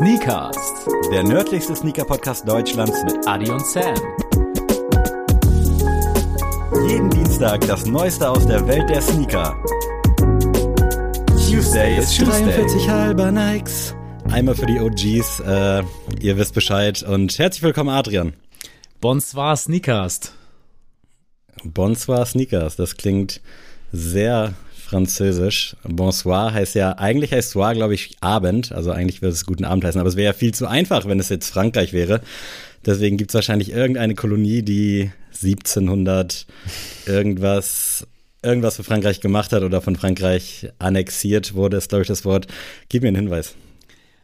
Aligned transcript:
Sneakers, 0.00 0.56
Der 1.12 1.22
nördlichste 1.22 1.76
Sneaker-Podcast 1.76 2.48
Deutschlands 2.48 3.04
mit 3.04 3.18
Adi 3.28 3.50
und 3.50 3.66
Sam. 3.66 3.94
jeden 6.88 7.10
Dienstag 7.10 7.60
das 7.66 7.84
Neueste 7.84 8.30
aus 8.30 8.46
der 8.46 8.66
Welt 8.66 8.88
der 8.88 9.02
Sneaker. 9.02 9.62
Tuesday 11.26 11.98
ist 11.98 12.16
Tuesday. 12.16 12.44
43 12.44 12.88
halber 12.88 13.30
Nikes. 13.30 13.94
Einmal 14.30 14.54
für 14.54 14.64
die 14.64 14.80
OGs, 14.80 15.40
äh, 15.40 15.82
ihr 16.18 16.38
wisst 16.38 16.54
Bescheid 16.54 17.02
und 17.02 17.38
herzlich 17.38 17.62
willkommen 17.62 17.90
Adrian. 17.90 18.32
Bonsoir 19.02 19.54
Sneakers. 19.54 20.32
Bonsoir 21.62 22.24
Sneakers, 22.24 22.76
das 22.76 22.96
klingt 22.96 23.42
sehr 23.92 24.54
französisch. 24.90 25.76
Bonsoir 25.84 26.52
heißt 26.52 26.74
ja, 26.74 26.98
eigentlich 26.98 27.32
heißt 27.32 27.50
soir, 27.50 27.74
glaube 27.74 27.94
ich, 27.94 28.16
Abend, 28.20 28.72
also 28.72 28.90
eigentlich 28.90 29.22
würde 29.22 29.32
es 29.32 29.46
guten 29.46 29.64
Abend 29.64 29.84
heißen, 29.84 30.00
aber 30.00 30.08
es 30.08 30.16
wäre 30.16 30.26
ja 30.26 30.32
viel 30.32 30.52
zu 30.52 30.66
einfach, 30.66 31.06
wenn 31.06 31.20
es 31.20 31.28
jetzt 31.28 31.50
Frankreich 31.50 31.92
wäre. 31.92 32.20
Deswegen 32.84 33.16
gibt 33.16 33.30
es 33.30 33.34
wahrscheinlich 33.34 33.70
irgendeine 33.70 34.14
Kolonie, 34.14 34.62
die 34.62 35.10
1700 35.32 36.46
irgendwas 37.06 38.06
irgendwas 38.42 38.76
für 38.76 38.84
Frankreich 38.84 39.20
gemacht 39.20 39.52
hat 39.52 39.62
oder 39.62 39.82
von 39.82 39.96
Frankreich 39.96 40.70
annexiert 40.78 41.54
wurde, 41.54 41.76
ist 41.76 41.90
glaube 41.90 42.02
ich 42.02 42.08
das 42.08 42.24
Wort. 42.24 42.46
Gib 42.88 43.02
mir 43.02 43.08
einen 43.08 43.16
Hinweis. 43.16 43.54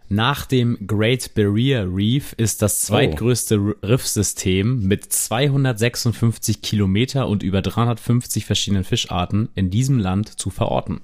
Nach 0.08 0.46
dem 0.46 0.86
Great 0.86 1.34
Barrier 1.34 1.88
Reef 1.92 2.32
ist 2.36 2.62
das 2.62 2.82
zweitgrößte 2.82 3.56
R- 3.56 3.74
Riffsystem 3.88 4.86
mit 4.86 5.12
256 5.12 6.62
Kilometer 6.62 7.26
und 7.28 7.42
über 7.42 7.60
350 7.60 8.44
verschiedenen 8.46 8.84
Fischarten 8.84 9.48
in 9.56 9.70
diesem 9.70 9.98
Land 9.98 10.38
zu 10.38 10.50
verorten. 10.50 11.00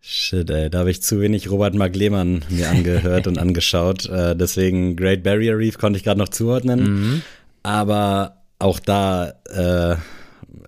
Shit, 0.00 0.48
ey, 0.48 0.70
da 0.70 0.78
habe 0.78 0.90
ich 0.90 1.02
zu 1.02 1.20
wenig 1.20 1.50
Robert 1.50 1.74
Mark 1.74 1.94
Lehmann 1.94 2.42
mir 2.48 2.70
angehört 2.70 3.26
und 3.26 3.36
angeschaut. 3.38 4.06
Äh, 4.06 4.34
deswegen 4.34 4.96
Great 4.96 5.22
Barrier 5.22 5.58
Reef 5.58 5.76
konnte 5.76 5.98
ich 5.98 6.04
gerade 6.04 6.18
noch 6.20 6.30
zuordnen. 6.30 7.22
Aber 7.62 8.36
auch 8.58 8.78
da 8.78 9.34
äh, 9.50 9.96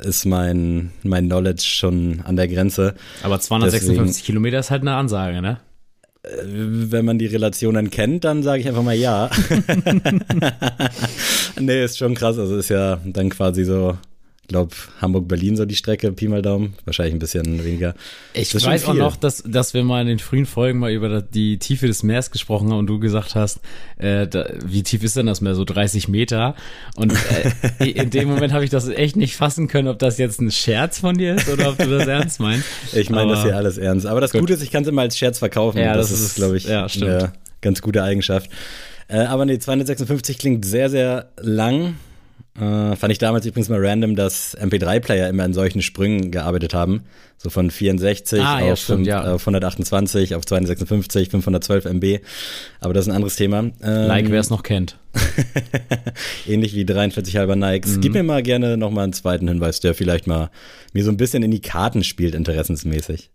ist 0.07 0.27
mein, 0.27 0.91
mein 1.03 1.27
Knowledge 1.27 1.63
schon 1.65 2.21
an 2.25 2.37
der 2.37 2.49
Grenze. 2.49 2.95
Aber 3.23 3.41
256 3.41 4.25
Kilometer 4.25 4.59
ist 4.59 4.71
halt 4.71 4.83
eine 4.83 4.95
Ansage, 4.97 5.41
ne? 5.41 5.61
Wenn 6.23 7.05
man 7.07 7.19
die 7.19 7.27
Relationen 7.27 7.91
kennt, 7.91 8.25
dann 8.25 8.43
sage 8.43 8.61
ich 8.61 8.69
einfach 8.69 8.83
mal 8.83 8.95
ja. 8.95 9.31
nee, 11.61 11.83
ist 11.83 11.97
schon 11.97 12.15
krass. 12.15 12.39
Also 12.39 12.57
ist 12.57 12.69
ja 12.69 13.01
dann 13.07 13.31
quasi 13.31 13.65
so, 13.65 13.97
glaube, 14.51 14.75
Hamburg-Berlin 15.01 15.57
so 15.57 15.65
die 15.65 15.77
Strecke, 15.77 16.11
Pi 16.13 16.27
mal 16.27 16.43
Daumen. 16.43 16.75
Wahrscheinlich 16.85 17.15
ein 17.15 17.21
bisschen 17.21 17.65
weniger. 17.65 17.95
Ich 18.35 18.53
weiß 18.53 18.87
auch 18.87 18.95
noch, 18.95 19.17
dass, 19.17 19.45
dass 19.47 19.75
wir 19.75 19.85
mal 19.85 20.03
in 20.03 20.09
den 20.09 20.19
frühen 20.19 20.45
Folgen 20.45 20.81
mal 20.81 20.91
über 20.91 21.23
die 21.23 21.59
Tiefe 21.59 21.87
des 21.87 22.03
Meeres 22.03 22.33
gesprochen 22.33 22.69
haben 22.71 22.81
und 22.81 22.87
du 22.89 22.99
gesagt 22.99 23.37
hast, 23.37 23.61
äh, 23.99 24.27
da, 24.27 24.51
wie 24.65 24.83
tief 24.83 25.05
ist 25.05 25.17
denn 25.17 25.27
das 25.27 25.41
Meer? 25.41 25.55
So 25.55 25.65
30 25.65 26.09
Meter. 26.09 26.57
Und 26.97 27.13
äh, 27.79 27.91
in 27.91 28.11
dem 28.11 28.29
Moment 28.29 28.53
habe 28.53 28.65
ich 28.65 28.71
das 28.71 28.89
echt 28.89 29.17
nicht 29.17 29.37
fassen 29.37 29.69
können, 29.69 29.87
ob 29.87 30.01
das 30.01 30.19
jetzt 30.19 30.41
ein 30.41 30.51
Scherz 30.51 30.99
von 30.99 31.17
dir 31.17 31.37
ist 31.37 31.49
oder 31.49 31.71
ob 31.71 31.79
du 31.79 31.89
das 31.89 32.07
ernst 32.07 32.41
meinst. 32.41 32.67
Ich 32.93 33.09
meine 33.09 33.31
das 33.33 33.45
hier 33.45 33.57
alles 33.57 33.79
ernst. 33.79 34.05
Aber 34.05 34.21
das 34.21 34.33
Gut. 34.33 34.41
Gute 34.43 34.55
ist, 34.55 34.63
ich 34.63 34.73
kann 34.73 34.83
es 34.83 34.89
immer 34.89 35.03
als 35.03 35.17
Scherz 35.17 35.39
verkaufen. 35.39 35.79
Ja, 35.79 35.95
das, 35.95 36.11
das 36.11 36.21
ist, 36.21 36.35
glaube 36.35 36.57
ich, 36.57 36.65
ja, 36.65 36.87
eine 36.87 37.33
ganz 37.61 37.81
gute 37.83 38.03
Eigenschaft. 38.03 38.51
Äh, 39.07 39.21
aber 39.21 39.45
nee, 39.45 39.59
256 39.59 40.39
klingt 40.39 40.65
sehr, 40.65 40.91
sehr 40.91 41.31
lang. 41.39 41.95
Äh, 42.59 42.97
fand 42.97 43.13
ich 43.13 43.19
damals 43.19 43.47
übrigens 43.47 43.69
mal 43.69 43.79
random, 43.85 44.17
dass 44.17 44.57
MP3-Player 44.59 45.29
immer 45.29 45.45
in 45.45 45.53
solchen 45.55 45.83
Sprüngen 45.83 46.31
gearbeitet 46.31 46.75
haben. 46.75 47.05
So 47.39 47.49
von 47.49 47.71
64 47.71 48.41
Ah, 48.43 48.61
ja, 48.61 48.73
auf, 48.73 48.79
stimmt, 48.81 48.99
fünf- 48.99 49.09
ja. 49.09 49.33
auf 49.35 49.43
128, 49.43 50.35
auf 50.35 50.45
256, 50.45 51.31
512 51.31 51.85
MB. 51.87 52.19
Aber 52.81 52.93
das 52.93 53.05
ist 53.07 53.09
ein 53.11 53.15
anderes 53.15 53.37
Thema. 53.37 53.61
Ähm, 53.61 53.73
Like, 53.83 54.31
wer 54.31 54.41
es 54.41 54.51
noch 54.51 54.63
kennt. 54.63 54.99
ähnlich 56.47 56.75
wie 56.75 56.85
43 56.85 57.37
halber 57.37 57.57
Nikes. 57.57 57.97
Mhm. 57.97 58.01
Gib 58.01 58.13
mir 58.15 58.23
mal 58.23 58.43
gerne 58.43 58.77
noch 58.77 58.91
mal 58.91 59.05
einen 59.05 59.13
zweiten 59.13 59.49
Hinweis, 59.49 59.81
der 59.81 59.95
vielleicht 59.95 60.27
mal 60.27 60.51
mir 60.93 61.05
so 61.05 61.11
ein 61.11 61.17
bisschen 61.17 61.43
in 61.43 61.51
die 61.51 61.63
Karten 61.63 62.05
spielt, 62.05 62.35
interessensmäßig. 62.35 63.31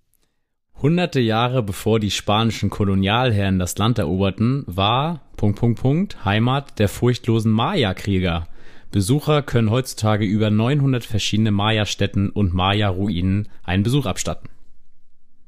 Hunderte 0.81 1.19
Jahre 1.21 1.63
bevor 1.63 1.99
die 1.99 2.11
spanischen 2.11 2.69
Kolonialherren 2.69 3.59
das 3.59 3.77
Land 3.77 3.97
eroberten, 3.97 4.63
war 4.67 5.21
Punkt, 5.37 5.57
Punkt, 5.59 5.79
Punkt, 5.81 6.25
Heimat 6.25 6.79
der 6.79 6.89
furchtlosen 6.89 7.51
Maya-Krieger. 7.51 8.47
Besucher 8.95 9.41
können 9.41 9.72
heutzutage 9.72 10.23
über 10.23 10.50
900 10.50 11.03
verschiedene 11.03 11.51
Maya-Städten 11.51 12.29
und 12.29 12.53
Maya-Ruinen 12.53 13.50
einen 13.66 13.83
Besuch 13.83 14.06
abstatten. 14.06 14.47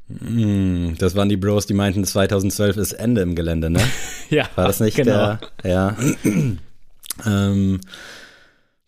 Hm, 0.10 0.96
Das 1.00 1.16
waren 1.16 1.30
die 1.30 1.38
Bros, 1.38 1.66
die 1.66 1.74
meinten, 1.74 2.04
2012 2.04 2.76
ist 2.76 2.92
Ende 2.92 3.22
im 3.22 3.36
Gelände, 3.36 3.70
ne? 3.70 3.80
Ja, 4.30 4.50
War 4.56 4.68
das 4.68 4.82
nicht 4.82 4.98
genau. 4.98 5.38
der? 5.38 5.40
Ja. 5.64 5.96
ähm, 7.26 7.80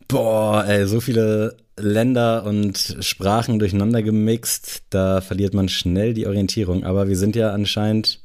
boah, 0.09 0.65
ey, 0.67 0.85
so 0.87 0.99
viele 0.99 1.55
Länder 1.77 2.43
und 2.43 2.97
Sprachen 2.99 3.59
durcheinander 3.59 4.03
gemixt, 4.03 4.83
da 4.89 5.21
verliert 5.21 5.53
man 5.53 5.69
schnell 5.69 6.13
die 6.13 6.27
Orientierung. 6.27 6.83
Aber 6.83 7.07
wir 7.07 7.15
sind 7.15 7.37
ja 7.37 7.53
anscheinend 7.53 8.19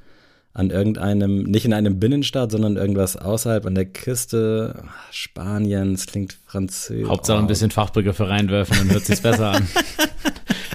an 0.56 0.70
irgendeinem, 0.70 1.42
nicht 1.42 1.64
in 1.66 1.72
einem 1.74 1.98
Binnenstaat, 1.98 2.52
sondern 2.52 2.76
irgendwas 2.76 3.16
außerhalb 3.16 3.66
an 3.66 3.74
der 3.74 3.86
Küste 3.86 4.84
Spaniens, 5.10 6.06
klingt 6.06 6.36
französisch. 6.46 7.08
Hauptsache 7.08 7.38
ein 7.38 7.48
bisschen 7.48 7.72
Fachbegriffe 7.72 8.28
reinwerfen, 8.28 8.76
dann 8.78 8.90
hört 8.92 9.04
sich's 9.04 9.20
besser 9.20 9.48
an. 9.50 9.66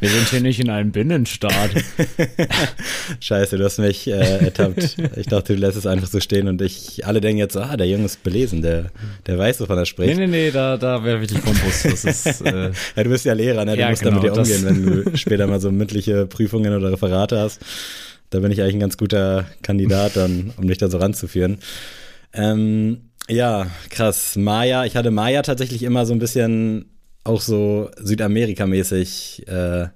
Wir 0.02 0.10
sind 0.10 0.30
hier 0.30 0.40
nicht 0.40 0.62
in 0.62 0.70
einem 0.70 0.92
Binnenstaat. 0.94 1.72
Scheiße, 3.20 3.58
du 3.58 3.66
hast 3.66 3.80
mich 3.80 4.08
äh, 4.08 4.46
ertappt. 4.46 4.96
Ich 5.18 5.28
dachte, 5.28 5.54
du 5.56 5.60
lässt 5.60 5.78
es 5.78 5.86
einfach 5.86 6.08
so 6.08 6.20
stehen 6.22 6.48
und 6.48 6.62
ich, 6.62 7.06
alle 7.06 7.20
denken 7.20 7.40
jetzt, 7.40 7.58
ah, 7.58 7.76
der 7.76 7.88
Junge 7.88 8.06
ist 8.06 8.24
belesen, 8.24 8.62
der, 8.62 8.92
der 9.28 9.38
weiß, 9.38 9.60
wovon 9.60 9.76
er 9.78 9.82
Nee, 9.82 9.86
spricht. 9.86 10.18
nee, 10.18 10.28
nee, 10.28 10.52
da, 10.52 10.78
da 10.78 11.04
wäre 11.04 11.20
wirklich 11.20 11.42
Kombus. 11.44 11.84
Das 11.84 12.06
ist, 12.06 12.42
äh, 12.46 12.72
Ja, 12.96 13.04
du 13.04 13.10
bist 13.10 13.26
ja 13.26 13.34
Lehrer, 13.34 13.66
ne? 13.66 13.74
Du 13.76 13.80
Ja, 13.82 13.90
musst 13.90 14.02
genau, 14.02 14.22
damit 14.22 14.36
ja 14.36 14.42
umgehen, 14.42 14.64
wenn 14.66 14.86
du 15.12 15.18
später 15.18 15.48
mal 15.48 15.60
so 15.60 15.70
mündliche 15.72 16.26
Prüfungen 16.28 16.74
oder 16.74 16.92
Referate 16.94 17.38
hast. 17.40 17.60
Da 18.30 18.40
bin 18.40 18.52
ich 18.52 18.62
eigentlich 18.62 18.76
ein 18.76 18.82
ganz 18.82 18.98
guter 18.98 19.46
Kandidat 19.62 20.16
dann, 20.16 20.54
um 20.58 20.68
dich 20.68 20.78
da 20.78 20.90
so 20.90 20.98
ranzuführen. 20.98 21.60
Ähm, 22.34 23.10
ja, 23.28 23.68
krass. 23.90 24.36
Maya, 24.36 24.86
ich 24.86 24.96
hatte 24.96 25.12
Maya 25.12 25.42
tatsächlich 25.42 25.84
immer 25.84 26.06
so 26.06 26.14
ein 26.14 26.20
bisschen 26.20 26.86
auch 27.24 27.42
so 27.42 27.90
Südamerika-mäßig 27.98 29.48
äh, 29.48 29.88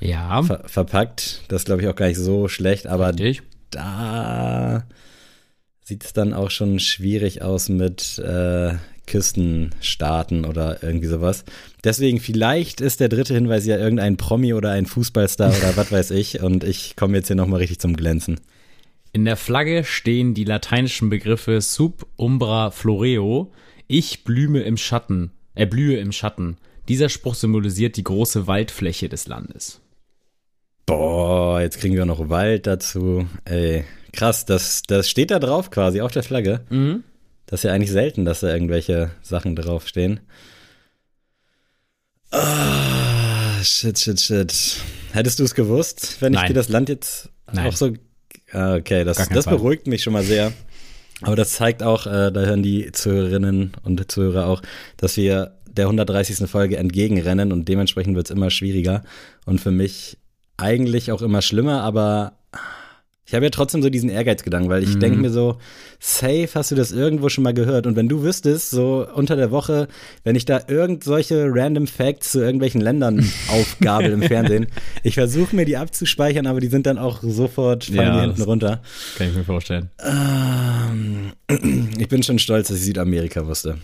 ja, 0.00 0.42
ver 0.42 0.62
verpackt. 0.66 1.42
Das 1.48 1.64
glaube 1.64 1.82
ich 1.82 1.88
auch 1.88 1.96
gar 1.96 2.08
nicht 2.08 2.18
so 2.18 2.48
schlecht, 2.48 2.86
aber 2.86 3.08
richtig. 3.08 3.42
da 3.70 4.84
sieht 5.84 6.04
es 6.04 6.12
dann 6.12 6.34
auch 6.34 6.50
schon 6.50 6.78
schwierig 6.80 7.42
aus 7.42 7.68
mit 7.68 8.18
äh, 8.18 8.74
Küstenstaaten 9.06 10.44
oder 10.44 10.82
irgendwie 10.82 11.06
sowas. 11.06 11.44
Deswegen 11.84 12.20
vielleicht 12.20 12.80
ist 12.80 13.00
der 13.00 13.08
dritte 13.08 13.34
Hinweis 13.34 13.66
ja 13.66 13.76
irgendein 13.76 14.16
Promi 14.16 14.54
oder 14.54 14.70
ein 14.70 14.86
Fußballstar 14.86 15.50
oder 15.50 15.76
was 15.76 15.92
weiß 15.92 16.10
ich 16.12 16.40
und 16.40 16.64
ich 16.64 16.96
komme 16.96 17.16
jetzt 17.16 17.26
hier 17.26 17.36
nochmal 17.36 17.60
richtig 17.60 17.80
zum 17.80 17.96
Glänzen. 17.96 18.40
In 19.12 19.24
der 19.24 19.36
Flagge 19.36 19.84
stehen 19.84 20.32
die 20.34 20.44
lateinischen 20.44 21.10
Begriffe 21.10 21.60
sub 21.60 22.06
umbra 22.16 22.70
floreo, 22.70 23.52
ich 23.86 24.24
blühe 24.24 24.62
im 24.62 24.76
Schatten, 24.76 25.32
er 25.54 25.66
blühe 25.66 25.98
im 25.98 26.12
Schatten. 26.12 26.56
Dieser 26.88 27.08
Spruch 27.08 27.34
symbolisiert 27.34 27.96
die 27.96 28.04
große 28.04 28.46
Waldfläche 28.46 29.08
des 29.08 29.26
Landes. 29.26 29.80
Boah, 30.86 31.60
jetzt 31.60 31.78
kriegen 31.78 31.94
wir 31.94 32.06
noch 32.06 32.28
Wald 32.28 32.66
dazu. 32.66 33.26
Ey, 33.44 33.84
krass, 34.12 34.46
das, 34.46 34.82
das 34.82 35.08
steht 35.08 35.30
da 35.30 35.38
drauf 35.38 35.70
quasi 35.70 36.00
auf 36.00 36.10
der 36.10 36.22
Flagge. 36.22 36.64
Mhm. 36.70 37.04
Das 37.52 37.60
ist 37.60 37.64
ja 37.64 37.74
eigentlich 37.74 37.90
selten, 37.90 38.24
dass 38.24 38.40
da 38.40 38.50
irgendwelche 38.50 39.10
Sachen 39.20 39.54
draufstehen. 39.54 40.20
Ah, 42.30 43.62
shit, 43.62 43.98
shit, 43.98 44.18
shit. 44.18 44.54
Hättest 45.12 45.38
du 45.38 45.44
es 45.44 45.54
gewusst, 45.54 46.16
wenn 46.20 46.32
ich 46.32 46.38
Nein. 46.38 46.48
dir 46.48 46.54
das 46.54 46.70
Land 46.70 46.88
jetzt 46.88 47.28
Nein. 47.52 47.66
auch 47.66 47.76
so. 47.76 47.92
Ah, 48.52 48.76
okay, 48.76 49.04
das, 49.04 49.28
das 49.28 49.44
Fall. 49.44 49.58
beruhigt 49.58 49.86
mich 49.86 50.02
schon 50.02 50.14
mal 50.14 50.22
sehr. 50.22 50.54
Aber 51.20 51.36
das 51.36 51.52
zeigt 51.52 51.82
auch, 51.82 52.06
äh, 52.06 52.32
da 52.32 52.40
hören 52.40 52.62
die 52.62 52.90
Zuhörerinnen 52.90 53.72
und 53.82 54.10
Zuhörer 54.10 54.46
auch, 54.46 54.62
dass 54.96 55.18
wir 55.18 55.58
der 55.66 55.84
130. 55.84 56.48
Folge 56.48 56.78
entgegenrennen 56.78 57.52
und 57.52 57.68
dementsprechend 57.68 58.16
wird 58.16 58.28
es 58.28 58.34
immer 58.34 58.48
schwieriger 58.48 59.02
und 59.44 59.60
für 59.60 59.72
mich 59.72 60.16
eigentlich 60.56 61.12
auch 61.12 61.20
immer 61.20 61.42
schlimmer, 61.42 61.82
aber 61.82 62.38
ich 63.32 63.34
habe 63.34 63.46
ja 63.46 63.50
trotzdem 63.50 63.80
so 63.82 63.88
diesen 63.88 64.10
Ehrgeizgedanken, 64.10 64.68
weil 64.68 64.82
ich 64.82 64.96
Mhm. 64.96 65.00
denke 65.00 65.18
mir 65.20 65.30
so, 65.30 65.56
safe 65.98 66.50
hast 66.54 66.70
du 66.70 66.74
das 66.74 66.92
irgendwo 66.92 67.30
schon 67.30 67.42
mal 67.44 67.54
gehört 67.54 67.86
und 67.86 67.96
wenn 67.96 68.06
du 68.06 68.22
wüsstest, 68.22 68.68
so 68.68 69.06
unter 69.14 69.36
der 69.36 69.50
Woche, 69.50 69.88
wenn 70.22 70.36
ich 70.36 70.44
da 70.44 70.60
irgend 70.68 71.02
solche 71.02 71.46
random 71.48 71.86
Facts 71.86 72.32
zu 72.32 72.40
irgendwelchen 72.42 72.82
Ländern 72.82 73.24
aufgabel 73.48 74.12
im 74.12 74.20
Fernsehen, 74.22 74.66
ich 75.02 75.14
versuche 75.14 75.56
mir 75.56 75.64
die 75.64 75.78
abzuspeichern, 75.78 76.46
aber 76.46 76.60
die 76.60 76.66
sind 76.66 76.84
dann 76.84 76.98
auch 76.98 77.22
sofort, 77.22 77.84
fallen 77.86 77.96
Ja, 77.96 78.14
die 78.16 78.20
hinten 78.26 78.42
runter. 78.42 78.82
Kann 79.16 79.28
ich 79.28 79.34
mir 79.34 79.44
vorstellen. 79.44 79.88
Ähm, 80.04 81.32
ich 81.98 82.08
bin 82.08 82.22
schon 82.22 82.38
stolz, 82.38 82.68
dass 82.68 82.76
ich 82.76 82.84
Südamerika 82.84 83.46
wusste. 83.46 83.78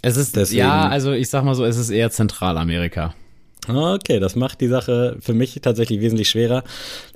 Es 0.00 0.16
ist, 0.16 0.36
Deswegen- 0.36 0.60
ja, 0.60 0.88
also 0.88 1.12
ich 1.12 1.28
sag 1.28 1.44
mal 1.44 1.54
so, 1.54 1.66
es 1.66 1.76
ist 1.76 1.90
eher 1.90 2.10
Zentralamerika. 2.10 3.14
Okay, 3.76 4.20
das 4.20 4.36
macht 4.36 4.60
die 4.60 4.68
Sache 4.68 5.16
für 5.20 5.34
mich 5.34 5.58
tatsächlich 5.62 6.00
wesentlich 6.00 6.28
schwerer. 6.28 6.64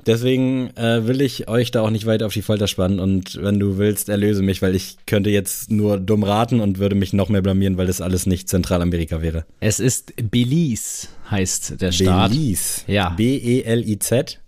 Deswegen 0.07 0.71
äh, 0.77 1.07
will 1.07 1.21
ich 1.21 1.49
euch 1.49 1.71
da 1.71 1.83
auch 1.83 1.91
nicht 1.91 2.07
weiter 2.07 2.27
auf 2.27 2.33
die 2.33 2.43
Folter 2.43 2.67
spannen 2.67 2.99
und 2.99 3.43
wenn 3.43 3.59
du 3.59 3.79
willst, 3.79 4.09
erlöse 4.09 4.43
mich, 4.43 4.63
weil 4.63 4.75
ich 4.75 4.97
könnte 5.07 5.31
jetzt 5.31 5.71
nur 5.71 5.99
dumm 5.99 6.23
raten 6.23 6.61
und 6.61 6.79
würde 6.79 6.95
mich 6.95 7.13
noch 7.13 7.29
mehr 7.29 7.43
blamieren, 7.43 7.77
weil 7.77 7.87
das 7.87 8.01
alles 8.01 8.27
nicht 8.27 8.49
Zentralamerika 8.49 9.23
wäre. 9.23 9.45
Es 9.61 9.81
ist 9.81 10.13
Belize, 10.31 11.09
heißt 11.31 11.81
der 11.81 11.93
Staat. 11.93 12.31
Belize. 12.31 12.83
Ja. 12.87 13.11
B-E-L-I-Z. 13.11 14.41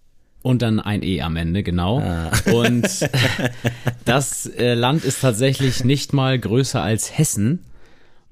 Und 0.42 0.62
dann 0.62 0.78
ein 0.78 1.02
E 1.02 1.22
am 1.22 1.34
Ende, 1.36 1.64
genau. 1.64 1.98
Ah. 1.98 2.30
Und 2.52 2.86
das 4.04 4.46
äh, 4.46 4.74
Land 4.74 5.04
ist 5.04 5.20
tatsächlich 5.20 5.82
nicht 5.82 6.12
mal 6.12 6.38
größer 6.38 6.80
als 6.80 7.18
Hessen 7.18 7.64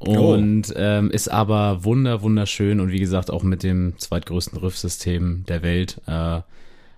und 0.07 0.73
ähm, 0.77 1.11
ist 1.11 1.29
aber 1.29 1.85
wunder 1.85 2.23
wunderschön 2.23 2.81
und 2.81 2.91
wie 2.91 3.01
gesagt 3.01 3.31
auch 3.31 3.43
mit 3.43 3.63
dem 3.63 3.95
zweitgrößten 3.99 4.59
Riffsystem 4.59 5.45
der 5.49 5.63
Welt. 5.63 6.01
Äh, 6.07 6.41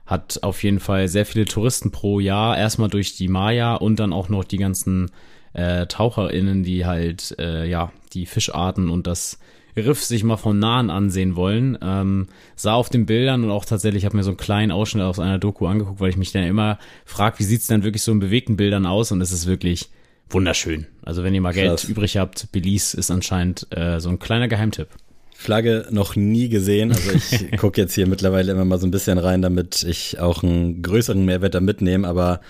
hat 0.07 0.39
auf 0.43 0.63
jeden 0.63 0.79
Fall 0.79 1.09
sehr 1.09 1.27
viele 1.27 1.47
Touristen 1.47 1.91
pro 1.91 2.21
Jahr, 2.21 2.57
erstmal 2.57 2.89
durch 2.89 3.17
die 3.17 3.29
Maya 3.29 3.75
und 3.75 3.99
dann 3.99 4.13
auch 4.13 4.29
noch 4.29 4.45
die 4.45 4.57
ganzen 4.57 5.11
äh, 5.53 5.87
TaucherInnen, 5.87 6.63
die 6.63 6.87
halt 6.87 7.35
äh, 7.41 7.69
ja 7.69 7.91
die 8.13 8.27
Fischarten 8.27 8.89
und 8.89 9.07
das 9.07 9.39
Riff 9.77 10.03
sich 10.03 10.25
mal 10.25 10.37
von 10.37 10.59
nahen 10.59 10.91
ansehen 10.91 11.37
wollen. 11.37 11.77
Ähm, 11.83 12.29
sah 12.55 12.75
auf 12.75 12.89
den 12.89 13.05
Bildern 13.05 13.45
und 13.45 13.51
auch 13.51 13.65
tatsächlich, 13.65 14.05
habe 14.05 14.17
mir 14.17 14.23
so 14.23 14.31
einen 14.31 14.39
kleinen 14.39 14.73
Ausschnitt 14.73 15.05
aus 15.05 15.19
einer 15.19 15.39
Doku 15.39 15.67
angeguckt, 15.67 16.01
weil 16.01 16.11
ich 16.11 16.17
mich 16.17 16.33
dann 16.33 16.45
immer 16.45 16.79
frage, 17.05 17.41
wie 17.41 17.45
sieht's 17.45 17.67
denn 17.67 17.85
wirklich 17.85 18.03
so 18.03 18.13
in 18.13 18.21
bewegten 18.21 18.57
Bildern 18.57 18.87
aus 18.87 19.13
und 19.13 19.21
es 19.21 19.33
ist 19.33 19.47
wirklich 19.47 19.91
wunderschön. 20.31 20.87
Also 21.03 21.23
wenn 21.25 21.35
ihr 21.35 21.41
mal 21.41 21.53
Geld 21.53 21.71
Krass. 21.71 21.85
übrig 21.85 22.17
habt, 22.17 22.51
Belize 22.53 22.97
ist 22.97 23.11
anscheinend 23.11 23.67
äh, 23.71 24.01
so 24.01 24.09
ein 24.09 24.19
kleiner 24.19 24.49
Geheimtipp. 24.49 24.89
Flagge 25.35 25.87
noch 25.91 26.17
nie 26.17 26.49
gesehen. 26.49 26.93
Also 26.93 27.11
ich 27.13 27.51
gucke 27.59 27.81
jetzt 27.81 27.95
hier 27.95 28.07
mittlerweile 28.07 28.53
immer 28.53 28.65
mal 28.65 28.79
so 28.79 28.87
ein 28.87 28.91
bisschen 28.91 29.19
rein, 29.19 29.43
damit 29.43 29.83
ich 29.83 30.19
auch 30.19 30.43
einen 30.43 30.83
größeren 30.83 31.25
Mehrwert 31.25 31.55
da 31.55 31.61
mitnehme, 31.61 32.09
aber 32.09 32.41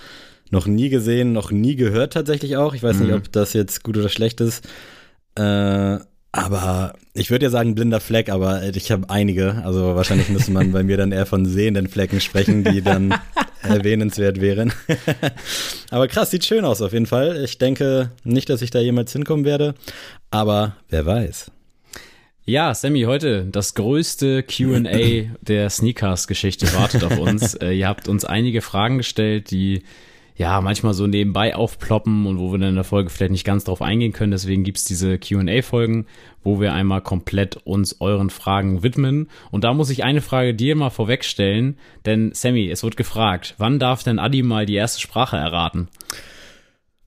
noch 0.51 0.67
nie 0.67 0.89
gesehen, 0.89 1.33
noch 1.33 1.51
nie 1.51 1.75
gehört 1.75 2.13
tatsächlich 2.13 2.57
auch. 2.57 2.75
Ich 2.75 2.83
weiß 2.85 2.99
nicht, 3.01 3.09
Mhm. 3.11 3.17
ob 3.17 3.33
das 3.33 3.53
jetzt 3.55 3.83
gut 3.83 3.97
oder 3.97 4.09
schlecht 4.09 4.41
ist. 4.41 4.65
Äh, 5.35 5.99
aber 6.33 6.95
ich 7.15 7.31
würde 7.31 7.47
ja 7.47 7.51
sagen 7.51 7.75
blinder 7.75 8.01
Fleck, 8.01 8.29
aber 8.29 8.63
ich 8.63 8.91
habe 8.91 9.09
einige. 9.09 9.63
Also 9.65 9.97
wahrscheinlich 9.97 10.29
müsste 10.29 10.53
man 10.53 10.73
bei 10.73 10.83
mir 10.83 10.97
dann 10.97 11.13
eher 11.13 11.27
von 11.27 11.47
sehenden 11.47 11.89
Flecken 11.89 12.21
sprechen, 12.21 12.63
die 12.65 12.83
dann 12.83 13.15
erwähnenswert 13.63 14.41
wären. 14.41 14.73
aber 15.91 16.09
krass, 16.09 16.31
sieht 16.31 16.45
schön 16.45 16.65
aus 16.65 16.83
auf 16.83 16.93
jeden 16.93 17.07
Fall. 17.07 17.43
Ich 17.43 17.59
denke 17.59 18.11
nicht, 18.25 18.51
dass 18.51 18.63
ich 18.63 18.71
da 18.71 18.81
jemals 18.81 19.13
hinkommen 19.13 19.45
werde, 19.45 19.75
aber 20.31 20.77
wer 20.89 21.07
weiß. 21.07 21.51
Ja, 22.49 22.73
Sammy, 22.75 23.03
heute 23.03 23.47
das 23.51 23.75
größte 23.75 24.45
Q&A 24.45 25.31
der 25.41 25.69
Sneakers-Geschichte 25.69 26.73
wartet 26.75 27.03
auf 27.03 27.19
uns. 27.19 27.55
Äh, 27.55 27.73
ihr 27.73 27.89
habt 27.89 28.09
uns 28.09 28.25
einige 28.25 28.63
Fragen 28.63 28.99
gestellt, 28.99 29.51
die 29.51 29.83
ja 30.37 30.61
manchmal 30.61 30.95
so 30.95 31.07
nebenbei 31.07 31.55
aufploppen 31.55 32.27
und 32.27 32.39
wo 32.39 32.53
wir 32.53 32.59
dann 32.59 32.71
in 32.71 32.75
der 32.75 32.85
Folge 32.85 33.11
vielleicht 33.11 33.33
nicht 33.33 33.45
ganz 33.45 33.65
drauf 33.65 33.81
eingehen 33.81 34.13
können. 34.13 34.33
Deswegen 34.33 34.65
gibt's 34.65 34.85
diese 34.85 35.19
Q&A-Folgen, 35.19 36.07
wo 36.43 36.61
wir 36.61 36.75
einmal 36.75 37.01
komplett 37.01 37.57
uns 37.65 38.01
euren 38.01 38.31
Fragen 38.31 38.83
widmen. 38.83 39.29
Und 39.51 39.65
da 39.65 39.73
muss 39.73 39.91
ich 39.91 40.05
eine 40.05 40.21
Frage 40.21 40.55
dir 40.55 40.77
mal 40.77 40.91
vorwegstellen, 40.91 41.79
denn 42.05 42.33
Sammy, 42.35 42.71
es 42.71 42.83
wird 42.83 42.97
gefragt, 42.97 43.55
wann 43.59 43.79
darf 43.79 44.03
denn 44.03 44.19
Adi 44.19 44.43
mal 44.43 44.67
die 44.67 44.75
erste 44.75 45.01
Sprache 45.01 45.37
erraten? 45.37 45.89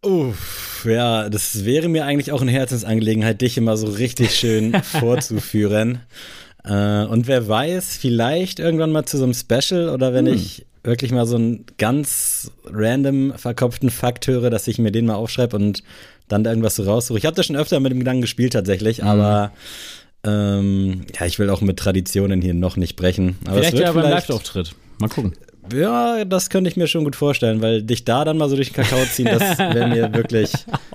Uff, 0.02 0.86
ja, 0.90 1.30
das 1.30 1.66
wäre 1.66 1.90
mir 1.90 2.06
eigentlich 2.06 2.31
auch 2.31 2.42
eine 2.42 2.52
Herzensangelegenheit, 2.52 3.42
dich 3.42 3.58
immer 3.58 3.78
so 3.78 3.88
richtig 3.88 4.34
schön 4.34 4.74
vorzuführen. 4.84 6.00
Äh, 6.64 7.06
und 7.06 7.28
wer 7.28 7.48
weiß, 7.48 7.98
vielleicht 7.98 8.60
irgendwann 8.60 8.92
mal 8.92 9.06
zu 9.06 9.18
so 9.18 9.26
einem 9.26 9.34
Special 9.34 9.90
oder 9.90 10.14
wenn 10.14 10.26
ich 10.26 10.66
wirklich 10.84 11.12
mal 11.12 11.26
so 11.26 11.36
einen 11.36 11.66
ganz 11.78 12.52
random 12.66 13.34
verkopften 13.36 13.90
Fakt 13.90 14.28
höre, 14.28 14.50
dass 14.50 14.68
ich 14.68 14.78
mir 14.78 14.92
den 14.92 15.06
mal 15.06 15.16
aufschreibe 15.16 15.56
und 15.56 15.84
dann 16.28 16.44
da 16.44 16.52
irgendwas 16.52 16.76
so 16.76 16.84
raussuche. 16.84 17.18
Ich 17.18 17.26
habe 17.26 17.36
da 17.36 17.44
schon 17.44 17.56
öfter 17.56 17.80
mit 17.80 17.92
dem 17.92 18.00
Gedanken 18.00 18.22
gespielt 18.22 18.54
tatsächlich, 18.54 19.04
aber 19.04 19.52
ähm, 20.24 21.06
ja, 21.20 21.26
ich 21.26 21.40
will 21.40 21.50
auch 21.50 21.62
mit 21.62 21.78
Traditionen 21.78 22.42
hier 22.42 22.54
noch 22.54 22.78
nicht 22.78 22.96
brechen. 22.96 23.38
Aber 23.46 23.56
es 23.56 23.68
vielleicht 23.68 23.78
wird 23.78 23.86
ja 23.86 23.92
beim 23.94 24.10
Live-Auftritt. 24.12 24.76
Mal 25.00 25.10
gucken. 25.10 25.34
Ja, 25.74 26.25
das 26.25 26.50
könnte 26.50 26.69
ich 26.69 26.77
mir 26.77 26.88
schon 26.88 27.04
gut 27.04 27.16
vorstellen, 27.16 27.62
weil 27.62 27.83
dich 27.83 28.06
da 28.06 28.25
dann 28.25 28.38
mal 28.38 28.50
so 28.50 28.56
durch 28.56 28.71
den 28.71 28.75
Kakao 28.75 29.04
ziehen, 29.06 29.25
das 29.25 29.57
wäre 29.57 29.88
mir 29.88 30.13
wirklich, 30.13 30.51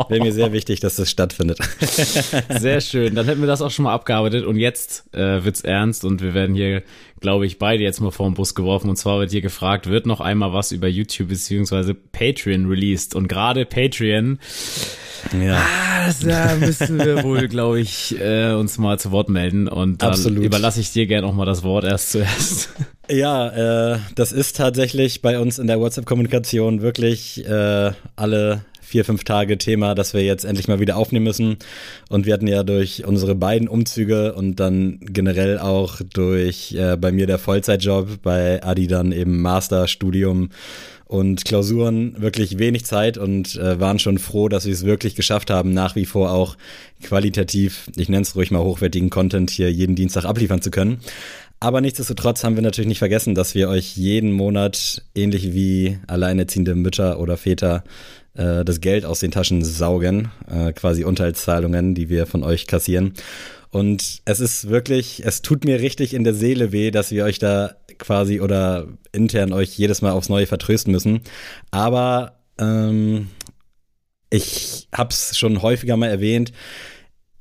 wäre 0.08 0.22
mir 0.22 0.32
sehr 0.32 0.52
wichtig, 0.52 0.80
dass 0.80 0.96
das 0.96 1.10
stattfindet. 1.10 1.58
Sehr 2.58 2.80
schön. 2.80 3.14
Dann 3.14 3.26
hätten 3.26 3.40
wir 3.40 3.46
das 3.46 3.62
auch 3.62 3.70
schon 3.70 3.84
mal 3.84 3.92
abgearbeitet 3.92 4.44
und 4.44 4.56
jetzt 4.56 5.04
äh, 5.14 5.44
wird's 5.44 5.62
ernst 5.62 6.04
und 6.04 6.22
wir 6.22 6.34
werden 6.34 6.54
hier, 6.54 6.82
glaube 7.20 7.46
ich, 7.46 7.58
beide 7.58 7.82
jetzt 7.82 8.00
mal 8.00 8.10
vor 8.10 8.28
den 8.28 8.34
Bus 8.34 8.54
geworfen 8.54 8.90
und 8.90 8.96
zwar 8.96 9.18
wird 9.20 9.30
hier 9.30 9.40
gefragt, 9.40 9.88
wird 9.88 10.06
noch 10.06 10.20
einmal 10.20 10.52
was 10.52 10.72
über 10.72 10.88
YouTube 10.88 11.28
beziehungsweise 11.28 11.94
Patreon 11.94 12.66
released 12.66 13.14
und 13.14 13.28
gerade 13.28 13.64
Patreon, 13.66 14.38
Ja, 15.32 15.56
ah, 15.56 16.12
da 16.22 16.56
müssen 16.56 16.98
wir 16.98 17.22
wohl, 17.22 17.48
glaube 17.48 17.80
ich, 17.80 18.18
äh, 18.20 18.52
uns 18.52 18.78
mal 18.78 18.98
zu 18.98 19.10
Wort 19.10 19.28
melden 19.28 19.68
und 19.68 20.02
dann 20.02 20.10
Absolut. 20.10 20.44
überlasse 20.44 20.80
ich 20.80 20.92
dir 20.92 21.06
gerne 21.06 21.26
auch 21.26 21.34
mal 21.34 21.46
das 21.46 21.62
Wort 21.62 21.84
erst 21.84 22.12
zuerst. 22.12 22.70
Ja 23.08 23.94
äh, 23.94 23.98
das 24.14 24.32
ist 24.32 24.56
tatsächlich 24.56 25.22
bei 25.22 25.38
uns 25.38 25.58
in 25.58 25.66
der 25.66 25.80
WhatsApp-Kommunikation 25.80 26.82
wirklich 26.82 27.46
äh, 27.46 27.92
alle 28.16 28.64
vier, 28.94 29.04
fünf 29.04 29.24
Tage 29.24 29.58
Thema, 29.58 29.94
dass 29.94 30.14
wir 30.14 30.22
jetzt 30.22 30.44
endlich 30.44 30.68
mal 30.68 30.78
wieder 30.78 30.96
aufnehmen 30.96 31.24
müssen. 31.24 31.56
Und 32.10 32.26
wir 32.26 32.34
hatten 32.34 32.46
ja 32.46 32.62
durch 32.62 33.04
unsere 33.04 33.34
beiden 33.34 33.66
Umzüge 33.66 34.34
und 34.34 34.60
dann 34.60 35.00
generell 35.00 35.58
auch 35.58 36.00
durch 36.12 36.74
äh, 36.74 36.96
bei 36.96 37.10
mir 37.10 37.26
der 37.26 37.38
Vollzeitjob, 37.38 38.22
bei 38.22 38.62
Adi 38.62 38.86
dann 38.86 39.10
eben 39.10 39.42
Masterstudium 39.42 40.50
und 41.06 41.44
Klausuren 41.44 42.20
wirklich 42.20 42.58
wenig 42.58 42.84
Zeit 42.84 43.18
und 43.18 43.56
äh, 43.56 43.78
waren 43.78 43.98
schon 43.98 44.18
froh, 44.18 44.48
dass 44.48 44.64
wir 44.64 44.72
es 44.72 44.84
wirklich 44.84 45.14
geschafft 45.14 45.50
haben, 45.50 45.72
nach 45.72 45.96
wie 45.96 46.06
vor 46.06 46.32
auch 46.32 46.56
qualitativ, 47.02 47.90
ich 47.96 48.08
nenne 48.08 48.22
es 48.22 48.36
ruhig 48.36 48.50
mal 48.50 48.62
hochwertigen 48.62 49.10
Content 49.10 49.50
hier 49.50 49.70
jeden 49.70 49.96
Dienstag 49.96 50.24
abliefern 50.24 50.62
zu 50.62 50.70
können. 50.70 51.00
Aber 51.64 51.80
nichtsdestotrotz 51.80 52.44
haben 52.44 52.56
wir 52.56 52.62
natürlich 52.62 52.88
nicht 52.88 52.98
vergessen, 52.98 53.34
dass 53.34 53.54
wir 53.54 53.70
euch 53.70 53.96
jeden 53.96 54.32
Monat, 54.32 55.02
ähnlich 55.14 55.54
wie 55.54 55.98
alleinerziehende 56.06 56.74
Mütter 56.74 57.18
oder 57.18 57.38
Väter, 57.38 57.84
äh, 58.34 58.66
das 58.66 58.82
Geld 58.82 59.06
aus 59.06 59.20
den 59.20 59.30
Taschen 59.30 59.64
saugen, 59.64 60.30
äh, 60.46 60.74
quasi 60.74 61.04
Unterhaltszahlungen, 61.04 61.94
die 61.94 62.10
wir 62.10 62.26
von 62.26 62.42
euch 62.42 62.66
kassieren. 62.66 63.14
Und 63.70 64.20
es 64.26 64.40
ist 64.40 64.68
wirklich, 64.68 65.24
es 65.24 65.40
tut 65.40 65.64
mir 65.64 65.80
richtig 65.80 66.12
in 66.12 66.22
der 66.22 66.34
Seele 66.34 66.70
weh, 66.70 66.90
dass 66.90 67.10
wir 67.10 67.24
euch 67.24 67.38
da 67.38 67.76
quasi 67.96 68.42
oder 68.42 68.86
intern 69.12 69.54
euch 69.54 69.78
jedes 69.78 70.02
Mal 70.02 70.12
aufs 70.12 70.28
Neue 70.28 70.46
vertrösten 70.46 70.92
müssen. 70.92 71.22
Aber 71.70 72.40
ähm, 72.58 73.28
ich 74.28 74.86
hab's 74.92 75.38
schon 75.38 75.62
häufiger 75.62 75.96
mal 75.96 76.10
erwähnt. 76.10 76.52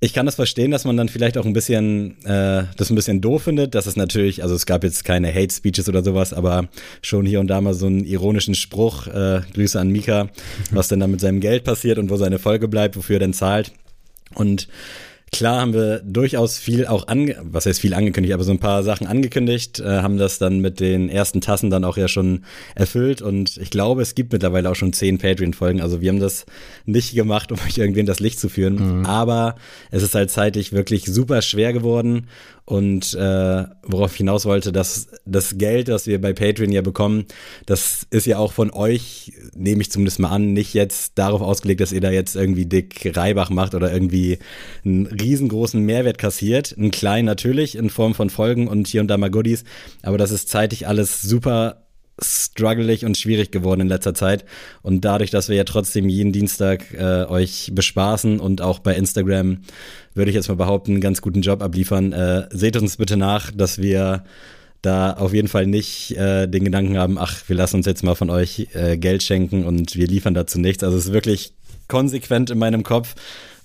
Ich 0.03 0.12
kann 0.12 0.25
das 0.25 0.36
verstehen, 0.36 0.69
dass 0.69 0.83
man 0.83 0.98
dann 0.98 1.07
vielleicht 1.07 1.38
auch 1.38 1.45
ein 1.45 1.53
bisschen 1.53 2.22
äh, 2.25 2.65
das 2.75 2.89
ein 2.89 2.95
bisschen 2.95 3.22
doof 3.22 3.43
findet. 3.43 3.74
Das 3.74 3.88
ist 3.88 3.95
natürlich, 3.95 4.43
also 4.43 4.53
es 4.53 4.65
gab 4.65 4.83
jetzt 4.83 5.05
keine 5.05 5.33
Hate 5.33 5.53
Speeches 5.53 5.88
oder 5.88 6.03
sowas, 6.03 6.33
aber 6.33 6.67
schon 7.01 7.25
hier 7.25 7.39
und 7.39 7.48
da 7.48 7.62
mal 7.62 7.74
so 7.74 7.86
einen 7.86 8.03
ironischen 8.03 8.53
Spruch. 8.53 9.07
Äh, 9.07 9.43
Grüße 9.53 9.79
an 9.79 9.88
Mika, 9.88 10.27
was 10.72 10.89
denn 10.89 11.00
da 11.00 11.07
mit 11.07 11.22
seinem 11.22 11.39
Geld 11.39 11.63
passiert 11.63 12.00
und 12.00 12.10
wo 12.10 12.17
seine 12.17 12.38
Folge 12.38 12.67
bleibt, 12.67 12.98
wofür 12.98 13.15
er 13.15 13.19
denn 13.19 13.31
zahlt. 13.31 13.72
Und 14.36 14.67
Klar 15.33 15.61
haben 15.61 15.73
wir 15.73 15.99
durchaus 16.05 16.59
viel 16.59 16.85
auch 16.85 17.07
ange 17.07 17.35
was 17.41 17.65
heißt 17.65 17.79
viel 17.79 17.95
angekündigt, 17.95 18.35
aber 18.35 18.43
so 18.43 18.51
ein 18.51 18.59
paar 18.59 18.83
Sachen 18.83 19.07
angekündigt, 19.07 19.79
äh, 19.79 20.01
haben 20.01 20.17
das 20.17 20.37
dann 20.37 20.59
mit 20.59 20.79
den 20.79 21.09
ersten 21.09 21.41
Tassen 21.41 21.71
dann 21.71 21.83
auch 21.83 21.97
ja 21.97 22.07
schon 22.07 22.45
erfüllt. 22.75 23.23
Und 23.23 23.57
ich 23.57 23.71
glaube, 23.71 24.03
es 24.03 24.13
gibt 24.13 24.31
mittlerweile 24.31 24.69
auch 24.69 24.75
schon 24.75 24.93
zehn 24.93 25.17
Patreon-Folgen. 25.17 25.81
Also 25.81 26.01
wir 26.01 26.09
haben 26.09 26.19
das 26.19 26.45
nicht 26.85 27.15
gemacht, 27.15 27.51
um 27.51 27.57
euch 27.67 27.79
irgendwen 27.79 28.05
das 28.05 28.19
Licht 28.19 28.39
zu 28.39 28.47
führen, 28.47 29.05
aber 29.07 29.55
es 29.89 30.03
ist 30.03 30.13
halt 30.13 30.29
zeitlich 30.29 30.71
wirklich 30.71 31.05
super 31.05 31.41
schwer 31.41 31.73
geworden 31.73 32.27
und 32.65 33.13
äh, 33.13 33.65
worauf 33.84 34.12
ich 34.12 34.17
hinaus 34.17 34.46
wollte, 34.46 34.72
dass 34.72 35.10
das 35.25 35.58
Geld, 35.58 35.89
das 35.89 36.08
wir 36.08 36.22
bei 36.22 36.32
Patreon 36.32 36.72
ja 36.72 36.82
bekommen, 36.82 37.25
das 37.65 38.08
ist 38.10 38.25
ja 38.25 38.38
auch 38.38 38.53
von 38.53 38.72
euch, 38.72 39.34
nehme 39.53 39.82
ich 39.82 39.91
zumindest 39.91 40.20
mal 40.20 40.29
an, 40.29 40.53
nicht 40.53 40.74
jetzt 40.74 41.13
darauf 41.15 41.41
ausgelegt, 41.41 41.82
dass 41.82 41.91
ihr 41.91 42.00
da 42.00 42.10
jetzt 42.10 42.36
irgendwie 42.36 42.65
dick 42.65 43.12
Reibach 43.17 43.50
macht 43.50 43.75
oder 43.75 43.91
irgendwie 43.91 44.39
einen 44.86 45.08
riesengroßen 45.08 45.82
Mehrwert 45.82 46.17
kassiert. 46.17 46.74
Einen 46.77 46.91
kleinen 46.91 47.25
natürlich 47.25 47.75
in 47.75 47.89
Form 47.89 48.13
von 48.13 48.29
Folgen 48.29 48.67
und 48.70 48.88
hier 48.88 49.01
und 49.01 49.08
da 49.08 49.17
mal 49.17 49.29
Goodies, 49.29 49.65
aber 50.01 50.17
das 50.17 50.32
ist 50.32 50.48
zeitig 50.48 50.88
alles 50.88 51.22
super 51.22 51.82
struggelig 52.22 53.05
und 53.05 53.17
schwierig 53.17 53.51
geworden 53.51 53.82
in 53.82 53.88
letzter 53.88 54.13
Zeit. 54.13 54.46
Und 54.82 55.03
dadurch, 55.03 55.32
dass 55.32 55.50
wir 55.50 55.55
ja 55.55 55.63
trotzdem 55.63 56.10
jeden 56.10 56.32
Dienstag 56.32 56.93
äh, 56.93 57.25
euch 57.25 57.72
bespaßen 57.74 58.39
und 58.39 58.62
auch 58.62 58.79
bei 58.79 58.96
Instagram, 58.96 59.60
würde 60.13 60.29
ich 60.29 60.36
jetzt 60.36 60.48
mal 60.48 60.55
behaupten, 60.55 60.91
einen 60.91 61.01
ganz 61.01 61.22
guten 61.22 61.41
Job 61.41 61.62
abliefern. 61.62 62.13
Äh, 62.13 62.48
seht 62.51 62.77
uns 62.77 62.98
bitte 62.98 63.17
nach, 63.17 63.51
dass 63.51 63.82
wir 63.82 64.24
da 64.84 65.13
auf 65.13 65.34
jeden 65.34 65.48
Fall 65.48 65.65
nicht 65.65 66.12
äh, 66.17 66.46
den 66.48 66.65
Gedanken 66.65 66.98
haben, 66.98 67.17
ach, 67.17 67.41
wir 67.48 67.55
lassen 67.55 67.77
uns 67.77 67.86
jetzt 67.86 68.03
mal 68.03 68.15
von 68.15 68.29
euch 68.29 68.67
äh, 68.74 68.98
Geld 68.98 69.24
schenken 69.24 69.65
und 69.65 69.96
wir 69.96 70.08
liefern 70.08 70.34
dazu 70.34 70.60
nichts. 70.60 70.84
Also 70.84 70.98
es 70.98 71.05
ist 71.05 71.13
wirklich 71.13 71.53
konsequent 71.88 72.50
in 72.50 72.60
meinem 72.60 72.84
Kopf. 72.84 73.15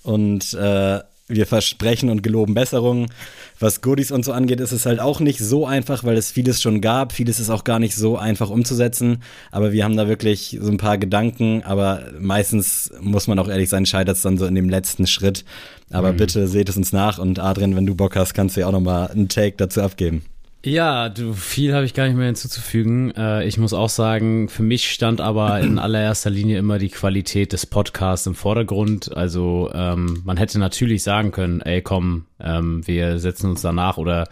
Und 0.01 0.53
äh, 0.53 0.99
wir 1.29 1.45
versprechen 1.45 2.09
und 2.09 2.23
geloben 2.23 2.53
Besserungen. 2.53 3.11
Was 3.59 3.81
Goodies 3.81 4.11
und 4.11 4.23
so 4.23 4.31
angeht, 4.31 4.61
ist 4.61 4.71
es 4.71 4.85
halt 4.85 5.01
auch 5.01 5.19
nicht 5.19 5.39
so 5.39 5.65
einfach, 5.65 6.05
weil 6.05 6.15
es 6.15 6.31
vieles 6.31 6.61
schon 6.61 6.79
gab. 6.79 7.11
Vieles 7.11 7.41
ist 7.41 7.49
auch 7.49 7.65
gar 7.65 7.79
nicht 7.79 7.93
so 7.93 8.17
einfach 8.17 8.49
umzusetzen. 8.49 9.21
Aber 9.51 9.73
wir 9.73 9.83
haben 9.83 9.97
da 9.97 10.07
wirklich 10.07 10.57
so 10.61 10.71
ein 10.71 10.77
paar 10.77 10.97
Gedanken. 10.97 11.63
Aber 11.63 12.03
meistens 12.19 12.91
muss 13.01 13.27
man 13.27 13.37
auch 13.37 13.49
ehrlich 13.49 13.67
sein, 13.67 13.85
scheitert 13.85 14.15
es 14.15 14.21
dann 14.21 14.37
so 14.37 14.45
in 14.45 14.55
dem 14.55 14.69
letzten 14.69 15.07
Schritt. 15.07 15.43
Aber 15.91 16.13
mhm. 16.13 16.17
bitte 16.17 16.47
seht 16.47 16.69
es 16.69 16.77
uns 16.77 16.93
nach. 16.93 17.19
Und 17.19 17.39
Adrian, 17.39 17.75
wenn 17.75 17.85
du 17.85 17.95
Bock 17.95 18.15
hast, 18.15 18.33
kannst 18.33 18.55
du 18.55 18.61
ja 18.61 18.67
auch 18.67 18.71
nochmal 18.71 19.09
einen 19.09 19.27
Take 19.27 19.57
dazu 19.57 19.81
abgeben. 19.81 20.23
Ja, 20.63 21.07
du, 21.07 21.33
viel 21.33 21.73
habe 21.73 21.85
ich 21.85 21.93
gar 21.93 22.05
nicht 22.05 22.17
mehr 22.17 22.25
hinzuzufügen. 22.25 23.11
Äh, 23.15 23.45
ich 23.45 23.57
muss 23.57 23.73
auch 23.73 23.87
sagen, 23.87 24.49
für 24.49 24.63
mich 24.63 24.91
stand 24.91 25.21
aber 25.21 25.61
in 25.61 25.79
allererster 25.79 26.29
Linie 26.29 26.59
immer 26.59 26.79
die 26.79 26.89
Qualität 26.89 27.53
des 27.53 27.65
Podcasts 27.65 28.27
im 28.27 28.35
Vordergrund. 28.35 29.15
Also 29.15 29.71
ähm, 29.73 30.21
man 30.25 30.35
hätte 30.35 30.59
natürlich 30.59 31.03
sagen 31.03 31.31
können, 31.31 31.61
ey 31.61 31.81
komm, 31.81 32.25
ähm, 32.41 32.85
wir 32.85 33.19
setzen 33.19 33.49
uns 33.49 33.61
danach 33.61 33.97
oder 33.97 34.27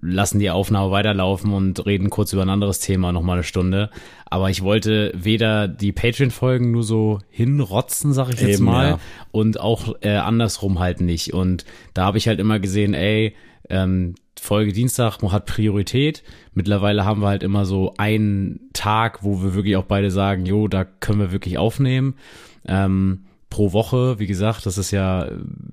lassen 0.00 0.40
die 0.40 0.50
Aufnahme 0.50 0.90
weiterlaufen 0.90 1.52
und 1.52 1.86
reden 1.86 2.10
kurz 2.10 2.32
über 2.32 2.42
ein 2.42 2.50
anderes 2.50 2.80
Thema 2.80 3.12
nochmal 3.12 3.38
eine 3.38 3.44
Stunde. 3.44 3.90
Aber 4.26 4.50
ich 4.50 4.62
wollte 4.62 5.12
weder 5.14 5.68
die 5.68 5.92
Patreon-Folgen 5.92 6.72
nur 6.72 6.82
so 6.82 7.20
hinrotzen, 7.28 8.12
sag 8.12 8.32
ich 8.32 8.40
jetzt 8.40 8.56
Eben, 8.58 8.64
mal, 8.64 8.88
ja. 8.88 8.98
und 9.30 9.60
auch 9.60 9.94
äh, 10.00 10.16
andersrum 10.16 10.80
halt 10.80 11.00
nicht. 11.00 11.32
Und 11.32 11.64
da 11.94 12.06
habe 12.06 12.18
ich 12.18 12.26
halt 12.26 12.40
immer 12.40 12.58
gesehen, 12.58 12.94
ey, 12.94 13.34
ähm, 13.68 14.14
Folge 14.40 14.72
Dienstag 14.72 15.22
hat 15.22 15.46
Priorität. 15.46 16.22
Mittlerweile 16.54 17.04
haben 17.04 17.20
wir 17.20 17.28
halt 17.28 17.42
immer 17.42 17.66
so 17.66 17.94
einen 17.98 18.70
Tag, 18.72 19.22
wo 19.22 19.42
wir 19.42 19.54
wirklich 19.54 19.76
auch 19.76 19.84
beide 19.84 20.10
sagen, 20.10 20.46
jo, 20.46 20.66
da 20.66 20.84
können 20.84 21.20
wir 21.20 21.30
wirklich 21.30 21.58
aufnehmen. 21.58 22.14
Ähm, 22.66 23.26
pro 23.50 23.72
Woche, 23.72 24.18
wie 24.18 24.26
gesagt, 24.26 24.64
das 24.64 24.78
ist 24.78 24.92
ja, 24.92 25.28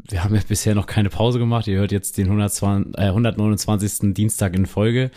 wir 0.09 0.23
haben 0.23 0.35
ja 0.35 0.41
bisher 0.47 0.75
noch 0.75 0.85
keine 0.85 1.09
Pause 1.09 1.39
gemacht. 1.39 1.67
Ihr 1.67 1.77
hört 1.77 1.91
jetzt 1.91 2.17
den 2.17 2.25
120, 2.25 2.97
äh, 2.97 3.05
129. 3.07 4.13
Dienstag 4.13 4.53
in 4.55 4.65
Folge. 4.65 5.11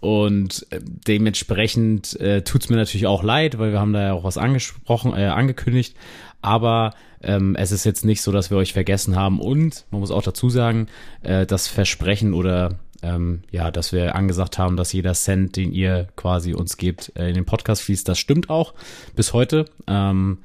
Und 0.00 0.66
äh, 0.70 0.80
dementsprechend 0.82 2.20
äh, 2.20 2.42
tut 2.42 2.68
mir 2.68 2.76
natürlich 2.76 3.06
auch 3.06 3.22
leid, 3.22 3.58
weil 3.58 3.72
wir 3.72 3.80
haben 3.80 3.94
da 3.94 4.02
ja 4.02 4.12
auch 4.12 4.24
was 4.24 4.38
angesprochen, 4.38 5.14
äh, 5.14 5.26
angekündigt. 5.26 5.96
Aber 6.42 6.92
ähm, 7.22 7.54
es 7.56 7.72
ist 7.72 7.84
jetzt 7.84 8.04
nicht 8.04 8.22
so, 8.22 8.32
dass 8.32 8.50
wir 8.50 8.58
euch 8.58 8.72
vergessen 8.72 9.16
haben. 9.16 9.40
Und 9.40 9.86
man 9.90 10.00
muss 10.00 10.10
auch 10.10 10.22
dazu 10.22 10.50
sagen, 10.50 10.88
äh, 11.22 11.46
das 11.46 11.68
Versprechen 11.68 12.34
oder 12.34 12.78
ähm, 13.02 13.42
ja, 13.50 13.70
dass 13.70 13.92
wir 13.92 14.14
angesagt 14.14 14.58
haben, 14.58 14.76
dass 14.76 14.92
jeder 14.92 15.14
Cent, 15.14 15.56
den 15.56 15.72
ihr 15.72 16.08
quasi 16.16 16.54
uns 16.54 16.76
gebt, 16.76 17.12
äh, 17.16 17.28
in 17.28 17.34
den 17.34 17.46
Podcast 17.46 17.82
fließt. 17.82 18.08
Das 18.08 18.18
stimmt 18.18 18.50
auch 18.50 18.74
bis 19.16 19.32
heute. 19.32 19.66
Ähm, 19.86 20.38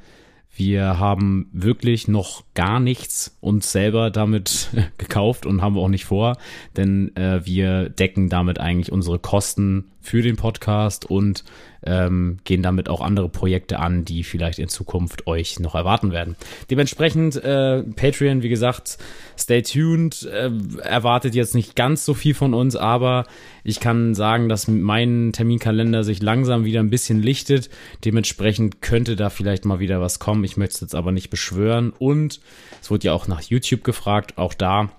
wir 0.57 0.99
haben 0.99 1.49
wirklich 1.51 2.07
noch 2.07 2.43
gar 2.53 2.79
nichts 2.79 3.37
uns 3.41 3.71
selber 3.71 4.09
damit 4.09 4.69
gekauft 4.97 5.45
und 5.45 5.61
haben 5.61 5.75
wir 5.75 5.81
auch 5.81 5.89
nicht 5.89 6.05
vor, 6.05 6.37
denn 6.77 7.15
äh, 7.17 7.45
wir 7.45 7.89
decken 7.89 8.29
damit 8.29 8.59
eigentlich 8.59 8.91
unsere 8.91 9.19
Kosten 9.19 9.91
für 10.05 10.21
den 10.21 10.35
Podcast 10.35 11.05
und 11.09 11.43
ähm, 11.83 12.37
gehen 12.43 12.63
damit 12.63 12.89
auch 12.89 13.01
andere 13.01 13.29
Projekte 13.29 13.79
an, 13.79 14.05
die 14.05 14.23
vielleicht 14.23 14.59
in 14.59 14.69
Zukunft 14.69 15.27
euch 15.27 15.59
noch 15.59 15.75
erwarten 15.75 16.11
werden. 16.11 16.35
Dementsprechend 16.69 17.35
äh, 17.35 17.83
Patreon, 17.83 18.41
wie 18.41 18.49
gesagt, 18.49 18.97
stay 19.37 19.61
tuned, 19.61 20.23
äh, 20.23 20.51
erwartet 20.81 21.35
jetzt 21.35 21.53
nicht 21.53 21.75
ganz 21.75 22.05
so 22.05 22.13
viel 22.13 22.33
von 22.33 22.53
uns, 22.53 22.75
aber 22.75 23.25
ich 23.63 23.79
kann 23.79 24.15
sagen, 24.15 24.49
dass 24.49 24.67
mein 24.67 25.31
Terminkalender 25.33 26.03
sich 26.03 26.21
langsam 26.21 26.65
wieder 26.65 26.79
ein 26.79 26.89
bisschen 26.89 27.21
lichtet. 27.21 27.69
Dementsprechend 28.03 28.81
könnte 28.81 29.15
da 29.15 29.29
vielleicht 29.29 29.65
mal 29.65 29.79
wieder 29.79 30.01
was 30.01 30.19
kommen. 30.19 30.43
Ich 30.43 30.57
möchte 30.57 30.75
es 30.75 30.81
jetzt 30.81 30.95
aber 30.95 31.11
nicht 31.11 31.29
beschwören. 31.29 31.91
Und 31.97 32.41
es 32.81 32.91
wurde 32.91 33.07
ja 33.07 33.13
auch 33.13 33.27
nach 33.27 33.41
YouTube 33.41 33.83
gefragt. 33.83 34.37
Auch 34.37 34.53
da 34.53 34.91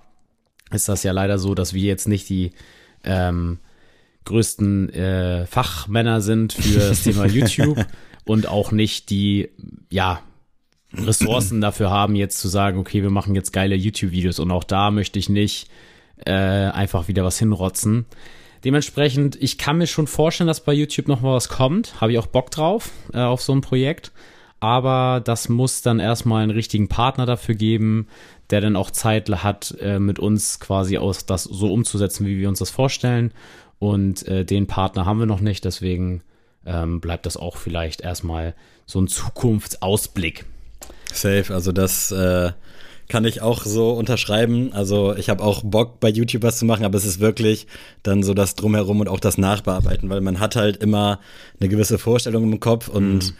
ist 0.71 0.89
das 0.89 1.03
ja 1.03 1.11
leider 1.11 1.37
so, 1.37 1.55
dass 1.55 1.73
wir 1.73 1.83
jetzt 1.83 2.07
nicht 2.07 2.29
die 2.29 2.51
ähm, 3.03 3.59
größten 4.27 4.89
äh, 4.93 5.45
Fachmänner 5.45 6.21
sind 6.21 6.53
für 6.53 6.79
das 6.79 7.03
Thema 7.03 7.25
YouTube 7.27 7.85
und 8.25 8.47
auch 8.47 8.71
nicht 8.71 9.09
die, 9.09 9.49
ja, 9.89 10.21
Ressourcen 10.93 11.59
dafür 11.61 11.89
haben, 11.89 12.15
jetzt 12.15 12.39
zu 12.39 12.47
sagen, 12.47 12.79
okay, 12.79 13.03
wir 13.03 13.09
machen 13.09 13.35
jetzt 13.35 13.51
geile 13.51 13.75
YouTube-Videos 13.75 14.39
und 14.39 14.51
auch 14.51 14.63
da 14.63 14.91
möchte 14.91 15.19
ich 15.19 15.29
nicht 15.29 15.69
äh, 16.25 16.31
einfach 16.31 17.07
wieder 17.07 17.23
was 17.23 17.39
hinrotzen. 17.39 18.05
Dementsprechend, 18.63 19.41
ich 19.41 19.57
kann 19.57 19.77
mir 19.77 19.87
schon 19.87 20.07
vorstellen, 20.07 20.47
dass 20.47 20.63
bei 20.63 20.73
YouTube 20.73 21.07
noch 21.07 21.21
mal 21.21 21.33
was 21.33 21.49
kommt. 21.49 22.01
Habe 22.01 22.13
ich 22.13 22.17
auch 22.17 22.27
Bock 22.27 22.51
drauf, 22.51 22.91
äh, 23.13 23.19
auf 23.19 23.41
so 23.41 23.53
ein 23.53 23.61
Projekt. 23.61 24.11
Aber 24.59 25.21
das 25.23 25.49
muss 25.49 25.83
dann 25.83 25.99
erstmal 25.99 26.41
einen 26.41 26.51
richtigen 26.51 26.87
Partner 26.87 27.27
dafür 27.27 27.53
geben, 27.53 28.07
der 28.49 28.61
dann 28.61 28.75
auch 28.75 28.89
Zeit 28.89 29.29
hat, 29.29 29.75
äh, 29.79 29.99
mit 29.99 30.17
uns 30.17 30.59
quasi 30.59 30.97
aus 30.97 31.27
das 31.27 31.43
so 31.43 31.71
umzusetzen, 31.71 32.25
wie 32.25 32.39
wir 32.39 32.49
uns 32.49 32.59
das 32.59 32.71
vorstellen. 32.71 33.31
Und 33.79 34.27
äh, 34.27 34.43
den 34.43 34.67
Partner 34.67 35.05
haben 35.05 35.19
wir 35.19 35.25
noch 35.25 35.39
nicht, 35.39 35.65
deswegen 35.65 36.21
ähm, 36.65 36.99
bleibt 36.99 37.25
das 37.25 37.37
auch 37.37 37.57
vielleicht 37.57 38.01
erstmal 38.01 38.55
so 38.85 38.99
ein 38.99 39.07
Zukunftsausblick. 39.07 40.45
Safe, 41.13 41.53
also 41.53 41.71
das 41.71 42.11
äh, 42.11 42.51
kann 43.07 43.23
ich 43.23 43.41
auch 43.41 43.63
so 43.63 43.91
unterschreiben. 43.91 44.73
Also 44.73 45.15
ich 45.15 45.29
habe 45.29 45.43
auch 45.43 45.63
Bock 45.63 45.99
bei 45.99 46.09
YouTube 46.09 46.43
was 46.43 46.57
zu 46.57 46.65
machen, 46.65 46.85
aber 46.85 46.97
es 46.97 47.05
ist 47.05 47.19
wirklich 47.19 47.67
dann 48.03 48.23
so 48.23 48.33
das 48.33 48.55
Drumherum 48.55 48.99
und 48.99 49.07
auch 49.07 49.19
das 49.19 49.37
Nachbearbeiten, 49.37 50.09
weil 50.09 50.21
man 50.21 50.39
hat 50.39 50.55
halt 50.55 50.77
immer 50.77 51.19
eine 51.59 51.69
gewisse 51.69 51.97
Vorstellung 51.97 52.51
im 52.51 52.59
Kopf 52.59 52.87
und 52.87 53.31
mhm 53.31 53.35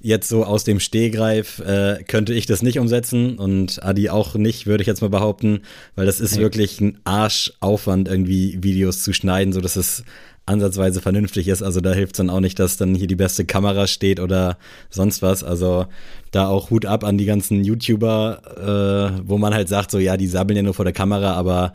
jetzt 0.00 0.28
so 0.28 0.44
aus 0.44 0.64
dem 0.64 0.80
Stehgreif 0.80 1.58
äh, 1.60 2.02
könnte 2.06 2.32
ich 2.32 2.46
das 2.46 2.62
nicht 2.62 2.78
umsetzen 2.78 3.38
und 3.38 3.82
Adi 3.82 4.10
auch 4.10 4.34
nicht, 4.34 4.66
würde 4.66 4.82
ich 4.82 4.86
jetzt 4.86 5.00
mal 5.00 5.10
behaupten, 5.10 5.62
weil 5.96 6.06
das 6.06 6.20
ist 6.20 6.36
nee. 6.36 6.42
wirklich 6.42 6.80
ein 6.80 6.98
Arschaufwand, 7.04 8.08
irgendwie 8.08 8.58
Videos 8.62 9.02
zu 9.02 9.12
schneiden, 9.12 9.52
so 9.52 9.60
dass 9.60 9.76
es 9.76 10.04
ansatzweise 10.46 11.00
vernünftig 11.00 11.48
ist. 11.48 11.62
Also 11.62 11.80
da 11.80 11.92
hilft 11.92 12.14
es 12.14 12.18
dann 12.18 12.30
auch 12.30 12.40
nicht, 12.40 12.58
dass 12.58 12.76
dann 12.76 12.94
hier 12.94 13.06
die 13.06 13.16
beste 13.16 13.44
Kamera 13.44 13.86
steht 13.86 14.18
oder 14.18 14.56
sonst 14.88 15.20
was. 15.20 15.44
Also 15.44 15.86
da 16.30 16.48
auch 16.48 16.70
Hut 16.70 16.86
ab 16.86 17.04
an 17.04 17.18
die 17.18 17.26
ganzen 17.26 17.64
YouTuber, 17.64 19.12
äh, 19.16 19.22
wo 19.24 19.36
man 19.36 19.54
halt 19.54 19.68
sagt, 19.68 19.90
so 19.90 19.98
ja, 19.98 20.16
die 20.16 20.26
sabbeln 20.26 20.56
ja 20.56 20.62
nur 20.62 20.74
vor 20.74 20.84
der 20.84 20.94
Kamera, 20.94 21.34
aber 21.34 21.74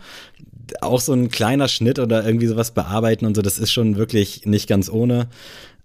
auch 0.81 1.01
so 1.01 1.13
ein 1.13 1.29
kleiner 1.29 1.67
Schnitt 1.67 1.99
oder 1.99 2.25
irgendwie 2.25 2.47
sowas 2.47 2.71
bearbeiten 2.71 3.25
und 3.25 3.35
so, 3.35 3.41
das 3.41 3.59
ist 3.59 3.71
schon 3.71 3.97
wirklich 3.97 4.45
nicht 4.45 4.67
ganz 4.67 4.89
ohne. 4.89 5.27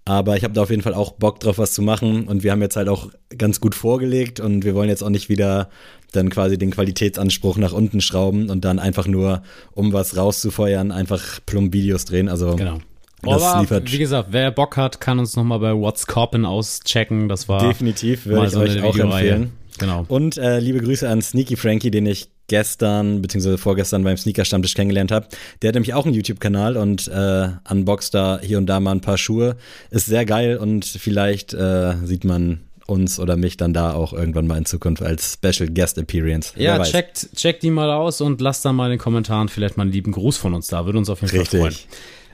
Aber 0.08 0.38
ich 0.38 0.42
habe 0.44 0.54
da 0.54 0.62
auf 0.62 0.70
jeden 0.70 0.80
Fall 0.80 0.94
auch 0.94 1.12
Bock 1.12 1.38
drauf, 1.38 1.58
was 1.58 1.74
zu 1.74 1.82
machen. 1.82 2.26
Und 2.28 2.42
wir 2.42 2.50
haben 2.50 2.62
jetzt 2.62 2.76
halt 2.76 2.88
auch 2.88 3.10
ganz 3.36 3.60
gut 3.60 3.74
vorgelegt 3.74 4.40
und 4.40 4.64
wir 4.64 4.74
wollen 4.74 4.88
jetzt 4.88 5.02
auch 5.02 5.10
nicht 5.10 5.28
wieder 5.28 5.68
dann 6.12 6.30
quasi 6.30 6.56
den 6.56 6.70
Qualitätsanspruch 6.70 7.58
nach 7.58 7.74
unten 7.74 8.00
schrauben 8.00 8.48
und 8.48 8.64
dann 8.64 8.78
einfach 8.78 9.06
nur, 9.06 9.42
um 9.74 9.92
was 9.92 10.16
rauszufeuern, 10.16 10.92
einfach 10.92 11.40
plump 11.44 11.74
Videos 11.74 12.06
drehen. 12.06 12.30
Also 12.30 12.56
genau. 12.56 12.78
Das 13.20 13.42
Aber 13.42 13.60
liefert 13.60 13.92
wie 13.92 13.98
gesagt, 13.98 14.28
wer 14.30 14.50
Bock 14.50 14.78
hat, 14.78 14.98
kann 14.98 15.18
uns 15.18 15.36
nochmal 15.36 15.58
bei 15.58 15.74
What's 15.74 16.06
Coppin 16.06 16.46
auschecken. 16.46 17.28
Das 17.28 17.46
war 17.46 17.66
definitiv, 17.68 18.24
würde 18.24 18.46
ich 18.46 18.52
so 18.52 18.60
euch 18.60 18.82
auch 18.82 18.96
empfehlen. 18.96 19.52
Genau. 19.78 20.06
Und 20.08 20.38
äh, 20.38 20.58
liebe 20.58 20.80
Grüße 20.80 21.06
an 21.06 21.20
Sneaky 21.20 21.56
Frankie, 21.56 21.90
den 21.90 22.06
ich 22.06 22.30
gestern 22.48 23.22
bzw. 23.22 23.56
vorgestern 23.56 24.02
beim 24.02 24.16
Sneaker-Stammtisch 24.16 24.74
kennengelernt 24.74 25.12
habe. 25.12 25.28
Der 25.62 25.68
hat 25.68 25.74
nämlich 25.74 25.94
auch 25.94 26.04
einen 26.04 26.14
YouTube-Kanal 26.14 26.76
und 26.76 27.08
äh, 27.08 27.48
unboxt 27.70 28.14
da 28.14 28.40
hier 28.42 28.58
und 28.58 28.66
da 28.66 28.80
mal 28.80 28.92
ein 28.92 29.00
paar 29.00 29.18
Schuhe. 29.18 29.56
Ist 29.90 30.06
sehr 30.06 30.24
geil 30.24 30.56
und 30.56 30.84
vielleicht 30.84 31.54
äh, 31.54 31.94
sieht 32.04 32.24
man 32.24 32.60
uns 32.86 33.20
oder 33.20 33.36
mich 33.36 33.58
dann 33.58 33.74
da 33.74 33.92
auch 33.92 34.14
irgendwann 34.14 34.46
mal 34.46 34.56
in 34.56 34.64
Zukunft 34.64 35.02
als 35.02 35.34
Special 35.34 35.68
Guest 35.68 35.98
Appearance. 35.98 36.54
Ja, 36.56 36.82
checkt, 36.82 37.28
checkt 37.36 37.62
die 37.62 37.70
mal 37.70 37.90
aus 37.90 38.22
und 38.22 38.40
lasst 38.40 38.64
dann 38.64 38.76
mal 38.76 38.86
in 38.86 38.92
den 38.92 38.98
Kommentaren 38.98 39.48
vielleicht 39.48 39.76
mal 39.76 39.82
einen 39.82 39.92
lieben 39.92 40.12
Gruß 40.12 40.38
von 40.38 40.54
uns 40.54 40.68
da. 40.68 40.86
Würde 40.86 40.98
uns 40.98 41.10
auf 41.10 41.20
jeden 41.20 41.36
Richtig. 41.38 41.60
Fall 41.60 41.70
freuen. 41.70 41.84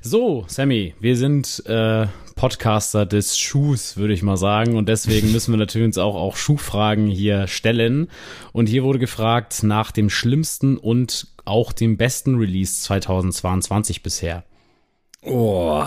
So, 0.07 0.45
Sammy, 0.49 0.95
wir 1.01 1.17
sind 1.17 1.63
äh, 1.65 2.07
Podcaster 2.37 3.07
des 3.07 3.39
Schuhs, 3.39 3.97
würde 3.97 4.13
ich 4.13 4.23
mal 4.23 4.37
sagen. 4.37 4.77
Und 4.77 4.87
deswegen 4.87 5.33
müssen 5.33 5.51
wir 5.51 5.57
natürlich 5.57 5.87
uns 5.87 5.97
auch, 5.97 6.15
auch 6.15 6.37
Schuhfragen 6.37 7.07
hier 7.07 7.47
stellen. 7.47 8.11
Und 8.53 8.67
hier 8.67 8.85
wurde 8.85 8.99
gefragt 8.99 9.63
nach 9.63 9.93
dem 9.93 10.11
schlimmsten 10.11 10.77
und 10.77 11.29
auch 11.47 11.73
dem 11.73 11.97
besten 11.97 12.35
Release 12.35 12.83
2022 12.83 14.03
bisher. 14.03 14.45
Oh, 15.23 15.85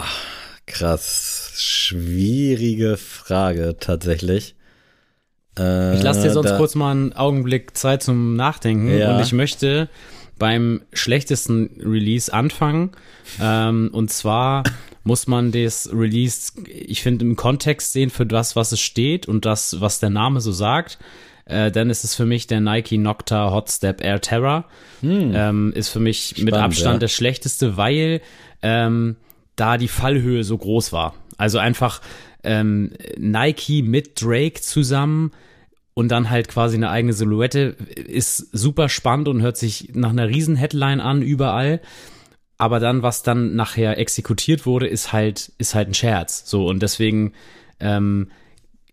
krass. 0.66 1.52
Schwierige 1.56 2.98
Frage 2.98 3.76
tatsächlich. 3.80 4.56
Äh, 5.60 5.96
ich 5.96 6.02
lasse 6.02 6.24
dir 6.24 6.32
sonst 6.32 6.58
kurz 6.58 6.74
mal 6.74 6.90
einen 6.90 7.14
Augenblick 7.14 7.78
Zeit 7.78 8.02
zum 8.02 8.36
Nachdenken. 8.36 8.98
Ja. 8.98 9.16
Und 9.16 9.22
ich 9.22 9.32
möchte 9.32 9.90
beim 10.38 10.82
schlechtesten 10.94 11.82
Release 11.84 12.34
anfangen. 12.34 12.92
Ähm, 13.42 13.90
und 13.92 14.12
zwar 14.12 14.64
muss 15.04 15.28
man 15.28 15.52
das 15.52 15.90
Release, 15.92 16.52
ich 16.66 17.02
finde, 17.02 17.26
im 17.26 17.36
Kontext 17.36 17.94
sehen 17.94 18.10
für 18.10 18.26
das, 18.26 18.56
was 18.56 18.72
es 18.72 18.80
steht 18.82 19.28
und 19.28 19.46
das, 19.46 19.80
was 19.82 20.00
der 20.00 20.10
Name 20.10 20.42
so 20.42 20.52
sagt. 20.52 21.00
Äh, 21.46 21.72
dann 21.72 21.90
ist 21.90 22.04
es 22.04 22.14
für 22.14 22.26
mich 22.26 22.48
der 22.48 22.60
Nike 22.60 22.98
Nocta 22.98 23.52
Hot 23.52 23.70
Step 23.70 24.04
Air 24.04 24.20
Terra. 24.20 24.66
Hm. 25.02 25.32
Ähm, 25.34 25.74
ist 25.74 25.90
für 25.90 26.00
mich 26.00 26.30
Spannend, 26.30 26.46
mit 26.46 26.54
Abstand 26.56 26.96
ja. 26.96 27.00
der 27.00 27.08
schlechteste, 27.08 27.78
weil 27.78 28.22
ähm, 28.62 29.16
da 29.56 29.78
die 29.78 29.88
Fallhöhe 29.88 30.44
so 30.44 30.58
groß 30.58 30.92
war. 30.92 31.14
Also 31.38 31.58
einfach 31.58 32.02
ähm, 32.44 32.92
Nike 33.18 33.82
mit 33.82 34.22
Drake 34.22 34.62
zusammen 34.62 35.32
und 35.98 36.10
dann 36.10 36.30
halt 36.30 36.48
quasi 36.48 36.76
eine 36.76 36.92
eigene 36.92 37.12
Silhouette 37.12 37.76
ist 37.96 38.38
super 38.56 38.88
spannend 38.88 39.28
und 39.28 39.42
hört 39.42 39.58
sich 39.58 39.96
nach 39.96 40.12
einer 40.12 40.28
riesen 40.28 40.56
Headline 40.56 41.02
an 41.02 41.24
überall. 41.24 41.82
Aber 42.60 42.80
dann, 42.80 43.02
was 43.02 43.24
dann 43.24 43.56
nachher 43.56 43.98
exekutiert 43.98 44.68
wurde, 44.68 44.86
ist 44.86 45.12
halt, 45.12 45.54
ist 45.58 45.74
halt 45.74 45.88
ein 45.88 45.96
Scherz. 45.96 46.48
So, 46.48 46.68
und 46.68 46.84
deswegen, 46.84 47.34
ähm, 47.80 48.30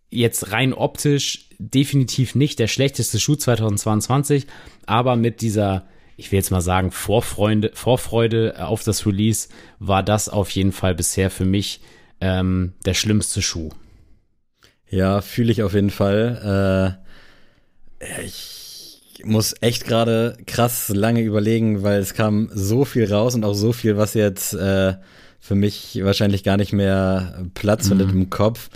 jetzt 0.08 0.50
rein 0.50 0.72
optisch 0.72 1.50
definitiv 1.58 2.34
nicht 2.34 2.58
der 2.58 2.68
schlechteste 2.68 3.20
Schuh 3.20 3.36
2022, 3.36 4.46
aber 4.86 5.14
mit 5.16 5.42
dieser, 5.42 5.84
ich 6.16 6.32
will 6.32 6.38
jetzt 6.38 6.52
mal 6.52 6.62
sagen, 6.62 6.90
Vorfreude, 6.90 7.70
Vorfreude 7.74 8.66
auf 8.66 8.82
das 8.82 9.04
Release 9.04 9.50
war 9.78 10.02
das 10.02 10.30
auf 10.30 10.48
jeden 10.48 10.72
Fall 10.72 10.94
bisher 10.94 11.30
für 11.30 11.44
mich 11.44 11.82
ähm, 12.22 12.72
der 12.86 12.94
schlimmste 12.94 13.42
Schuh. 13.42 13.68
Ja, 14.88 15.20
fühle 15.20 15.52
ich 15.52 15.62
auf 15.62 15.74
jeden 15.74 15.90
Fall. 15.90 16.98
Äh, 18.00 18.24
ich 18.24 19.22
muss 19.24 19.54
echt 19.60 19.84
gerade 19.84 20.36
krass 20.46 20.88
lange 20.88 21.22
überlegen, 21.22 21.82
weil 21.82 22.00
es 22.00 22.14
kam 22.14 22.50
so 22.52 22.84
viel 22.84 23.10
raus 23.12 23.34
und 23.34 23.44
auch 23.44 23.54
so 23.54 23.72
viel, 23.72 23.96
was 23.96 24.14
jetzt 24.14 24.54
äh, 24.54 24.94
für 25.40 25.54
mich 25.54 26.00
wahrscheinlich 26.02 26.42
gar 26.42 26.56
nicht 26.56 26.72
mehr 26.72 27.44
Platz 27.54 27.88
findet 27.88 28.08
mhm. 28.08 28.22
im 28.22 28.30
Kopf. 28.30 28.70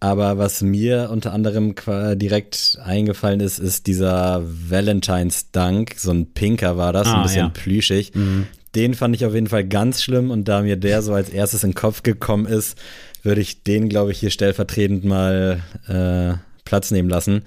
Aber 0.00 0.36
was 0.36 0.62
mir 0.62 1.10
unter 1.12 1.32
anderem 1.32 1.76
direkt 2.14 2.76
eingefallen 2.84 3.38
ist, 3.38 3.60
ist 3.60 3.86
dieser 3.86 4.42
Valentine's 4.44 5.52
Dunk. 5.52 5.94
So 5.96 6.10
ein 6.10 6.32
Pinker 6.32 6.76
war 6.76 6.92
das, 6.92 7.06
ah, 7.06 7.18
ein 7.18 7.22
bisschen 7.22 7.46
ja. 7.46 7.48
plüschig. 7.50 8.12
Mhm. 8.12 8.48
Den 8.74 8.94
fand 8.94 9.14
ich 9.14 9.24
auf 9.26 9.34
jeden 9.34 9.46
Fall 9.46 9.64
ganz 9.64 10.02
schlimm 10.02 10.32
und 10.32 10.48
da 10.48 10.62
mir 10.62 10.76
der 10.76 11.02
so 11.02 11.12
als 11.12 11.28
erstes 11.28 11.62
in 11.62 11.70
den 11.70 11.76
Kopf 11.76 12.02
gekommen 12.02 12.46
ist, 12.46 12.76
würde 13.22 13.40
ich 13.40 13.62
den, 13.62 13.88
glaube 13.88 14.12
ich, 14.12 14.18
hier 14.18 14.30
stellvertretend 14.30 15.04
mal 15.04 15.60
äh, 15.88 16.34
Platz 16.64 16.90
nehmen 16.90 17.08
lassen. 17.08 17.42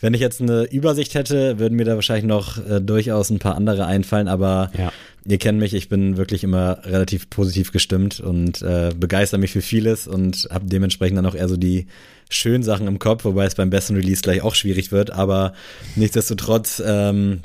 Wenn 0.00 0.14
ich 0.14 0.20
jetzt 0.20 0.40
eine 0.40 0.64
Übersicht 0.64 1.14
hätte, 1.14 1.58
würden 1.58 1.76
mir 1.76 1.84
da 1.84 1.94
wahrscheinlich 1.94 2.24
noch 2.24 2.64
äh, 2.66 2.80
durchaus 2.80 3.30
ein 3.30 3.38
paar 3.38 3.56
andere 3.56 3.86
einfallen, 3.86 4.28
aber 4.28 4.70
ja. 4.76 4.92
ihr 5.26 5.38
kennt 5.38 5.58
mich, 5.58 5.74
ich 5.74 5.88
bin 5.88 6.16
wirklich 6.16 6.42
immer 6.42 6.78
relativ 6.84 7.28
positiv 7.28 7.72
gestimmt 7.72 8.20
und 8.20 8.62
äh, 8.62 8.90
begeister 8.96 9.38
mich 9.38 9.52
für 9.52 9.62
vieles 9.62 10.06
und 10.06 10.48
habe 10.50 10.66
dementsprechend 10.66 11.18
dann 11.18 11.26
auch 11.26 11.34
eher 11.34 11.48
so 11.48 11.56
die 11.56 11.86
schönen 12.30 12.62
Sachen 12.62 12.86
im 12.86 12.98
Kopf, 12.98 13.24
wobei 13.24 13.44
es 13.44 13.54
beim 13.54 13.70
besten 13.70 13.94
Release 13.94 14.22
gleich 14.22 14.42
auch 14.42 14.54
schwierig 14.54 14.90
wird, 14.90 15.10
aber 15.10 15.52
nichtsdestotrotz 15.96 16.82
ähm, 16.84 17.40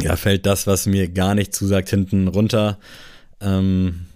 ja, 0.00 0.16
fällt 0.16 0.46
das, 0.46 0.66
was 0.66 0.86
mir 0.86 1.08
gar 1.08 1.34
nicht 1.34 1.54
zusagt, 1.54 1.88
hinten 1.88 2.28
runter. 2.28 2.78
Ähm, 3.40 4.06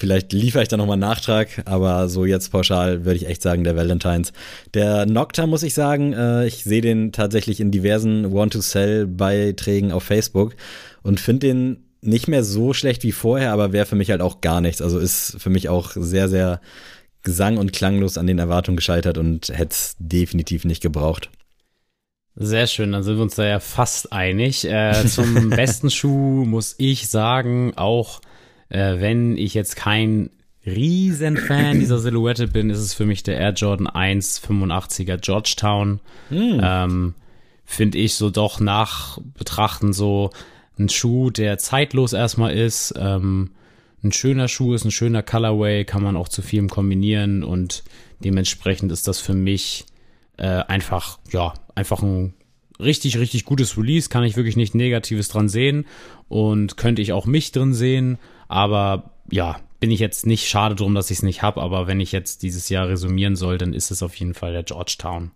Vielleicht 0.00 0.32
liefere 0.32 0.62
ich 0.62 0.68
da 0.70 0.78
nochmal 0.78 0.94
einen 0.94 1.02
Nachtrag, 1.02 1.62
aber 1.66 2.08
so 2.08 2.24
jetzt 2.24 2.50
pauschal 2.50 3.04
würde 3.04 3.16
ich 3.16 3.26
echt 3.26 3.42
sagen, 3.42 3.64
der 3.64 3.76
Valentines. 3.76 4.32
Der 4.72 5.04
Nocta 5.04 5.46
muss 5.46 5.62
ich 5.62 5.74
sagen, 5.74 6.14
äh, 6.14 6.46
ich 6.46 6.64
sehe 6.64 6.80
den 6.80 7.12
tatsächlich 7.12 7.60
in 7.60 7.70
diversen 7.70 8.32
Want-to-Sell-Beiträgen 8.32 9.92
auf 9.92 10.02
Facebook 10.02 10.56
und 11.02 11.20
finde 11.20 11.48
den 11.48 11.84
nicht 12.00 12.28
mehr 12.28 12.44
so 12.44 12.72
schlecht 12.72 13.02
wie 13.02 13.12
vorher, 13.12 13.52
aber 13.52 13.74
wäre 13.74 13.84
für 13.84 13.94
mich 13.94 14.10
halt 14.10 14.22
auch 14.22 14.40
gar 14.40 14.62
nichts. 14.62 14.80
Also 14.80 14.98
ist 14.98 15.36
für 15.38 15.50
mich 15.50 15.68
auch 15.68 15.90
sehr, 15.94 16.30
sehr 16.30 16.62
gesang- 17.22 17.58
und 17.58 17.74
klanglos 17.74 18.16
an 18.16 18.26
den 18.26 18.38
Erwartungen 18.38 18.76
gescheitert 18.76 19.18
und 19.18 19.50
hätte 19.50 19.72
es 19.72 19.96
definitiv 19.98 20.64
nicht 20.64 20.80
gebraucht. 20.82 21.28
Sehr 22.36 22.66
schön, 22.66 22.92
dann 22.92 23.02
sind 23.02 23.16
wir 23.16 23.22
uns 23.22 23.34
da 23.34 23.44
ja 23.44 23.60
fast 23.60 24.14
einig. 24.14 24.64
Äh, 24.64 25.04
zum 25.06 25.50
besten 25.50 25.90
Schuh 25.90 26.46
muss 26.46 26.74
ich 26.78 27.10
sagen, 27.10 27.74
auch 27.76 28.22
äh, 28.70 29.00
wenn 29.00 29.36
ich 29.36 29.54
jetzt 29.54 29.76
kein 29.76 30.30
Riesenfan 30.64 31.80
dieser 31.80 31.98
Silhouette 31.98 32.48
bin, 32.48 32.70
ist 32.70 32.78
es 32.78 32.94
für 32.94 33.06
mich 33.06 33.22
der 33.22 33.38
Air 33.38 33.52
Jordan 33.52 33.86
1 33.86 34.42
85er 34.42 35.18
Georgetown. 35.18 36.00
Hm. 36.28 36.60
Ähm, 36.62 37.14
Finde 37.64 37.98
ich 37.98 38.14
so 38.14 38.30
doch 38.30 38.58
nach 38.58 39.18
Betrachten 39.38 39.92
so 39.92 40.30
ein 40.78 40.88
Schuh, 40.88 41.30
der 41.30 41.58
zeitlos 41.58 42.12
erstmal 42.12 42.52
ist. 42.52 42.94
Ähm, 42.96 43.52
ein 44.02 44.12
schöner 44.12 44.48
Schuh 44.48 44.74
ist 44.74 44.84
ein 44.84 44.90
schöner 44.90 45.22
Colorway, 45.22 45.84
kann 45.84 46.02
man 46.02 46.16
auch 46.16 46.28
zu 46.28 46.42
vielem 46.42 46.68
kombinieren 46.68 47.44
und 47.44 47.84
dementsprechend 48.20 48.90
ist 48.92 49.06
das 49.06 49.20
für 49.20 49.34
mich 49.34 49.84
äh, 50.36 50.46
einfach, 50.46 51.18
ja, 51.30 51.54
einfach 51.74 52.02
ein 52.02 52.34
richtig, 52.82 53.18
richtig 53.18 53.44
gutes 53.44 53.76
Release, 53.76 54.08
kann 54.08 54.24
ich 54.24 54.36
wirklich 54.36 54.56
nicht 54.56 54.74
Negatives 54.74 55.28
dran 55.28 55.48
sehen 55.48 55.86
und 56.28 56.76
könnte 56.76 57.02
ich 57.02 57.12
auch 57.12 57.26
mich 57.26 57.52
drin 57.52 57.74
sehen, 57.74 58.18
aber 58.48 59.12
ja, 59.30 59.60
bin 59.80 59.90
ich 59.90 60.00
jetzt 60.00 60.26
nicht 60.26 60.48
schade 60.48 60.74
drum, 60.74 60.94
dass 60.94 61.10
ich 61.10 61.18
es 61.18 61.22
nicht 61.22 61.42
habe, 61.42 61.62
aber 61.62 61.86
wenn 61.86 62.00
ich 62.00 62.12
jetzt 62.12 62.42
dieses 62.42 62.68
Jahr 62.68 62.88
resümieren 62.88 63.36
soll, 63.36 63.58
dann 63.58 63.72
ist 63.72 63.90
es 63.90 64.02
auf 64.02 64.14
jeden 64.16 64.34
Fall 64.34 64.52
der 64.52 64.62
Georgetown. 64.62 65.30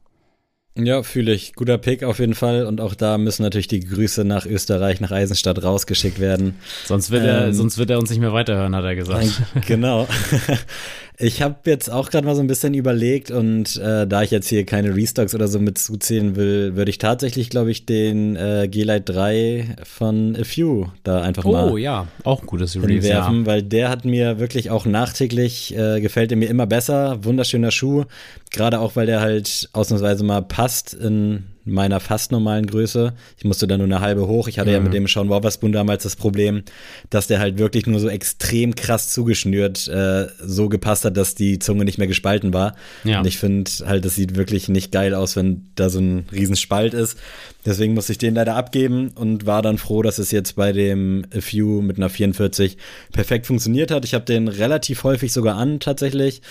Ja, 0.77 1.05
fühle 1.05 1.33
ich. 1.33 1.55
Guter 1.55 1.79
Pick 1.79 2.03
auf 2.03 2.19
jeden 2.19 2.35
Fall. 2.35 2.67
Und 2.67 2.81
auch 2.81 2.97
da 2.97 3.17
müssen 3.17 3.43
natürlich 3.43 3.69
die 3.69 3.79
Grüße 3.79 4.25
nach 4.25 4.45
Österreich, 4.45 5.01
nach 5.01 5.13
Eisenstadt 5.13 5.63
rausgeschickt 5.63 6.19
werden. 6.19 6.57
Sonst 6.85 7.13
wird, 7.13 7.23
ähm, 7.23 7.29
er, 7.29 7.55
sonst 7.55 7.79
wird 7.79 7.91
er 7.91 8.01
uns 8.01 8.11
nicht 8.11 8.19
mehr 8.19 8.33
weiterhören, 8.33 8.75
hat 8.75 8.85
er 8.85 8.97
gesagt. 8.97 9.41
Genau. 9.67 10.09
Ich 11.17 11.43
habe 11.43 11.57
jetzt 11.67 11.91
auch 11.91 12.11
gerade 12.11 12.27
mal 12.27 12.35
so 12.35 12.41
ein 12.41 12.49
bisschen 12.49 12.75
überlegt 12.75 13.31
und 13.31 13.77
äh, 13.77 14.05
da 14.07 14.23
ich 14.23 14.33
jetzt 14.33 14.49
hier 14.49 14.67
keine 14.67 14.97
Restocks 14.97 15.35
oder 15.35 15.47
so 15.47 15.61
mit 15.61 15.79
zuzählen 15.79 16.35
will, 16.35 16.75
würde 16.75 16.91
ich 16.91 16.99
tatsächlich, 16.99 17.51
glaube 17.51 17.71
ich, 17.71 17.87
den 17.87 18.35
äh, 18.35 18.67
G-Lite 18.69 19.13
3 19.13 19.77
von 19.85 20.37
A 20.37 20.43
Few 20.43 20.87
da 21.05 21.23
einfach 21.23 21.45
oh, 21.45 21.53
mal 21.53 21.71
Oh 21.71 21.77
ja, 21.77 22.09
auch 22.25 22.41
ein 22.41 22.47
gutes 22.47 22.75
Release, 22.83 23.09
ja. 23.09 23.31
weil 23.47 23.63
der 23.63 23.91
hat 23.91 24.05
mir 24.05 24.41
wirklich 24.41 24.71
auch 24.71 24.87
nachträglich, 24.87 25.77
äh, 25.77 26.01
gefällt 26.01 26.33
er 26.33 26.37
mir 26.37 26.51
immer 26.51 26.67
besser, 26.67 27.25
wunderschöner 27.25 27.71
Schuh, 27.71 28.05
gerade 28.51 28.81
auch, 28.81 28.97
weil 28.97 29.07
der 29.07 29.21
halt 29.21 29.69
ausnahmsweise 29.73 30.25
mal 30.25 30.43
passt 30.43 30.95
in 30.95 31.45
meiner 31.65 32.01
fast 32.01 32.33
normalen 32.33 32.67
Größe. 32.67 33.15
Ich 33.37 33.45
musste 33.45 33.67
da 33.67 33.77
nur 33.77 33.87
eine 33.87 34.01
halbe 34.01 34.27
hoch. 34.27 34.49
Ich 34.49 34.59
hatte 34.59 34.71
mhm. 34.71 34.75
ja 34.75 34.81
mit 34.81 34.93
dem 34.93 35.07
Sean 35.07 35.29
Wotherspoon 35.29 35.73
damals 35.73 36.03
das 36.03 36.17
Problem, 36.17 36.63
dass 37.11 37.27
der 37.27 37.39
halt 37.39 37.59
wirklich 37.59 37.87
nur 37.87 38.01
so 38.01 38.09
extrem 38.09 38.75
krass 38.75 39.13
zugeschnürt 39.13 39.89
äh, 39.89 40.27
so 40.41 40.69
gepasst 40.69 41.05
hat, 41.05 41.17
dass 41.17 41.35
die 41.35 41.59
Zunge 41.59 41.85
nicht 41.85 41.99
mehr 41.99 42.07
gespalten 42.07 42.53
war. 42.53 42.77
Ja. 43.05 43.21
Und 43.21 43.27
ich 43.27 43.39
finde 43.39 43.71
halt, 43.87 44.05
das 44.05 44.15
sieht 44.15 44.37
wirklich 44.37 44.69
nicht 44.69 44.93
geil 44.93 45.15
aus, 45.15 45.37
wenn 45.37 45.69
da 45.75 45.89
so 45.89 46.01
ein 46.01 46.27
Riesenspalt 46.31 46.95
ist. 46.95 47.19
Deswegen 47.65 47.95
musste 47.95 48.13
ich 48.13 48.19
den 48.19 48.35
leider 48.35 48.57
abgeben 48.57 49.09
und 49.15 49.47
war 49.47 49.63
dann 49.63 49.79
froh, 49.79 50.03
dass 50.03 50.19
es 50.19 50.31
jetzt 50.31 50.57
bei 50.57 50.73
dem 50.73 51.25
A 51.35 51.41
Few 51.41 51.81
mit 51.81 51.97
einer 51.97 52.11
44 52.11 52.77
perfekt 53.13 53.47
funktioniert 53.47 53.91
hat. 53.91 54.05
Ich 54.05 54.13
habe 54.13 54.25
den 54.25 54.49
relativ 54.49 55.05
häufig 55.05 55.33
sogar 55.33 55.57
an 55.57 55.81
tatsächlich. 55.81 56.43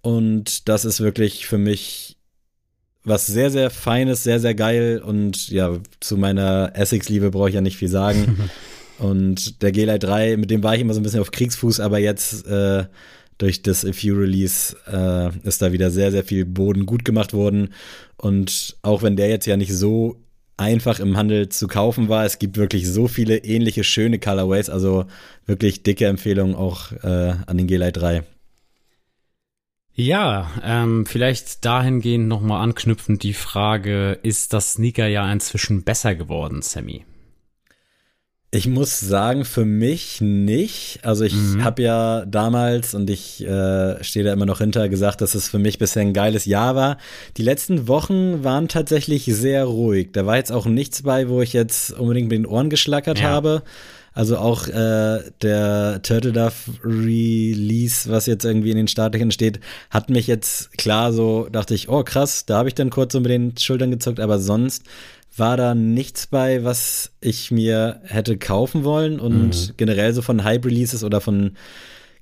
Und 0.00 0.68
das 0.68 0.84
ist 0.84 1.00
wirklich 1.00 1.46
für 1.46 1.58
mich 1.58 2.11
was 3.04 3.26
sehr, 3.26 3.50
sehr 3.50 3.70
Feines, 3.70 4.22
sehr, 4.22 4.40
sehr 4.40 4.54
geil 4.54 5.02
und 5.04 5.48
ja, 5.48 5.78
zu 6.00 6.16
meiner 6.16 6.72
Essex-Liebe 6.74 7.30
brauche 7.30 7.48
ich 7.48 7.54
ja 7.54 7.60
nicht 7.60 7.76
viel 7.76 7.88
sagen. 7.88 8.48
und 8.98 9.62
der 9.62 9.72
G-Lite 9.72 10.06
3, 10.06 10.36
mit 10.36 10.50
dem 10.50 10.62
war 10.62 10.74
ich 10.74 10.80
immer 10.80 10.94
so 10.94 11.00
ein 11.00 11.02
bisschen 11.02 11.20
auf 11.20 11.30
Kriegsfuß, 11.30 11.80
aber 11.80 11.98
jetzt 11.98 12.46
äh, 12.46 12.84
durch 13.38 13.62
das 13.62 13.84
A 13.84 13.92
Few 13.92 14.14
Release 14.14 14.76
äh, 14.86 15.30
ist 15.46 15.62
da 15.62 15.72
wieder 15.72 15.90
sehr, 15.90 16.12
sehr 16.12 16.22
viel 16.22 16.44
Boden 16.44 16.86
gut 16.86 17.04
gemacht 17.04 17.32
worden. 17.32 17.70
Und 18.16 18.76
auch 18.82 19.02
wenn 19.02 19.16
der 19.16 19.28
jetzt 19.28 19.46
ja 19.46 19.56
nicht 19.56 19.74
so 19.74 20.22
einfach 20.56 21.00
im 21.00 21.16
Handel 21.16 21.48
zu 21.48 21.66
kaufen 21.66 22.08
war, 22.08 22.24
es 22.24 22.38
gibt 22.38 22.56
wirklich 22.56 22.88
so 22.88 23.08
viele 23.08 23.38
ähnliche 23.38 23.82
schöne 23.82 24.20
Colorways, 24.20 24.70
also 24.70 25.06
wirklich 25.44 25.82
dicke 25.82 26.06
Empfehlung 26.06 26.54
auch 26.54 26.92
äh, 27.02 27.34
an 27.46 27.58
den 27.58 27.66
G-Lite 27.66 27.98
3. 27.98 28.22
Ja, 29.94 30.50
ähm, 30.64 31.04
vielleicht 31.04 31.64
dahingehend 31.64 32.26
nochmal 32.26 32.62
anknüpfend 32.62 33.22
die 33.22 33.34
Frage, 33.34 34.18
ist 34.22 34.52
das 34.52 34.74
Sneaker 34.74 35.06
ja 35.06 35.30
inzwischen 35.30 35.82
besser 35.82 36.14
geworden, 36.14 36.62
Sammy? 36.62 37.04
Ich 38.54 38.66
muss 38.66 39.00
sagen, 39.00 39.46
für 39.46 39.64
mich 39.64 40.20
nicht. 40.20 41.00
Also 41.02 41.24
ich 41.24 41.34
mhm. 41.34 41.64
habe 41.64 41.82
ja 41.82 42.26
damals, 42.26 42.92
und 42.94 43.08
ich 43.08 43.42
äh, 43.42 44.04
stehe 44.04 44.26
da 44.26 44.32
immer 44.32 44.44
noch 44.44 44.58
hinter, 44.58 44.90
gesagt, 44.90 45.22
dass 45.22 45.34
es 45.34 45.48
für 45.48 45.58
mich 45.58 45.78
bisher 45.78 46.02
ein 46.02 46.12
geiles 46.12 46.44
Jahr 46.44 46.74
war. 46.74 46.98
Die 47.38 47.42
letzten 47.42 47.88
Wochen 47.88 48.44
waren 48.44 48.68
tatsächlich 48.68 49.24
sehr 49.24 49.64
ruhig. 49.64 50.10
Da 50.12 50.26
war 50.26 50.36
jetzt 50.36 50.52
auch 50.52 50.66
nichts 50.66 51.02
bei, 51.02 51.30
wo 51.30 51.40
ich 51.40 51.54
jetzt 51.54 51.92
unbedingt 51.92 52.28
mit 52.28 52.40
den 52.40 52.46
Ohren 52.46 52.68
geschlackert 52.68 53.20
ja. 53.20 53.30
habe. 53.30 53.62
Also 54.14 54.36
auch 54.36 54.68
äh, 54.68 55.20
der 55.40 56.00
Turtle 56.02 56.32
Dove 56.32 56.52
Release, 56.84 58.10
was 58.10 58.26
jetzt 58.26 58.44
irgendwie 58.44 58.70
in 58.70 58.76
den 58.76 58.88
Startlöchern 58.88 59.30
steht, 59.30 59.60
hat 59.90 60.10
mich 60.10 60.26
jetzt 60.26 60.76
klar 60.76 61.12
so, 61.12 61.48
dachte 61.50 61.74
ich, 61.74 61.88
oh 61.88 62.02
krass, 62.04 62.44
da 62.44 62.58
habe 62.58 62.68
ich 62.68 62.74
dann 62.74 62.90
kurz 62.90 63.12
so 63.12 63.20
mit 63.20 63.30
den 63.30 63.56
Schultern 63.56 63.90
gezuckt, 63.90 64.20
aber 64.20 64.38
sonst 64.38 64.84
war 65.36 65.56
da 65.56 65.74
nichts 65.74 66.26
bei, 66.26 66.62
was 66.62 67.12
ich 67.20 67.50
mir 67.50 68.00
hätte 68.04 68.36
kaufen 68.36 68.84
wollen 68.84 69.18
und 69.18 69.68
mhm. 69.68 69.72
generell 69.78 70.12
so 70.12 70.20
von 70.20 70.44
Hype 70.44 70.66
Releases 70.66 71.04
oder 71.04 71.20
von 71.20 71.56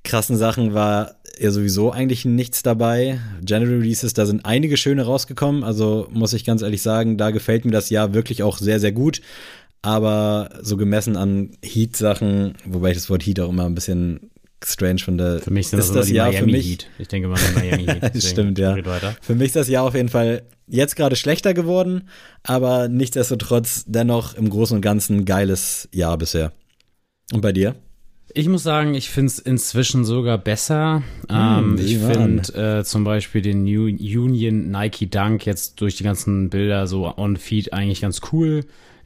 krassen 0.03 0.37
Sachen 0.37 0.73
war 0.73 1.15
ja 1.39 1.51
sowieso 1.51 1.91
eigentlich 1.91 2.25
nichts 2.25 2.63
dabei. 2.63 3.19
General 3.43 3.79
Releases, 3.79 4.13
da 4.13 4.25
sind 4.25 4.45
einige 4.45 4.77
schöne 4.77 5.03
rausgekommen, 5.03 5.63
also 5.63 6.07
muss 6.11 6.33
ich 6.33 6.45
ganz 6.45 6.61
ehrlich 6.61 6.81
sagen, 6.81 7.17
da 7.17 7.31
gefällt 7.31 7.65
mir 7.65 7.71
das 7.71 7.89
Jahr 7.89 8.13
wirklich 8.13 8.43
auch 8.43 8.57
sehr, 8.57 8.79
sehr 8.79 8.91
gut. 8.91 9.21
Aber 9.81 10.49
so 10.61 10.77
gemessen 10.77 11.17
an 11.17 11.51
Heat-Sachen, 11.63 12.53
wobei 12.65 12.91
ich 12.91 12.97
das 12.97 13.09
Wort 13.09 13.25
Heat 13.25 13.39
auch 13.39 13.49
immer 13.49 13.65
ein 13.65 13.75
bisschen 13.75 14.31
strange 14.63 14.99
finde. 14.99 15.39
Für 15.39 15.51
mich 15.51 15.69
sind 15.69 15.79
ist 15.79 15.89
das, 15.89 15.95
das 15.95 16.07
die 16.07 16.13
Jahr 16.13 16.27
Miami 16.27 16.51
für 16.51 16.57
mich, 16.57 16.69
Heat. 16.69 16.87
Ich 16.99 17.07
denke 17.07 17.27
mal 17.27 17.39
Miami 17.55 17.85
Heat. 17.85 18.01
Das 18.13 18.29
stimmt, 18.29 18.59
ja. 18.59 18.77
Für 19.21 19.35
mich 19.35 19.47
ist 19.47 19.55
das 19.55 19.67
Jahr 19.67 19.85
auf 19.85 19.95
jeden 19.95 20.09
Fall 20.09 20.43
jetzt 20.67 20.95
gerade 20.95 21.15
schlechter 21.15 21.53
geworden, 21.53 22.07
aber 22.43 22.87
nichtsdestotrotz 22.87 23.85
dennoch 23.87 24.35
im 24.35 24.49
Großen 24.49 24.75
und 24.75 24.81
Ganzen 24.81 25.25
geiles 25.25 25.89
Jahr 25.91 26.17
bisher. 26.17 26.53
Und 27.33 27.41
bei 27.41 27.51
dir? 27.51 27.75
Ich 28.33 28.47
muss 28.47 28.63
sagen, 28.63 28.93
ich 28.93 29.09
finde 29.09 29.27
es 29.27 29.39
inzwischen 29.39 30.05
sogar 30.05 30.37
besser. 30.37 31.03
Hm, 31.29 31.75
ähm, 31.77 31.77
ich 31.79 31.97
finde 31.97 32.79
äh, 32.79 32.83
zum 32.83 33.03
Beispiel 33.03 33.41
den 33.41 33.63
New 33.63 33.85
Union 33.85 34.71
Nike 34.71 35.09
Dunk 35.09 35.45
jetzt 35.45 35.81
durch 35.81 35.97
die 35.97 36.03
ganzen 36.03 36.49
Bilder 36.49 36.87
so 36.87 37.13
on 37.17 37.35
Feed 37.35 37.73
eigentlich 37.73 38.01
ganz 38.01 38.21
cool. 38.31 38.61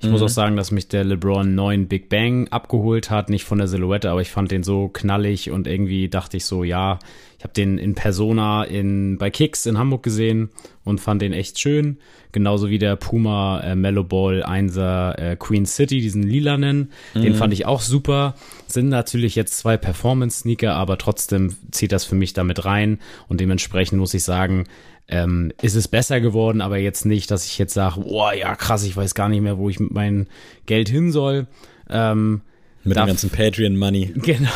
Ich 0.06 0.10
Mhm. 0.10 0.12
muss 0.14 0.22
auch 0.22 0.30
sagen, 0.30 0.56
dass 0.56 0.72
mich 0.72 0.88
der 0.88 1.04
LeBron 1.04 1.56
9 1.56 1.88
Big 1.88 2.10
Bang 2.10 2.48
abgeholt 2.50 3.10
hat, 3.10 3.30
nicht 3.30 3.44
von 3.44 3.58
der 3.58 3.68
Silhouette, 3.68 4.10
aber 4.10 4.22
ich 4.22 4.30
fand 4.30 4.52
den 4.52 4.62
so 4.64 4.88
knallig 4.88 5.50
und 5.50 5.66
irgendwie 5.68 6.10
dachte 6.10 6.38
ich 6.38 6.46
so, 6.46 6.64
ja, 6.64 7.00
ich 7.40 7.44
habe 7.44 7.54
den 7.54 7.78
in 7.78 7.96
Persona 7.96 8.64
in 8.64 9.18
bei 9.18 9.30
Kicks 9.30 9.66
in 9.66 9.78
Hamburg 9.78 10.04
gesehen 10.04 10.50
und 10.84 11.00
fand 11.02 11.22
den 11.22 11.34
echt 11.34 11.60
schön. 11.60 11.98
Genauso 12.32 12.70
wie 12.70 12.78
der 12.80 12.96
Puma 12.98 13.62
äh, 13.62 13.76
Mellow 13.76 14.04
Ball 14.04 14.44
1er 14.44 15.18
äh, 15.18 15.36
Queen 15.38 15.66
City, 15.66 16.02
diesen 16.02 16.24
lilanen, 16.24 16.92
den 17.16 17.34
fand 17.36 17.54
ich 17.54 17.66
auch 17.66 17.82
super. 17.82 18.36
Sind 18.68 18.90
natürlich 18.90 19.36
jetzt 19.36 19.58
zwei 19.58 19.78
Performance 19.78 20.40
Sneaker, 20.42 20.74
aber 20.76 20.98
trotzdem 20.98 21.56
zieht 21.72 21.92
das 21.92 22.04
für 22.06 22.16
mich 22.16 22.34
damit 22.34 22.66
rein 22.66 23.00
und 23.28 23.40
dementsprechend 23.42 24.00
muss 24.00 24.14
ich 24.14 24.24
sagen, 24.24 24.66
ähm, 25.08 25.52
ist 25.62 25.76
es 25.76 25.88
besser 25.88 26.20
geworden, 26.20 26.62
aber 26.62 26.78
jetzt 26.78 27.06
nicht, 27.06 27.30
dass 27.32 27.46
ich 27.46 27.58
jetzt 27.58 27.74
sage, 27.74 28.02
boah, 28.02 28.34
ja 28.34 28.56
krass, 28.56 28.84
ich 28.84 28.96
weiß 28.98 29.16
gar 29.16 29.30
nicht 29.30 29.42
mehr, 29.42 29.58
wo 29.58 29.70
ich 29.70 29.80
mit 29.80 29.92
meinem 29.92 30.28
Geld 30.66 30.90
hin 30.90 31.12
soll. 31.12 31.48
Ähm, 31.90 32.42
Mit 32.84 32.98
dem 32.98 33.06
ganzen 33.06 33.30
Patreon-Money. 33.30 34.14
Genau, 34.22 34.50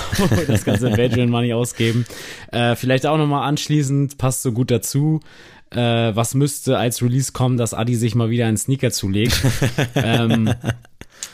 das 0.48 0.66
ganze 0.66 0.90
Patreon 0.96 1.30
Money 1.30 1.54
ausgeben. 1.54 2.06
Äh, 2.52 2.76
vielleicht 2.76 3.06
auch 3.06 3.18
nochmal 3.18 3.48
anschließend, 3.48 4.18
passt 4.18 4.42
so 4.42 4.52
gut 4.52 4.72
dazu. 4.72 5.20
Äh, 5.71 6.15
was 6.15 6.34
müsste 6.34 6.77
als 6.77 7.01
Release 7.01 7.32
kommen, 7.32 7.58
dass 7.58 7.73
Adi 7.73 7.95
sich 7.95 8.15
mal 8.15 8.29
wieder 8.29 8.47
einen 8.47 8.58
Sneaker 8.58 8.91
zulegt? 8.91 9.39
ähm, 9.95 10.53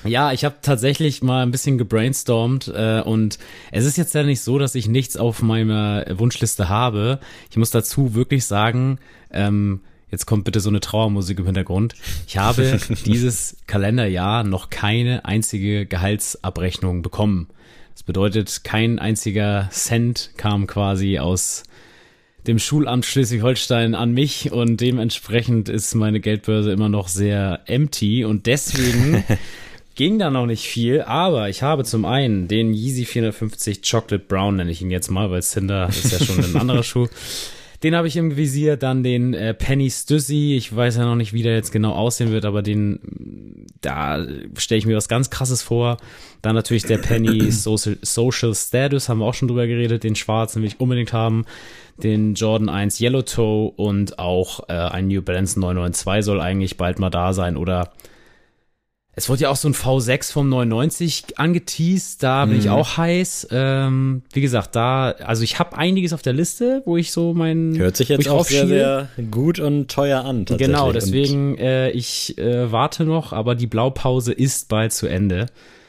ja, 0.04 0.32
ich 0.34 0.46
habe 0.46 0.56
tatsächlich 0.62 1.24
mal 1.24 1.42
ein 1.44 1.52
bisschen 1.52 1.78
gebrainstormt 1.78 2.68
äh, 2.68 3.02
und 3.02 3.40
es 3.72 3.86
ist 3.86 3.98
jetzt 3.98 4.14
ja 4.14 4.24
nicht 4.24 4.42
so, 4.42 4.60
dass 4.60 4.76
ich 4.76 4.88
nichts 4.88 5.18
auf 5.18 5.42
meiner 5.42 6.06
Wunschliste 6.18 6.70
habe. 6.70 7.20
Ich 7.50 7.58
muss 7.58 7.72
dazu 7.72 8.14
wirklich 8.14 8.46
sagen, 8.46 9.00
ähm, 9.32 9.82
jetzt 10.12 10.26
kommt 10.26 10.44
bitte 10.44 10.60
so 10.60 10.70
eine 10.70 10.80
Trauermusik 10.80 11.40
im 11.40 11.46
Hintergrund. 11.46 11.96
Ich 12.28 12.38
habe 12.38 12.80
dieses 13.06 13.58
Kalenderjahr 13.68 14.44
noch 14.44 14.70
keine 14.70 15.26
einzige 15.26 15.86
Gehaltsabrechnung 15.86 17.02
bekommen. 17.02 17.48
Das 17.94 18.04
bedeutet, 18.04 18.64
kein 18.64 19.00
einziger 19.00 19.70
Cent 19.72 20.32
kam 20.38 20.68
quasi 20.68 21.18
aus 21.18 21.64
dem 22.48 22.60
Schulamt 22.60 23.06
Schleswig-Holstein 23.06 23.96
an 23.96 24.14
mich 24.14 24.52
und 24.52 24.82
dementsprechend 24.82 25.70
ist 25.70 25.96
meine 25.96 26.20
Geldbörse 26.20 26.72
immer 26.72 26.90
noch 26.90 27.08
sehr 27.08 27.62
empty 27.66 28.26
und 28.26 28.46
deswegen 28.46 29.24
ging 29.96 30.20
da 30.20 30.30
noch 30.30 30.46
nicht 30.46 30.68
viel, 30.68 31.02
aber 31.02 31.50
ich 31.50 31.64
habe 31.64 31.84
zum 31.84 32.06
einen 32.06 32.48
den 32.48 32.74
Yeezy 32.74 33.06
450 33.06 33.82
Chocolate 33.82 34.26
Brown, 34.28 34.58
nenne 34.58 34.72
ich 34.72 34.82
ihn 34.82 34.92
jetzt 34.92 35.10
mal, 35.10 35.32
weil 35.32 35.42
Cinder 35.42 35.90
ist 35.90 36.12
ja 36.12 36.20
schon 36.20 36.44
ein 36.44 36.56
anderer 36.56 36.84
Schuh. 36.84 37.08
Den 37.84 37.96
habe 37.96 38.08
ich 38.08 38.18
im 38.18 38.38
Visier, 38.38 38.78
dann 38.78 39.04
den 39.04 39.34
äh, 39.34 39.54
Penny 39.54 39.90
Stussy, 39.90 40.56
ich 40.56 40.76
weiß 40.76 40.98
ja 40.98 41.06
noch 41.06 41.16
nicht, 41.16 41.34
wie 41.34 41.44
der 41.44 41.56
jetzt 41.56 41.72
genau 41.72 41.94
aussehen 41.94 42.32
wird, 42.32 42.46
aber 42.46 42.62
den, 42.62 43.66
da 43.82 44.26
stelle 44.58 44.80
ich 44.80 44.86
mir 44.86 44.96
was 44.96 45.08
ganz 45.08 45.30
krasses 45.30 45.62
vor. 45.62 45.98
Dann 46.42 46.56
natürlich 46.56 46.84
der 46.84 46.98
Penny 46.98 47.52
Social, 47.52 47.98
Social 48.02 48.56
Status, 48.56 49.10
haben 49.10 49.20
wir 49.20 49.26
auch 49.26 49.34
schon 49.34 49.48
drüber 49.48 49.68
geredet, 49.68 50.04
den 50.04 50.16
schwarzen 50.16 50.62
will 50.62 50.68
ich 50.68 50.80
unbedingt 50.80 51.14
haben. 51.14 51.46
Den 52.02 52.36
Jordan 52.36 52.70
1 52.70 53.00
Yellow 53.00 53.22
Toe 53.22 53.72
und 53.76 54.20
auch 54.20 54.68
äh, 54.68 54.74
ein 54.74 55.08
New 55.08 55.22
Balance 55.22 55.60
992 55.60 56.26
soll 56.26 56.42
eigentlich 56.42 56.78
bald 56.78 57.00
mal 57.00 57.10
da 57.10 57.34
sein 57.34 57.56
oder 57.56 57.92
es 59.18 59.30
wurde 59.30 59.44
ja 59.44 59.50
auch 59.50 59.56
so 59.56 59.70
ein 59.70 59.74
V6 59.74 60.34
vom 60.34 60.50
99 60.50 61.38
angeteased, 61.38 62.22
da 62.22 62.46
bin 62.46 62.60
ich 62.60 62.70
auch 62.70 62.98
heiß. 62.98 63.48
Ähm, 63.52 64.24
wie 64.34 64.42
gesagt, 64.42 64.76
da, 64.76 65.12
also 65.12 65.44
ich 65.44 65.58
habe 65.58 65.78
einiges 65.78 66.12
auf 66.12 66.22
der 66.22 66.34
Liste, 66.34 66.82
wo 66.86 66.98
ich 66.98 67.12
so 67.12 67.34
mein 67.34 67.76
Hört 67.78 67.96
sich 67.96 68.10
jetzt 68.10 68.28
auch 68.28 68.46
sehr, 68.46 68.68
sehr 68.68 69.10
gut 69.32 69.60
und 69.60 69.90
teuer 69.90 70.26
an. 70.26 70.46
tatsächlich. 70.46 70.68
Genau, 70.68 70.92
deswegen 70.92 71.58
äh, 71.58 71.92
ich 71.92 72.38
äh, 72.38 72.72
warte 72.72 73.06
noch, 73.06 73.32
aber 73.32 73.56
die 73.56 73.68
Blaupause 73.68 74.34
ist 74.34 74.68
bald 74.68 74.92
zu 74.92 75.08
Ende. 75.08 75.46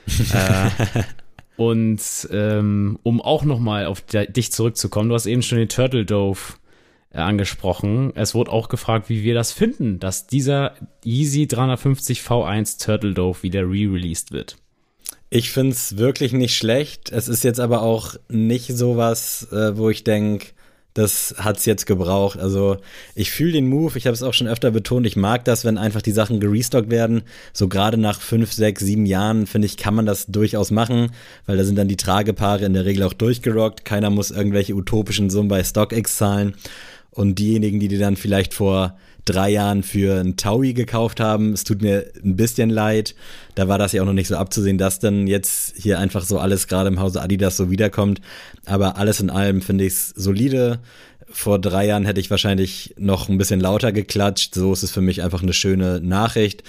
äh, 0.07 1.03
und 1.57 2.01
ähm, 2.31 2.99
um 3.03 3.21
auch 3.21 3.43
noch 3.43 3.59
mal 3.59 3.87
auf 3.87 4.03
der, 4.03 4.27
dich 4.27 4.53
zurückzukommen, 4.53 5.09
du 5.09 5.17
hast 5.17 5.27
eben 5.27 5.43
schon 5.43 5.59
den 5.59 5.69
Turtle 5.69 6.05
Dove 6.05 6.55
angesprochen. 7.25 8.13
Es 8.15 8.35
wurde 8.35 8.53
auch 8.53 8.69
gefragt, 8.69 9.09
wie 9.09 9.23
wir 9.23 9.35
das 9.35 9.53
finden, 9.53 9.99
dass 9.99 10.27
dieser 10.27 10.75
Yeezy 11.05 11.47
350 11.47 12.21
V1 12.21 12.85
Turtle 12.85 13.15
Dove 13.15 13.43
wieder 13.43 13.63
re-released 13.63 14.33
wird. 14.33 14.57
Ich 15.29 15.51
find's 15.51 15.97
wirklich 15.97 16.33
nicht 16.33 16.57
schlecht. 16.57 17.11
Es 17.11 17.29
ist 17.29 17.43
jetzt 17.43 17.61
aber 17.61 17.83
auch 17.83 18.15
nicht 18.29 18.69
sowas, 18.69 19.49
äh, 19.51 19.77
wo 19.77 19.91
ich 19.91 20.05
denk, 20.05 20.55
das 20.97 21.35
hat's 21.39 21.67
jetzt 21.67 21.85
gebraucht. 21.85 22.39
Also 22.39 22.79
ich 23.15 23.31
fühle 23.31 23.53
den 23.53 23.69
Move, 23.69 23.99
ich 23.99 24.07
habe 24.07 24.15
es 24.15 24.23
auch 24.23 24.33
schon 24.33 24.47
öfter 24.47 24.71
betont, 24.71 25.07
ich 25.07 25.17
mag 25.17 25.45
das, 25.45 25.65
wenn 25.65 25.77
einfach 25.77 26.01
die 26.01 26.13
Sachen 26.13 26.41
gerestockt 26.41 26.91
werden. 26.91 27.23
So 27.53 27.69
gerade 27.69 27.99
nach 27.99 28.21
fünf, 28.21 28.53
sechs, 28.53 28.83
sieben 28.83 29.05
Jahren, 29.05 29.47
finde 29.47 29.67
ich, 29.67 29.77
kann 29.77 29.95
man 29.95 30.07
das 30.07 30.27
durchaus 30.27 30.71
machen, 30.71 31.11
weil 31.45 31.59
da 31.59 31.65
sind 31.65 31.77
dann 31.77 31.89
die 31.89 31.97
Tragepaare 31.97 32.65
in 32.65 32.73
der 32.73 32.87
Regel 32.87 33.03
auch 33.03 33.13
durchgerockt. 33.13 33.85
Keiner 33.85 34.09
muss 34.11 34.31
irgendwelche 34.31 34.75
utopischen 34.75 35.29
Summen 35.29 35.49
bei 35.49 35.63
StockX 35.63 36.17
zahlen. 36.17 36.55
Und 37.17 37.39
diejenigen, 37.39 37.81
die 37.81 37.89
die 37.89 37.97
dann 37.97 38.15
vielleicht 38.15 38.53
vor 38.53 38.99
drei 39.25 39.49
Jahren 39.49 39.83
für 39.83 40.21
ein 40.21 40.37
Taui 40.37 40.75
gekauft 40.75 41.19
haben, 41.19 41.55
es 41.55 41.65
tut 41.65 41.81
mir 41.81 42.05
ein 42.23 42.37
bisschen 42.37 42.69
leid. 42.69 43.15
Da 43.55 43.69
war 43.69 43.79
das 43.79 43.93
ja 43.93 44.03
auch 44.03 44.07
noch 44.07 44.13
nicht 44.13 44.29
so 44.29 44.37
abzusehen, 44.37 44.77
dass 44.77 44.99
dann 44.99 45.27
jetzt 45.27 45.75
hier 45.79 45.99
einfach 45.99 46.27
so 46.27 46.39
alles 46.39 46.69
gerade 46.69 46.89
im 46.89 47.01
Hause 47.01 47.23
Adidas 47.23 47.57
so 47.57 47.71
wiederkommt. 47.71 48.21
Aber 48.67 48.99
alles 48.99 49.19
in 49.21 49.31
allem 49.31 49.63
finde 49.63 49.87
ich 49.87 49.95
es 49.95 50.11
solide. 50.11 50.81
Vor 51.31 51.59
drei 51.59 51.87
Jahren 51.87 52.05
hätte 52.05 52.21
ich 52.21 52.31
wahrscheinlich 52.31 52.95
noch 52.99 53.31
ein 53.31 53.39
bisschen 53.39 53.61
lauter 53.61 53.93
geklatscht. 53.93 54.55
So 54.55 54.75
ist 54.75 54.83
es 54.83 54.91
für 54.91 55.01
mich 55.01 55.23
einfach 55.23 55.43
eine 55.43 55.55
schöne 55.55 56.03
Nachricht. 56.03 56.65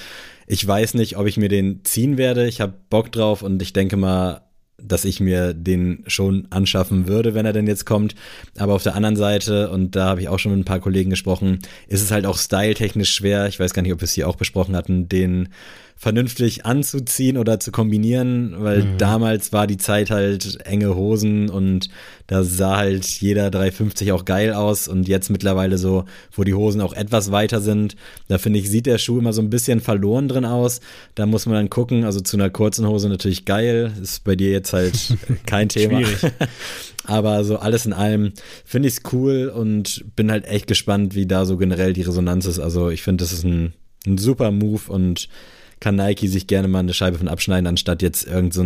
Ich 0.47 0.65
weiß 0.65 0.93
nicht, 0.93 1.17
ob 1.17 1.27
ich 1.27 1.35
mir 1.35 1.49
den 1.49 1.83
ziehen 1.83 2.17
werde. 2.17 2.47
Ich 2.47 2.61
habe 2.61 2.73
Bock 2.89 3.11
drauf 3.11 3.41
und 3.41 3.61
ich 3.61 3.73
denke 3.73 3.97
mal, 3.97 4.46
dass 4.81 5.05
ich 5.05 5.19
mir 5.19 5.53
den 5.53 6.03
schon 6.07 6.47
anschaffen 6.51 7.07
würde, 7.07 7.33
wenn 7.33 7.45
er 7.45 7.53
denn 7.53 7.67
jetzt 7.67 7.85
kommt. 7.85 8.13
Aber 8.57 8.73
auf 8.73 8.83
der 8.83 8.95
anderen 8.95 9.15
Seite, 9.15 9.69
und 9.71 9.95
da 9.95 10.05
habe 10.05 10.21
ich 10.21 10.29
auch 10.29 10.39
schon 10.39 10.51
mit 10.51 10.61
ein 10.61 10.65
paar 10.65 10.79
Kollegen 10.79 11.09
gesprochen, 11.09 11.59
ist 11.87 12.03
es 12.03 12.11
halt 12.11 12.25
auch 12.25 12.37
styletechnisch 12.37 13.13
schwer. 13.13 13.47
Ich 13.47 13.59
weiß 13.59 13.73
gar 13.73 13.81
nicht, 13.81 13.93
ob 13.93 14.01
wir 14.01 14.05
es 14.05 14.13
hier 14.13 14.27
auch 14.27 14.35
besprochen 14.35 14.75
hatten, 14.75 15.09
den 15.09 15.49
vernünftig 15.97 16.63
anzuziehen 16.63 17.37
oder 17.37 17.59
zu 17.59 17.71
kombinieren, 17.71 18.53
weil 18.59 18.85
damals 18.97 19.51
war 19.51 19.65
die 19.65 19.77
Zeit 19.77 20.11
halt 20.11 20.59
enge 20.63 20.95
Hosen 20.95 21.49
und 21.49 21.89
da 22.27 22.43
sah 22.43 22.77
halt 22.77 23.05
jeder 23.05 23.49
350 23.49 24.11
auch 24.11 24.23
geil 24.23 24.53
aus 24.53 24.87
und 24.87 25.07
jetzt 25.07 25.29
mittlerweile 25.29 25.79
so, 25.79 26.05
wo 26.31 26.43
die 26.43 26.53
Hosen 26.53 26.81
auch 26.81 26.93
etwas 26.93 27.31
weiter 27.31 27.61
sind, 27.61 27.95
da 28.27 28.37
finde 28.37 28.59
ich, 28.59 28.69
sieht 28.69 28.85
der 28.85 28.99
Schuh 28.99 29.17
immer 29.17 29.33
so 29.33 29.41
ein 29.41 29.49
bisschen 29.49 29.79
verloren 29.79 30.27
drin 30.27 30.45
aus. 30.45 30.81
Da 31.15 31.25
muss 31.25 31.47
man 31.47 31.55
dann 31.55 31.69
gucken, 31.71 32.03
also 32.03 32.19
zu 32.19 32.37
einer 32.37 32.51
kurzen 32.51 32.87
Hose 32.87 33.09
natürlich 33.09 33.45
geil, 33.45 33.91
ist 33.99 34.23
bei 34.23 34.35
dir 34.35 34.51
jetzt 34.51 34.73
halt 34.73 35.17
kein 35.47 35.67
Thema. 35.67 36.05
Schwierig. 36.05 36.33
Aber 37.05 37.43
so 37.43 37.57
alles 37.57 37.85
in 37.85 37.93
allem 37.93 38.33
finde 38.65 38.89
ich 38.89 38.97
es 38.97 39.13
cool 39.13 39.47
und 39.47 40.05
bin 40.15 40.29
halt 40.29 40.45
echt 40.45 40.67
gespannt, 40.67 41.15
wie 41.15 41.25
da 41.25 41.45
so 41.45 41.57
generell 41.57 41.93
die 41.93 42.01
Resonanz 42.01 42.45
ist. 42.45 42.59
Also 42.59 42.89
ich 42.89 43.01
finde, 43.01 43.23
das 43.23 43.31
ist 43.31 43.45
ein, 43.45 43.73
ein 44.05 44.17
super 44.17 44.51
Move 44.51 44.91
und 44.91 45.29
kann 45.79 45.95
Nike 45.95 46.27
sich 46.27 46.47
gerne 46.47 46.67
mal 46.67 46.79
eine 46.79 46.93
Scheibe 46.93 47.17
von 47.17 47.27
abschneiden, 47.27 47.67
anstatt 47.67 48.01
jetzt 48.01 48.25
irgend 48.25 48.53
so 48.53 48.63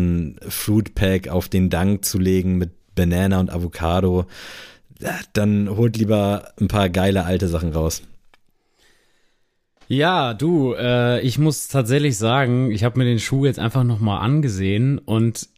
Fruit 0.49 0.95
Pack 0.95 1.27
auf 1.27 1.49
den 1.49 1.69
Dank 1.69 2.05
zu 2.05 2.19
legen 2.19 2.57
mit 2.57 2.71
Banana 2.95 3.39
und 3.39 3.49
Avocado. 3.49 4.25
Dann 5.33 5.69
holt 5.69 5.97
lieber 5.97 6.53
ein 6.59 6.67
paar 6.67 6.89
geile 6.89 7.25
alte 7.25 7.47
Sachen 7.47 7.73
raus. 7.73 8.03
Ja, 9.87 10.33
du, 10.33 10.73
äh, 10.73 11.19
ich 11.19 11.37
muss 11.37 11.67
tatsächlich 11.67 12.17
sagen, 12.17 12.71
ich 12.71 12.85
habe 12.85 12.97
mir 12.97 13.03
den 13.03 13.19
Schuh 13.19 13.45
jetzt 13.45 13.59
einfach 13.59 13.83
nochmal 13.83 14.21
angesehen 14.21 14.99
und 14.99 15.49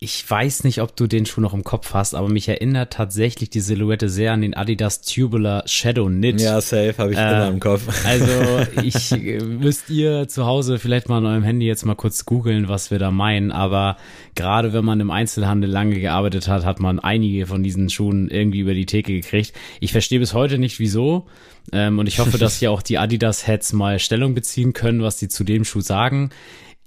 ich 0.00 0.30
weiß 0.30 0.62
nicht, 0.62 0.80
ob 0.80 0.94
du 0.94 1.08
den 1.08 1.26
Schuh 1.26 1.40
noch 1.40 1.54
im 1.54 1.64
Kopf 1.64 1.92
hast, 1.92 2.14
aber 2.14 2.28
mich 2.28 2.48
erinnert 2.48 2.92
tatsächlich 2.92 3.50
die 3.50 3.58
Silhouette 3.58 4.08
sehr 4.08 4.32
an 4.32 4.42
den 4.42 4.54
Adidas 4.54 5.00
Tubular 5.00 5.64
Shadow 5.66 6.06
Knit. 6.06 6.40
Ja, 6.40 6.60
safe, 6.60 6.94
habe 6.98 7.10
ich 7.12 7.18
Äh, 7.18 7.28
immer 7.28 7.48
im 7.48 7.58
Kopf. 7.58 7.82
Also 8.06 8.64
ich 8.84 9.10
äh, 9.10 9.40
müsst 9.42 9.90
ihr 9.90 10.28
zu 10.28 10.46
Hause 10.46 10.78
vielleicht 10.78 11.08
mal 11.08 11.18
an 11.18 11.26
eurem 11.26 11.42
Handy 11.42 11.66
jetzt 11.66 11.84
mal 11.84 11.96
kurz 11.96 12.24
googeln, 12.24 12.68
was 12.68 12.92
wir 12.92 13.00
da 13.00 13.10
meinen. 13.10 13.50
Aber 13.50 13.96
gerade 14.36 14.72
wenn 14.72 14.84
man 14.84 15.00
im 15.00 15.10
Einzelhandel 15.10 15.68
lange 15.68 15.98
gearbeitet 15.98 16.46
hat, 16.46 16.64
hat 16.64 16.78
man 16.78 17.00
einige 17.00 17.46
von 17.46 17.64
diesen 17.64 17.90
Schuhen 17.90 18.30
irgendwie 18.30 18.60
über 18.60 18.74
die 18.74 18.86
Theke 18.86 19.12
gekriegt. 19.14 19.52
Ich 19.80 19.90
verstehe 19.90 20.20
bis 20.20 20.32
heute 20.32 20.58
nicht 20.58 20.78
wieso. 20.78 21.26
Ähm, 21.72 21.98
und 21.98 22.06
ich 22.06 22.20
hoffe, 22.20 22.38
dass 22.38 22.56
hier 22.60 22.70
auch 22.70 22.82
die 22.82 22.98
Adidas-Heads 22.98 23.72
mal 23.72 23.98
Stellung 23.98 24.34
beziehen 24.34 24.74
können, 24.74 25.02
was 25.02 25.16
die 25.16 25.26
zu 25.28 25.42
dem 25.42 25.64
Schuh 25.64 25.80
sagen. 25.80 26.30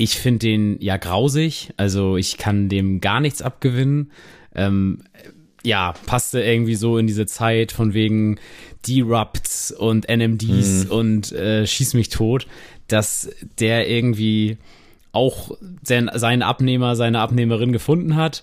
Ich 0.01 0.17
finde 0.17 0.39
den 0.39 0.81
ja 0.81 0.97
grausig, 0.97 1.73
also 1.77 2.17
ich 2.17 2.37
kann 2.39 2.69
dem 2.69 3.01
gar 3.01 3.19
nichts 3.19 3.43
abgewinnen. 3.43 4.11
ähm, 4.55 5.03
ja, 5.63 5.93
passte 6.07 6.41
irgendwie 6.41 6.73
so 6.73 6.97
in 6.97 7.05
diese 7.05 7.27
Zeit 7.27 7.71
von 7.71 7.93
wegen 7.93 8.39
D-Rupts 8.87 9.71
und 9.71 10.09
NMDs 10.09 10.85
mhm. 10.85 10.91
und 10.91 11.31
äh, 11.33 11.67
Schieß 11.67 11.93
mich 11.93 12.09
tot, 12.09 12.47
dass 12.87 13.29
der 13.59 13.87
irgendwie 13.87 14.57
auch 15.11 15.51
sein, 15.83 16.09
seinen 16.15 16.41
Abnehmer, 16.41 16.95
seine 16.95 17.19
Abnehmerin 17.19 17.71
gefunden 17.71 18.15
hat. 18.15 18.41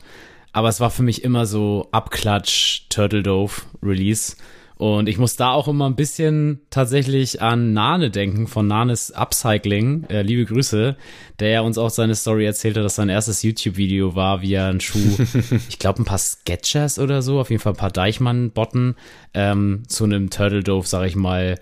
Aber 0.52 0.68
es 0.68 0.78
war 0.78 0.90
für 0.90 1.02
mich 1.02 1.24
immer 1.24 1.44
so 1.44 1.88
Abklatsch, 1.90 2.82
Turtle 2.88 3.24
Dove 3.24 3.62
Release. 3.82 4.36
Und 4.78 5.08
ich 5.08 5.18
muss 5.18 5.34
da 5.34 5.50
auch 5.50 5.66
immer 5.66 5.86
ein 5.86 5.96
bisschen 5.96 6.60
tatsächlich 6.70 7.42
an 7.42 7.72
Nane 7.72 8.12
denken 8.12 8.46
von 8.46 8.68
Nanes 8.68 9.10
Upcycling. 9.10 10.04
Äh, 10.04 10.22
liebe 10.22 10.44
Grüße, 10.44 10.96
der 11.40 11.48
ja 11.48 11.60
uns 11.62 11.78
auch 11.78 11.90
seine 11.90 12.14
Story 12.14 12.46
erzählt 12.46 12.76
hat, 12.76 12.84
dass 12.84 12.94
sein 12.94 13.08
erstes 13.08 13.42
YouTube-Video 13.42 14.14
war, 14.14 14.40
wie 14.40 14.54
er 14.54 14.66
einen 14.68 14.80
Schuh, 14.80 15.18
ich 15.68 15.80
glaube 15.80 16.00
ein 16.00 16.04
paar 16.04 16.18
Sketchers 16.18 17.00
oder 17.00 17.22
so, 17.22 17.40
auf 17.40 17.50
jeden 17.50 17.60
Fall 17.60 17.72
ein 17.72 17.76
paar 17.78 17.90
Deichmann-Botten 17.90 18.94
ähm, 19.34 19.82
zu 19.88 20.04
einem 20.04 20.30
Turtle 20.30 20.62
Dove, 20.62 20.86
sag 20.86 21.08
ich 21.08 21.16
mal, 21.16 21.58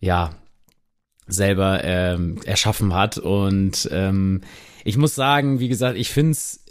ja, 0.00 0.30
selber 1.26 1.84
ähm, 1.84 2.40
erschaffen 2.46 2.94
hat. 2.94 3.18
Und 3.18 3.86
ähm, 3.92 4.40
ich 4.82 4.96
muss 4.96 5.14
sagen, 5.14 5.60
wie 5.60 5.68
gesagt, 5.68 5.98
ich 5.98 6.08
finde 6.08 6.32
es 6.32 6.64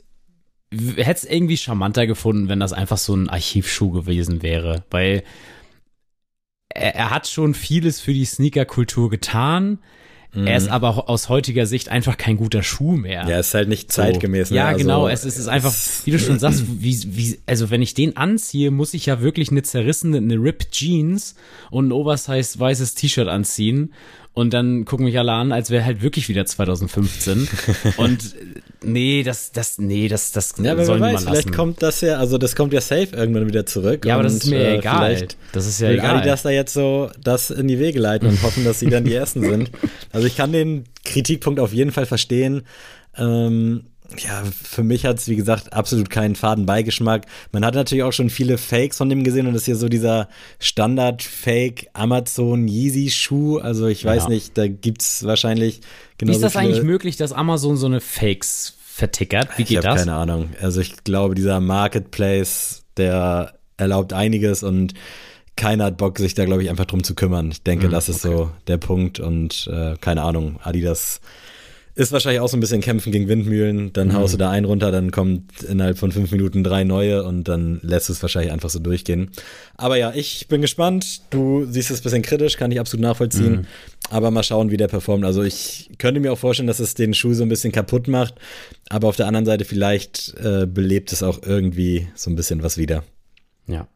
hätte 0.72 1.12
es 1.12 1.24
irgendwie 1.26 1.58
charmanter 1.58 2.08
gefunden, 2.08 2.50
wenn 2.50 2.60
das 2.60 2.74
einfach 2.74 2.98
so 2.98 3.16
ein 3.16 3.30
Archivschuh 3.30 3.92
gewesen 3.92 4.42
wäre, 4.42 4.84
weil 4.90 5.24
er, 6.76 6.96
er 6.96 7.10
hat 7.10 7.28
schon 7.28 7.54
vieles 7.56 8.00
für 8.00 8.14
die 8.14 8.26
Sneaker-Kultur 8.26 9.10
getan. 9.10 9.80
Mhm. 10.34 10.48
Er 10.48 10.58
ist 10.58 10.68
aber 10.68 11.10
aus 11.10 11.30
heutiger 11.30 11.66
Sicht 11.66 11.90
einfach 11.90 12.18
kein 12.18 12.38
guter 12.38 12.62
Schuh 12.62 12.98
mehr. 12.98 13.26
Ja, 13.28 13.40
ist 13.40 13.54
halt 13.54 13.70
nicht 13.70 13.92
zeitgemäß. 13.92 14.50
So. 14.50 14.54
Ne? 14.54 14.60
Ja, 14.60 14.68
also, 14.68 14.80
genau. 14.80 15.08
Es 15.08 15.24
ist, 15.24 15.36
es 15.36 15.40
ist 15.42 15.48
einfach, 15.48 15.74
wie 16.04 16.12
du 16.12 16.20
schon 16.20 16.40
sagst, 16.40 16.66
wie, 16.68 17.16
wie, 17.16 17.40
also 17.46 17.70
wenn 17.72 17.82
ich 17.82 17.94
den 17.94 18.18
anziehe, 18.18 18.70
muss 18.70 18.94
ich 18.94 19.06
ja 19.06 19.22
wirklich 19.22 19.50
eine 19.50 19.64
zerrissene, 19.64 20.18
eine 20.18 20.36
Ripped 20.36 20.72
Jeans 20.72 21.36
und 21.72 21.88
ein 21.88 21.92
oversized 21.94 22.60
weißes 22.60 22.96
T-Shirt 22.96 23.30
anziehen. 23.30 23.94
Und 24.34 24.54
dann 24.54 24.84
gucken 24.84 25.06
mich 25.06 25.18
alle 25.18 25.32
an, 25.32 25.54
als 25.54 25.70
wäre 25.70 25.86
halt 25.86 26.02
wirklich 26.02 26.28
wieder 26.28 26.46
2015. 26.46 27.48
und 27.98 28.36
nee, 28.86 29.24
das, 29.24 29.52
das, 29.52 29.78
nee, 29.78 30.08
das, 30.08 30.32
das 30.32 30.54
ja, 30.58 30.72
aber 30.72 30.86
soll 30.86 31.02
wer 31.02 31.14
weiß, 31.14 31.24
vielleicht 31.24 31.54
kommt 31.54 31.82
das 31.82 32.02
ja, 32.02 32.18
also 32.18 32.38
das 32.38 32.56
kommt 32.56 32.74
ja 32.74 32.82
safe 32.82 33.10
irgendwann 33.16 33.48
wieder 33.48 33.66
zurück. 33.66 34.06
Ja, 34.06 34.16
aber 34.16 34.24
das 34.24 34.36
ist 34.36 34.48
mir 34.48 34.60
äh, 34.60 34.78
egal. 34.78 35.28
Das 35.52 35.68
ist 35.68 35.82
ja 35.82 35.90
will 35.90 35.96
egal. 35.96 36.18
Adidas 36.18 36.44
da 36.44 36.50
jetzt 36.50 36.74
so 36.74 37.10
das 37.22 37.52
in 37.52 37.68
die 37.68 37.80
Wege 37.80 38.00
leiten 38.00 38.28
und 38.28 38.42
hoffen, 38.44 38.64
dass 38.64 38.80
sie 38.80 38.90
dann 38.90 39.04
die 39.04 39.14
Ersten 39.16 39.42
sind. 39.42 39.72
Also 40.12 40.28
ich 40.28 40.36
kann 40.38 40.52
den 40.52 40.86
Kritikpunkt 41.04 41.60
auf 41.60 41.74
jeden 41.74 41.92
Fall 41.92 42.06
verstehen. 42.06 42.64
Ähm, 43.18 43.86
ja, 44.18 44.44
für 44.46 44.84
mich 44.84 45.06
hat 45.06 45.18
es, 45.18 45.28
wie 45.28 45.36
gesagt, 45.36 45.74
absolut 45.74 46.10
keinen 46.10 46.36
faden 46.36 46.66
Beigeschmack. 46.66 47.26
Man 47.52 47.66
hat 47.66 47.76
natürlich 47.76 48.04
auch 48.04 48.14
schon 48.14 48.30
viele 48.30 48.58
Fakes 48.58 48.98
von 48.98 49.10
dem 49.10 49.24
gesehen 49.24 49.48
und 49.48 49.54
das 49.54 49.64
ist 49.64 49.66
hier 49.66 49.76
so 49.76 49.90
dieser 49.90 50.30
Standard-Fake 50.60 51.90
Amazon 51.94 52.68
Yeezy-Schuh. 52.68 53.58
Also 53.58 53.88
ich 53.88 54.06
weiß 54.06 54.24
ja. 54.24 54.30
nicht, 54.30 54.58
da 54.58 54.68
gibt 54.68 55.02
es 55.02 55.24
wahrscheinlich 55.26 55.82
genau. 56.18 56.32
Wie 56.32 56.36
ist 56.36 56.44
das 56.44 56.56
eigentlich 56.56 56.84
möglich, 56.84 57.18
dass 57.18 57.34
Amazon 57.34 57.78
so 57.78 57.88
eine 57.88 58.00
Fakes 58.00 58.75
vertickert? 58.96 59.50
Wie 59.58 59.66
geht 59.66 59.80
ich 59.80 59.84
das? 59.84 60.00
keine 60.00 60.14
Ahnung. 60.14 60.52
Also 60.62 60.80
ich 60.80 61.04
glaube, 61.04 61.36
dieser 61.36 61.60
Marketplace, 61.60 62.86
der 62.96 63.56
erlaubt 63.76 64.14
einiges 64.14 64.64
und 64.64 64.94
keiner 65.58 65.86
hat 65.86 65.98
Bock, 65.98 66.18
sich 66.18 66.34
da, 66.34 66.46
glaube 66.46 66.64
ich, 66.64 66.70
einfach 66.70 66.86
drum 66.86 67.04
zu 67.04 67.14
kümmern. 67.14 67.52
Ich 67.52 67.62
denke, 67.64 67.88
mhm, 67.88 67.92
das 67.92 68.08
ist 68.08 68.26
okay. 68.26 68.36
so 68.36 68.52
der 68.68 68.78
Punkt 68.78 69.20
und 69.20 69.70
äh, 69.72 69.96
keine 70.00 70.22
Ahnung, 70.22 70.60
Adidas 70.64 71.20
ist 71.96 72.12
wahrscheinlich 72.12 72.42
auch 72.42 72.50
so 72.50 72.58
ein 72.58 72.60
bisschen 72.60 72.82
Kämpfen 72.82 73.12
gegen 73.14 73.30
Windmühlen. 73.30 73.94
Dann 73.94 74.10
mhm. 74.10 74.14
haust 74.14 74.34
du 74.34 74.38
da 74.38 74.52
einen 74.52 74.66
runter, 74.66 74.92
dann 74.92 75.12
kommt 75.12 75.64
innerhalb 75.64 75.98
von 75.98 76.12
fünf 76.12 76.30
Minuten 76.32 76.64
drei 76.64 76.84
neue 76.84 77.24
und 77.24 77.46
dann 77.46 77.80
lässt 77.84 78.10
es 78.10 78.22
wahrscheinlich 78.22 78.52
einfach 78.52 78.70
so 78.70 78.80
durchgehen. 78.80 79.32
Aber 79.78 79.96
ja, 79.96 80.12
ich 80.14 80.50
bin 80.50 80.62
gespannt. 80.62 81.22
Du 81.30 81.66
siehst 81.66 81.92
es 81.92 82.02
ein 82.02 82.04
bisschen 82.04 82.22
kritisch, 82.22 82.58
kann 82.58 82.72
ich 82.72 82.82
absolut 82.82 83.02
nachvollziehen. 83.02 83.54
Mhm. 83.54 83.66
Aber 84.10 84.30
mal 84.30 84.44
schauen, 84.44 84.72
wie 84.72 84.78
der 84.78 84.90
performt. 84.90 85.24
Also 85.24 85.42
ich 85.42 85.90
könnte 85.98 86.20
mir 86.20 86.34
auch 86.34 86.38
vorstellen, 86.38 86.68
dass 86.68 86.80
es 86.80 86.96
den 86.96 87.14
Schuh 87.14 87.34
so 87.34 87.44
ein 87.44 87.50
bisschen 87.50 87.72
kaputt 87.72 88.10
macht. 88.10 88.36
Aber 88.90 89.08
auf 89.08 89.16
der 89.16 89.28
anderen 89.28 89.46
Seite 89.46 89.64
vielleicht 89.64 90.36
äh, 90.38 90.68
belebt 90.68 91.14
es 91.14 91.24
auch 91.24 91.44
irgendwie 91.44 92.10
so 92.14 92.30
ein 92.30 92.36
bisschen 92.36 92.62
was 92.62 92.78
wieder. 92.78 93.04
Ja. 93.68 93.88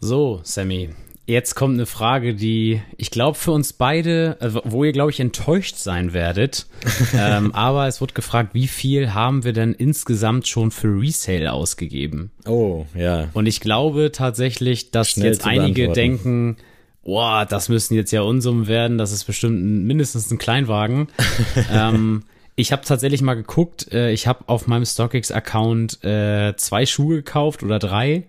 So, 0.00 0.40
Sammy, 0.44 0.90
Jetzt 1.28 1.56
kommt 1.56 1.74
eine 1.74 1.84
Frage, 1.84 2.34
die 2.34 2.80
ich 2.96 3.10
glaube 3.10 3.36
für 3.36 3.52
uns 3.52 3.74
beide, 3.74 4.38
also 4.40 4.62
wo 4.64 4.82
ihr 4.84 4.92
glaube 4.92 5.10
ich 5.10 5.20
enttäuscht 5.20 5.76
sein 5.76 6.14
werdet. 6.14 6.66
ähm, 7.14 7.54
aber 7.54 7.86
es 7.86 8.00
wird 8.00 8.14
gefragt, 8.14 8.54
wie 8.54 8.66
viel 8.66 9.12
haben 9.12 9.44
wir 9.44 9.52
denn 9.52 9.74
insgesamt 9.74 10.48
schon 10.48 10.70
für 10.70 10.88
Resale 10.88 11.52
ausgegeben? 11.52 12.30
Oh, 12.46 12.86
ja. 12.94 13.28
Und 13.34 13.44
ich 13.44 13.60
glaube 13.60 14.10
tatsächlich, 14.10 14.90
dass 14.90 15.10
Schnell 15.10 15.26
jetzt 15.26 15.44
einige 15.44 15.90
denken, 15.90 16.56
boah, 17.04 17.44
das 17.44 17.68
müssen 17.68 17.94
jetzt 17.94 18.10
ja 18.10 18.22
Unsummen 18.22 18.66
werden, 18.66 18.96
das 18.96 19.12
ist 19.12 19.24
bestimmt 19.24 19.62
ein, 19.62 19.84
mindestens 19.86 20.30
ein 20.30 20.38
Kleinwagen. 20.38 21.08
ähm, 21.70 22.22
ich 22.56 22.72
habe 22.72 22.86
tatsächlich 22.86 23.20
mal 23.20 23.34
geguckt, 23.34 23.92
äh, 23.92 24.12
ich 24.12 24.26
habe 24.26 24.44
auf 24.46 24.66
meinem 24.66 24.86
StockX-Account 24.86 26.02
äh, 26.04 26.56
zwei 26.56 26.86
Schuhe 26.86 27.16
gekauft 27.16 27.62
oder 27.62 27.78
drei 27.78 28.24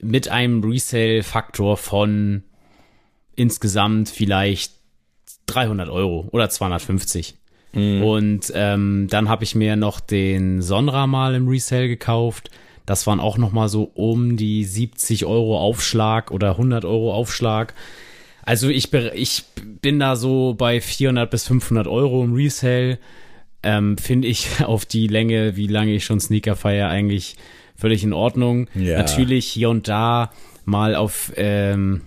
mit 0.00 0.28
einem 0.28 0.62
Resale-Faktor 0.62 1.76
von 1.76 2.42
insgesamt 3.34 4.08
vielleicht 4.08 4.72
300 5.46 5.88
Euro 5.88 6.28
oder 6.32 6.48
250. 6.48 7.34
Mhm. 7.72 8.02
Und 8.02 8.52
ähm, 8.54 9.06
dann 9.10 9.28
habe 9.28 9.44
ich 9.44 9.54
mir 9.54 9.76
noch 9.76 10.00
den 10.00 10.62
Sonra 10.62 11.06
mal 11.06 11.34
im 11.34 11.48
Resale 11.48 11.88
gekauft. 11.88 12.50
Das 12.86 13.06
waren 13.06 13.20
auch 13.20 13.36
noch 13.36 13.52
mal 13.52 13.68
so 13.68 13.90
um 13.94 14.36
die 14.36 14.64
70 14.64 15.26
Euro 15.26 15.58
Aufschlag 15.58 16.30
oder 16.30 16.52
100 16.52 16.84
Euro 16.84 17.12
Aufschlag. 17.12 17.74
Also 18.42 18.68
ich, 18.68 18.92
ich 18.92 19.44
bin 19.82 19.98
da 19.98 20.14
so 20.14 20.54
bei 20.54 20.80
400 20.80 21.28
bis 21.28 21.48
500 21.48 21.88
Euro 21.88 22.22
im 22.22 22.34
Resale. 22.34 22.98
Ähm, 23.62 23.98
Finde 23.98 24.28
ich 24.28 24.48
auf 24.64 24.86
die 24.86 25.08
Länge, 25.08 25.56
wie 25.56 25.66
lange 25.66 25.94
ich 25.94 26.04
schon 26.04 26.20
Sneaker 26.20 26.56
feiere, 26.56 26.88
eigentlich 26.88 27.36
völlig 27.76 28.02
in 28.02 28.12
Ordnung. 28.12 28.68
Ja. 28.74 28.98
Natürlich 28.98 29.46
hier 29.46 29.70
und 29.70 29.88
da 29.88 30.30
mal 30.64 30.94
auf, 30.94 31.32
ähm, 31.36 32.02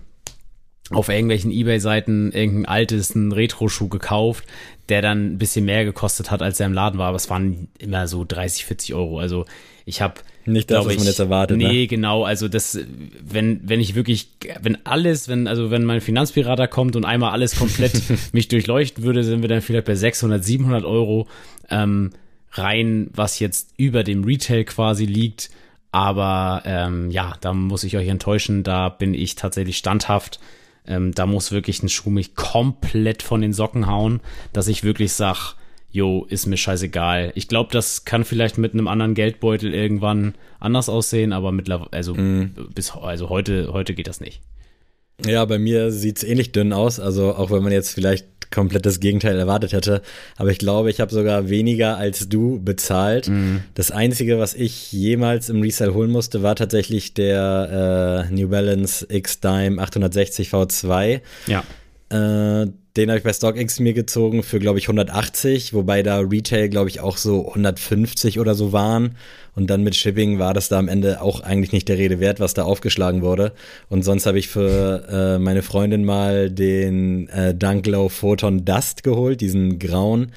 auf 0.91 1.09
irgendwelchen 1.09 1.51
Ebay-Seiten 1.51 2.31
irgendein 2.31 2.65
altes, 2.65 3.15
Retro-Schuh 3.15 3.89
gekauft, 3.89 4.45
der 4.89 5.01
dann 5.01 5.33
ein 5.33 5.37
bisschen 5.37 5.65
mehr 5.65 5.85
gekostet 5.85 6.31
hat, 6.31 6.41
als 6.41 6.59
er 6.59 6.65
im 6.65 6.73
Laden 6.73 6.97
war, 6.97 7.07
aber 7.07 7.17
es 7.17 7.29
waren 7.29 7.69
immer 7.77 8.07
so 8.07 8.25
30, 8.27 8.65
40 8.65 8.95
Euro. 8.95 9.19
Also 9.19 9.45
ich 9.85 10.01
habe 10.01 10.15
nicht 10.45 10.71
das, 10.71 10.85
was 10.85 10.97
man 10.97 11.05
jetzt 11.05 11.19
erwartet. 11.19 11.57
Nee, 11.57 11.81
ne? 11.81 11.87
genau. 11.87 12.23
Also 12.23 12.47
das, 12.47 12.79
wenn, 13.23 13.61
wenn 13.63 13.79
ich 13.79 13.95
wirklich, 13.95 14.29
wenn 14.61 14.83
alles, 14.85 15.27
wenn, 15.27 15.47
also 15.47 15.69
wenn 15.69 15.83
mein 15.85 16.01
Finanzberater 16.01 16.67
kommt 16.67 16.95
und 16.95 17.05
einmal 17.05 17.31
alles 17.31 17.55
komplett 17.55 18.01
mich 18.33 18.47
durchleuchten 18.47 19.03
würde, 19.03 19.23
sind 19.23 19.41
wir 19.41 19.49
dann 19.49 19.61
vielleicht 19.61 19.85
bei 19.85 19.95
600, 19.95 20.43
700 20.43 20.85
Euro 20.85 21.27
ähm, 21.69 22.11
rein, 22.51 23.09
was 23.13 23.39
jetzt 23.39 23.73
über 23.77 24.03
dem 24.03 24.23
Retail 24.23 24.63
quasi 24.65 25.05
liegt. 25.05 25.49
Aber 25.91 26.61
ähm, 26.65 27.09
ja, 27.09 27.35
da 27.41 27.53
muss 27.53 27.83
ich 27.83 27.97
euch 27.97 28.07
enttäuschen, 28.07 28.63
da 28.63 28.89
bin 28.89 29.13
ich 29.13 29.35
tatsächlich 29.35 29.77
standhaft. 29.77 30.39
Ähm, 30.85 31.13
da 31.13 31.25
muss 31.25 31.51
wirklich 31.51 31.81
ein 31.83 31.89
Schuh 31.89 32.09
mich 32.09 32.35
komplett 32.35 33.23
von 33.23 33.41
den 33.41 33.53
Socken 33.53 33.87
hauen, 33.87 34.21
dass 34.53 34.67
ich 34.67 34.83
wirklich 34.83 35.13
sag, 35.13 35.55
jo, 35.91 36.25
ist 36.29 36.45
mir 36.45 36.57
scheißegal. 36.57 37.31
Ich 37.35 37.47
glaube, 37.47 37.71
das 37.71 38.05
kann 38.05 38.23
vielleicht 38.23 38.57
mit 38.57 38.73
einem 38.73 38.87
anderen 38.87 39.15
Geldbeutel 39.15 39.73
irgendwann 39.73 40.35
anders 40.59 40.89
aussehen, 40.89 41.33
aber 41.33 41.51
mittlerweile, 41.51 41.91
also 41.91 42.13
mm. 42.13 42.69
bis 42.75 42.91
also 42.91 43.29
heute, 43.29 43.73
heute 43.73 43.93
geht 43.95 44.07
das 44.07 44.21
nicht. 44.21 44.41
Ja, 45.25 45.43
bei 45.45 45.59
mir 45.59 45.91
sieht's 45.91 46.23
ähnlich 46.23 46.51
dünn 46.51 46.73
aus. 46.73 46.99
Also 46.99 47.35
auch 47.35 47.51
wenn 47.51 47.63
man 47.63 47.71
jetzt 47.71 47.91
vielleicht 47.91 48.25
komplett 48.51 48.85
das 48.85 48.99
Gegenteil 48.99 49.37
erwartet 49.37 49.73
hätte. 49.73 50.01
Aber 50.37 50.49
ich 50.49 50.57
glaube, 50.57 50.89
ich 50.89 50.99
habe 50.99 51.13
sogar 51.13 51.49
weniger 51.49 51.97
als 51.97 52.29
du 52.29 52.59
bezahlt. 52.59 53.27
Mhm. 53.27 53.63
Das 53.75 53.91
Einzige, 53.91 54.39
was 54.39 54.53
ich 54.53 54.91
jemals 54.91 55.49
im 55.49 55.61
Resale 55.61 55.93
holen 55.93 56.11
musste, 56.11 56.43
war 56.43 56.55
tatsächlich 56.55 57.13
der 57.13 58.27
äh, 58.29 58.33
New 58.33 58.49
Balance 58.49 59.05
X-Dime 59.09 59.81
860 59.81 60.49
V2. 60.49 61.21
Ja. 61.47 61.63
Äh, 62.09 62.67
den 62.97 63.09
habe 63.09 63.19
ich 63.19 63.23
bei 63.23 63.31
StockX 63.31 63.79
mir 63.79 63.93
gezogen 63.93 64.43
für, 64.43 64.59
glaube 64.59 64.79
ich, 64.79 64.85
180, 64.85 65.73
wobei 65.73 66.03
da 66.03 66.19
Retail, 66.19 66.69
glaube 66.69 66.89
ich, 66.89 66.99
auch 66.99 67.17
so 67.17 67.47
150 67.47 68.39
oder 68.39 68.55
so 68.55 68.73
waren. 68.73 69.15
Und 69.55 69.69
dann 69.69 69.83
mit 69.83 69.95
Shipping 69.95 70.39
war 70.39 70.53
das 70.53 70.69
da 70.69 70.79
am 70.79 70.87
Ende 70.87 71.21
auch 71.21 71.41
eigentlich 71.41 71.71
nicht 71.71 71.87
der 71.87 71.97
Rede 71.97 72.19
wert, 72.19 72.39
was 72.39 72.53
da 72.53 72.63
aufgeschlagen 72.63 73.21
wurde. 73.21 73.53
Und 73.89 74.03
sonst 74.03 74.25
habe 74.25 74.39
ich 74.39 74.47
für 74.47 75.05
äh, 75.09 75.39
meine 75.39 75.61
Freundin 75.61 76.03
mal 76.03 76.49
den 76.49 77.29
äh, 77.29 77.53
Dunklow 77.53 78.09
Photon 78.09 78.65
Dust 78.65 79.03
geholt, 79.03 79.41
diesen 79.41 79.79
grauen 79.79 80.31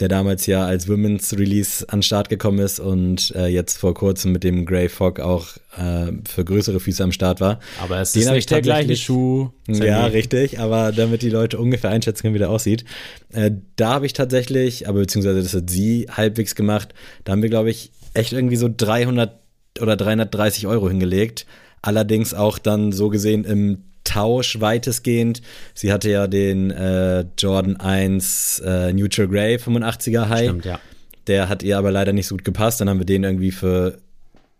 der 0.00 0.08
damals 0.08 0.46
ja 0.46 0.64
als 0.66 0.88
Women's 0.88 1.36
Release 1.38 1.84
an 1.88 1.98
den 1.98 2.02
Start 2.02 2.28
gekommen 2.28 2.58
ist 2.58 2.80
und 2.80 3.32
äh, 3.36 3.46
jetzt 3.46 3.78
vor 3.78 3.94
kurzem 3.94 4.32
mit 4.32 4.42
dem 4.42 4.66
Grey 4.66 4.88
Fog 4.88 5.20
auch 5.20 5.48
äh, 5.78 6.12
für 6.28 6.44
größere 6.44 6.80
Füße 6.80 7.02
am 7.02 7.12
Start 7.12 7.40
war. 7.40 7.60
Aber 7.80 8.00
es 8.00 8.12
Den 8.12 8.22
ist 8.22 8.30
nicht 8.30 8.50
der 8.50 8.62
gleiche 8.62 8.96
Schuh. 8.96 9.50
Ja, 9.68 10.06
richtig, 10.06 10.58
aber 10.58 10.90
damit 10.90 11.22
die 11.22 11.30
Leute 11.30 11.58
ungefähr 11.58 11.90
einschätzen 11.90 12.22
können, 12.22 12.34
wie 12.34 12.40
der 12.40 12.50
aussieht. 12.50 12.84
Äh, 13.32 13.52
da 13.76 13.90
habe 13.94 14.06
ich 14.06 14.12
tatsächlich, 14.12 14.88
aber 14.88 15.00
beziehungsweise 15.00 15.42
das 15.42 15.54
hat 15.54 15.70
sie 15.70 16.06
halbwegs 16.10 16.54
gemacht, 16.54 16.92
da 17.22 17.32
haben 17.32 17.42
wir, 17.42 17.50
glaube 17.50 17.70
ich, 17.70 17.92
echt 18.14 18.32
irgendwie 18.32 18.56
so 18.56 18.68
300 18.74 19.38
oder 19.80 19.96
330 19.96 20.66
Euro 20.66 20.88
hingelegt. 20.88 21.46
Allerdings 21.82 22.34
auch 22.34 22.58
dann 22.58 22.92
so 22.92 23.10
gesehen 23.10 23.44
im 23.44 23.84
Tausch 24.04 24.60
weitestgehend. 24.60 25.42
Sie 25.74 25.92
hatte 25.92 26.10
ja 26.10 26.26
den 26.26 26.70
äh, 26.70 27.24
Jordan 27.38 27.76
1 27.76 28.62
äh, 28.64 28.92
Neutral 28.92 29.28
Grey 29.28 29.56
85er 29.56 30.28
High. 30.28 30.44
Stimmt, 30.44 30.64
ja. 30.64 30.80
Der 31.26 31.48
hat 31.48 31.62
ihr 31.62 31.78
aber 31.78 31.90
leider 31.90 32.12
nicht 32.12 32.26
so 32.26 32.36
gut 32.36 32.44
gepasst. 32.44 32.80
Dann 32.80 32.88
haben 32.88 32.98
wir 32.98 33.06
den 33.06 33.24
irgendwie 33.24 33.50
für 33.50 33.98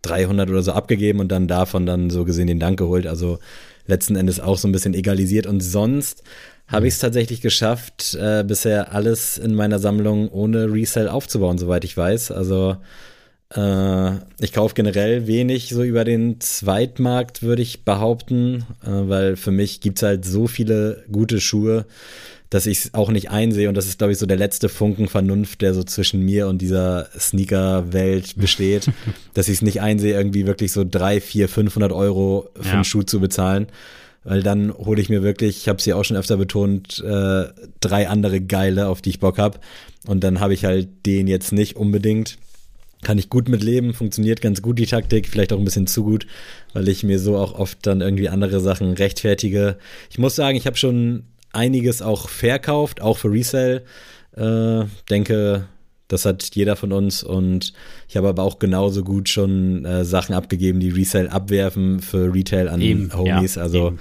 300 0.02 0.48
oder 0.50 0.62
so 0.62 0.72
abgegeben 0.72 1.20
und 1.20 1.28
dann 1.28 1.46
davon 1.46 1.86
dann 1.86 2.10
so 2.10 2.24
gesehen 2.24 2.46
den 2.46 2.60
Dank 2.60 2.78
geholt. 2.78 3.06
Also 3.06 3.38
letzten 3.86 4.16
Endes 4.16 4.40
auch 4.40 4.58
so 4.58 4.68
ein 4.68 4.72
bisschen 4.72 4.94
egalisiert. 4.94 5.46
Und 5.46 5.60
sonst 5.60 6.22
habe 6.66 6.86
ich 6.86 6.94
es 6.94 7.00
tatsächlich 7.00 7.40
geschafft, 7.40 8.14
äh, 8.14 8.42
bisher 8.46 8.92
alles 8.92 9.36
in 9.36 9.54
meiner 9.54 9.78
Sammlung 9.78 10.28
ohne 10.30 10.72
Resell 10.72 11.08
aufzubauen, 11.08 11.58
soweit 11.58 11.84
ich 11.84 11.96
weiß. 11.96 12.30
Also 12.30 12.76
ich 14.40 14.52
kaufe 14.52 14.74
generell 14.74 15.26
wenig 15.26 15.68
so 15.68 15.84
über 15.84 16.04
den 16.04 16.40
Zweitmarkt, 16.40 17.42
würde 17.42 17.62
ich 17.62 17.84
behaupten, 17.84 18.64
äh, 18.82 18.88
weil 18.88 19.36
für 19.36 19.52
mich 19.52 19.80
gibt 19.80 19.98
es 19.98 20.02
halt 20.02 20.24
so 20.24 20.46
viele 20.48 21.04
gute 21.12 21.40
Schuhe, 21.40 21.86
dass 22.50 22.66
ich 22.66 22.78
es 22.78 22.94
auch 22.94 23.10
nicht 23.10 23.30
einsehe. 23.30 23.68
Und 23.68 23.76
das 23.76 23.86
ist, 23.86 23.98
glaube 23.98 24.12
ich, 24.12 24.18
so 24.18 24.26
der 24.26 24.36
letzte 24.36 24.68
Funken 24.68 25.08
Vernunft, 25.08 25.60
der 25.60 25.74
so 25.74 25.84
zwischen 25.84 26.20
mir 26.20 26.48
und 26.48 26.62
dieser 26.62 27.08
Sneaker-Welt 27.18 28.36
besteht, 28.36 28.90
dass 29.34 29.48
ich 29.48 29.56
es 29.56 29.62
nicht 29.62 29.80
einsehe, 29.80 30.14
irgendwie 30.14 30.46
wirklich 30.46 30.72
so 30.72 30.84
drei, 30.88 31.20
vier, 31.20 31.48
500 31.48 31.92
Euro 31.92 32.48
für 32.60 32.68
ja. 32.68 32.74
einen 32.74 32.84
Schuh 32.84 33.02
zu 33.02 33.20
bezahlen. 33.20 33.66
Weil 34.24 34.42
dann 34.42 34.72
hole 34.72 35.00
ich 35.00 35.10
mir 35.10 35.22
wirklich, 35.22 35.58
ich 35.58 35.68
habe 35.68 35.78
es 35.78 35.84
ja 35.84 35.96
auch 35.96 36.04
schon 36.04 36.16
öfter 36.16 36.38
betont, 36.38 36.98
äh, 37.00 37.44
drei 37.80 38.08
andere 38.08 38.40
geile, 38.40 38.88
auf 38.88 39.02
die 39.02 39.10
ich 39.10 39.20
Bock 39.20 39.38
habe. 39.38 39.58
Und 40.06 40.24
dann 40.24 40.40
habe 40.40 40.54
ich 40.54 40.64
halt 40.64 40.88
den 41.06 41.26
jetzt 41.26 41.52
nicht 41.52 41.76
unbedingt 41.76 42.38
kann 43.04 43.18
ich 43.18 43.30
gut 43.30 43.48
mit 43.48 43.62
leben, 43.62 43.94
funktioniert 43.94 44.40
ganz 44.40 44.60
gut 44.60 44.78
die 44.78 44.86
Taktik, 44.86 45.28
vielleicht 45.28 45.52
auch 45.52 45.58
ein 45.58 45.64
bisschen 45.64 45.86
zu 45.86 46.02
gut, 46.02 46.26
weil 46.72 46.88
ich 46.88 47.04
mir 47.04 47.20
so 47.20 47.36
auch 47.36 47.54
oft 47.54 47.86
dann 47.86 48.00
irgendwie 48.00 48.28
andere 48.28 48.58
Sachen 48.60 48.94
rechtfertige. 48.94 49.78
Ich 50.10 50.18
muss 50.18 50.34
sagen, 50.34 50.56
ich 50.56 50.66
habe 50.66 50.76
schon 50.76 51.24
einiges 51.52 52.02
auch 52.02 52.28
verkauft, 52.28 53.00
auch 53.00 53.18
für 53.18 53.30
Resale. 53.30 53.82
Äh, 54.36 54.86
denke, 55.08 55.68
das 56.08 56.24
hat 56.26 56.50
jeder 56.54 56.76
von 56.76 56.92
uns 56.92 57.22
und 57.22 57.72
ich 58.08 58.16
habe 58.16 58.28
aber 58.28 58.42
auch 58.42 58.58
genauso 58.58 59.04
gut 59.04 59.28
schon 59.28 59.84
äh, 59.84 60.04
Sachen 60.04 60.34
abgegeben, 60.34 60.80
die 60.80 60.90
Resale 60.90 61.30
abwerfen 61.30 62.00
für 62.00 62.32
Retail 62.34 62.68
an 62.68 62.80
eben, 62.80 63.12
Homies. 63.16 63.54
Ja, 63.54 63.62
also 63.62 63.88
eben. 63.88 63.98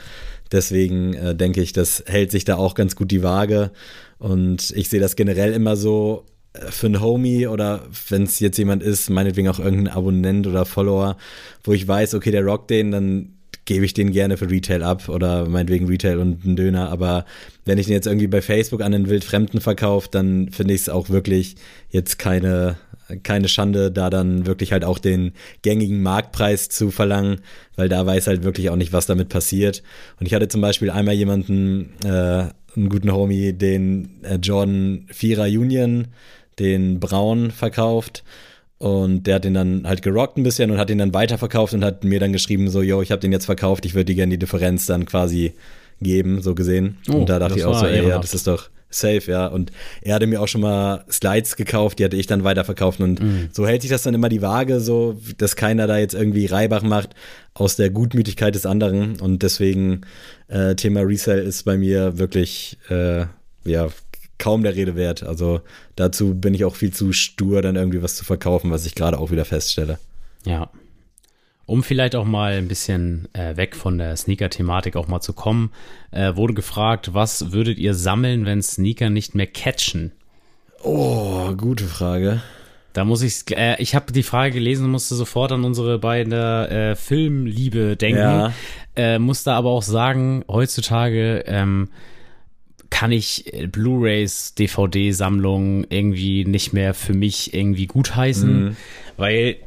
deswegen 0.52 1.14
äh, 1.14 1.36
denke 1.36 1.62
ich, 1.62 1.74
das 1.74 2.04
hält 2.08 2.32
sich 2.32 2.46
da 2.46 2.58
auch 2.58 2.76
ganz 2.76 2.96
gut 2.96 3.12
die 3.12 3.24
Waage. 3.24 3.72
Und 4.18 4.72
ich 4.72 4.90
sehe 4.90 5.00
das 5.00 5.16
generell 5.16 5.54
immer 5.54 5.76
so, 5.76 6.26
für 6.70 6.88
einen 6.88 7.02
Homie 7.02 7.48
oder 7.48 7.82
wenn 8.10 8.24
es 8.24 8.40
jetzt 8.40 8.58
jemand 8.58 8.84
ist, 8.84 9.10
meinetwegen 9.10 9.48
auch 9.48 9.60
irgendein 9.60 9.94
Abonnent 9.94 10.46
oder 10.46 10.66
Follower, 10.66 11.18
wo 11.64 11.74
ich 11.74 11.88
weiß, 11.88 12.14
okay, 12.14 12.32
der 12.32 12.46
rockt 12.46 12.70
den, 12.70 12.92
dann 12.92 13.34
gebe 13.66 13.86
ich 13.86 13.94
den 13.94 14.12
gerne 14.12 14.38
für 14.38 14.50
Retail 14.50 14.84
ab 14.84 15.10
oder 15.10 15.48
meinetwegen 15.48 15.88
Retail 15.88 16.18
und 16.18 16.44
einen 16.44 16.56
Döner. 16.56 16.90
Aber 16.90 17.26
wenn 17.66 17.78
ich 17.78 17.88
den 17.88 17.94
jetzt 17.94 18.08
irgendwie 18.08 18.28
bei 18.28 18.42
Facebook 18.42 18.82
an 18.82 18.94
einen 18.94 19.10
Wildfremden 19.10 19.62
verkaufe, 19.62 20.10
dann 20.12 20.50
finde 20.50 20.74
ich 20.74 20.82
es 20.82 20.90
auch 20.90 21.10
wirklich 21.10 21.56
jetzt 21.90 22.20
keine, 22.20 22.76
keine 23.24 23.48
Schande, 23.48 23.92
da 23.92 24.10
dann 24.10 24.46
wirklich 24.46 24.74
halt 24.74 24.84
auch 24.84 25.00
den 25.00 25.32
gängigen 25.62 26.04
Marktpreis 26.04 26.70
zu 26.70 26.92
verlangen, 26.92 27.38
weil 27.76 27.90
da 27.90 28.06
weiß 28.06 28.28
halt 28.28 28.44
wirklich 28.44 28.70
auch 28.70 28.76
nicht, 28.76 28.94
was 28.94 29.06
damit 29.06 29.30
passiert. 29.30 29.82
Und 30.20 30.26
ich 30.26 30.34
hatte 30.34 30.50
zum 30.50 30.62
Beispiel 30.62 30.92
einmal 30.92 31.16
jemanden, 31.16 31.94
äh, 32.04 32.50
einen 32.76 32.90
guten 32.90 33.12
Homie, 33.12 33.54
den 33.54 34.24
äh, 34.24 34.36
Jordan 34.36 35.06
4er 35.12 35.46
Union 35.58 36.08
den 36.60 37.00
Braun 37.00 37.52
verkauft. 37.52 38.24
Und 38.78 39.28
der 39.28 39.36
hat 39.36 39.46
den 39.46 39.54
dann 39.54 39.88
halt 39.88 40.02
gerockt 40.02 40.38
ein 40.38 40.44
bisschen 40.44 40.70
und 40.70 40.78
hat 40.78 40.90
ihn 40.90 40.98
dann 40.98 41.14
weiterverkauft 41.14 41.74
und 41.74 41.86
hat 41.86 42.04
mir 42.04 42.20
dann 42.20 42.34
geschrieben, 42.34 42.70
so, 42.70 42.82
yo, 42.82 43.02
ich 43.02 43.12
habe 43.12 43.22
den 43.22 43.32
jetzt 43.32 43.46
verkauft, 43.46 43.86
ich 43.86 43.94
würde 43.94 44.06
dir 44.06 44.16
gerne 44.16 44.32
die 44.32 44.40
Differenz 44.40 44.86
dann 44.86 45.06
quasi 45.06 45.54
geben, 46.02 46.42
so 46.42 46.54
gesehen. 46.54 46.98
Oh, 47.10 47.18
und 47.18 47.30
da 47.30 47.40
dachte 47.40 47.58
ich 47.58 47.66
auch 47.66 47.80
so, 47.80 47.86
ey, 47.86 48.08
ja, 48.08 48.20
das 48.20 48.34
ist 48.34 48.48
doch 48.48 48.70
safe, 48.90 49.24
ja. 49.28 49.48
Und 49.48 49.72
er 50.02 50.16
hatte 50.16 50.28
mir 50.28 50.42
auch 50.42 50.48
schon 50.48 50.62
mal 50.62 51.06
Slides 51.10 51.56
gekauft, 51.56 52.00
die 52.00 52.06
hatte 52.06 52.18
ich 52.18 52.28
dann 52.28 52.44
weiterverkauft. 52.44 53.00
Und 53.00 53.22
mhm. 53.22 53.50
so 53.52 53.66
hält 53.66 53.82
sich 53.82 53.92
das 53.92 54.04
dann 54.04 54.14
immer 54.14 54.30
die 54.30 54.42
Waage, 54.42 54.80
so, 54.80 55.18
dass 55.38 55.56
keiner 55.56 55.88
da 55.88 55.98
jetzt 55.98 56.14
irgendwie 56.14 56.46
Reibach 56.46 56.84
macht 56.84 57.12
aus 57.54 57.76
der 57.76 57.90
Gutmütigkeit 57.90 58.54
des 58.56 58.66
anderen. 58.66 59.20
Und 59.20 59.44
deswegen, 59.44 60.02
äh, 60.48 60.76
Thema 60.76 61.02
Resale 61.02 61.42
ist 61.42 61.64
bei 61.64 61.78
mir 61.78 62.18
wirklich, 62.18 62.78
äh, 62.90 63.26
ja, 63.66 63.88
kaum 64.44 64.62
der 64.62 64.76
Rede 64.76 64.98
wert. 64.98 65.24
Also 65.24 65.62
dazu 65.96 66.36
bin 66.36 66.54
ich 66.54 66.66
auch 66.66 66.76
viel 66.76 66.94
zu 66.94 67.14
stur, 67.14 67.62
dann 67.62 67.78
irgendwie 67.78 68.04
was 68.04 68.18
zu 68.18 68.26
verkaufen, 68.26 68.72
was 68.72 68.86
ich 68.86 68.94
gerade 68.94 69.18
auch 69.18 69.32
wieder 69.32 69.46
feststelle. 69.46 70.00
Ja. 70.44 70.70
Um 71.66 71.82
vielleicht 71.82 72.14
auch 72.14 72.26
mal 72.26 72.52
ein 72.52 72.68
bisschen 72.68 73.30
äh, 73.32 73.56
weg 73.56 73.74
von 73.74 73.98
der 73.98 74.18
Sneaker-Thematik 74.18 74.98
auch 74.98 75.08
mal 75.08 75.22
zu 75.22 75.32
kommen, 75.32 75.72
äh, 76.12 76.36
wurde 76.36 76.54
gefragt, 76.54 77.14
was 77.14 77.54
würdet 77.54 77.78
ihr 77.78 77.94
sammeln, 77.94 78.46
wenn 78.46 78.62
Sneaker 78.62 79.10
nicht 79.10 79.34
mehr 79.34 79.48
catchen? 79.48 80.12
Oh, 80.84 81.54
gute 81.56 81.86
Frage. 81.86 82.42
Da 82.92 83.06
muss 83.06 83.22
ich, 83.22 83.46
äh, 83.56 83.82
ich 83.82 83.96
habe 83.96 84.12
die 84.12 84.24
Frage 84.24 84.52
gelesen 84.52 84.86
und 84.86 84.92
musste 84.92 85.16
sofort 85.16 85.54
an 85.54 85.64
unsere 85.64 86.00
beiden 86.00 86.34
äh, 86.34 86.98
Filmliebe 86.98 87.96
denken. 87.96 88.20
Ja. 88.20 88.54
Äh, 88.98 89.20
musste 89.20 89.54
aber 89.54 89.70
auch 89.70 89.84
sagen, 89.84 90.44
heutzutage 90.50 91.46
ähm, 91.48 91.88
kann 92.94 93.12
ich 93.12 93.52
äh, 93.52 93.66
Blu-rays, 93.66 94.54
DVD-Sammlungen 94.54 95.88
irgendwie 95.90 96.46
nicht 96.46 96.74
mehr 96.74 96.94
für 96.94 97.14
mich 97.14 97.52
irgendwie 97.52 97.88
gutheißen, 97.88 98.66
mhm. 98.66 98.78
weil 99.18 99.58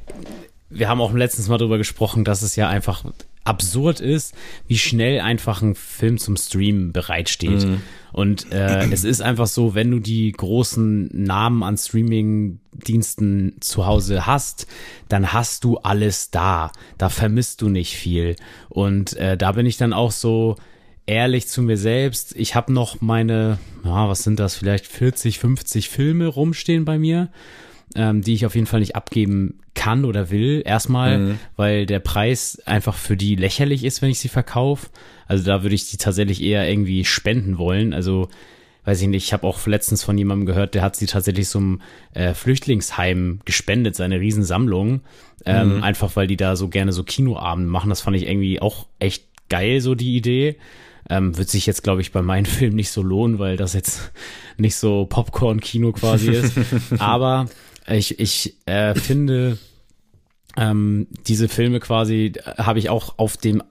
wir 0.70 0.88
haben 0.88 1.00
auch 1.00 1.12
letztens 1.12 1.48
mal 1.48 1.58
darüber 1.58 1.76
gesprochen, 1.76 2.24
dass 2.24 2.42
es 2.42 2.54
ja 2.54 2.68
einfach 2.68 3.04
absurd 3.42 4.00
ist, 4.00 4.32
wie 4.68 4.78
schnell 4.78 5.20
einfach 5.20 5.60
ein 5.60 5.74
Film 5.74 6.18
zum 6.18 6.36
Streamen 6.36 6.92
bereitsteht. 6.92 7.66
Mhm. 7.66 7.80
Und 8.12 8.52
äh, 8.52 8.86
es 8.92 9.02
ist 9.02 9.22
einfach 9.22 9.48
so, 9.48 9.74
wenn 9.74 9.90
du 9.90 9.98
die 9.98 10.30
großen 10.30 11.10
Namen 11.12 11.64
an 11.64 11.76
Streaming-Diensten 11.76 13.56
zu 13.58 13.86
Hause 13.86 14.26
hast, 14.26 14.68
dann 15.08 15.32
hast 15.32 15.64
du 15.64 15.78
alles 15.78 16.30
da. 16.30 16.70
Da 16.96 17.08
vermisst 17.08 17.60
du 17.60 17.70
nicht 17.70 17.96
viel. 17.96 18.36
Und 18.68 19.16
äh, 19.16 19.36
da 19.36 19.50
bin 19.50 19.66
ich 19.66 19.78
dann 19.78 19.92
auch 19.92 20.12
so, 20.12 20.54
ehrlich 21.06 21.46
zu 21.46 21.62
mir 21.62 21.76
selbst. 21.76 22.34
Ich 22.36 22.54
habe 22.54 22.72
noch 22.72 23.00
meine, 23.00 23.58
ja, 23.84 24.08
was 24.08 24.22
sind 24.22 24.40
das, 24.40 24.56
vielleicht 24.56 24.86
40, 24.86 25.38
50 25.38 25.88
Filme 25.88 26.26
rumstehen 26.26 26.84
bei 26.84 26.98
mir, 26.98 27.28
ähm, 27.94 28.22
die 28.22 28.34
ich 28.34 28.44
auf 28.44 28.54
jeden 28.54 28.66
Fall 28.66 28.80
nicht 28.80 28.96
abgeben 28.96 29.60
kann 29.74 30.04
oder 30.04 30.30
will. 30.30 30.62
Erstmal, 30.64 31.18
mhm. 31.18 31.38
weil 31.56 31.86
der 31.86 32.00
Preis 32.00 32.60
einfach 32.66 32.96
für 32.96 33.16
die 33.16 33.36
lächerlich 33.36 33.84
ist, 33.84 34.02
wenn 34.02 34.10
ich 34.10 34.18
sie 34.18 34.28
verkaufe. 34.28 34.88
Also 35.28 35.44
da 35.44 35.62
würde 35.62 35.74
ich 35.74 35.90
die 35.90 35.96
tatsächlich 35.96 36.42
eher 36.42 36.68
irgendwie 36.68 37.04
spenden 37.04 37.58
wollen. 37.58 37.92
Also 37.92 38.28
weiß 38.84 39.02
ich 39.02 39.08
nicht, 39.08 39.24
ich 39.24 39.32
habe 39.32 39.46
auch 39.46 39.64
letztens 39.66 40.04
von 40.04 40.16
jemandem 40.16 40.46
gehört, 40.46 40.74
der 40.74 40.82
hat 40.82 40.94
sie 40.94 41.06
tatsächlich 41.06 41.48
zum 41.48 41.80
äh, 42.14 42.34
Flüchtlingsheim 42.34 43.40
gespendet, 43.44 43.96
seine 43.96 44.20
Riesensammlung. 44.20 45.00
Ähm, 45.44 45.76
mhm. 45.76 45.82
Einfach 45.82 46.16
weil 46.16 46.26
die 46.26 46.36
da 46.36 46.56
so 46.56 46.68
gerne 46.68 46.92
so 46.92 47.02
Kinoabend 47.04 47.68
machen. 47.68 47.90
Das 47.90 48.00
fand 48.00 48.16
ich 48.16 48.26
irgendwie 48.26 48.60
auch 48.60 48.86
echt 48.98 49.24
geil, 49.48 49.80
so 49.80 49.94
die 49.94 50.16
Idee. 50.16 50.56
Ähm, 51.08 51.36
wird 51.36 51.48
sich 51.48 51.66
jetzt, 51.66 51.82
glaube 51.82 52.00
ich, 52.00 52.12
bei 52.12 52.22
meinem 52.22 52.44
Film 52.46 52.74
nicht 52.74 52.90
so 52.90 53.02
lohnen, 53.02 53.38
weil 53.38 53.56
das 53.56 53.74
jetzt 53.74 54.12
nicht 54.56 54.76
so 54.76 55.06
Popcorn-Kino 55.06 55.92
quasi 55.92 56.30
ist. 56.30 56.54
Aber 56.98 57.48
ich, 57.88 58.18
ich 58.18 58.56
äh, 58.66 58.94
finde, 58.94 59.58
ähm, 60.56 61.06
diese 61.26 61.48
Filme 61.48 61.80
quasi 61.80 62.32
äh, 62.34 62.62
habe 62.62 62.78
ich 62.78 62.88
auch 62.88 63.18
auf 63.18 63.36
dem 63.36 63.62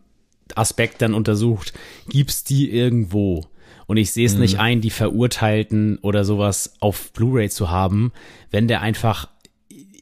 Aspekt 0.54 1.02
dann 1.02 1.14
untersucht. 1.14 1.74
Gibt's 2.08 2.44
die 2.44 2.70
irgendwo? 2.70 3.46
Und 3.88 3.98
ich 3.98 4.12
sehe 4.12 4.26
es 4.26 4.36
mhm. 4.36 4.42
nicht 4.42 4.60
ein, 4.60 4.82
die 4.82 4.90
Verurteilten 4.90 5.98
oder 6.00 6.26
sowas 6.26 6.76
auf 6.80 7.12
Blu-ray 7.14 7.50
zu 7.50 7.70
haben, 7.70 8.12
wenn 8.52 8.68
der 8.68 8.82
einfach 8.82 9.28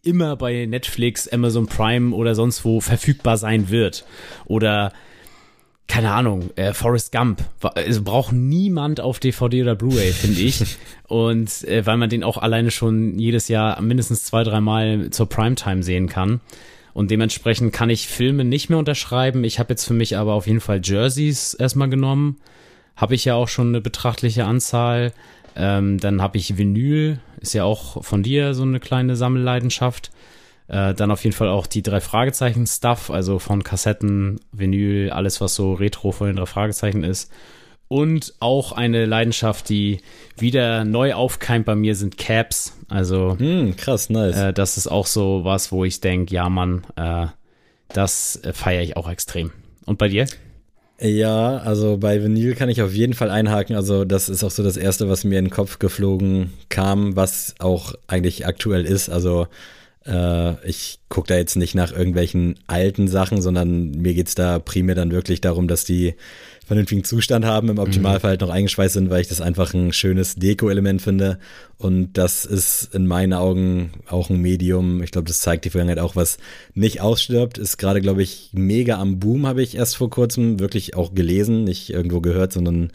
immer 0.03 0.35
bei 0.35 0.65
Netflix, 0.65 1.27
Amazon 1.27 1.67
Prime 1.67 2.13
oder 2.13 2.35
sonst 2.35 2.65
wo 2.65 2.81
verfügbar 2.81 3.37
sein 3.37 3.69
wird. 3.69 4.05
Oder 4.45 4.91
keine 5.87 6.11
Ahnung, 6.11 6.49
äh, 6.55 6.73
Forrest 6.73 7.11
Gump. 7.11 7.43
Also 7.61 8.01
braucht 8.03 8.31
niemand 8.31 8.99
auf 8.99 9.19
DVD 9.19 9.61
oder 9.61 9.75
Blu-ray, 9.75 10.11
finde 10.11 10.41
ich. 10.41 10.77
Und 11.07 11.63
äh, 11.65 11.85
weil 11.85 11.97
man 11.97 12.09
den 12.09 12.23
auch 12.23 12.37
alleine 12.37 12.71
schon 12.71 13.19
jedes 13.19 13.47
Jahr 13.47 13.81
mindestens 13.81 14.23
zwei, 14.23 14.43
dreimal 14.43 15.09
zur 15.11 15.27
Primetime 15.27 15.83
sehen 15.83 16.07
kann. 16.07 16.41
Und 16.93 17.11
dementsprechend 17.11 17.73
kann 17.73 17.89
ich 17.89 18.07
Filme 18.07 18.45
nicht 18.45 18.69
mehr 18.69 18.79
unterschreiben. 18.79 19.43
Ich 19.43 19.59
habe 19.59 19.73
jetzt 19.73 19.85
für 19.85 19.93
mich 19.93 20.17
aber 20.17 20.33
auf 20.33 20.47
jeden 20.47 20.61
Fall 20.61 20.79
Jerseys 20.83 21.53
erstmal 21.53 21.89
genommen. 21.89 22.37
Habe 22.95 23.15
ich 23.15 23.25
ja 23.25 23.35
auch 23.35 23.47
schon 23.47 23.69
eine 23.69 23.81
betrachtliche 23.81 24.45
Anzahl. 24.45 25.11
Ähm, 25.55 25.99
dann 25.99 26.21
habe 26.21 26.37
ich 26.37 26.57
Vinyl, 26.57 27.19
ist 27.39 27.53
ja 27.53 27.63
auch 27.63 28.03
von 28.03 28.23
dir 28.23 28.53
so 28.53 28.63
eine 28.63 28.79
kleine 28.79 29.15
Sammelleidenschaft. 29.15 30.11
Äh, 30.67 30.93
dann 30.93 31.11
auf 31.11 31.23
jeden 31.23 31.35
Fall 31.35 31.49
auch 31.49 31.67
die 31.67 31.81
drei 31.81 31.99
Fragezeichen 31.99 32.65
Stuff, 32.65 33.09
also 33.09 33.39
von 33.39 33.63
Kassetten, 33.63 34.39
Vinyl, 34.51 35.09
alles 35.09 35.41
was 35.41 35.55
so 35.55 35.73
Retro 35.73 36.11
von 36.11 36.27
den 36.27 36.37
drei 36.37 36.45
Fragezeichen 36.45 37.03
ist. 37.03 37.31
Und 37.89 38.33
auch 38.39 38.71
eine 38.71 39.05
Leidenschaft, 39.05 39.69
die 39.69 39.99
wieder 40.37 40.83
neu 40.83 41.13
aufkeimt 41.13 41.65
bei 41.65 41.75
mir, 41.75 41.95
sind 41.95 42.17
Caps. 42.17 42.75
Also 42.89 43.37
hm, 43.37 43.75
krass, 43.75 44.09
nice. 44.09 44.37
Äh, 44.37 44.53
das 44.53 44.77
ist 44.77 44.87
auch 44.87 45.05
so 45.05 45.41
was, 45.43 45.71
wo 45.71 45.85
ich 45.85 46.01
denke, 46.01 46.33
ja 46.33 46.49
Mann, 46.49 46.83
äh, 46.95 47.27
das 47.89 48.37
äh, 48.43 48.53
feiere 48.53 48.81
ich 48.81 48.97
auch 48.97 49.09
extrem. 49.09 49.51
Und 49.85 49.97
bei 49.97 50.07
dir? 50.07 50.25
Ja, 50.99 51.57
also 51.57 51.97
bei 51.97 52.23
Vinyl 52.23 52.55
kann 52.55 52.69
ich 52.69 52.81
auf 52.81 52.93
jeden 52.93 53.13
Fall 53.13 53.29
einhaken. 53.29 53.75
Also 53.75 54.05
das 54.05 54.29
ist 54.29 54.43
auch 54.43 54.51
so 54.51 54.63
das 54.63 54.77
Erste, 54.77 55.09
was 55.09 55.23
mir 55.25 55.37
in 55.37 55.45
den 55.45 55.51
Kopf 55.51 55.77
geflogen 55.77 56.53
kam, 56.69 57.15
was 57.15 57.55
auch 57.59 57.93
eigentlich 58.07 58.47
aktuell 58.47 58.85
ist. 58.85 59.09
Also 59.09 59.47
äh, 60.05 60.67
ich 60.67 60.99
gucke 61.09 61.27
da 61.27 61.37
jetzt 61.37 61.55
nicht 61.55 61.75
nach 61.75 61.91
irgendwelchen 61.91 62.59
alten 62.67 63.07
Sachen, 63.07 63.41
sondern 63.41 63.91
mir 63.91 64.13
geht's 64.13 64.35
da 64.35 64.59
primär 64.59 64.95
dann 64.95 65.11
wirklich 65.11 65.41
darum, 65.41 65.67
dass 65.67 65.85
die 65.85 66.15
vernünftigen 66.65 67.03
Zustand 67.03 67.45
haben, 67.45 67.69
im 67.69 67.77
Optimalfall 67.77 68.31
halt 68.31 68.41
noch 68.41 68.49
eingeschweißt 68.49 68.93
sind, 68.93 69.09
weil 69.09 69.21
ich 69.21 69.27
das 69.27 69.41
einfach 69.41 69.73
ein 69.73 69.91
schönes 69.91 70.35
Deko-Element 70.35 71.01
finde. 71.01 71.37
Und 71.77 72.13
das 72.13 72.45
ist 72.45 72.93
in 72.93 73.05
meinen 73.05 73.33
Augen 73.33 73.91
auch 74.07 74.29
ein 74.29 74.41
Medium. 74.41 75.03
Ich 75.03 75.11
glaube, 75.11 75.27
das 75.27 75.39
zeigt 75.39 75.65
die 75.65 75.69
Vergangenheit 75.69 75.99
auch, 75.99 76.15
was 76.15 76.37
nicht 76.73 77.01
ausstirbt. 77.01 77.57
Ist 77.57 77.77
gerade, 77.77 78.01
glaube 78.01 78.23
ich, 78.23 78.49
mega 78.53 78.97
am 78.97 79.19
Boom, 79.19 79.45
habe 79.45 79.61
ich 79.61 79.75
erst 79.75 79.97
vor 79.97 80.09
kurzem 80.09 80.59
wirklich 80.59 80.95
auch 80.95 81.13
gelesen, 81.13 81.65
nicht 81.65 81.89
irgendwo 81.89 82.21
gehört, 82.21 82.53
sondern 82.53 82.91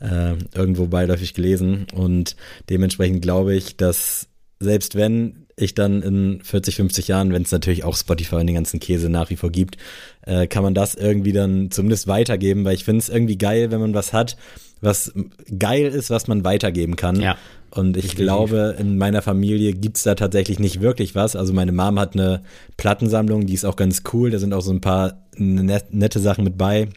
äh, 0.00 0.34
irgendwo 0.54 0.86
beiläufig 0.86 1.34
gelesen. 1.34 1.86
Und 1.92 2.36
dementsprechend 2.70 3.22
glaube 3.22 3.54
ich, 3.56 3.76
dass 3.76 4.28
selbst 4.60 4.94
wenn 4.94 5.47
ich 5.58 5.74
dann 5.74 6.02
in 6.02 6.40
40, 6.42 6.76
50 6.76 7.08
Jahren, 7.08 7.32
wenn 7.32 7.42
es 7.42 7.52
natürlich 7.52 7.84
auch 7.84 7.96
Spotify 7.96 8.36
und 8.36 8.46
den 8.46 8.54
ganzen 8.54 8.80
Käse 8.80 9.08
nach 9.08 9.30
wie 9.30 9.36
vor 9.36 9.50
gibt, 9.50 9.76
äh, 10.22 10.46
kann 10.46 10.62
man 10.62 10.74
das 10.74 10.94
irgendwie 10.94 11.32
dann 11.32 11.70
zumindest 11.70 12.06
weitergeben, 12.06 12.64
weil 12.64 12.74
ich 12.74 12.84
finde 12.84 13.00
es 13.00 13.08
irgendwie 13.08 13.38
geil, 13.38 13.70
wenn 13.70 13.80
man 13.80 13.94
was 13.94 14.12
hat, 14.12 14.36
was 14.80 15.12
geil 15.58 15.86
ist, 15.86 16.10
was 16.10 16.28
man 16.28 16.44
weitergeben 16.44 16.96
kann. 16.96 17.20
Ja. 17.20 17.36
Und 17.70 17.96
ich 17.96 18.04
Definitiv. 18.04 18.24
glaube, 18.24 18.76
in 18.78 18.96
meiner 18.96 19.22
Familie 19.22 19.72
gibt's 19.74 20.02
da 20.02 20.14
tatsächlich 20.14 20.58
nicht 20.58 20.80
wirklich 20.80 21.14
was. 21.14 21.36
Also 21.36 21.52
meine 21.52 21.72
Mom 21.72 21.98
hat 21.98 22.14
eine 22.14 22.42
Plattensammlung, 22.76 23.46
die 23.46 23.54
ist 23.54 23.64
auch 23.64 23.76
ganz 23.76 24.02
cool. 24.12 24.30
Da 24.30 24.38
sind 24.38 24.54
auch 24.54 24.62
so 24.62 24.72
ein 24.72 24.80
paar 24.80 25.26
nette 25.36 26.20
Sachen 26.20 26.44
mit 26.44 26.56
bei, 26.56 26.88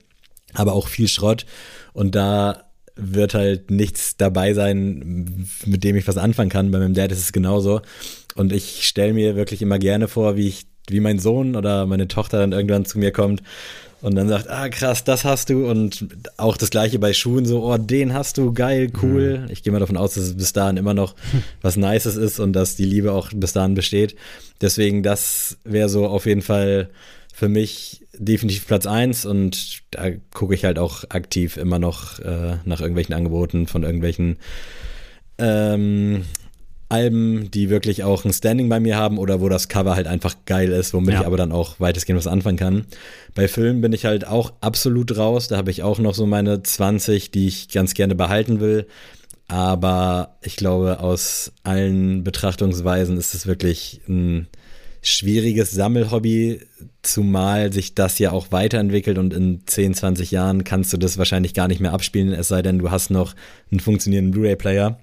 aber 0.54 0.74
auch 0.74 0.88
viel 0.88 1.08
Schrott. 1.08 1.46
Und 1.94 2.16
da 2.16 2.72
wird 2.96 3.34
halt 3.34 3.72
nichts 3.72 4.16
dabei 4.18 4.54
sein, 4.54 5.48
mit 5.66 5.84
dem 5.84 5.96
ich 5.96 6.08
was 6.08 6.18
anfangen 6.18 6.50
kann. 6.50 6.72
Bei 6.72 6.80
meinem 6.80 6.94
Dad 6.94 7.12
ist 7.12 7.20
es 7.20 7.32
genauso. 7.34 7.82
Und 8.36 8.54
ich 8.54 8.88
stelle 8.88 9.14
mir 9.14 9.36
wirklich 9.36 9.62
immer 9.62 9.80
gerne 9.80 10.08
vor, 10.08 10.36
wie 10.36 10.48
ich, 10.48 10.66
wie 10.90 11.00
mein 11.00 11.20
Sohn 11.20 11.56
oder 11.56 11.86
meine 11.86 12.08
Tochter 12.08 12.40
dann 12.40 12.52
irgendwann 12.52 12.86
zu 12.86 13.00
mir 13.00 13.12
kommt 13.12 13.42
und 14.02 14.16
dann 14.16 14.28
sagt, 14.28 14.50
ah 14.50 14.68
krass, 14.70 15.04
das 15.04 15.26
hast 15.26 15.50
du 15.50 15.70
und 15.70 16.08
auch 16.38 16.58
das 16.58 16.72
gleiche 16.72 16.98
bei 16.98 17.14
Schuhen 17.14 17.46
so, 17.46 17.64
oh, 17.64 17.78
den 17.78 18.14
hast 18.14 18.38
du, 18.38 18.52
geil, 18.52 18.92
cool. 19.02 19.40
Mhm. 19.40 19.52
Ich 19.52 19.64
gehe 19.64 19.72
mal 19.72 19.80
davon 19.80 19.98
aus, 19.98 20.16
dass 20.16 20.24
es 20.24 20.38
bis 20.38 20.54
dahin 20.54 20.78
immer 20.78 20.94
noch 20.94 21.16
was 21.62 21.78
Nices 21.78 22.16
ist 22.16 22.40
und 22.40 22.54
dass 22.54 22.76
die 22.76 22.86
Liebe 22.86 23.12
auch 23.12 23.30
bis 23.34 23.54
dahin 23.54 23.76
besteht. 23.76 24.16
Deswegen, 24.60 25.04
das 25.04 25.58
wäre 25.64 25.90
so 25.90 26.08
auf 26.08 26.26
jeden 26.26 26.42
Fall 26.42 26.90
für 27.34 27.48
mich 27.48 28.02
definitiv 28.14 28.68
Platz 28.68 28.86
eins 28.86 29.26
und 29.26 29.82
da 29.92 30.10
gucke 30.34 30.54
ich 30.54 30.66
halt 30.66 30.80
auch 30.80 31.04
aktiv 31.10 31.58
immer 31.58 31.80
noch 31.80 32.20
äh, 32.20 32.58
nach 32.66 32.82
irgendwelchen 32.82 33.16
Angeboten 33.16 33.68
von 33.68 33.84
irgendwelchen 33.84 34.38
ähm, 35.38 36.26
Alben, 36.92 37.50
die 37.52 37.70
wirklich 37.70 38.04
auch 38.04 38.26
ein 38.26 38.34
Standing 38.34 38.70
bei 38.70 38.80
mir 38.80 38.98
haben 38.98 39.18
oder 39.18 39.42
wo 39.42 39.50
das 39.50 39.70
Cover 39.70 39.96
halt 39.96 40.08
einfach 40.08 40.36
geil 40.46 40.72
ist, 40.72 40.94
womit 40.94 41.14
ja. 41.14 41.22
ich 41.22 41.26
aber 41.26 41.38
dann 41.38 41.52
auch 41.52 41.80
weitestgehend 41.80 42.20
was 42.20 42.28
anfangen 42.28 42.58
kann. 42.58 42.86
Bei 43.34 43.48
Filmen 43.48 43.82
bin 43.82 43.94
ich 43.94 44.06
halt 44.06 44.28
auch 44.28 44.54
absolut 44.62 45.18
raus. 45.18 45.48
Da 45.48 45.58
habe 45.58 45.72
ich 45.72 45.84
auch 45.84 46.00
noch 46.00 46.14
so 46.14 46.26
meine 46.26 46.62
20, 46.62 47.32
die 47.32 47.48
ich 47.48 47.70
ganz 47.70 47.94
gerne 47.94 48.14
behalten 48.14 48.60
will. 48.60 48.88
Aber 49.48 50.38
ich 50.42 50.56
glaube, 50.56 51.00
aus 51.00 51.52
allen 51.64 52.24
Betrachtungsweisen 52.24 53.18
ist 53.18 53.34
es 53.34 53.48
wirklich 53.48 54.02
ein 54.08 54.48
schwieriges 55.02 55.72
Sammelhobby, 55.72 56.62
zumal 57.02 57.74
sich 57.74 57.96
das 57.96 58.20
ja 58.20 58.32
auch 58.32 58.52
weiterentwickelt 58.52 59.18
und 59.18 59.34
in 59.34 59.62
10, 59.66 59.96
20 59.96 60.32
Jahren 60.32 60.64
kannst 60.64 60.94
du 60.94 60.98
das 60.98 61.18
wahrscheinlich 61.18 61.54
gar 61.54 61.68
nicht 61.68 61.82
mehr 61.82 61.94
abspielen, 61.94 62.32
es 62.32 62.50
sei 62.50 62.62
denn, 62.62 62.78
du 62.78 62.92
hast 62.92 63.10
noch 63.10 63.34
einen 63.72 63.80
funktionierenden 63.80 64.32
Blu-ray-Player. 64.32 65.00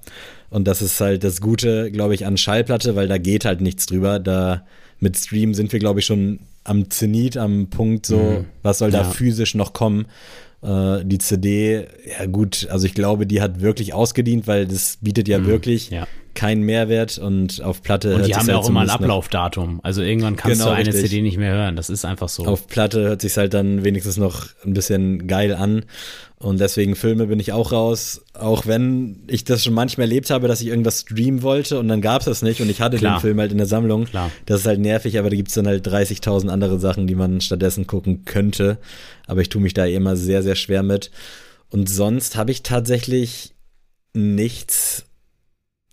Und 0.51 0.67
das 0.67 0.83
ist 0.83 1.01
halt 1.01 1.25
das 1.25 1.41
Gute, 1.41 1.91
glaube 1.91 2.15
ich, 2.15 2.25
an 2.27 2.37
Schallplatte, 2.37 2.97
weil 2.97 3.09
da 3.09 3.19
geht 3.19 3.45
halt 3.45 3.61
nichts 3.61 3.87
drüber. 3.87 4.19
Da 4.19 4.65
mit 5.01 5.17
Stream 5.17 5.55
sind 5.55 5.73
wir, 5.73 5.79
glaube 5.79 6.01
ich, 6.01 6.07
schon 6.07 6.41
am 6.65 6.91
Zenit, 6.91 7.37
am 7.37 7.69
Punkt 7.69 8.07
so, 8.07 8.19
mhm. 8.19 8.45
was 8.63 8.79
soll 8.79 8.91
da 8.91 9.03
ja. 9.03 9.11
physisch 9.11 9.55
noch 9.55 9.73
kommen? 9.73 10.07
Äh, 10.63 11.05
die 11.05 11.19
CD, 11.19 11.87
ja 12.19 12.27
gut, 12.27 12.67
also 12.71 12.87
ich 12.87 12.95
glaube, 12.95 13.27
die 13.27 13.41
hat 13.41 13.61
wirklich 13.61 13.95
ausgedient, 13.95 14.47
weil 14.47 14.67
das 14.67 14.99
bietet 15.01 15.29
ja 15.29 15.39
mhm. 15.39 15.47
wirklich 15.47 15.91
ja. 15.91 16.07
Keinen 16.39 16.63
Mehrwert 16.63 17.19
und 17.19 17.63
auf 17.65 17.83
Platte. 17.83 18.15
Und 18.15 18.25
die 18.25 18.37
haben 18.37 18.47
ja 18.47 18.55
halt 18.55 18.65
auch 18.65 18.69
immer 18.69 18.83
ein 18.83 18.91
Ablaufdatum. 18.91 19.81
Also 19.83 20.03
irgendwann 20.03 20.37
kannst 20.37 20.61
genau, 20.61 20.71
du 20.71 20.77
eine 20.77 20.87
richtig. 20.87 21.11
CD 21.11 21.21
nicht 21.21 21.37
mehr 21.37 21.53
hören. 21.53 21.75
Das 21.75 21.91
ist 21.91 22.05
einfach 22.05 22.29
so. 22.29 22.47
Auf 22.47 22.69
Platte 22.69 23.01
hört 23.01 23.23
sich 23.23 23.37
halt 23.37 23.55
dann 23.55 23.83
wenigstens 23.85 24.19
noch 24.19 24.47
ein 24.65 24.73
bisschen 24.73 25.27
geil 25.27 25.53
an. 25.53 25.85
Und 26.37 26.61
deswegen 26.61 26.95
Filme 26.95 27.27
bin 27.27 27.41
ich 27.41 27.53
auch 27.53 27.73
raus, 27.73 28.23
auch 28.35 28.67
wenn 28.67 29.25
ich 29.27 29.43
das 29.43 29.65
schon 29.65 29.75
manchmal 29.75 30.07
erlebt 30.07 30.31
habe, 30.31 30.47
dass 30.47 30.61
ich 30.61 30.69
irgendwas 30.69 31.01
streamen 31.01 31.43
wollte 31.43 31.81
und 31.81 31.89
dann 31.89 32.01
gab 32.01 32.21
es 32.21 32.27
das 32.27 32.43
nicht 32.43 32.61
und 32.61 32.71
ich 32.71 32.81
hatte 32.81 32.99
Klar. 32.99 33.17
den 33.17 33.21
Film 33.21 33.41
halt 33.41 33.51
in 33.51 33.59
der 33.59 33.67
Sammlung. 33.67 34.05
Klar. 34.05 34.31
Das 34.47 34.61
ist 34.61 34.67
halt 34.69 34.79
nervig, 34.79 35.19
aber 35.19 35.31
da 35.31 35.37
gibt 35.37 35.49
es 35.49 35.55
dann 35.55 35.67
halt 35.67 35.89
30.000 35.89 36.47
andere 36.49 36.79
Sachen, 36.79 37.09
die 37.09 37.17
man 37.17 37.41
stattdessen 37.41 37.89
gucken 37.89 38.25
könnte. 38.25 38.79
Aber 39.27 39.41
ich 39.41 39.49
tue 39.49 39.61
mich 39.61 39.75
da 39.75 39.87
immer 39.87 40.15
sehr, 40.15 40.45
sehr 40.45 40.55
schwer 40.55 40.85
mit. 40.85 41.11
Und 41.71 41.91
sonst 41.91 42.37
habe 42.37 42.53
ich 42.53 42.63
tatsächlich 42.63 43.57
nichts, 44.15 45.08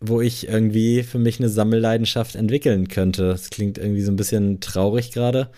wo 0.07 0.21
ich 0.21 0.47
irgendwie 0.47 1.03
für 1.03 1.19
mich 1.19 1.39
eine 1.39 1.49
Sammelleidenschaft 1.49 2.35
entwickeln 2.35 2.87
könnte. 2.87 3.29
Das 3.29 3.49
klingt 3.49 3.77
irgendwie 3.77 4.01
so 4.01 4.11
ein 4.11 4.15
bisschen 4.15 4.59
traurig 4.59 5.11
gerade. 5.11 5.49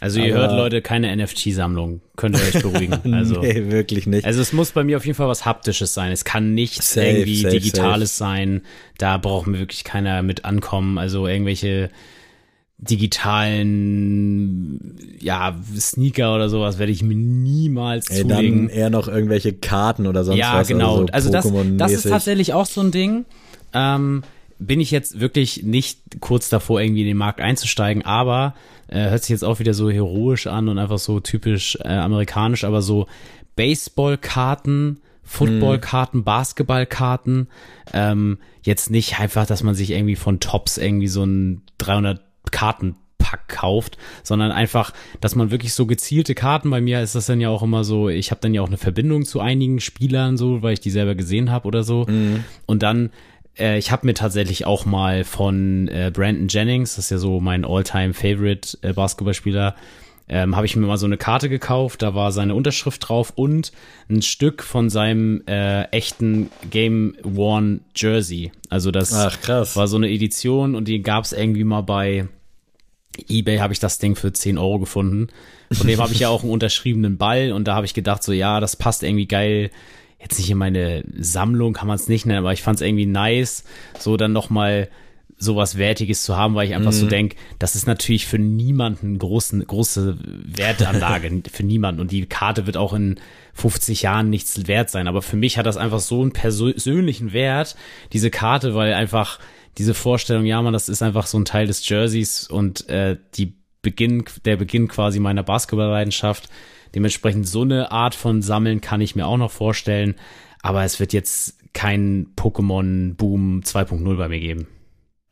Also 0.00 0.20
ihr 0.20 0.34
hört 0.34 0.52
Leute 0.52 0.80
keine 0.80 1.14
NFT-Sammlung, 1.16 2.00
könnt 2.16 2.36
ihr 2.36 2.42
euch 2.42 2.62
beruhigen. 2.62 3.00
Also, 3.12 3.40
nee, 3.40 3.70
wirklich 3.70 4.06
nicht. 4.06 4.24
Also 4.24 4.40
es 4.40 4.52
muss 4.52 4.70
bei 4.70 4.84
mir 4.84 4.96
auf 4.96 5.04
jeden 5.04 5.16
Fall 5.16 5.26
was 5.26 5.44
Haptisches 5.44 5.92
sein. 5.92 6.12
Es 6.12 6.24
kann 6.24 6.54
nicht 6.54 6.84
safe, 6.84 7.06
irgendwie 7.06 7.40
safe, 7.40 7.54
Digitales 7.54 8.16
safe. 8.16 8.30
sein. 8.30 8.62
Da 8.98 9.16
braucht 9.16 9.48
mir 9.48 9.58
wirklich 9.58 9.82
keiner 9.82 10.22
mit 10.22 10.44
ankommen. 10.44 10.98
Also 10.98 11.26
irgendwelche 11.26 11.90
digitalen 12.80 14.96
ja 15.18 15.58
Sneaker 15.76 16.36
oder 16.36 16.48
sowas 16.48 16.78
werde 16.78 16.92
ich 16.92 17.02
mir 17.02 17.16
niemals 17.16 18.08
Ey, 18.08 18.22
zulegen. 18.22 18.68
Dann 18.68 18.76
eher 18.76 18.90
noch 18.90 19.08
irgendwelche 19.08 19.52
Karten 19.52 20.06
oder 20.06 20.24
sonst 20.24 20.38
ja, 20.38 20.60
was. 20.60 20.68
Ja, 20.68 20.76
genau. 20.76 21.06
Also, 21.10 21.32
also 21.32 21.32
das, 21.32 21.52
das 21.76 21.92
ist 21.92 22.08
tatsächlich 22.08 22.52
auch 22.52 22.66
so 22.66 22.82
ein 22.82 22.92
Ding. 22.92 23.24
Ähm, 23.72 24.22
bin 24.58 24.80
ich 24.80 24.90
jetzt 24.90 25.20
wirklich 25.20 25.62
nicht 25.62 26.20
kurz 26.20 26.48
davor, 26.48 26.80
irgendwie 26.80 27.02
in 27.02 27.06
den 27.06 27.16
Markt 27.16 27.40
einzusteigen, 27.40 28.04
aber 28.04 28.54
äh, 28.88 29.10
hört 29.10 29.22
sich 29.22 29.30
jetzt 29.30 29.44
auch 29.44 29.60
wieder 29.60 29.74
so 29.74 29.90
heroisch 29.90 30.46
an 30.46 30.68
und 30.68 30.78
einfach 30.78 30.98
so 30.98 31.20
typisch 31.20 31.78
äh, 31.82 31.88
amerikanisch, 31.88 32.64
aber 32.64 32.82
so 32.82 33.06
Baseballkarten, 33.54 35.00
Footballkarten, 35.22 36.24
Basketballkarten, 36.24 37.48
ähm, 37.92 38.38
jetzt 38.62 38.90
nicht 38.90 39.20
einfach, 39.20 39.46
dass 39.46 39.62
man 39.62 39.74
sich 39.74 39.90
irgendwie 39.90 40.16
von 40.16 40.40
Tops 40.40 40.78
irgendwie 40.78 41.08
so 41.08 41.24
ein 41.24 41.62
300 41.78 42.20
Karten 42.50 42.96
Pack 43.18 43.48
kauft, 43.48 43.98
sondern 44.22 44.52
einfach, 44.52 44.92
dass 45.20 45.34
man 45.34 45.50
wirklich 45.50 45.74
so 45.74 45.84
gezielte 45.86 46.34
Karten, 46.34 46.70
bei 46.70 46.80
mir 46.80 47.02
ist 47.02 47.14
das 47.14 47.26
dann 47.26 47.40
ja 47.40 47.50
auch 47.50 47.62
immer 47.62 47.84
so, 47.84 48.08
ich 48.08 48.30
habe 48.30 48.40
dann 48.40 48.54
ja 48.54 48.62
auch 48.62 48.68
eine 48.68 48.78
Verbindung 48.78 49.24
zu 49.26 49.40
einigen 49.40 49.80
Spielern 49.80 50.38
so, 50.38 50.62
weil 50.62 50.72
ich 50.72 50.80
die 50.80 50.90
selber 50.90 51.14
gesehen 51.14 51.50
habe 51.50 51.68
oder 51.68 51.82
so. 51.82 52.06
Mhm. 52.08 52.44
Und 52.64 52.82
dann 52.82 53.10
äh, 53.58 53.78
ich 53.78 53.90
habe 53.90 54.06
mir 54.06 54.14
tatsächlich 54.14 54.66
auch 54.66 54.84
mal 54.84 55.24
von 55.24 55.88
äh, 55.88 56.10
Brandon 56.12 56.48
Jennings, 56.48 56.96
das 56.96 57.06
ist 57.06 57.10
ja 57.10 57.18
so 57.18 57.40
mein 57.40 57.64
Alltime 57.64 58.14
favorite 58.14 58.78
äh, 58.82 58.92
Basketballspieler, 58.92 59.74
ähm, 60.28 60.56
habe 60.56 60.66
ich 60.66 60.76
mir 60.76 60.86
mal 60.86 60.98
so 60.98 61.06
eine 61.06 61.16
Karte 61.16 61.48
gekauft, 61.48 62.02
da 62.02 62.14
war 62.14 62.32
seine 62.32 62.54
Unterschrift 62.54 63.08
drauf 63.08 63.32
und 63.34 63.72
ein 64.10 64.22
Stück 64.22 64.62
von 64.62 64.90
seinem 64.90 65.42
äh, 65.46 65.84
echten 65.84 66.50
Game 66.70 67.16
Worn 67.22 67.80
Jersey. 67.96 68.52
Also 68.68 68.90
das 68.90 69.14
Ach, 69.14 69.38
war 69.48 69.88
so 69.88 69.96
eine 69.96 70.10
Edition 70.10 70.74
und 70.74 70.86
die 70.86 71.02
gab 71.02 71.24
es 71.24 71.32
irgendwie 71.32 71.64
mal 71.64 71.80
bei 71.80 72.28
eBay, 73.28 73.58
habe 73.58 73.72
ich 73.72 73.80
das 73.80 73.98
Ding 73.98 74.16
für 74.16 74.32
10 74.32 74.58
Euro 74.58 74.78
gefunden. 74.78 75.28
Von 75.72 75.86
dem 75.86 75.98
habe 76.00 76.12
ich 76.12 76.20
ja 76.20 76.28
auch 76.28 76.42
einen 76.42 76.52
unterschriebenen 76.52 77.16
Ball 77.16 77.52
und 77.52 77.66
da 77.66 77.74
habe 77.74 77.86
ich 77.86 77.94
gedacht, 77.94 78.22
so 78.22 78.32
ja, 78.32 78.60
das 78.60 78.76
passt 78.76 79.02
irgendwie 79.02 79.26
geil 79.26 79.70
jetzt 80.20 80.38
nicht 80.38 80.50
in 80.50 80.58
meine 80.58 81.04
Sammlung, 81.16 81.72
kann 81.72 81.88
man 81.88 81.96
es 81.96 82.08
nicht 82.08 82.26
nennen, 82.26 82.40
aber 82.40 82.52
ich 82.52 82.62
fand 82.62 82.76
es 82.76 82.86
irgendwie 82.86 83.06
nice, 83.06 83.64
so 83.98 84.16
dann 84.16 84.32
nochmal 84.32 84.88
sowas 85.40 85.78
Wertiges 85.78 86.24
zu 86.24 86.36
haben, 86.36 86.56
weil 86.56 86.66
ich 86.66 86.74
einfach 86.74 86.90
mhm. 86.90 86.96
so 86.96 87.06
denke, 87.06 87.36
das 87.60 87.76
ist 87.76 87.86
natürlich 87.86 88.26
für 88.26 88.40
niemanden 88.40 89.18
großen, 89.18 89.64
große 89.64 90.18
Wertanlage, 90.20 91.42
für 91.52 91.62
niemanden. 91.62 92.00
Und 92.00 92.10
die 92.10 92.26
Karte 92.26 92.66
wird 92.66 92.76
auch 92.76 92.92
in 92.92 93.20
50 93.54 94.02
Jahren 94.02 94.30
nichts 94.30 94.66
wert 94.66 94.90
sein. 94.90 95.06
Aber 95.06 95.22
für 95.22 95.36
mich 95.36 95.56
hat 95.56 95.66
das 95.66 95.76
einfach 95.76 96.00
so 96.00 96.20
einen 96.22 96.32
persönlichen 96.32 97.32
Wert, 97.32 97.76
diese 98.12 98.30
Karte, 98.30 98.74
weil 98.74 98.94
einfach 98.94 99.38
diese 99.78 99.94
Vorstellung, 99.94 100.44
ja 100.44 100.60
man, 100.60 100.72
das 100.72 100.88
ist 100.88 101.02
einfach 101.02 101.26
so 101.26 101.38
ein 101.38 101.44
Teil 101.44 101.68
des 101.68 101.88
Jerseys 101.88 102.48
und 102.48 102.88
äh, 102.88 103.16
die 103.36 103.54
Beginn, 103.80 104.24
der 104.44 104.56
Beginn 104.56 104.88
quasi 104.88 105.20
meiner 105.20 105.44
Basketballleidenschaft, 105.44 106.48
Dementsprechend 106.94 107.48
so 107.48 107.62
eine 107.62 107.90
Art 107.90 108.14
von 108.14 108.42
Sammeln 108.42 108.80
kann 108.80 109.00
ich 109.00 109.16
mir 109.16 109.26
auch 109.26 109.36
noch 109.36 109.50
vorstellen. 109.50 110.14
Aber 110.62 110.84
es 110.84 111.00
wird 111.00 111.12
jetzt 111.12 111.58
kein 111.72 112.28
Pokémon-Boom 112.36 113.62
2.0 113.64 114.16
bei 114.16 114.28
mir 114.28 114.40
geben. 114.40 114.66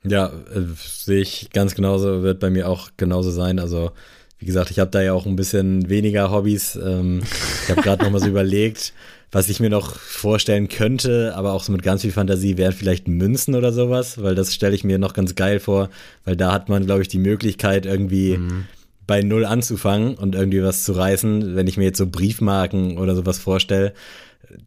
Ja, 0.05 0.27
äh, 0.27 0.63
sehe 0.77 1.21
ich 1.21 1.51
ganz 1.53 1.75
genauso, 1.75 2.23
wird 2.23 2.41
bei 2.41 2.51
mir 2.51 2.69
auch 2.69 2.91
genauso 2.97 3.31
sein. 3.31 3.59
Also, 3.59 3.91
wie 4.39 4.47
gesagt, 4.47 4.71
ich 4.71 4.79
habe 4.79 4.91
da 4.91 5.03
ja 5.03 5.13
auch 5.13 5.27
ein 5.27 5.37
bisschen 5.37 5.89
weniger 5.89 6.31
Hobbys. 6.31 6.77
Ähm, 6.77 7.23
ich 7.65 7.71
habe 7.71 7.83
gerade 7.83 8.05
noch 8.05 8.11
mal 8.11 8.21
so 8.21 8.27
überlegt, 8.29 8.93
was 9.33 9.49
ich 9.49 9.59
mir 9.59 9.71
noch 9.71 9.97
vorstellen 9.97 10.69
könnte, 10.69 11.35
aber 11.35 11.53
auch 11.53 11.65
so 11.65 11.73
mit 11.73 11.83
ganz 11.83 12.03
viel 12.03 12.13
Fantasie, 12.13 12.57
wären 12.57 12.73
vielleicht 12.73 13.09
Münzen 13.09 13.55
oder 13.55 13.73
sowas, 13.73 14.23
weil 14.23 14.35
das 14.35 14.55
stelle 14.55 14.75
ich 14.75 14.85
mir 14.85 14.99
noch 14.99 15.15
ganz 15.15 15.35
geil 15.35 15.59
vor, 15.59 15.91
weil 16.25 16.37
da 16.37 16.53
hat 16.53 16.69
man, 16.69 16.87
glaube 16.87 17.03
ich, 17.03 17.09
die 17.09 17.19
Möglichkeit, 17.19 17.87
irgendwie 17.87 18.39
mhm. 18.39 18.67
Bei 19.07 19.23
Null 19.23 19.45
anzufangen 19.45 20.15
und 20.15 20.35
irgendwie 20.35 20.63
was 20.63 20.85
zu 20.85 20.93
reißen. 20.93 21.55
Wenn 21.57 21.67
ich 21.67 21.77
mir 21.77 21.85
jetzt 21.85 21.99
so 21.99 22.07
Briefmarken 22.07 22.99
oder 22.99 23.15
sowas 23.15 23.39
vorstelle, 23.39 23.93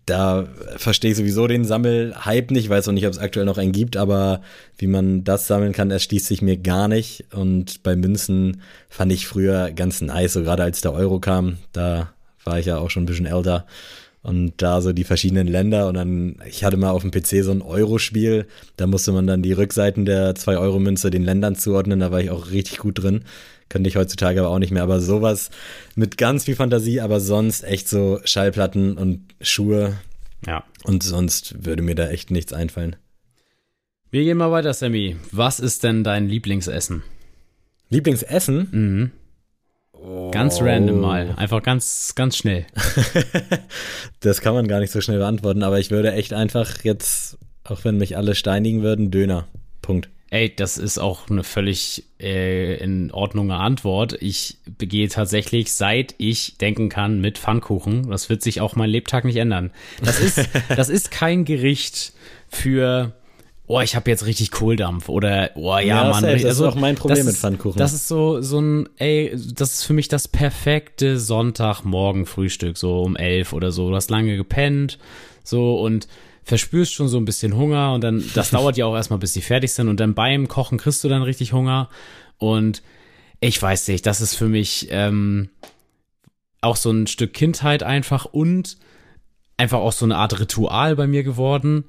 da 0.06 0.48
verstehe 0.78 1.12
ich 1.12 1.18
sowieso 1.18 1.48
den 1.48 1.66
Sammelhype 1.66 2.54
nicht, 2.54 2.70
weiß 2.70 2.88
auch 2.88 2.94
nicht, 2.94 3.06
ob 3.06 3.14
es 3.14 3.20
aktuell 3.20 3.46
noch 3.46 3.58
einen 3.58 3.72
gibt, 3.72 3.98
aber 3.98 4.42
wie 4.78 4.88
man 4.88 5.24
das 5.24 5.48
sammeln 5.48 5.72
kann, 5.72 5.92
erschließt 5.92 6.26
sich 6.26 6.42
mir 6.42 6.58
gar 6.58 6.88
nicht. 6.88 7.26
Und 7.34 7.84
bei 7.84 7.96
Münzen 7.96 8.62
fand 8.90 9.12
ich 9.12 9.28
früher 9.28 9.72
ganz 9.72 10.02
nice, 10.02 10.34
so 10.34 10.44
gerade 10.44 10.64
als 10.64 10.82
der 10.82 10.94
Euro 10.94 11.20
kam, 11.20 11.58
da 11.72 12.14
war 12.44 12.60
ich 12.60 12.66
ja 12.66 12.78
auch 12.78 12.90
schon 12.90 13.04
ein 13.04 13.08
bisschen 13.08 13.26
älter. 13.26 13.66
Und 14.22 14.54
da 14.58 14.82
so 14.82 14.92
die 14.92 15.06
verschiedenen 15.06 15.48
Länder 15.48 15.88
und 15.88 15.94
dann, 15.94 16.36
ich 16.46 16.66
hatte 16.66 16.76
mal 16.76 16.90
auf 16.90 17.04
dem 17.04 17.12
PC 17.12 17.42
so 17.44 17.52
ein 17.52 17.62
Euro-Spiel, 17.62 18.48
da 18.76 18.86
musste 18.86 19.14
man 19.14 19.28
dann 19.28 19.42
die 19.42 19.54
Rückseiten 19.54 20.04
der 20.04 20.36
2-Euro-Münze 20.36 21.10
den 21.10 21.24
Ländern 21.24 21.56
zuordnen, 21.56 22.02
da 22.02 22.12
war 22.12 22.20
ich 22.20 22.30
auch 22.30 22.52
richtig 22.52 22.80
gut 22.80 23.02
drin. 23.02 23.22
Könnte 23.70 23.88
ich 23.88 23.96
heutzutage 23.96 24.40
aber 24.40 24.50
auch 24.50 24.60
nicht 24.60 24.72
mehr. 24.72 24.84
Aber 24.84 25.00
sowas 25.00 25.52
mit 25.96 26.18
ganz 26.18 26.46
viel 26.46 26.56
Fantasie, 26.56 27.02
aber 27.02 27.20
sonst 27.20 27.64
echt 27.64 27.88
so 27.88 28.20
Schallplatten 28.26 28.98
und 28.98 29.22
Schuhe. 29.42 29.98
Ja. 30.46 30.64
Und 30.84 31.04
sonst 31.04 31.66
würde 31.66 31.84
mir 31.84 31.96
da 31.96 32.10
echt 32.10 32.32
nichts 32.32 32.52
einfallen. 32.52 32.96
Wir 34.12 34.24
gehen 34.24 34.38
mal 34.38 34.52
weiter, 34.52 34.74
Sammy. 34.74 35.18
Was 35.32 35.60
ist 35.60 35.84
denn 35.84 36.04
dein 36.04 36.28
Lieblingsessen? 36.28 37.04
Lieblingsessen? 37.90 38.68
Mhm. 38.72 39.12
Oh. 39.94 40.32
Ganz 40.32 40.62
random 40.62 41.00
mal. 41.00 41.34
Einfach 41.36 41.62
ganz, 41.62 42.14
ganz 42.16 42.38
schnell. 42.38 42.66
das 44.22 44.42
kann 44.42 44.54
man 44.54 44.68
gar 44.68 44.80
nicht 44.80 44.92
so 44.92 45.02
schnell 45.02 45.20
beantworten, 45.20 45.62
aber 45.62 45.80
ich 45.80 45.92
würde 45.92 46.14
echt 46.14 46.34
einfach 46.34 46.84
jetzt, 46.84 47.38
auch 47.64 47.84
wenn 47.84 47.98
mich 47.98 48.18
alle 48.18 48.34
steinigen 48.34 48.82
würden, 48.82 49.12
Döner. 49.12 49.48
Punkt. 49.82 50.10
Ey, 50.32 50.54
das 50.56 50.78
ist 50.78 51.00
auch 51.00 51.30
eine 51.30 51.44
völlig 51.44 52.04
äh, 52.20 52.76
in 52.76 53.12
Ordnung 53.12 53.52
Antwort. 53.52 54.16
Ich 54.22 54.58
begehe 54.78 55.10
tatsächlich, 55.10 55.74
seit 55.74 56.14
ich 56.20 56.58
denken 56.58 56.90
kann, 56.90 57.20
mit 57.20 57.40
Pfannkuchen. 57.40 58.10
Das 58.10 58.30
wird 58.30 58.44
sich 58.44 58.62
auch 58.62 58.76
mein 58.76 58.92
Lebtag 58.92 59.26
nicht 59.26 59.38
ändern. 59.38 59.72
Das 60.04 60.20
ist, 60.20 60.48
das 60.76 60.90
ist 60.90 61.10
kein 61.10 61.46
Gericht 61.46 62.14
für 62.48 63.14
oh, 63.70 63.80
ich 63.82 63.96
habe 63.96 64.10
jetzt 64.10 64.26
richtig 64.26 64.52
Kohldampf 64.52 65.10
oder 65.10 65.52
oh 65.56 65.78
ja, 65.78 65.82
ja 65.82 66.10
Mann. 66.10 66.24
Das 66.24 66.44
also, 66.44 66.66
ist 66.66 66.74
auch 66.74 66.76
mein 66.76 66.96
Problem 66.96 67.26
mit 67.26 67.36
Pfannkuchen. 67.36 67.78
Das 67.78 67.94
ist 67.94 68.08
so 68.08 68.42
so 68.42 68.60
ein 68.60 68.90
ey, 68.98 69.32
das 69.54 69.76
ist 69.76 69.84
für 69.84 69.94
mich 69.94 70.08
das 70.08 70.28
perfekte 70.28 71.20
Sonntagmorgen 71.20 72.26
Frühstück 72.26 72.78
so 72.78 73.02
um 73.02 73.16
elf 73.16 73.54
oder 73.54 73.72
so. 73.72 73.90
Du 73.90 73.96
hast 73.96 74.10
lange 74.10 74.36
gepennt 74.38 74.98
so 75.44 75.80
und 75.80 76.08
verspürst 76.50 76.94
schon 76.94 77.08
so 77.08 77.18
ein 77.18 77.26
bisschen 77.26 77.56
Hunger 77.56 77.94
und 77.94 78.04
dann, 78.04 78.24
das 78.34 78.50
dauert 78.52 78.76
ja 78.76 78.86
auch 78.86 78.96
erstmal, 78.96 79.20
bis 79.20 79.34
die 79.34 79.42
fertig 79.42 79.72
sind 79.72 79.88
und 79.88 80.00
dann 80.00 80.16
beim 80.16 80.48
Kochen 80.48 80.78
kriegst 80.78 81.04
du 81.04 81.08
dann 81.08 81.22
richtig 81.22 81.54
Hunger 81.54 81.90
und 82.38 82.82
ich 83.40 83.62
weiß 83.62 83.88
nicht, 83.88 84.06
das 84.06 84.20
ist 84.20 84.36
für 84.36 84.48
mich 84.48 84.88
ähm, 84.90 85.50
auch 86.62 86.76
so 86.76 86.92
ein 86.92 87.08
Stück 87.08 87.34
Kindheit 87.34 87.84
einfach 87.84 88.26
und 88.26 88.78
einfach 89.58 89.80
auch 89.80 89.92
so 89.92 90.06
eine 90.06 90.18
Art 90.18 90.40
Ritual 90.40 90.96
bei 90.96 91.08
mir 91.08 91.24
geworden. 91.24 91.86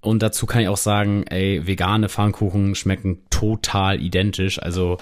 Und 0.00 0.22
dazu 0.22 0.46
kann 0.46 0.62
ich 0.62 0.68
auch 0.68 0.78
sagen, 0.78 1.24
ey, 1.28 1.66
vegane 1.66 2.08
Pfannkuchen 2.08 2.74
schmecken 2.74 3.22
total 3.30 4.00
identisch. 4.00 4.60
Also, 4.60 4.98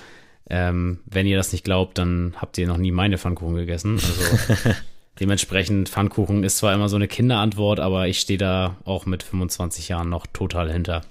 ähm, 0.48 1.00
wenn 1.06 1.26
ihr 1.26 1.36
das 1.36 1.52
nicht 1.52 1.64
glaubt, 1.64 1.98
dann 1.98 2.34
habt 2.36 2.58
ihr 2.58 2.66
noch 2.66 2.76
nie 2.76 2.90
meine 2.90 3.16
Pfannkuchen 3.16 3.54
gegessen. 3.54 3.94
Also, 3.94 4.70
Dementsprechend, 5.20 5.90
Pfannkuchen 5.90 6.44
ist 6.44 6.56
zwar 6.56 6.74
immer 6.74 6.88
so 6.88 6.96
eine 6.96 7.06
Kinderantwort, 7.06 7.78
aber 7.78 8.08
ich 8.08 8.20
stehe 8.20 8.38
da 8.38 8.76
auch 8.84 9.04
mit 9.04 9.22
25 9.22 9.88
Jahren 9.88 10.08
noch 10.08 10.26
total 10.26 10.72
hinter. 10.72 11.02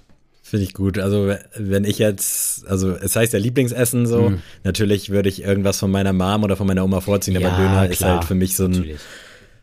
Finde 0.42 0.64
ich 0.64 0.74
gut. 0.74 0.98
Also, 0.98 1.32
wenn 1.56 1.84
ich 1.84 1.98
jetzt, 1.98 2.66
also 2.66 2.90
es 2.90 3.14
heißt 3.14 3.32
ja 3.32 3.38
Lieblingsessen 3.38 4.06
so, 4.06 4.30
mhm. 4.30 4.42
natürlich 4.64 5.10
würde 5.10 5.28
ich 5.28 5.44
irgendwas 5.44 5.78
von 5.78 5.92
meiner 5.92 6.12
Mom 6.12 6.42
oder 6.42 6.56
von 6.56 6.66
meiner 6.66 6.82
Oma 6.82 7.00
vorziehen, 7.00 7.40
ja, 7.40 7.46
aber 7.46 7.56
Döner 7.56 7.70
klar. 7.70 7.90
ist 7.90 8.04
halt 8.04 8.24
für 8.24 8.34
mich 8.34 8.56
so 8.56 8.64
ein 8.64 8.84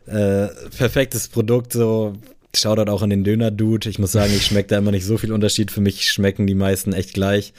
äh, 0.06 0.48
perfektes 0.76 1.28
Produkt, 1.28 1.74
so. 1.74 2.14
Shoutout 2.56 2.90
auch 2.90 3.02
an 3.02 3.10
den 3.10 3.24
Döner-Dude. 3.24 3.90
Ich 3.90 3.98
muss 3.98 4.12
sagen, 4.12 4.32
ich 4.34 4.46
schmecke 4.46 4.68
da 4.68 4.78
immer 4.78 4.90
nicht 4.90 5.04
so 5.04 5.18
viel 5.18 5.32
Unterschied. 5.32 5.70
Für 5.70 5.82
mich 5.82 6.10
schmecken 6.10 6.46
die 6.46 6.54
meisten 6.54 6.94
echt 6.94 7.12
gleich. 7.12 7.52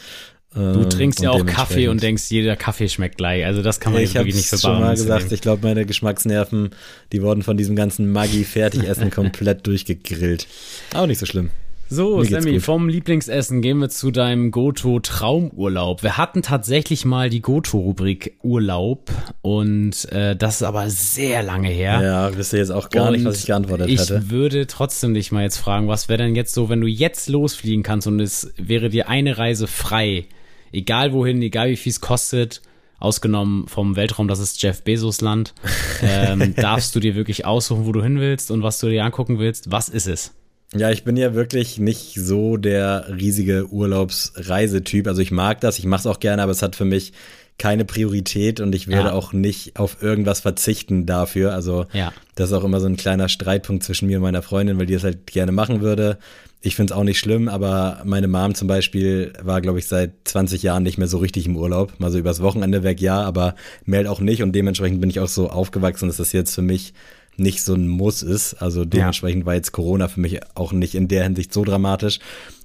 Du 0.53 0.61
ähm, 0.61 0.89
trinkst 0.89 1.21
ja 1.21 1.29
auch 1.29 1.45
Kaffee 1.45 1.89
und 1.89 2.01
denkst, 2.01 2.23
jeder 2.29 2.55
Kaffee 2.55 2.89
schmeckt 2.89 3.17
gleich. 3.17 3.45
Also 3.45 3.61
das 3.61 3.79
kann 3.79 3.93
man 3.93 4.01
ich 4.01 4.15
wirklich 4.15 4.35
nicht 4.35 4.47
für 4.47 4.57
schon 4.57 4.79
mal 4.79 4.95
gesagt, 4.95 5.25
nehmen. 5.25 5.33
ich 5.33 5.41
glaube, 5.41 5.65
meine 5.67 5.85
Geschmacksnerven, 5.85 6.71
die 7.11 7.21
wurden 7.21 7.43
von 7.43 7.55
diesem 7.55 7.75
ganzen 7.75 8.11
Maggi-Fertigessen 8.11 9.11
komplett 9.11 9.67
durchgegrillt. 9.67 10.47
Auch 10.95 11.05
nicht 11.05 11.19
so 11.19 11.27
schlimm. 11.27 11.51
So, 11.91 12.23
Sammy, 12.23 12.59
vom 12.59 12.87
Lieblingsessen 12.87 13.63
gehen 13.63 13.79
wir 13.79 13.89
zu 13.89 14.11
deinem 14.11 14.51
Goto-Traumurlaub. 14.51 16.03
Wir 16.03 16.17
hatten 16.17 16.43
tatsächlich 16.43 17.03
mal 17.03 17.31
die 17.31 17.41
Goto-Rubrik 17.41 18.37
Urlaub 18.43 19.09
und 19.41 20.11
äh, 20.11 20.35
das 20.35 20.57
ist 20.57 20.63
aber 20.63 20.87
sehr 20.91 21.41
lange 21.41 21.69
her. 21.69 21.99
Ja, 22.03 22.37
wisst 22.37 22.53
ihr 22.53 22.59
jetzt 22.59 22.69
auch 22.69 22.91
gar 22.91 23.07
und 23.07 23.13
nicht, 23.13 23.25
was 23.25 23.39
ich 23.39 23.47
geantwortet 23.47 23.89
ich 23.89 24.01
hätte. 24.01 24.21
Ich 24.23 24.29
würde 24.29 24.67
trotzdem 24.67 25.15
dich 25.15 25.31
mal 25.31 25.41
jetzt 25.41 25.57
fragen, 25.57 25.87
was 25.87 26.09
wäre 26.09 26.21
denn 26.21 26.35
jetzt 26.35 26.53
so, 26.53 26.69
wenn 26.69 26.79
du 26.79 26.87
jetzt 26.87 27.27
losfliegen 27.27 27.81
kannst 27.81 28.05
und 28.05 28.19
es 28.19 28.53
wäre 28.57 28.89
dir 28.89 29.09
eine 29.09 29.39
Reise 29.39 29.65
frei, 29.65 30.27
egal 30.71 31.13
wohin, 31.13 31.41
egal 31.41 31.69
wie 31.69 31.77
viel 31.77 31.91
es 31.91 32.01
kostet, 32.01 32.61
ausgenommen 32.99 33.67
vom 33.67 33.95
Weltraum, 33.95 34.27
das 34.27 34.39
ist 34.39 34.61
Jeff 34.61 34.83
Bezos 34.83 35.21
Land, 35.21 35.53
ähm, 36.01 36.53
darfst 36.55 36.95
du 36.95 36.99
dir 36.99 37.15
wirklich 37.15 37.45
aussuchen, 37.45 37.85
wo 37.85 37.91
du 37.91 38.03
hin 38.03 38.19
willst 38.19 38.51
und 38.51 38.63
was 38.63 38.79
du 38.79 38.89
dir 38.89 39.03
angucken 39.03 39.39
willst. 39.39 39.71
Was 39.71 39.89
ist 39.89 40.07
es? 40.07 40.33
Ja, 40.75 40.91
ich 40.91 41.03
bin 41.03 41.17
ja 41.17 41.33
wirklich 41.33 41.79
nicht 41.79 42.13
so 42.13 42.57
der 42.57 43.07
riesige 43.09 43.67
Urlaubsreisetyp. 43.71 45.07
Also 45.07 45.21
ich 45.21 45.31
mag 45.31 45.61
das, 45.61 45.79
ich 45.79 45.85
mache 45.85 46.01
es 46.01 46.07
auch 46.07 46.19
gerne, 46.19 46.43
aber 46.43 46.51
es 46.51 46.61
hat 46.61 46.75
für 46.75 46.85
mich 46.85 47.13
keine 47.59 47.85
Priorität 47.85 48.61
und 48.61 48.73
ich 48.73 48.87
werde 48.87 49.09
ja. 49.09 49.13
auch 49.13 49.33
nicht 49.33 49.77
auf 49.77 50.01
irgendwas 50.01 50.39
verzichten 50.39 51.05
dafür. 51.05 51.53
Also 51.53 51.85
ja. 51.93 52.11
das 52.35 52.49
ist 52.49 52.55
auch 52.55 52.63
immer 52.63 52.79
so 52.79 52.87
ein 52.87 52.97
kleiner 52.97 53.29
Streitpunkt 53.29 53.83
zwischen 53.83 54.07
mir 54.07 54.17
und 54.17 54.23
meiner 54.23 54.41
Freundin, 54.41 54.79
weil 54.79 54.87
die 54.87 54.93
das 54.93 55.03
halt 55.03 55.27
gerne 55.27 55.51
machen 55.51 55.81
würde. 55.81 56.17
Ich 56.61 56.75
finde 56.75 56.93
es 56.93 56.97
auch 56.97 57.03
nicht 57.03 57.19
schlimm, 57.19 57.47
aber 57.47 58.01
meine 58.03 58.27
Mom 58.27 58.55
zum 58.55 58.67
Beispiel 58.67 59.33
war, 59.41 59.61
glaube 59.61 59.79
ich, 59.79 59.87
seit 59.87 60.11
20 60.25 60.63
Jahren 60.63 60.83
nicht 60.83 60.97
mehr 60.97 61.07
so 61.07 61.17
richtig 61.19 61.45
im 61.45 61.55
Urlaub. 61.55 61.93
Mal 61.99 62.11
so 62.11 62.17
übers 62.17 62.41
Wochenende 62.41 62.83
weg, 62.83 62.99
ja, 62.99 63.21
aber 63.21 63.55
mehr 63.85 63.99
halt 63.99 64.07
auch 64.07 64.19
nicht. 64.19 64.41
Und 64.41 64.53
dementsprechend 64.53 64.99
bin 64.99 65.09
ich 65.09 65.19
auch 65.19 65.27
so 65.27 65.49
aufgewachsen, 65.49 66.07
dass 66.07 66.17
das 66.17 66.33
jetzt 66.33 66.55
für 66.55 66.61
mich 66.61 66.93
nicht 67.37 67.63
so 67.63 67.73
ein 67.73 67.87
Muss 67.87 68.23
ist. 68.23 68.55
Also 68.55 68.85
dementsprechend 68.85 69.43
ja. 69.43 69.45
war 69.45 69.55
jetzt 69.55 69.71
Corona 69.71 70.07
für 70.07 70.19
mich 70.19 70.39
auch 70.55 70.73
nicht 70.73 70.95
in 70.95 71.07
der 71.07 71.23
Hinsicht 71.23 71.53
so 71.53 71.63
dramatisch. 71.63 72.19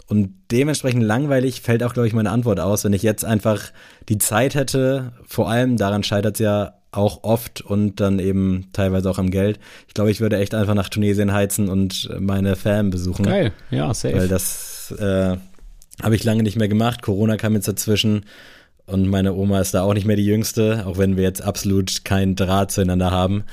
Und 0.06 0.34
dementsprechend 0.50 1.02
langweilig 1.02 1.62
fällt 1.62 1.82
auch, 1.82 1.94
glaube 1.94 2.06
ich, 2.06 2.12
meine 2.12 2.30
Antwort 2.30 2.60
aus, 2.60 2.84
wenn 2.84 2.92
ich 2.92 3.02
jetzt 3.02 3.24
einfach 3.24 3.72
die 4.08 4.18
Zeit 4.18 4.54
hätte, 4.54 5.12
vor 5.26 5.48
allem 5.48 5.76
daran 5.76 6.02
scheitert 6.02 6.34
es 6.36 6.40
ja 6.40 6.74
auch 6.92 7.24
oft 7.24 7.60
und 7.60 8.00
dann 8.00 8.18
eben 8.18 8.68
teilweise 8.72 9.10
auch 9.10 9.18
am 9.18 9.30
Geld. 9.30 9.58
Ich 9.88 9.94
glaube, 9.94 10.10
ich 10.10 10.20
würde 10.20 10.38
echt 10.38 10.54
einfach 10.54 10.74
nach 10.74 10.88
Tunesien 10.88 11.32
heizen 11.32 11.68
und 11.68 12.08
meine 12.20 12.54
Fam 12.56 12.90
besuchen. 12.90 13.24
Geil, 13.24 13.52
ja, 13.70 13.92
safe. 13.92 14.14
Weil 14.14 14.28
das 14.28 14.94
äh, 14.98 15.36
habe 16.02 16.14
ich 16.14 16.24
lange 16.24 16.42
nicht 16.42 16.56
mehr 16.56 16.68
gemacht. 16.68 17.02
Corona 17.02 17.36
kam 17.36 17.54
jetzt 17.54 17.68
dazwischen 17.68 18.24
und 18.86 19.08
meine 19.08 19.32
Oma 19.34 19.60
ist 19.60 19.74
da 19.74 19.82
auch 19.82 19.94
nicht 19.94 20.06
mehr 20.06 20.16
die 20.16 20.26
Jüngste, 20.26 20.84
auch 20.86 20.98
wenn 20.98 21.16
wir 21.16 21.24
jetzt 21.24 21.42
absolut 21.42 22.04
keinen 22.04 22.36
Draht 22.36 22.70
zueinander 22.70 23.10
haben 23.10 23.44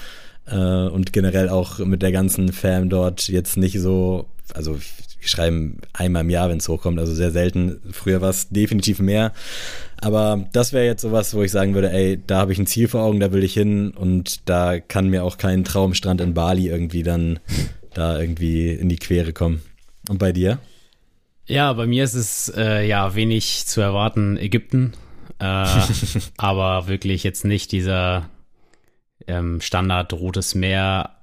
äh, 0.45 0.55
und 0.55 1.13
generell 1.13 1.49
auch 1.49 1.79
mit 1.79 2.01
der 2.01 2.11
ganzen 2.11 2.51
Fam 2.51 2.89
dort 2.89 3.27
jetzt 3.27 3.57
nicht 3.57 3.79
so, 3.79 4.27
also 4.53 4.75
wir 4.75 5.27
schreiben 5.27 5.77
einmal 5.93 6.23
im 6.23 6.29
Jahr, 6.29 6.49
wenn 6.49 6.57
es 6.57 6.67
hochkommt, 6.67 6.99
also 6.99 7.13
sehr 7.13 7.31
selten. 7.31 7.79
Früher 7.91 8.21
war 8.21 8.29
es 8.29 8.49
definitiv 8.49 8.99
mehr. 8.99 9.33
Aber 9.97 10.47
das 10.51 10.73
wäre 10.73 10.85
jetzt 10.85 11.03
sowas, 11.03 11.33
wo 11.35 11.43
ich 11.43 11.51
sagen 11.51 11.75
würde, 11.75 11.91
ey, 11.91 12.19
da 12.25 12.37
habe 12.37 12.51
ich 12.51 12.59
ein 12.59 12.65
Ziel 12.65 12.87
vor 12.87 13.03
Augen, 13.03 13.19
da 13.19 13.31
will 13.31 13.43
ich 13.43 13.53
hin 13.53 13.91
und 13.91 14.49
da 14.49 14.79
kann 14.79 15.09
mir 15.09 15.23
auch 15.23 15.37
kein 15.37 15.63
Traumstrand 15.63 16.21
in 16.21 16.33
Bali 16.33 16.69
irgendwie 16.69 17.03
dann 17.03 17.39
da 17.93 18.19
irgendwie 18.19 18.71
in 18.71 18.89
die 18.89 18.95
Quere 18.95 19.31
kommen. 19.31 19.61
Und 20.09 20.17
bei 20.17 20.31
dir? 20.31 20.57
Ja, 21.45 21.73
bei 21.73 21.85
mir 21.85 22.03
ist 22.03 22.15
es 22.15 22.51
äh, 22.55 22.87
ja 22.87 23.13
wenig 23.13 23.67
zu 23.67 23.81
erwarten, 23.81 24.37
Ägypten. 24.37 24.93
Äh, 25.39 25.65
aber 26.37 26.87
wirklich 26.87 27.23
jetzt 27.23 27.45
nicht 27.45 27.71
dieser 27.71 28.29
ähm, 29.27 29.61
Standard 29.61 30.13
Rotes 30.13 30.55
Meer. 30.55 31.20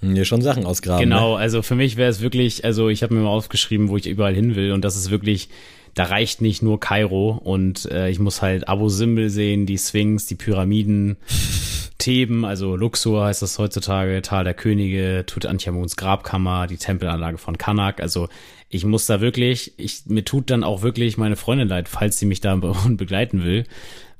Mir 0.00 0.24
schon 0.24 0.40
Sachen 0.40 0.64
ausgraben. 0.64 1.02
Genau, 1.02 1.34
ne? 1.34 1.40
also 1.40 1.62
für 1.62 1.74
mich 1.74 1.96
wäre 1.96 2.10
es 2.10 2.20
wirklich, 2.20 2.64
also 2.64 2.88
ich 2.88 3.02
habe 3.02 3.14
mir 3.14 3.20
mal 3.20 3.30
aufgeschrieben, 3.30 3.88
wo 3.88 3.96
ich 3.96 4.06
überall 4.06 4.34
hin 4.34 4.56
will 4.56 4.72
und 4.72 4.84
das 4.84 4.96
ist 4.96 5.10
wirklich, 5.10 5.50
da 5.94 6.04
reicht 6.04 6.40
nicht 6.40 6.62
nur 6.62 6.80
Kairo 6.80 7.30
und 7.32 7.84
äh, 7.90 8.08
ich 8.08 8.18
muss 8.18 8.40
halt 8.40 8.68
Abu 8.68 8.88
Simbel 8.88 9.28
sehen, 9.28 9.66
die 9.66 9.78
Sphinx, 9.78 10.26
die 10.26 10.36
Pyramiden, 10.36 11.16
Theben, 11.98 12.46
also 12.46 12.76
Luxor 12.76 13.26
heißt 13.26 13.42
das 13.42 13.58
heutzutage, 13.58 14.22
Tal 14.22 14.44
der 14.44 14.54
Könige, 14.54 15.24
Tutanchamuns 15.26 15.96
Grabkammer, 15.96 16.66
die 16.66 16.78
Tempelanlage 16.78 17.36
von 17.36 17.58
Kanak. 17.58 18.00
Also 18.00 18.28
ich 18.70 18.84
muss 18.84 19.04
da 19.04 19.20
wirklich, 19.20 19.74
ich, 19.76 20.06
mir 20.06 20.24
tut 20.24 20.48
dann 20.50 20.64
auch 20.64 20.82
wirklich 20.82 21.18
meine 21.18 21.36
Freundin 21.36 21.68
leid, 21.68 21.88
falls 21.88 22.18
sie 22.18 22.24
mich 22.26 22.40
da 22.40 22.56
begleiten 22.88 23.44
will. 23.44 23.64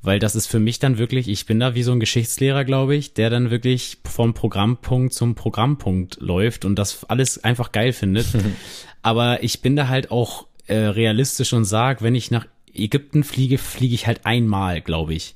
Weil 0.03 0.17
das 0.17 0.35
ist 0.35 0.47
für 0.47 0.59
mich 0.59 0.79
dann 0.79 0.97
wirklich, 0.97 1.27
ich 1.27 1.45
bin 1.45 1.59
da 1.59 1.75
wie 1.75 1.83
so 1.83 1.91
ein 1.91 1.99
Geschichtslehrer, 1.99 2.65
glaube 2.65 2.95
ich, 2.95 3.13
der 3.13 3.29
dann 3.29 3.51
wirklich 3.51 3.99
vom 4.03 4.33
Programmpunkt 4.33 5.13
zum 5.13 5.35
Programmpunkt 5.35 6.17
läuft 6.19 6.65
und 6.65 6.75
das 6.75 7.03
alles 7.05 7.43
einfach 7.43 7.71
geil 7.71 7.93
findet. 7.93 8.27
Aber 9.03 9.43
ich 9.43 9.61
bin 9.61 9.75
da 9.75 9.87
halt 9.87 10.09
auch 10.09 10.47
äh, 10.65 10.75
realistisch 10.75 11.53
und 11.53 11.65
sag, 11.65 12.01
wenn 12.01 12.15
ich 12.15 12.31
nach 12.31 12.47
Ägypten 12.73 13.23
fliege, 13.23 13.57
fliege 13.57 13.93
ich 13.93 14.07
halt 14.07 14.25
einmal, 14.25 14.81
glaube 14.81 15.13
ich. 15.13 15.35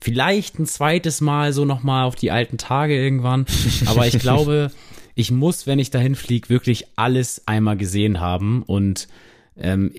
Vielleicht 0.00 0.58
ein 0.58 0.66
zweites 0.66 1.20
Mal 1.20 1.52
so 1.52 1.64
nochmal 1.64 2.04
auf 2.04 2.14
die 2.14 2.30
alten 2.30 2.58
Tage 2.58 2.96
irgendwann. 2.96 3.46
Aber 3.86 4.06
ich 4.06 4.18
glaube, 4.18 4.70
ich 5.14 5.30
muss, 5.30 5.66
wenn 5.66 5.78
ich 5.78 5.90
dahin 5.90 6.14
fliege, 6.14 6.48
wirklich 6.48 6.86
alles 6.96 7.42
einmal 7.46 7.76
gesehen 7.76 8.20
haben. 8.20 8.62
Und 8.62 9.08
ähm, 9.56 9.92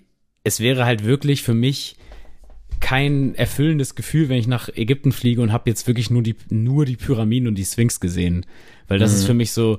es 0.43 0.59
wäre 0.59 0.86
halt 0.86 1.03
wirklich 1.03 1.43
für 1.43 1.53
mich 1.53 1.97
kein 2.80 3.36
erfüllendes 3.36 3.95
Gefühl, 3.95 4.30
wenn 4.30 4.38
ich 4.38 4.47
nach 4.47 4.69
Ägypten 4.69 5.11
fliege 5.11 5.41
und 5.41 5.51
habe 5.51 5.69
jetzt 5.69 5.88
wirklich 5.88 6.09
nur 6.09 6.23
die, 6.23 6.36
nur 6.49 6.86
die 6.86 6.95
Pyramiden 6.95 7.47
und 7.47 7.55
die 7.55 7.65
Sphinx 7.65 7.99
gesehen. 7.99 8.45
Weil 8.88 8.99
das 8.99 9.11
mhm. 9.11 9.17
ist 9.17 9.25
für 9.25 9.34
mich 9.34 9.51
so, 9.51 9.78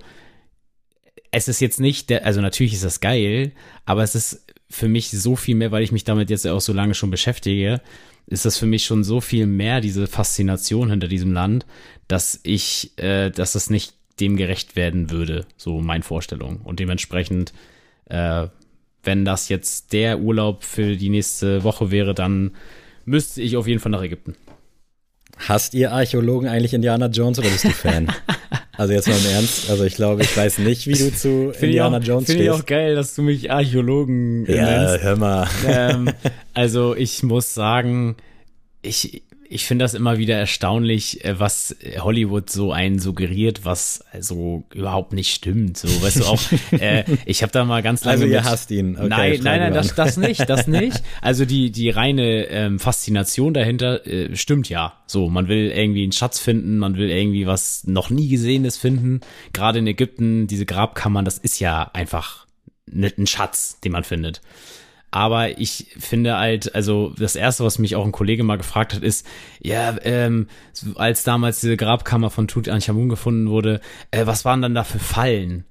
es 1.30 1.48
ist 1.48 1.60
jetzt 1.60 1.80
nicht 1.80 2.10
der, 2.10 2.24
also 2.24 2.40
natürlich 2.40 2.74
ist 2.74 2.84
das 2.84 3.00
geil, 3.00 3.52
aber 3.84 4.02
es 4.02 4.14
ist 4.14 4.44
für 4.70 4.88
mich 4.88 5.10
so 5.10 5.36
viel 5.36 5.54
mehr, 5.54 5.72
weil 5.72 5.82
ich 5.82 5.92
mich 5.92 6.04
damit 6.04 6.30
jetzt 6.30 6.46
auch 6.46 6.60
so 6.60 6.72
lange 6.72 6.94
schon 6.94 7.10
beschäftige, 7.10 7.80
ist 8.26 8.44
das 8.44 8.58
für 8.58 8.66
mich 8.66 8.84
schon 8.84 9.04
so 9.04 9.20
viel 9.20 9.46
mehr, 9.46 9.80
diese 9.80 10.06
Faszination 10.06 10.90
hinter 10.90 11.08
diesem 11.08 11.32
Land, 11.32 11.64
dass 12.08 12.40
ich, 12.42 12.92
äh, 12.98 13.30
dass 13.30 13.52
das 13.52 13.70
nicht 13.70 13.94
dem 14.20 14.36
gerecht 14.36 14.76
werden 14.76 15.10
würde, 15.10 15.46
so 15.56 15.80
meine 15.80 16.02
Vorstellung. 16.02 16.60
Und 16.62 16.80
dementsprechend, 16.80 17.52
äh, 18.06 18.48
wenn 19.02 19.24
das 19.24 19.48
jetzt 19.48 19.92
der 19.92 20.18
Urlaub 20.18 20.64
für 20.64 20.96
die 20.96 21.08
nächste 21.08 21.64
Woche 21.64 21.90
wäre, 21.90 22.14
dann 22.14 22.52
müsste 23.08 23.42
ich 23.42 23.56
auf 23.56 23.66
jeden 23.66 23.80
Fall 23.80 23.90
nach 23.90 24.02
Ägypten. 24.02 24.36
Hasst 25.36 25.74
ihr 25.74 25.92
Archäologen 25.92 26.48
eigentlich 26.48 26.74
Indiana 26.74 27.06
Jones 27.06 27.38
oder 27.38 27.48
bist 27.48 27.64
du 27.64 27.70
Fan? 27.70 28.12
also 28.76 28.92
jetzt 28.92 29.08
mal 29.08 29.16
im 29.16 29.30
Ernst. 29.30 29.70
Also 29.70 29.84
ich 29.84 29.94
glaube, 29.94 30.22
ich 30.22 30.36
weiß 30.36 30.58
nicht, 30.58 30.86
wie 30.86 30.94
du 30.94 31.14
zu 31.14 31.52
find 31.52 31.62
Indiana 31.62 31.98
auch, 31.98 32.02
Jones 32.02 32.24
stehst. 32.24 32.38
Finde 32.38 32.44
ich 32.44 32.50
auch 32.50 32.66
geil, 32.66 32.94
dass 32.96 33.14
du 33.14 33.22
mich 33.22 33.50
Archäologen 33.50 34.46
ja, 34.46 34.64
nennst. 34.64 35.04
hör 35.04 35.16
mal. 35.16 35.48
Ähm, 35.66 36.10
also 36.54 36.96
ich 36.96 37.22
muss 37.22 37.54
sagen, 37.54 38.16
ich, 38.82 39.22
ich 39.50 39.64
finde 39.64 39.84
das 39.84 39.94
immer 39.94 40.18
wieder 40.18 40.36
erstaunlich, 40.36 41.24
äh, 41.24 41.40
was 41.40 41.74
Hollywood 41.98 42.50
so 42.50 42.72
einen 42.72 42.98
suggeriert, 42.98 43.64
was 43.64 44.04
so 44.20 44.64
überhaupt 44.74 45.12
nicht 45.12 45.32
stimmt. 45.32 45.78
So, 45.78 45.88
weißt 45.88 46.20
du 46.20 46.24
auch, 46.24 46.40
äh, 46.80 47.04
ich 47.24 47.42
habe 47.42 47.52
da 47.52 47.64
mal 47.64 47.82
ganz 47.82 48.04
lange. 48.04 48.22
Also 48.22 48.32
ihr 48.32 48.44
hasst 48.44 48.70
ihn. 48.70 48.96
Okay, 48.96 49.08
nein, 49.08 49.40
nein, 49.42 49.60
nein, 49.60 49.74
das, 49.74 49.94
das 49.94 50.16
nicht, 50.16 50.48
das 50.48 50.66
nicht. 50.66 51.02
Also 51.22 51.44
die, 51.44 51.70
die 51.70 51.90
reine 51.90 52.46
ähm, 52.46 52.78
Faszination 52.78 53.54
dahinter 53.54 54.06
äh, 54.06 54.36
stimmt 54.36 54.68
ja. 54.68 54.94
So, 55.06 55.28
man 55.28 55.48
will 55.48 55.70
irgendwie 55.70 56.02
einen 56.02 56.12
Schatz 56.12 56.38
finden, 56.38 56.78
man 56.78 56.96
will 56.96 57.10
irgendwie 57.10 57.46
was 57.46 57.84
noch 57.86 58.10
nie 58.10 58.28
Gesehenes 58.28 58.76
finden. 58.76 59.20
Gerade 59.52 59.78
in 59.78 59.86
Ägypten, 59.86 60.46
diese 60.46 60.66
Grabkammern, 60.66 61.24
das 61.24 61.38
ist 61.38 61.58
ja 61.58 61.90
einfach 61.94 62.46
ein 62.92 63.26
Schatz, 63.26 63.80
den 63.80 63.92
man 63.92 64.04
findet. 64.04 64.40
Aber 65.10 65.58
ich 65.58 65.86
finde 65.98 66.36
halt, 66.36 66.74
also 66.74 67.14
das 67.18 67.34
erste, 67.34 67.64
was 67.64 67.78
mich 67.78 67.96
auch 67.96 68.04
ein 68.04 68.12
Kollege 68.12 68.44
mal 68.44 68.58
gefragt 68.58 68.94
hat, 68.94 69.02
ist, 69.02 69.26
ja, 69.60 69.96
ähm, 70.02 70.48
als 70.96 71.24
damals 71.24 71.60
diese 71.60 71.76
Grabkammer 71.78 72.30
von 72.30 72.46
Tutanchamun 72.46 73.08
gefunden 73.08 73.48
wurde, 73.48 73.80
äh, 74.10 74.26
was 74.26 74.44
waren 74.44 74.60
dann 74.60 74.74
da 74.74 74.84
für 74.84 74.98
Fallen? 74.98 75.64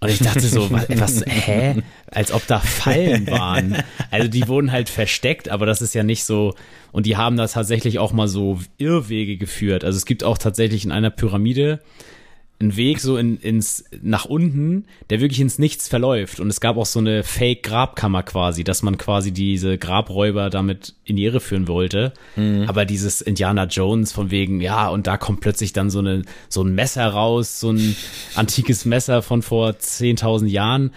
Und 0.00 0.10
ich 0.10 0.18
dachte 0.18 0.40
so, 0.40 0.70
was, 0.70 0.86
was, 0.90 1.24
hä? 1.26 1.82
Als 2.10 2.30
ob 2.30 2.46
da 2.46 2.60
Fallen 2.60 3.26
waren. 3.30 3.82
Also 4.10 4.28
die 4.28 4.46
wurden 4.48 4.70
halt 4.70 4.90
versteckt, 4.90 5.48
aber 5.48 5.64
das 5.64 5.80
ist 5.80 5.94
ja 5.94 6.02
nicht 6.02 6.24
so. 6.24 6.54
Und 6.92 7.06
die 7.06 7.16
haben 7.16 7.38
da 7.38 7.46
tatsächlich 7.46 7.98
auch 7.98 8.12
mal 8.12 8.28
so 8.28 8.60
Irrwege 8.76 9.38
geführt. 9.38 9.82
Also 9.82 9.96
es 9.96 10.04
gibt 10.04 10.22
auch 10.22 10.36
tatsächlich 10.36 10.84
in 10.84 10.92
einer 10.92 11.08
Pyramide, 11.08 11.80
ein 12.60 12.76
Weg 12.76 13.00
so 13.00 13.16
in, 13.16 13.36
ins 13.38 13.84
nach 14.00 14.26
unten, 14.26 14.84
der 15.10 15.20
wirklich 15.20 15.40
ins 15.40 15.58
Nichts 15.58 15.88
verläuft. 15.88 16.38
Und 16.38 16.48
es 16.48 16.60
gab 16.60 16.76
auch 16.76 16.86
so 16.86 17.00
eine 17.00 17.24
Fake-Grabkammer 17.24 18.22
quasi, 18.22 18.62
dass 18.62 18.82
man 18.82 18.96
quasi 18.96 19.32
diese 19.32 19.76
Grabräuber 19.76 20.50
damit 20.50 20.94
in 21.04 21.16
die 21.16 21.24
Irre 21.24 21.40
führen 21.40 21.66
wollte. 21.66 22.12
Mhm. 22.36 22.64
Aber 22.68 22.84
dieses 22.84 23.20
Indiana 23.20 23.64
Jones 23.64 24.12
von 24.12 24.30
wegen, 24.30 24.60
ja, 24.60 24.88
und 24.88 25.08
da 25.08 25.16
kommt 25.16 25.40
plötzlich 25.40 25.72
dann 25.72 25.90
so 25.90 25.98
eine 25.98 26.22
so 26.48 26.62
ein 26.62 26.74
Messer 26.74 27.06
raus, 27.08 27.58
so 27.58 27.72
ein 27.72 27.96
antikes 28.36 28.84
Messer 28.84 29.22
von 29.22 29.42
vor 29.42 29.70
10.000 29.70 30.46
Jahren. 30.46 30.92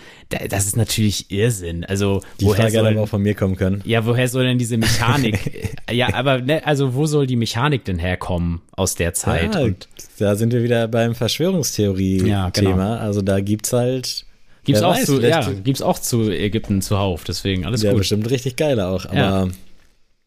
Das 0.49 0.67
ist 0.67 0.77
natürlich 0.77 1.31
Irrsinn. 1.31 1.85
Also 1.85 2.21
die 2.39 2.45
woher 2.45 2.63
Frage 2.63 2.71
soll, 2.73 2.87
aber 2.87 3.01
auch 3.01 3.09
von 3.09 3.23
mir 3.23 3.33
kommen 3.33 3.55
können. 3.55 3.81
Ja, 3.83 4.05
woher 4.05 4.27
soll 4.27 4.43
denn 4.43 4.59
diese 4.59 4.77
Mechanik? 4.77 5.75
ja, 5.91 6.13
aber 6.13 6.39
ne, 6.39 6.65
also 6.65 6.93
wo 6.93 7.07
soll 7.07 7.25
die 7.25 7.35
Mechanik 7.35 7.83
denn 7.83 7.97
herkommen 7.97 8.61
aus 8.73 8.93
der 8.93 9.15
Zeit? 9.15 9.55
Ja, 9.55 9.61
und 9.61 9.87
da 10.18 10.36
sind 10.36 10.53
wir 10.53 10.63
wieder 10.63 10.88
beim 10.88 11.15
Verschwörungstheorie-Thema. 11.15 12.28
Ja, 12.28 12.49
genau. 12.49 12.95
Also 12.95 13.22
da 13.22 13.39
gibt's 13.39 13.74
halt 13.74 14.26
Gibt's 14.68 14.82
auch, 14.82 14.95
weiß, 14.95 15.05
zu, 15.05 15.22
ja, 15.22 15.49
gibt's 15.63 15.82
auch 15.82 15.97
zu 15.97 16.30
Ägypten 16.30 16.82
zuhauf, 16.82 17.24
deswegen 17.24 17.65
alles 17.65 17.84
ja, 17.84 17.91
gut. 17.91 17.95
Ja, 17.95 17.99
bestimmt 17.99 18.30
richtig 18.30 18.57
geil 18.57 18.82
auch, 18.82 19.05
aber 19.05 19.18
ja. 19.18 19.47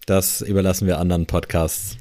das 0.07 0.41
überlassen 0.41 0.86
wir 0.86 0.99
anderen 0.99 1.26
Podcasts. 1.26 1.99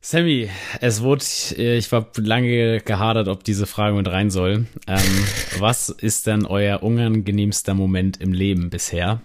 Sammy, 0.00 0.50
es 0.80 1.00
wurde, 1.00 1.24
ich 1.56 1.92
war 1.92 2.08
lange 2.16 2.80
gehadert, 2.80 3.28
ob 3.28 3.44
diese 3.44 3.66
Frage 3.66 3.94
mit 3.96 4.08
rein 4.08 4.30
soll. 4.30 4.66
Ähm, 4.88 5.24
was 5.60 5.90
ist 5.90 6.26
denn 6.26 6.44
euer 6.44 6.82
unangenehmster 6.82 7.74
Moment 7.74 8.20
im 8.20 8.32
Leben 8.32 8.68
bisher? 8.68 9.20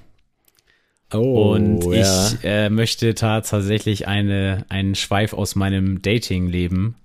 Oh, 1.12 1.54
und 1.54 1.84
ja. 1.86 2.28
ich 2.28 2.44
äh, 2.44 2.70
möchte 2.70 3.16
tatsächlich 3.16 4.08
eine, 4.08 4.68
einen 4.70 4.94
Schweif 4.94 5.34
aus 5.34 5.56
meinem 5.56 6.04
Dating-Leben 6.04 6.96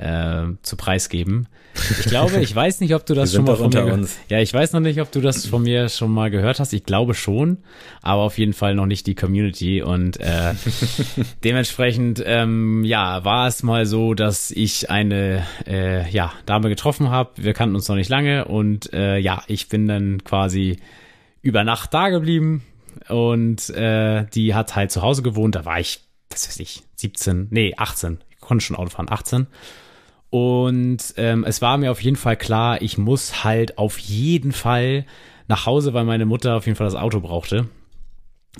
äh, 0.00 0.46
zu 0.62 0.76
preisgeben. 0.76 1.46
Ich 1.74 2.06
glaube, 2.06 2.40
ich 2.40 2.54
weiß 2.54 2.80
nicht, 2.80 2.94
ob 2.94 3.06
du 3.06 3.14
das 3.14 3.32
schon 3.32 3.44
mal 3.44 3.56
von 3.56 3.70
mir. 3.70 4.08
Ja, 4.28 4.40
ich 4.40 4.52
weiß 4.52 4.72
noch 4.72 4.80
nicht, 4.80 5.00
ob 5.00 5.12
du 5.12 5.20
das 5.20 5.46
von 5.46 5.62
mir 5.62 5.88
schon 5.88 6.10
mal 6.10 6.30
gehört 6.30 6.58
hast. 6.58 6.72
Ich 6.72 6.84
glaube 6.84 7.14
schon, 7.14 7.58
aber 8.02 8.22
auf 8.22 8.38
jeden 8.38 8.52
Fall 8.52 8.74
noch 8.74 8.86
nicht 8.86 9.06
die 9.06 9.14
Community 9.14 9.82
und 9.82 10.18
äh, 10.18 10.54
dementsprechend 11.44 12.22
ähm, 12.26 12.84
ja, 12.84 13.24
war 13.24 13.46
es 13.46 13.62
mal 13.62 13.86
so, 13.86 14.14
dass 14.14 14.50
ich 14.50 14.90
eine 14.90 15.46
äh, 15.66 16.08
ja, 16.10 16.32
Dame 16.46 16.68
getroffen 16.68 17.10
habe. 17.10 17.30
Wir 17.36 17.54
kannten 17.54 17.76
uns 17.76 17.88
noch 17.88 17.96
nicht 17.96 18.10
lange 18.10 18.46
und 18.46 18.92
äh, 18.92 19.18
ja, 19.18 19.42
ich 19.46 19.68
bin 19.68 19.86
dann 19.86 20.24
quasi 20.24 20.78
über 21.42 21.64
Nacht 21.64 21.94
da 21.94 22.08
geblieben 22.08 22.62
und 23.08 23.70
äh, 23.70 24.26
die 24.34 24.54
hat 24.54 24.76
halt 24.76 24.90
zu 24.90 25.02
Hause 25.02 25.22
gewohnt. 25.22 25.54
Da 25.54 25.64
war 25.64 25.78
ich, 25.80 26.00
was 26.30 26.48
weiß 26.48 26.60
ich, 26.60 26.82
17, 26.96 27.48
nee, 27.50 27.74
18. 27.76 28.18
Ich 28.30 28.40
konnte 28.40 28.64
schon 28.64 28.76
Auto 28.76 28.90
fahren, 28.90 29.06
18. 29.08 29.46
Und 30.30 30.98
ähm, 31.16 31.44
es 31.44 31.60
war 31.60 31.76
mir 31.76 31.90
auf 31.90 32.02
jeden 32.02 32.16
Fall 32.16 32.36
klar, 32.36 32.80
ich 32.80 32.96
muss 32.98 33.42
halt 33.42 33.78
auf 33.78 33.98
jeden 33.98 34.52
Fall 34.52 35.04
nach 35.48 35.66
Hause, 35.66 35.92
weil 35.92 36.04
meine 36.04 36.24
Mutter 36.24 36.56
auf 36.56 36.66
jeden 36.66 36.76
Fall 36.76 36.86
das 36.86 36.94
Auto 36.94 37.20
brauchte. 37.20 37.66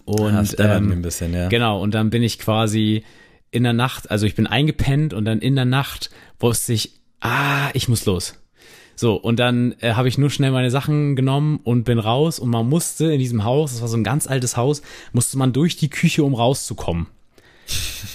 Und 0.04 0.34
das 0.34 0.58
ähm, 0.58 0.90
ein 0.90 1.02
bisschen, 1.02 1.32
ja. 1.32 1.48
genau, 1.48 1.80
und 1.80 1.94
dann 1.94 2.10
bin 2.10 2.22
ich 2.22 2.38
quasi 2.38 3.04
in 3.50 3.64
der 3.64 3.72
Nacht, 3.72 4.10
also 4.10 4.26
ich 4.26 4.34
bin 4.34 4.46
eingepennt 4.46 5.14
und 5.14 5.24
dann 5.24 5.40
in 5.40 5.56
der 5.56 5.64
Nacht 5.64 6.10
wusste 6.38 6.72
ich, 6.72 7.00
ah, 7.20 7.70
ich 7.74 7.88
muss 7.88 8.04
los. 8.06 8.36
So, 8.96 9.14
und 9.14 9.38
dann 9.38 9.74
äh, 9.80 9.94
habe 9.94 10.08
ich 10.08 10.18
nur 10.18 10.30
schnell 10.30 10.50
meine 10.50 10.70
Sachen 10.70 11.16
genommen 11.16 11.60
und 11.62 11.84
bin 11.84 11.98
raus 11.98 12.38
und 12.38 12.50
man 12.50 12.68
musste 12.68 13.12
in 13.12 13.18
diesem 13.18 13.44
Haus, 13.44 13.72
das 13.72 13.80
war 13.80 13.88
so 13.88 13.96
ein 13.96 14.04
ganz 14.04 14.26
altes 14.26 14.56
Haus, 14.56 14.82
musste 15.12 15.38
man 15.38 15.52
durch 15.52 15.76
die 15.76 15.90
Küche, 15.90 16.22
um 16.22 16.34
rauszukommen. 16.34 17.06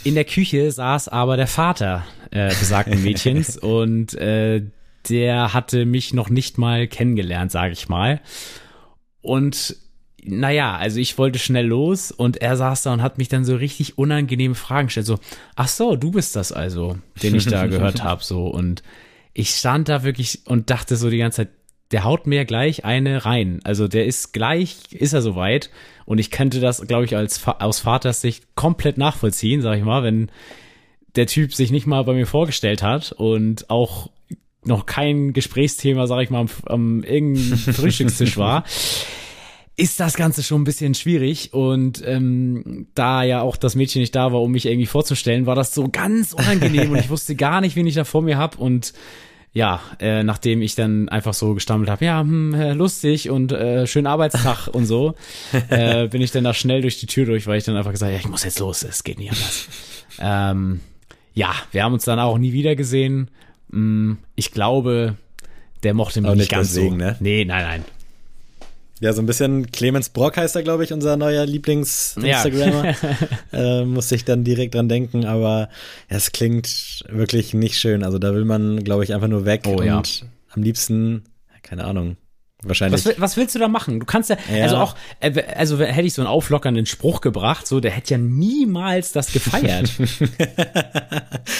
In 0.03 0.15
der 0.15 0.25
Küche 0.25 0.71
saß 0.71 1.07
aber 1.07 1.37
der 1.37 1.47
Vater 1.47 2.05
äh, 2.31 2.49
besagten 2.49 3.01
Mädchens 3.01 3.57
und 3.61 4.13
äh, 4.15 4.63
der 5.09 5.53
hatte 5.53 5.85
mich 5.85 6.13
noch 6.13 6.29
nicht 6.29 6.57
mal 6.57 6.87
kennengelernt, 6.87 7.51
sage 7.51 7.73
ich 7.73 7.89
mal. 7.89 8.21
Und 9.21 9.75
naja, 10.23 10.75
also 10.75 10.99
ich 10.99 11.17
wollte 11.17 11.39
schnell 11.39 11.67
los 11.67 12.11
und 12.11 12.37
er 12.37 12.57
saß 12.57 12.83
da 12.83 12.93
und 12.93 13.01
hat 13.01 13.17
mich 13.17 13.29
dann 13.29 13.45
so 13.45 13.55
richtig 13.55 13.97
unangenehme 13.97 14.55
Fragen 14.55 14.87
gestellt. 14.87 15.05
So, 15.05 15.19
ach 15.55 15.67
so, 15.67 15.95
du 15.95 16.11
bist 16.11 16.35
das 16.35 16.51
also, 16.51 16.97
den 17.21 17.35
ich 17.35 17.45
da 17.45 17.67
gehört 17.67 18.03
habe. 18.03 18.23
So, 18.23 18.47
und 18.47 18.81
ich 19.33 19.51
stand 19.51 19.89
da 19.89 20.03
wirklich 20.03 20.41
und 20.45 20.69
dachte 20.69 20.95
so 20.95 21.09
die 21.09 21.17
ganze 21.17 21.43
Zeit, 21.43 21.49
der 21.91 22.03
haut 22.03 22.27
mir 22.27 22.45
gleich 22.45 22.83
eine 22.83 23.25
rein. 23.25 23.59
Also 23.63 23.87
der 23.87 24.05
ist 24.05 24.33
gleich, 24.33 24.77
ist 24.91 25.13
er 25.13 25.21
soweit. 25.21 25.69
Und 26.05 26.17
ich 26.17 26.31
könnte 26.31 26.59
das, 26.59 26.81
glaube 26.87 27.05
ich, 27.05 27.15
als 27.15 27.45
aus 27.47 27.79
Vaters 27.79 28.21
Sicht 28.21 28.55
komplett 28.55 28.97
nachvollziehen, 28.97 29.61
sag 29.61 29.77
ich 29.77 29.83
mal, 29.83 30.03
wenn 30.03 30.29
der 31.15 31.27
Typ 31.27 31.53
sich 31.53 31.71
nicht 31.71 31.87
mal 31.87 32.03
bei 32.03 32.13
mir 32.13 32.27
vorgestellt 32.27 32.83
hat 32.83 33.11
und 33.11 33.69
auch 33.69 34.09
noch 34.63 34.85
kein 34.85 35.33
Gesprächsthema, 35.33 36.07
sag 36.07 36.23
ich 36.23 36.29
mal, 36.29 36.39
am, 36.39 36.49
am 36.65 37.03
irgendeinem 37.03 37.57
Frühstückstisch 37.73 38.37
war. 38.37 38.65
ist 39.77 39.99
das 39.99 40.15
Ganze 40.15 40.41
schon 40.41 40.61
ein 40.61 40.65
bisschen 40.65 40.95
schwierig. 40.95 41.53
Und 41.53 42.01
ähm, 42.05 42.87
da 42.95 43.23
ja 43.23 43.41
auch 43.41 43.57
das 43.57 43.75
Mädchen 43.75 44.01
nicht 44.01 44.15
da 44.15 44.31
war, 44.33 44.41
um 44.41 44.51
mich 44.51 44.65
irgendwie 44.65 44.87
vorzustellen, 44.87 45.45
war 45.45 45.55
das 45.55 45.73
so 45.73 45.87
ganz 45.89 46.33
unangenehm 46.33 46.91
und 46.91 46.97
ich 46.97 47.09
wusste 47.09 47.35
gar 47.35 47.61
nicht, 47.61 47.75
wen 47.75 47.87
ich 47.87 47.95
da 47.95 48.03
vor 48.03 48.21
mir 48.21 48.37
hab. 48.37 48.57
Und 48.57 48.93
ja, 49.55 49.79
äh, 50.01 50.21
nachdem 50.23 50.61
ich 50.61 50.75
dann 50.75 51.07
einfach 51.07 51.33
so 51.33 51.53
gestammelt 51.53 51.89
habe, 51.89 52.03
ja, 52.03 52.19
hm, 52.19 52.53
äh, 52.53 52.73
lustig 52.73 53.29
und 53.29 53.53
äh, 53.53 53.87
schönen 53.87 54.05
Arbeitstag 54.05 54.67
und 54.73 54.85
so, 54.85 55.15
äh, 55.69 56.09
bin 56.09 56.21
ich 56.21 56.31
dann 56.31 56.43
da 56.43 56.53
schnell 56.53 56.81
durch 56.81 56.99
die 56.99 57.05
Tür 57.05 57.25
durch, 57.25 57.47
weil 57.47 57.57
ich 57.57 57.63
dann 57.63 57.77
einfach 57.77 57.91
gesagt, 57.93 58.11
ja, 58.11 58.17
ich 58.19 58.27
muss 58.27 58.43
jetzt 58.43 58.59
los, 58.59 58.83
es 58.83 59.05
geht 59.05 59.17
nicht 59.17 59.31
anders. 59.31 59.67
ähm, 60.19 60.81
ja, 61.33 61.53
wir 61.71 61.83
haben 61.85 61.93
uns 61.93 62.03
dann 62.03 62.19
auch 62.19 62.37
nie 62.37 62.51
wieder 62.51 62.75
gesehen. 62.75 63.31
Mm, 63.69 64.15
ich 64.35 64.51
glaube, 64.51 65.15
der 65.83 65.93
mochte 65.93 66.19
mich 66.19 66.29
Auch 66.29 66.35
nicht 66.35 66.41
nicht 66.43 66.51
ganz 66.51 66.73
deswegen, 66.73 66.99
so. 66.99 67.05
ne? 67.05 67.15
Nee, 67.21 67.45
nein, 67.45 67.63
nein. 67.63 67.85
Ja, 69.01 69.11
so 69.11 69.21
ein 69.21 69.25
bisschen 69.25 69.71
Clemens 69.71 70.09
Brock 70.09 70.37
heißt 70.37 70.55
er, 70.55 70.63
glaube 70.63 70.83
ich, 70.85 70.93
unser 70.93 71.17
neuer 71.17 71.45
Lieblings-Instagrammer. 71.45 72.95
äh, 73.53 73.83
muss 73.83 74.11
ich 74.11 74.23
dann 74.23 74.43
direkt 74.45 74.75
dran 74.75 74.87
denken, 74.87 75.25
aber 75.25 75.69
es 76.07 76.31
klingt 76.31 77.03
wirklich 77.09 77.53
nicht 77.53 77.77
schön. 77.77 78.03
Also 78.03 78.19
da 78.19 78.33
will 78.33 78.45
man, 78.45 78.83
glaube 78.83 79.03
ich, 79.03 79.13
einfach 79.13 79.27
nur 79.27 79.45
weg 79.45 79.63
Oh, 79.67 79.77
und 79.77 79.85
ja. 79.85 80.01
am 80.51 80.63
liebsten, 80.63 81.23
keine 81.61 81.83
Ahnung, 81.83 82.15
wahrscheinlich. 82.63 83.05
Was, 83.05 83.19
was 83.19 83.35
willst 83.35 83.53
du 83.53 83.59
da 83.59 83.67
machen? 83.67 83.99
Du 83.99 84.05
kannst 84.05 84.29
ja, 84.29 84.37
Ja. 84.55 84.63
also 84.63 84.77
auch, 84.77 84.95
äh, 85.19 85.43
also 85.55 85.77
hätte 85.77 86.07
ich 86.07 86.13
so 86.13 86.21
einen 86.21 86.29
auflockernden 86.29 86.85
Spruch 86.85 87.19
gebracht, 87.19 87.67
so, 87.67 87.81
der 87.81 87.91
hätte 87.91 88.13
ja 88.13 88.17
niemals 88.17 89.11
das 89.11 89.33
gefeiert. 89.33 89.91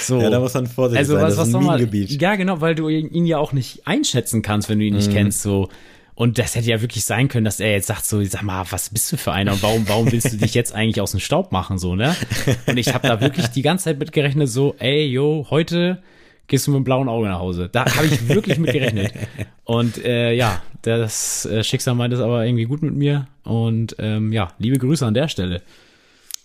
so. 0.04 0.22
ja, 0.22 0.30
da 0.30 0.40
muss 0.40 0.54
man 0.54 0.68
vorsichtig 0.68 1.00
also 1.00 1.16
sein. 1.16 1.24
was, 1.24 1.32
das 1.32 1.40
was 1.40 1.48
ein 1.50 1.52
soll 1.52 1.62
man, 1.64 2.08
ja 2.08 2.36
genau, 2.36 2.62
weil 2.62 2.76
du 2.76 2.88
ihn 2.88 3.26
ja 3.26 3.40
auch 3.40 3.52
nicht 3.52 3.86
einschätzen 3.86 4.42
kannst, 4.42 4.70
wenn 4.70 4.80
du 4.80 4.86
ihn 4.86 4.96
nicht 4.96 5.12
kennst, 5.12 5.42
so. 5.42 5.68
Und 6.16 6.38
das 6.38 6.56
hätte 6.56 6.70
ja 6.70 6.82
wirklich 6.82 7.04
sein 7.04 7.28
können, 7.28 7.44
dass 7.44 7.60
er 7.60 7.72
jetzt 7.72 7.88
sagt 7.88 8.06
so, 8.06 8.24
sag 8.24 8.42
mal, 8.44 8.66
was 8.70 8.90
bist 8.90 9.12
du 9.12 9.18
für 9.18 9.34
einer 9.34 9.52
und 9.52 9.62
warum, 9.62 9.88
warum 9.88 10.12
willst 10.12 10.32
du 10.32 10.38
dich 10.38 10.54
jetzt 10.54 10.74
eigentlich 10.74 11.02
aus 11.02 11.12
dem 11.12 11.20
Staub 11.20 11.52
machen, 11.52 11.78
so, 11.78 11.96
ne? 11.96 12.16
Und 12.68 12.78
ich 12.78 12.94
habe 12.94 13.06
da 13.06 13.20
wirklich 13.20 13.48
die 13.48 13.62
ganze 13.62 13.86
Zeit 13.86 14.00
mitgerechnet, 14.00 14.48
so, 14.48 14.76
ey, 14.80 15.06
yo, 15.06 15.46
heute 15.50 16.02
gehst 16.48 16.68
du 16.68 16.72
mit 16.72 16.78
einem 16.78 16.84
blauen 16.86 17.10
Auge 17.10 17.28
nach 17.28 17.40
Hause. 17.40 17.70
Da 17.70 17.86
habe 17.86 18.06
ich 18.06 18.30
wirklich 18.30 18.58
mit 18.58 18.72
gerechnet. 18.72 19.14
Und 19.66 20.04
äh, 20.06 20.32
ja, 20.34 20.62
das 20.84 21.46
äh, 21.46 21.64
Schicksal 21.64 21.96
meint 21.96 22.14
es 22.14 22.20
aber 22.20 22.46
irgendwie 22.46 22.66
gut 22.66 22.82
mit 22.82 22.94
mir. 22.94 23.28
Und 23.44 23.96
ähm, 24.00 24.32
ja, 24.32 24.50
liebe 24.58 24.78
Grüße 24.78 25.06
an 25.06 25.16
der 25.16 25.28
Stelle. 25.28 25.62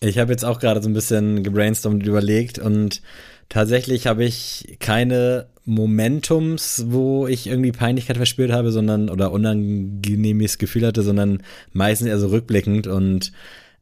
Ich 0.00 0.18
habe 0.18 0.32
jetzt 0.32 0.44
auch 0.44 0.58
gerade 0.58 0.82
so 0.82 0.88
ein 0.88 0.94
bisschen 0.94 1.42
gebrainstormt 1.42 2.02
und 2.02 2.08
überlegt 2.08 2.58
und 2.58 3.02
tatsächlich 3.50 4.06
habe 4.06 4.24
ich 4.24 4.78
keine 4.80 5.46
Momentums, 5.70 6.86
wo 6.88 7.28
ich 7.28 7.46
irgendwie 7.46 7.70
Peinlichkeit 7.70 8.16
verspürt 8.16 8.50
habe, 8.50 8.72
sondern 8.72 9.08
oder 9.08 9.30
unangenehmes 9.30 10.58
Gefühl 10.58 10.84
hatte, 10.84 11.02
sondern 11.02 11.42
meistens 11.72 12.08
eher 12.08 12.18
so 12.18 12.26
rückblickend 12.26 12.88
und 12.88 13.30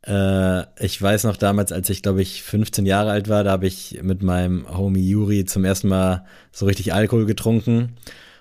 äh, 0.07 0.64
ich 0.84 1.01
weiß 1.01 1.24
noch 1.24 1.39
damals, 1.39 1.72
als 1.72 1.89
ich 1.89 2.03
glaube 2.03 2.20
ich 2.20 2.43
15 2.43 2.84
Jahre 2.84 3.11
alt 3.11 3.28
war, 3.30 3.43
da 3.43 3.53
habe 3.53 3.66
ich 3.66 4.01
mit 4.03 4.22
meinem 4.22 4.68
Homie 4.68 5.09
Juri 5.09 5.47
zum 5.47 5.64
ersten 5.64 5.89
Mal 5.89 6.26
so 6.53 6.66
richtig 6.66 6.93
Alkohol 6.93 7.24
getrunken. 7.24 7.95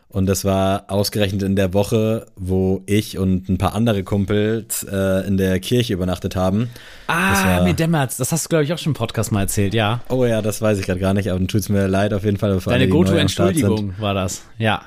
Und 0.09 0.25
das 0.25 0.45
war 0.45 0.85
ausgerechnet 0.87 1.43
in 1.43 1.55
der 1.57 1.73
Woche, 1.73 2.27
wo 2.37 2.81
ich 2.85 3.17
und 3.17 3.49
ein 3.49 3.57
paar 3.57 3.75
andere 3.75 4.03
Kumpels 4.03 4.83
äh, 4.89 5.27
in 5.27 5.35
der 5.37 5.59
Kirche 5.59 5.93
übernachtet 5.93 6.35
haben. 6.35 6.69
Das 7.07 7.15
Ah, 7.17 7.57
war- 7.57 7.63
mir 7.63 7.73
dämmert's. 7.73 8.17
Das 8.17 8.31
hast 8.31 8.45
du, 8.45 8.49
glaube 8.49 8.63
ich, 8.63 8.71
auch 8.73 8.77
schon 8.77 8.91
im 8.91 8.95
Podcast 8.95 9.31
mal 9.33 9.41
erzählt, 9.41 9.73
ja. 9.73 10.01
Oh 10.09 10.25
ja, 10.25 10.41
das 10.41 10.61
weiß 10.61 10.79
ich 10.79 10.85
gerade 10.85 10.99
gar 11.01 11.13
nicht, 11.13 11.29
aber 11.29 11.37
dann 11.39 11.47
tut's 11.49 11.67
mir 11.69 11.87
leid 11.87 12.13
auf 12.13 12.23
jeden 12.23 12.37
Fall. 12.37 12.57
Deine. 12.65 12.87
Go-To-Entschuldigung 12.87 13.93
war 13.99 14.13
das. 14.13 14.43
Ja. 14.57 14.81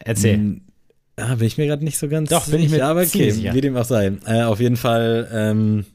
Erzähl. 0.00 0.34
Hm, 0.34 0.60
Ah, 1.18 1.34
bin 1.36 1.46
ich 1.46 1.56
mir 1.56 1.66
gerade 1.66 1.82
nicht 1.82 1.96
so 1.96 2.08
ganz 2.08 2.28
Doch, 2.28 2.46
bin 2.46 2.60
ich 2.60 2.68
mir 2.68 2.84
aber 2.84 3.00
okay, 3.00 3.30
sicher. 3.30 3.54
wie 3.54 3.62
dem 3.62 3.74
auch 3.74 3.86
sei. 3.86 4.12
Äh, 4.26 4.42
auf 4.42 4.60
jeden 4.60 4.76
Fall, 4.76 5.26
ähm, 5.32 5.86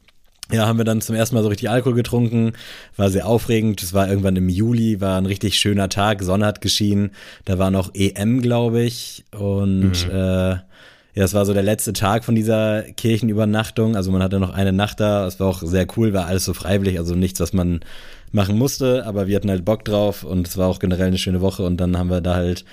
ja, 0.52 0.66
haben 0.66 0.78
wir 0.78 0.84
dann 0.84 1.00
zum 1.00 1.14
ersten 1.16 1.34
Mal 1.34 1.42
so 1.42 1.48
richtig 1.48 1.70
Alkohol 1.70 1.94
getrunken. 1.94 2.52
War 2.96 3.10
sehr 3.10 3.26
aufregend. 3.26 3.82
Es 3.82 3.92
war 3.94 4.08
irgendwann 4.08 4.36
im 4.36 4.48
Juli, 4.48 5.00
war 5.00 5.18
ein 5.18 5.26
richtig 5.26 5.58
schöner 5.58 5.88
Tag. 5.88 6.22
Sonne 6.22 6.46
hat 6.46 6.60
geschienen. 6.60 7.10
Da 7.44 7.58
war 7.58 7.70
noch 7.70 7.90
EM, 7.94 8.42
glaube 8.42 8.82
ich. 8.82 9.24
Und 9.32 10.06
Mhm. 10.06 10.10
äh, 10.10 10.50
ja, 11.14 11.24
es 11.24 11.34
war 11.34 11.44
so 11.44 11.52
der 11.52 11.62
letzte 11.62 11.92
Tag 11.92 12.24
von 12.24 12.34
dieser 12.34 12.82
Kirchenübernachtung. 12.82 13.96
Also 13.96 14.10
man 14.10 14.22
hatte 14.22 14.40
noch 14.40 14.52
eine 14.54 14.72
Nacht 14.72 15.00
da. 15.00 15.26
Es 15.26 15.40
war 15.40 15.48
auch 15.48 15.62
sehr 15.62 15.86
cool, 15.96 16.12
war 16.12 16.26
alles 16.26 16.44
so 16.44 16.54
freiwillig, 16.54 16.98
also 16.98 17.14
nichts, 17.14 17.40
was 17.40 17.52
man 17.52 17.80
machen 18.30 18.56
musste. 18.58 19.04
Aber 19.06 19.26
wir 19.26 19.36
hatten 19.36 19.50
halt 19.50 19.64
Bock 19.64 19.84
drauf 19.84 20.24
und 20.24 20.48
es 20.48 20.56
war 20.56 20.68
auch 20.68 20.78
generell 20.78 21.08
eine 21.08 21.18
schöne 21.18 21.40
Woche. 21.40 21.64
Und 21.64 21.76
dann 21.78 21.98
haben 21.98 22.08
wir 22.10 22.20
da 22.22 22.34
halt 22.34 22.64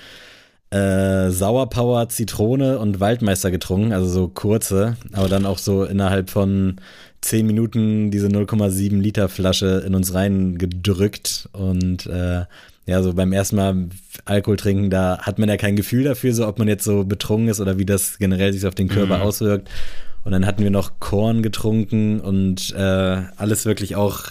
äh, 0.70 1.30
Sauerpower, 1.30 2.08
Zitrone 2.08 2.78
und 2.78 3.00
Waldmeister 3.00 3.50
getrunken, 3.50 3.92
also 3.92 4.06
so 4.08 4.28
kurze, 4.28 4.96
aber 5.12 5.28
dann 5.28 5.44
auch 5.44 5.58
so 5.58 5.82
innerhalb 5.84 6.30
von 6.30 6.76
10 7.22 7.46
Minuten 7.46 8.10
diese 8.10 8.28
0,7 8.28 8.98
Liter 9.00 9.28
Flasche 9.28 9.82
in 9.86 9.94
uns 9.94 10.14
reingedrückt 10.14 11.48
und 11.52 12.06
äh, 12.06 12.44
ja, 12.86 13.02
so 13.02 13.12
beim 13.14 13.32
ersten 13.32 13.56
Mal 13.56 13.88
Alkohol 14.24 14.56
trinken, 14.56 14.90
da 14.90 15.18
hat 15.18 15.38
man 15.38 15.48
ja 15.48 15.56
kein 15.56 15.76
Gefühl 15.76 16.04
dafür, 16.04 16.34
so 16.34 16.48
ob 16.48 16.58
man 16.58 16.66
jetzt 16.66 16.84
so 16.84 17.04
betrunken 17.04 17.48
ist 17.48 17.60
oder 17.60 17.78
wie 17.78 17.86
das 17.86 18.18
generell 18.18 18.52
sich 18.52 18.66
auf 18.66 18.74
den 18.74 18.88
Körper 18.88 19.22
auswirkt. 19.22 19.68
Und 20.24 20.32
dann 20.32 20.44
hatten 20.44 20.62
wir 20.62 20.70
noch 20.70 20.98
Korn 20.98 21.42
getrunken 21.42 22.20
und 22.20 22.74
äh, 22.74 23.22
alles 23.36 23.64
wirklich 23.64 23.96
auch 23.96 24.24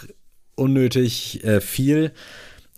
unnötig 0.56 1.44
äh, 1.44 1.62
viel. 1.62 2.12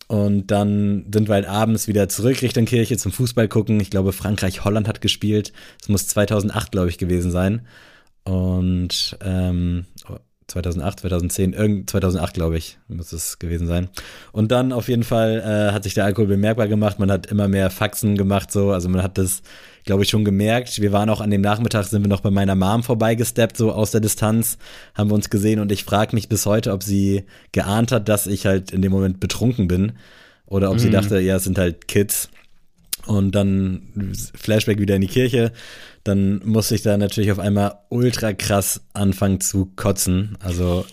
Und 0.07 0.51
dann 0.51 1.05
sind 1.12 1.30
wir 1.30 1.36
halt 1.36 1.47
abends 1.47 1.88
wieder 1.88 2.09
zurück 2.09 2.41
Richtung 2.41 2.66
Kirche 2.66 2.97
zum 2.97 3.12
Fußball 3.12 3.47
gucken. 3.47 3.80
Ich 3.80 3.89
glaube, 3.89 4.12
Frankreich-Holland 4.12 4.88
hat 4.88 5.01
gespielt. 5.01 5.53
Es 5.82 5.89
muss 5.89 6.07
2008, 6.07 6.72
glaube 6.72 6.89
ich, 6.89 6.97
gewesen 6.97 7.32
sein. 7.32 7.62
Und 8.24 9.17
ähm, 9.24 9.86
2008, 10.51 10.99
2010, 10.99 11.53
irgend 11.53 11.89
2008, 11.89 12.34
glaube 12.34 12.57
ich, 12.57 12.78
muss 12.88 13.13
es 13.13 13.39
gewesen 13.39 13.67
sein. 13.67 13.89
Und 14.32 14.51
dann 14.51 14.74
auf 14.74 14.89
jeden 14.89 15.03
Fall 15.03 15.39
äh, 15.39 15.74
hat 15.74 15.84
sich 15.84 15.93
der 15.93 16.05
Alkohol 16.05 16.28
bemerkbar 16.28 16.67
gemacht. 16.67 16.99
Man 16.99 17.11
hat 17.11 17.28
immer 17.28 17.47
mehr 17.47 17.69
Faxen 17.69 18.17
gemacht, 18.17 18.51
so. 18.51 18.72
Also 18.72 18.89
man 18.89 19.01
hat 19.01 19.17
das, 19.17 19.41
glaube 19.86 20.03
ich, 20.03 20.09
schon 20.09 20.26
gemerkt. 20.26 20.82
Wir 20.82 20.91
waren 20.91 21.09
auch 21.09 21.22
an 21.22 21.32
dem 21.32 21.41
Nachmittag, 21.41 21.86
sind 21.86 22.03
wir 22.03 22.09
noch 22.09 22.22
bei 22.22 22.32
meiner 22.32 22.55
Mom 22.55 22.84
vorbeigesteppt, 22.84 23.57
so 23.57 23.72
aus 23.72 23.91
der 23.91 24.01
Distanz, 24.01 24.57
haben 24.93 25.09
wir 25.09 25.15
uns 25.15 25.30
gesehen. 25.30 25.59
Und 25.59 25.72
ich 25.72 25.86
frage 25.86 26.15
mich 26.15 26.28
bis 26.30 26.45
heute, 26.45 26.74
ob 26.74 26.84
sie 26.84 27.24
geahnt 27.53 27.91
hat, 27.91 28.09
dass 28.09 28.28
ich 28.28 28.45
halt 28.45 28.72
in 28.72 28.82
dem 28.82 28.91
Moment 28.91 29.19
betrunken 29.19 29.67
bin. 29.67 29.93
Oder 30.45 30.69
ob 30.69 30.80
sie 30.80 30.89
dachte, 30.89 31.17
ja, 31.22 31.38
es 31.38 31.45
sind 31.45 31.57
halt 31.57 31.88
Kids. 31.88 32.30
Und 33.05 33.34
dann 33.36 34.13
Flashback 34.36 34.80
wieder 34.80 34.95
in 34.95 35.01
die 35.01 35.07
Kirche. 35.07 35.53
Dann 36.04 36.41
musste 36.45 36.76
ich 36.76 36.82
da 36.82 36.97
natürlich 36.97 37.32
auf 37.32 37.39
einmal 37.39 37.76
ultra 37.89 38.34
krass 38.34 38.82
anfangen 38.93 39.39
zu 39.39 39.72
kotzen. 39.76 40.38
Also 40.39 40.86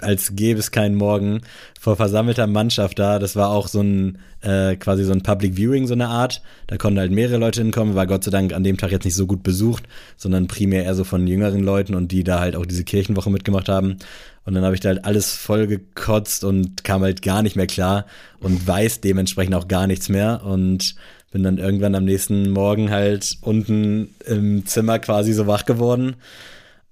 als 0.00 0.34
gäbe 0.34 0.58
es 0.58 0.70
keinen 0.70 0.96
Morgen 0.96 1.42
vor 1.78 1.96
versammelter 1.96 2.46
Mannschaft 2.46 2.98
da. 2.98 3.18
Das 3.18 3.36
war 3.36 3.50
auch 3.50 3.68
so 3.68 3.80
ein 3.80 4.18
äh, 4.40 4.76
quasi 4.76 5.04
so 5.04 5.12
ein 5.12 5.22
Public 5.22 5.56
Viewing, 5.56 5.86
so 5.86 5.94
eine 5.94 6.08
Art. 6.08 6.42
Da 6.66 6.76
konnten 6.76 6.98
halt 6.98 7.12
mehrere 7.12 7.38
Leute 7.38 7.62
hinkommen, 7.62 7.94
war 7.94 8.06
Gott 8.06 8.24
sei 8.24 8.30
Dank 8.30 8.52
an 8.52 8.64
dem 8.64 8.76
Tag 8.76 8.90
jetzt 8.90 9.04
nicht 9.04 9.14
so 9.14 9.26
gut 9.26 9.42
besucht, 9.42 9.84
sondern 10.16 10.48
primär 10.48 10.84
eher 10.84 10.94
so 10.94 11.04
von 11.04 11.26
jüngeren 11.26 11.62
Leuten 11.62 11.94
und 11.94 12.12
die 12.12 12.24
da 12.24 12.40
halt 12.40 12.56
auch 12.56 12.66
diese 12.66 12.84
Kirchenwoche 12.84 13.30
mitgemacht 13.30 13.68
haben. 13.68 13.96
Und 14.44 14.54
dann 14.54 14.64
habe 14.64 14.74
ich 14.74 14.80
da 14.80 14.88
halt 14.88 15.04
alles 15.04 15.34
voll 15.34 15.66
gekotzt 15.66 16.42
und 16.42 16.82
kam 16.82 17.02
halt 17.02 17.22
gar 17.22 17.42
nicht 17.42 17.54
mehr 17.54 17.66
klar 17.66 18.06
und 18.40 18.66
weiß 18.66 19.00
dementsprechend 19.00 19.54
auch 19.54 19.68
gar 19.68 19.86
nichts 19.86 20.08
mehr 20.08 20.42
und 20.44 20.94
bin 21.30 21.42
dann 21.42 21.58
irgendwann 21.58 21.94
am 21.94 22.04
nächsten 22.04 22.50
Morgen 22.50 22.90
halt 22.90 23.36
unten 23.42 24.14
im 24.26 24.66
Zimmer 24.66 24.98
quasi 24.98 25.32
so 25.32 25.46
wach 25.46 25.66
geworden. 25.66 26.16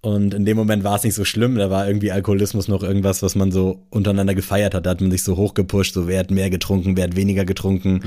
Und 0.02 0.34
in 0.34 0.44
dem 0.44 0.56
Moment 0.56 0.84
war 0.84 0.94
es 0.94 1.02
nicht 1.02 1.14
so 1.14 1.24
schlimm, 1.24 1.56
da 1.56 1.68
war 1.68 1.88
irgendwie 1.88 2.12
Alkoholismus 2.12 2.68
noch 2.68 2.84
irgendwas, 2.84 3.24
was 3.24 3.34
man 3.34 3.50
so 3.50 3.82
untereinander 3.90 4.36
gefeiert 4.36 4.72
hat. 4.72 4.86
Da 4.86 4.90
hat 4.90 5.00
man 5.00 5.10
sich 5.10 5.24
so 5.24 5.36
hochgepusht, 5.36 5.94
so 5.94 6.06
wer 6.06 6.20
hat 6.20 6.30
mehr 6.30 6.48
getrunken, 6.48 6.96
wer 6.96 7.04
hat 7.04 7.16
weniger 7.16 7.44
getrunken. 7.44 8.00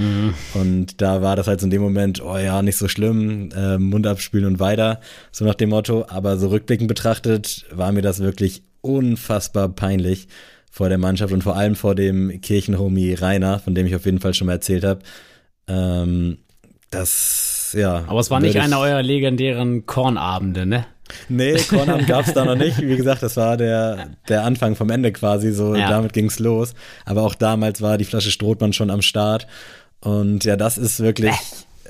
Und 0.54 1.02
da 1.02 1.22
war 1.22 1.36
das 1.36 1.48
halt 1.48 1.60
so 1.60 1.66
in 1.66 1.72
dem 1.72 1.82
Moment, 1.82 2.24
oh 2.24 2.38
ja, 2.38 2.62
nicht 2.62 2.78
so 2.78 2.88
schlimm, 2.88 3.50
äh, 3.54 3.78
Mund 3.78 4.08
abspülen 4.08 4.46
und 4.46 4.60
weiter, 4.62 5.02
so 5.34 5.44
nach 5.44 5.56
dem 5.56 5.72
Motto. 5.72 6.06
Aber 6.08 6.38
so 6.38 6.48
rückblickend 6.48 6.88
betrachtet 6.88 7.66
war 7.72 7.92
mir 7.92 8.02
das 8.02 8.20
wirklich 8.20 8.64
unfassbar 8.80 9.68
peinlich 9.68 10.30
vor 10.72 10.88
der 10.88 11.00
Mannschaft 11.00 11.34
und 11.34 11.44
vor 11.44 11.58
allem 11.58 11.76
vor 11.76 11.96
dem 11.96 12.40
Kirchenhomie 12.40 13.14
Rainer, 13.16 13.60
von 13.60 13.76
dem 13.76 13.86
ich 13.86 13.96
auf 13.96 14.06
jeden 14.06 14.22
Fall 14.22 14.34
schon 14.34 14.48
mal 14.48 14.54
erzählt 14.54 14.86
habe. 14.86 15.02
Ähm, 15.70 16.40
das, 16.90 17.76
ja. 17.78 18.04
Aber 18.08 18.20
es 18.20 18.32
war 18.32 18.40
nicht 18.40 18.58
einer 18.58 18.80
eurer 18.80 19.04
legendären 19.04 19.86
Kornabende, 19.86 20.66
ne? 20.66 20.86
Nee, 21.28 21.56
Kornabend 21.70 22.08
gab's 22.08 22.34
da 22.34 22.46
noch 22.46 22.56
nicht. 22.56 22.82
Wie 22.82 22.96
gesagt, 22.96 23.24
das 23.24 23.38
war 23.38 23.58
der, 23.58 24.10
der 24.28 24.44
Anfang 24.44 24.76
vom 24.76 24.90
Ende 24.90 25.12
quasi. 25.12 25.52
So, 25.52 25.76
Ja. 25.76 25.90
damit 25.90 26.14
ging's 26.14 26.40
los. 26.40 26.74
Aber 27.06 27.24
auch 27.24 27.36
damals 27.36 27.82
war 27.82 27.98
die 27.98 28.06
Flasche 28.06 28.32
Strohmann 28.32 28.74
schon 28.74 28.90
am 28.90 29.02
Start. 29.02 29.48
Und 30.02 30.44
ja, 30.46 30.56
das 30.56 30.78
ist 30.78 31.00
wirklich 31.02 31.32
äh, 31.84 31.90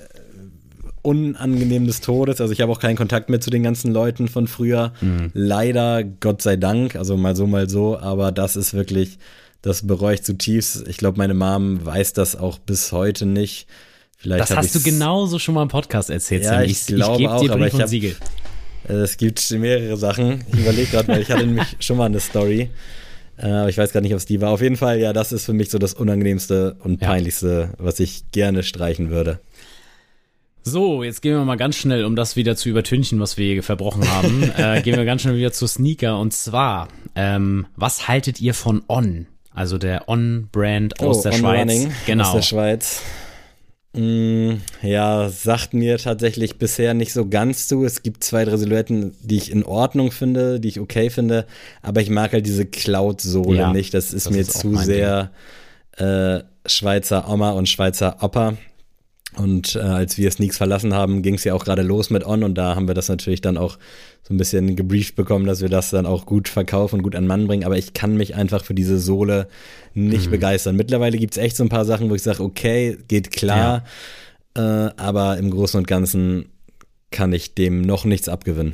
unangenehm 1.02 1.86
des 1.86 2.02
Todes. 2.02 2.42
Also 2.42 2.52
ich 2.54 2.62
habe 2.62 2.72
auch 2.72 2.80
keinen 2.80 2.96
Kontakt 2.98 3.30
mehr 3.30 3.40
zu 3.42 3.50
den 3.50 3.64
ganzen 3.64 3.92
Leuten 3.94 4.28
von 4.28 4.48
früher. 4.48 4.94
Leider, 5.34 6.04
Gott 6.04 6.42
sei 6.42 6.56
Dank. 6.56 6.96
Also 6.96 7.16
mal 7.18 7.36
so, 7.36 7.48
mal 7.48 7.70
so. 7.70 8.00
Aber 8.00 8.32
das 8.32 8.56
ist 8.56 8.74
wirklich, 8.74 9.18
das 9.62 9.86
bereue 9.86 10.16
ich 10.16 10.24
zutiefst. 10.24 10.88
Ich 10.88 10.98
glaube, 10.98 11.18
meine 11.18 11.34
Mom 11.34 11.86
weiß 11.86 12.14
das 12.14 12.36
auch 12.36 12.60
bis 12.60 12.92
heute 12.92 13.26
nicht. 13.26 13.68
Vielleicht 14.18 14.42
Das 14.50 14.56
hast 14.56 14.76
du 14.76 14.82
genauso 14.82 15.40
schon 15.40 15.56
mal 15.56 15.64
im 15.64 15.70
Podcast 15.70 16.10
erzählt, 16.10 16.44
Ja, 16.44 16.52
Sammy. 16.56 16.66
ich 16.66 16.86
glaube 16.88 17.18
geb 17.18 17.30
auch, 17.30 17.42
dir 17.42 17.52
aber 17.54 17.68
ich 17.68 17.74
und 17.74 17.82
hab- 17.82 17.90
Siegel. 17.90 18.16
Es 18.88 19.18
gibt 19.18 19.50
mehrere 19.52 19.98
Sachen. 19.98 20.44
Ich 20.52 20.60
überlege 20.60 20.88
gerade, 20.90 21.08
weil 21.10 21.22
ich 21.22 21.30
hatte 21.30 21.46
nämlich 21.46 21.68
schon 21.80 21.98
mal 21.98 22.06
eine 22.06 22.20
Story. 22.20 22.70
Äh, 23.38 23.46
aber 23.48 23.70
ich 23.70 23.78
weiß 23.78 23.94
gar 23.94 24.02
nicht, 24.02 24.14
ob 24.14 24.18
es 24.18 24.26
die 24.26 24.42
war. 24.42 24.50
Auf 24.52 24.62
jeden 24.62 24.78
Fall, 24.78 25.00
ja, 25.00 25.14
das 25.14 25.32
ist 25.32 25.46
für 25.46 25.54
mich 25.54 25.70
so 25.70 25.78
das 25.78 25.94
Unangenehmste 25.94 26.76
und 26.84 27.02
Ja. 27.02 27.08
Peinlichste, 27.10 27.74
was 27.78 28.00
ich 28.00 28.24
gerne 28.32 28.64
streichen 28.64 29.10
würde. 29.10 29.40
So, 30.64 31.04
jetzt 31.04 31.22
gehen 31.22 31.36
wir 31.36 31.46
mal 31.46 31.56
ganz 31.56 31.78
schnell, 31.78 32.04
um 32.04 32.16
das 32.16 32.36
wieder 32.36 32.56
zu 32.56 32.68
übertünchen, 32.70 33.20
was 33.20 33.38
wir 33.38 33.54
hier 33.54 33.64
verbrochen 33.64 34.10
haben, 34.12 34.44
äh, 34.58 34.82
gehen 34.82 34.98
wir 34.98 35.06
ganz 35.06 35.22
schnell 35.22 35.38
wieder 35.38 35.52
zu 35.54 35.68
Sneaker. 35.68 36.20
Und 36.20 36.34
zwar, 36.34 36.90
ähm, 37.16 37.66
was 37.76 38.08
haltet 38.08 38.42
ihr 38.42 38.54
von 38.54 38.84
On? 38.90 39.28
Also 39.60 39.78
der 39.78 40.08
On-Brand 40.08 41.02
aus 41.02 41.18
Oh, 41.18 41.22
der 41.24 41.34
On 41.34 41.40
Schweiz. 41.40 41.88
Genau. 42.06 42.24
Aus 42.24 42.32
der 42.34 42.42
Schweiz. 42.44 43.02
Mm, 43.92 44.54
ja, 44.82 45.28
sagt 45.28 45.74
mir 45.74 45.98
tatsächlich 45.98 46.58
bisher 46.58 46.94
nicht 46.94 47.12
so 47.12 47.28
ganz 47.28 47.68
zu. 47.68 47.84
Es 47.84 48.02
gibt 48.02 48.24
zwei, 48.24 48.46
drei 48.46 48.56
Silhouetten, 48.56 49.18
die 49.22 49.36
ich 49.36 49.52
in 49.52 49.66
Ordnung 49.66 50.14
finde, 50.14 50.62
die 50.62 50.70
ich 50.70 50.80
okay 50.80 51.10
finde, 51.10 51.46
aber 51.82 52.00
ich 52.00 52.10
mag 52.10 52.32
halt 52.32 52.46
diese 52.46 52.66
Cloud-Sohle 52.66 53.58
Ja, 53.58 53.74
nicht. 53.74 53.94
Das 53.94 54.14
ist 54.14 54.28
das 54.28 54.34
mir 54.34 54.40
ist 54.40 54.58
zu 54.60 54.78
sehr 54.78 55.32
äh, 55.98 56.40
Schweizer 56.66 57.30
Oma 57.30 57.52
und 57.52 57.68
Schweizer 57.68 58.16
Opa. 58.22 58.54
Und 59.38 59.76
äh, 59.76 59.80
als 59.80 60.18
wir 60.18 60.32
Sneaks 60.32 60.58
verlassen 60.58 60.94
haben, 60.94 61.22
ging 61.22 61.36
es 61.36 61.44
ja 61.44 61.54
auch 61.54 61.64
gerade 61.64 61.84
los 61.84 62.10
mit 62.10 62.26
On 62.26 62.44
und 62.44 62.56
da 62.56 62.76
haben 62.76 62.88
wir 62.88 62.96
das 62.96 63.10
natürlich 63.10 63.42
dann 63.42 63.58
auch 63.58 63.78
so 64.24 64.34
ein 64.34 64.38
bisschen 64.38 64.76
gebrieft 64.76 65.16
bekommen, 65.16 65.46
dass 65.46 65.62
wir 65.62 65.70
das 65.70 65.92
dann 65.92 66.06
auch 66.06 66.26
gut 66.26 66.50
verkaufen 66.50 66.96
und 66.98 67.04
gut 67.04 67.16
an 67.16 67.28
Mann 67.28 67.48
bringen. 67.48 67.64
Aber 67.64 67.78
ich 67.78 67.94
kann 67.94 68.18
mich 68.18 68.36
einfach 68.36 68.64
für 68.66 68.74
diese 68.74 69.00
Sohle 69.00 69.48
nicht 69.94 70.28
Mhm. 70.28 70.32
begeistern. 70.32 70.76
Mittlerweile 70.76 71.18
gibt 71.18 71.34
es 71.36 71.38
echt 71.38 71.56
so 71.56 71.64
ein 71.64 71.70
paar 71.70 71.86
Sachen, 71.86 72.10
wo 72.10 72.16
ich 72.16 72.24
sage, 72.24 72.44
okay, 72.44 72.98
geht 73.08 73.32
klar, 73.32 73.86
äh, 74.56 74.62
aber 74.62 75.38
im 75.38 75.52
Großen 75.52 75.78
und 75.78 75.88
Ganzen 75.88 76.46
kann 77.12 77.32
ich 77.32 77.54
dem 77.54 77.82
noch 77.82 78.06
nichts 78.06 78.30
abgewinnen. 78.30 78.74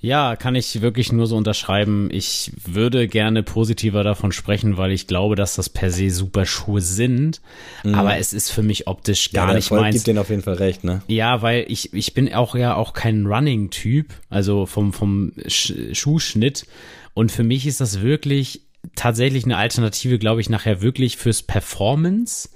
Ja, 0.00 0.36
kann 0.36 0.54
ich 0.54 0.80
wirklich 0.80 1.10
nur 1.12 1.26
so 1.26 1.36
unterschreiben. 1.36 2.08
Ich 2.12 2.52
würde 2.64 3.08
gerne 3.08 3.42
positiver 3.42 4.04
davon 4.04 4.30
sprechen, 4.30 4.76
weil 4.76 4.92
ich 4.92 5.08
glaube, 5.08 5.34
dass 5.34 5.56
das 5.56 5.68
per 5.68 5.90
se 5.90 6.10
super 6.10 6.46
Schuhe 6.46 6.80
sind. 6.80 7.40
Aber 7.84 8.16
es 8.16 8.32
ist 8.32 8.50
für 8.52 8.62
mich 8.62 8.86
optisch 8.86 9.32
gar 9.32 9.44
Mhm. 9.44 9.48
ja, 9.48 9.52
der 9.52 9.56
nicht 9.56 9.64
Erfolg 9.66 9.80
meins. 9.82 9.94
gibt 9.96 10.06
denen 10.06 10.18
auf 10.18 10.30
jeden 10.30 10.42
Fall 10.42 10.54
recht, 10.54 10.84
ne? 10.84 11.02
Ja, 11.08 11.42
weil 11.42 11.64
ich, 11.68 11.92
ich 11.94 12.14
bin 12.14 12.32
auch 12.32 12.54
ja 12.54 12.76
auch 12.76 12.92
kein 12.92 13.26
Running-Typ, 13.26 14.06
also 14.30 14.66
vom, 14.66 14.92
vom 14.92 15.32
Sch 15.48 15.72
Schuhschnitt. 15.94 16.66
Und 17.14 17.32
für 17.32 17.42
mich 17.42 17.66
ist 17.66 17.80
das 17.80 18.00
wirklich 18.00 18.62
tatsächlich 18.94 19.44
eine 19.44 19.56
Alternative, 19.56 20.18
glaube 20.20 20.40
ich, 20.40 20.48
nachher 20.48 20.80
wirklich 20.80 21.16
fürs 21.16 21.42
Performance, 21.42 22.48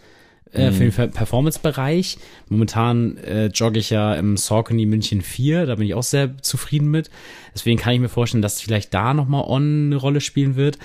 äh, 0.52 0.70
für 0.72 0.84
den 0.84 0.92
Ver- 0.92 1.08
Performance-Bereich. 1.08 2.18
Momentan 2.48 3.16
äh, 3.18 3.46
jogge 3.46 3.78
ich 3.78 3.90
ja 3.90 4.14
im 4.14 4.36
Saucony 4.36 4.86
München 4.86 5.22
4, 5.22 5.66
da 5.66 5.74
bin 5.76 5.86
ich 5.86 5.94
auch 5.94 6.02
sehr 6.02 6.38
zufrieden 6.42 6.90
mit. 6.90 7.10
Deswegen 7.54 7.78
kann 7.78 7.94
ich 7.94 8.00
mir 8.00 8.08
vorstellen, 8.08 8.42
dass 8.42 8.60
vielleicht 8.60 8.92
da 8.94 9.14
nochmal 9.14 9.44
On 9.46 9.86
eine 9.86 9.96
Rolle 9.96 10.20
spielen 10.20 10.56
wird. 10.56 10.78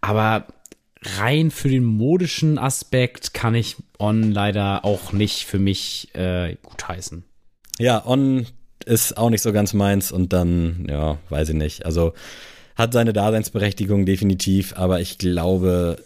Aber 0.00 0.46
rein 1.18 1.50
für 1.50 1.68
den 1.68 1.84
modischen 1.84 2.58
Aspekt 2.58 3.34
kann 3.34 3.54
ich 3.54 3.76
On 3.98 4.32
leider 4.32 4.84
auch 4.84 5.12
nicht 5.12 5.44
für 5.44 5.58
mich 5.58 6.08
äh, 6.14 6.56
gutheißen. 6.62 7.24
Ja, 7.78 8.06
On 8.06 8.46
ist 8.86 9.16
auch 9.16 9.30
nicht 9.30 9.42
so 9.42 9.52
ganz 9.52 9.72
meins 9.72 10.12
und 10.12 10.32
dann, 10.32 10.86
ja, 10.88 11.18
weiß 11.30 11.50
ich 11.50 11.54
nicht. 11.54 11.86
Also 11.86 12.12
hat 12.76 12.92
seine 12.92 13.12
Daseinsberechtigung 13.12 14.04
definitiv, 14.04 14.74
aber 14.76 15.00
ich 15.00 15.18
glaube, 15.18 15.98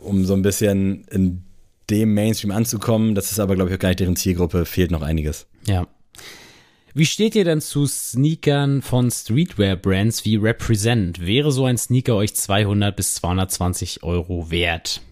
um 0.00 0.24
so 0.24 0.34
ein 0.34 0.42
bisschen 0.42 1.04
in 1.10 1.42
dem 1.90 2.14
Mainstream 2.14 2.50
anzukommen, 2.50 3.14
das 3.14 3.30
ist 3.30 3.38
aber, 3.38 3.54
glaube 3.54 3.70
ich, 3.70 3.76
auch 3.76 3.80
gar 3.80 3.90
nicht 3.90 4.00
deren 4.00 4.16
Zielgruppe, 4.16 4.64
fehlt 4.64 4.90
noch 4.90 5.02
einiges. 5.02 5.46
Ja. 5.66 5.86
Wie 6.94 7.04
steht 7.04 7.34
ihr 7.34 7.44
denn 7.44 7.60
zu 7.60 7.86
Sneakern 7.86 8.80
von 8.80 9.10
Streetwear-Brands 9.10 10.24
wie 10.24 10.36
Represent? 10.36 11.26
Wäre 11.26 11.52
so 11.52 11.66
ein 11.66 11.76
Sneaker 11.76 12.16
euch 12.16 12.34
200 12.34 12.96
bis 12.96 13.16
220 13.16 14.02
Euro 14.02 14.50
wert? 14.50 15.02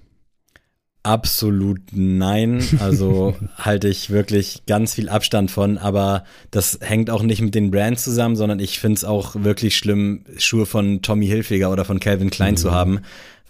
Absolut 1.02 1.82
nein. 1.92 2.66
Also 2.80 3.36
halte 3.58 3.88
ich 3.88 4.08
wirklich 4.08 4.62
ganz 4.66 4.94
viel 4.94 5.10
Abstand 5.10 5.50
von, 5.50 5.76
aber 5.76 6.24
das 6.50 6.78
hängt 6.80 7.10
auch 7.10 7.22
nicht 7.22 7.42
mit 7.42 7.54
den 7.54 7.70
Brands 7.70 8.02
zusammen, 8.02 8.36
sondern 8.36 8.58
ich 8.58 8.78
finde 8.78 8.96
es 8.96 9.04
auch 9.04 9.34
wirklich 9.36 9.76
schlimm, 9.76 10.24
Schuhe 10.38 10.64
von 10.64 11.02
Tommy 11.02 11.26
Hilfiger 11.26 11.70
oder 11.70 11.84
von 11.84 12.00
Calvin 12.00 12.30
Klein 12.30 12.56
zu 12.56 12.72
haben, 12.72 13.00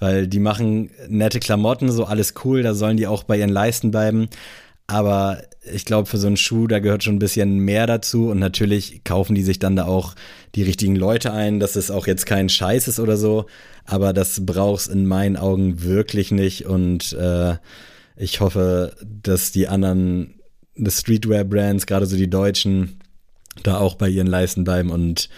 weil 0.00 0.26
die 0.26 0.40
machen 0.40 0.90
nette 1.08 1.40
Klamotten, 1.40 1.90
so 1.90 2.04
alles 2.04 2.34
cool, 2.44 2.62
da 2.62 2.74
sollen 2.74 2.96
die 2.96 3.06
auch 3.06 3.22
bei 3.24 3.38
ihren 3.38 3.50
Leisten 3.50 3.90
bleiben. 3.90 4.28
Aber 4.86 5.42
ich 5.72 5.86
glaube, 5.86 6.08
für 6.08 6.18
so 6.18 6.26
einen 6.26 6.36
Schuh, 6.36 6.66
da 6.66 6.78
gehört 6.78 7.04
schon 7.04 7.16
ein 7.16 7.20
bisschen 7.20 7.58
mehr 7.58 7.86
dazu. 7.86 8.28
Und 8.28 8.38
natürlich 8.38 9.02
kaufen 9.04 9.34
die 9.34 9.42
sich 9.42 9.58
dann 9.58 9.76
da 9.76 9.86
auch 9.86 10.14
die 10.54 10.62
richtigen 10.62 10.96
Leute 10.96 11.32
ein, 11.32 11.58
dass 11.58 11.76
es 11.76 11.90
auch 11.90 12.06
jetzt 12.06 12.26
kein 12.26 12.48
Scheiß 12.48 12.88
ist 12.88 13.00
oder 13.00 13.16
so. 13.16 13.46
Aber 13.86 14.12
das 14.12 14.44
brauchst 14.44 14.88
in 14.88 15.06
meinen 15.06 15.36
Augen 15.36 15.82
wirklich 15.82 16.32
nicht. 16.32 16.66
Und 16.66 17.14
äh, 17.14 17.56
ich 18.16 18.40
hoffe, 18.40 18.94
dass 19.02 19.52
die 19.52 19.68
anderen 19.68 20.34
Streetwear-Brands, 20.76 21.86
gerade 21.86 22.06
so 22.06 22.16
die 22.16 22.28
deutschen, 22.28 23.00
da 23.62 23.78
auch 23.78 23.94
bei 23.94 24.08
ihren 24.08 24.26
Leisten 24.26 24.64
bleiben 24.64 24.90
und 24.90 25.30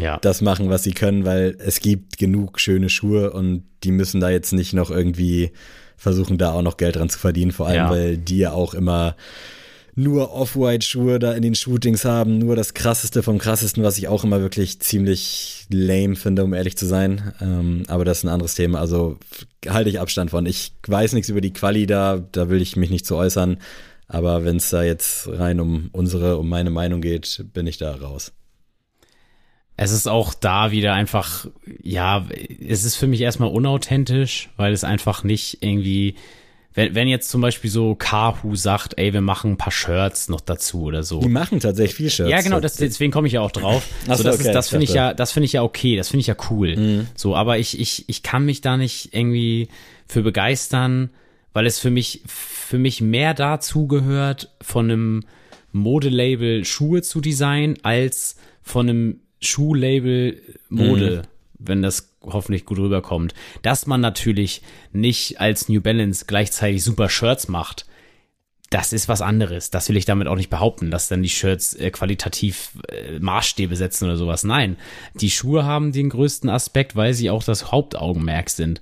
Ja. 0.00 0.18
das 0.18 0.40
machen, 0.40 0.68
was 0.70 0.82
sie 0.82 0.92
können, 0.92 1.24
weil 1.24 1.56
es 1.58 1.80
gibt 1.80 2.18
genug 2.18 2.60
schöne 2.60 2.88
Schuhe 2.88 3.32
und 3.32 3.64
die 3.84 3.92
müssen 3.92 4.20
da 4.20 4.30
jetzt 4.30 4.52
nicht 4.52 4.72
noch 4.72 4.90
irgendwie 4.90 5.50
versuchen, 5.96 6.38
da 6.38 6.52
auch 6.52 6.62
noch 6.62 6.76
Geld 6.76 6.96
dran 6.96 7.08
zu 7.10 7.18
verdienen, 7.18 7.52
vor 7.52 7.66
allem, 7.66 7.76
Ja. 7.76 7.90
weil 7.90 8.16
die 8.16 8.38
ja 8.38 8.52
auch 8.52 8.74
immer 8.74 9.16
nur 9.96 10.32
Off-White-Schuhe 10.32 11.18
da 11.18 11.32
in 11.32 11.42
den 11.42 11.54
Shootings 11.54 12.04
haben, 12.04 12.38
nur 12.38 12.56
das 12.56 12.72
krasseste 12.74 13.22
vom 13.22 13.38
krassesten, 13.38 13.82
was 13.82 13.98
ich 13.98 14.08
auch 14.08 14.24
immer 14.24 14.40
wirklich 14.40 14.80
ziemlich 14.80 15.66
lame 15.70 16.16
finde, 16.16 16.44
um 16.44 16.54
ehrlich 16.54 16.76
zu 16.76 16.86
sein. 16.86 17.32
Ähm, 17.42 17.82
aber 17.88 18.04
das 18.04 18.18
ist 18.18 18.24
ein 18.24 18.28
anderes 18.28 18.54
Thema, 18.54 18.80
also 18.80 19.18
halte 19.68 19.90
ich 19.90 20.00
Abstand 20.00 20.30
von. 20.30 20.46
Ich 20.46 20.72
weiß 20.86 21.12
nichts 21.12 21.28
über 21.28 21.40
die 21.40 21.52
Quali 21.52 21.86
da, 21.86 22.24
da 22.32 22.48
will 22.48 22.62
ich 22.62 22.76
mich 22.76 22.88
nicht 22.90 23.04
zu 23.04 23.16
äußern. 23.16 23.58
Aber 24.06 24.44
wenn 24.44 24.56
es 24.56 24.70
da 24.70 24.82
jetzt 24.82 25.28
rein 25.28 25.60
um 25.60 25.90
unsere, 25.92 26.38
um 26.38 26.48
meine 26.48 26.70
Meinung 26.70 27.00
geht, 27.00 27.44
bin 27.52 27.66
ich 27.66 27.76
da 27.76 27.94
raus. 27.94 28.32
Es 29.82 29.92
ist 29.92 30.06
auch 30.06 30.34
da 30.34 30.72
wieder 30.72 30.92
einfach, 30.92 31.46
ja, 31.82 32.26
es 32.68 32.84
ist 32.84 32.96
für 32.96 33.06
mich 33.06 33.22
erstmal 33.22 33.48
unauthentisch, 33.48 34.50
weil 34.58 34.74
es 34.74 34.84
einfach 34.84 35.24
nicht 35.24 35.62
irgendwie, 35.62 36.16
wenn, 36.74 36.94
wenn 36.94 37.08
jetzt 37.08 37.30
zum 37.30 37.40
Beispiel 37.40 37.70
so 37.70 37.94
Kahu 37.94 38.56
sagt, 38.56 38.98
ey, 38.98 39.14
wir 39.14 39.22
machen 39.22 39.52
ein 39.52 39.56
paar 39.56 39.72
Shirts 39.72 40.28
noch 40.28 40.42
dazu 40.42 40.82
oder 40.82 41.02
so. 41.02 41.20
Die 41.20 41.30
machen 41.30 41.60
tatsächlich 41.60 41.94
viel 41.94 42.10
Shirts. 42.10 42.30
Ja, 42.30 42.42
genau, 42.42 42.60
das, 42.60 42.74
deswegen 42.76 43.10
komme 43.10 43.26
ich 43.26 43.32
ja 43.32 43.40
auch 43.40 43.52
drauf. 43.52 43.88
Ach 44.06 44.18
so, 44.18 44.22
das 44.22 44.34
okay, 44.34 44.48
ist, 44.48 44.54
das 44.54 44.68
finde 44.68 44.84
ich 44.84 44.92
ja, 44.92 45.14
das 45.14 45.32
finde 45.32 45.46
ich 45.46 45.54
ja 45.54 45.62
okay, 45.62 45.96
das 45.96 46.10
finde 46.10 46.20
ich 46.20 46.26
ja 46.26 46.36
cool. 46.50 46.76
Mhm. 46.76 47.06
So, 47.14 47.34
aber 47.34 47.56
ich, 47.56 47.80
ich, 47.80 48.04
ich 48.06 48.22
kann 48.22 48.44
mich 48.44 48.60
da 48.60 48.76
nicht 48.76 49.14
irgendwie 49.14 49.68
für 50.06 50.20
begeistern, 50.20 51.08
weil 51.54 51.64
es 51.64 51.78
für 51.78 51.90
mich, 51.90 52.20
für 52.26 52.76
mich 52.76 53.00
mehr 53.00 53.32
dazu 53.32 53.86
gehört, 53.86 54.50
von 54.60 54.90
einem 54.90 55.22
Modelabel 55.72 56.66
Schuhe 56.66 57.00
zu 57.00 57.22
designen, 57.22 57.78
als 57.82 58.36
von 58.62 58.86
einem 58.86 59.20
Schuhlabel 59.40 60.40
Mode, 60.68 61.22
wenn 61.58 61.82
das 61.82 62.14
hoffentlich 62.22 62.64
gut 62.64 62.78
rüberkommt. 62.78 63.34
Dass 63.62 63.86
man 63.86 64.00
natürlich 64.00 64.62
nicht 64.92 65.40
als 65.40 65.68
New 65.68 65.80
Balance 65.80 66.24
gleichzeitig 66.26 66.82
super 66.82 67.08
Shirts 67.08 67.48
macht, 67.48 67.86
das 68.70 68.92
ist 68.92 69.08
was 69.08 69.20
anderes. 69.20 69.70
Das 69.70 69.88
will 69.88 69.96
ich 69.96 70.04
damit 70.04 70.28
auch 70.28 70.36
nicht 70.36 70.48
behaupten, 70.48 70.92
dass 70.92 71.08
dann 71.08 71.24
die 71.24 71.28
Shirts 71.28 71.74
äh, 71.74 71.90
qualitativ 71.90 72.70
äh, 72.88 73.18
Maßstäbe 73.18 73.74
setzen 73.74 74.04
oder 74.04 74.16
sowas. 74.16 74.44
Nein, 74.44 74.76
die 75.14 75.30
Schuhe 75.30 75.64
haben 75.64 75.90
den 75.90 76.08
größten 76.08 76.48
Aspekt, 76.48 76.94
weil 76.94 77.12
sie 77.12 77.30
auch 77.30 77.42
das 77.42 77.72
Hauptaugenmerk 77.72 78.48
sind. 78.48 78.80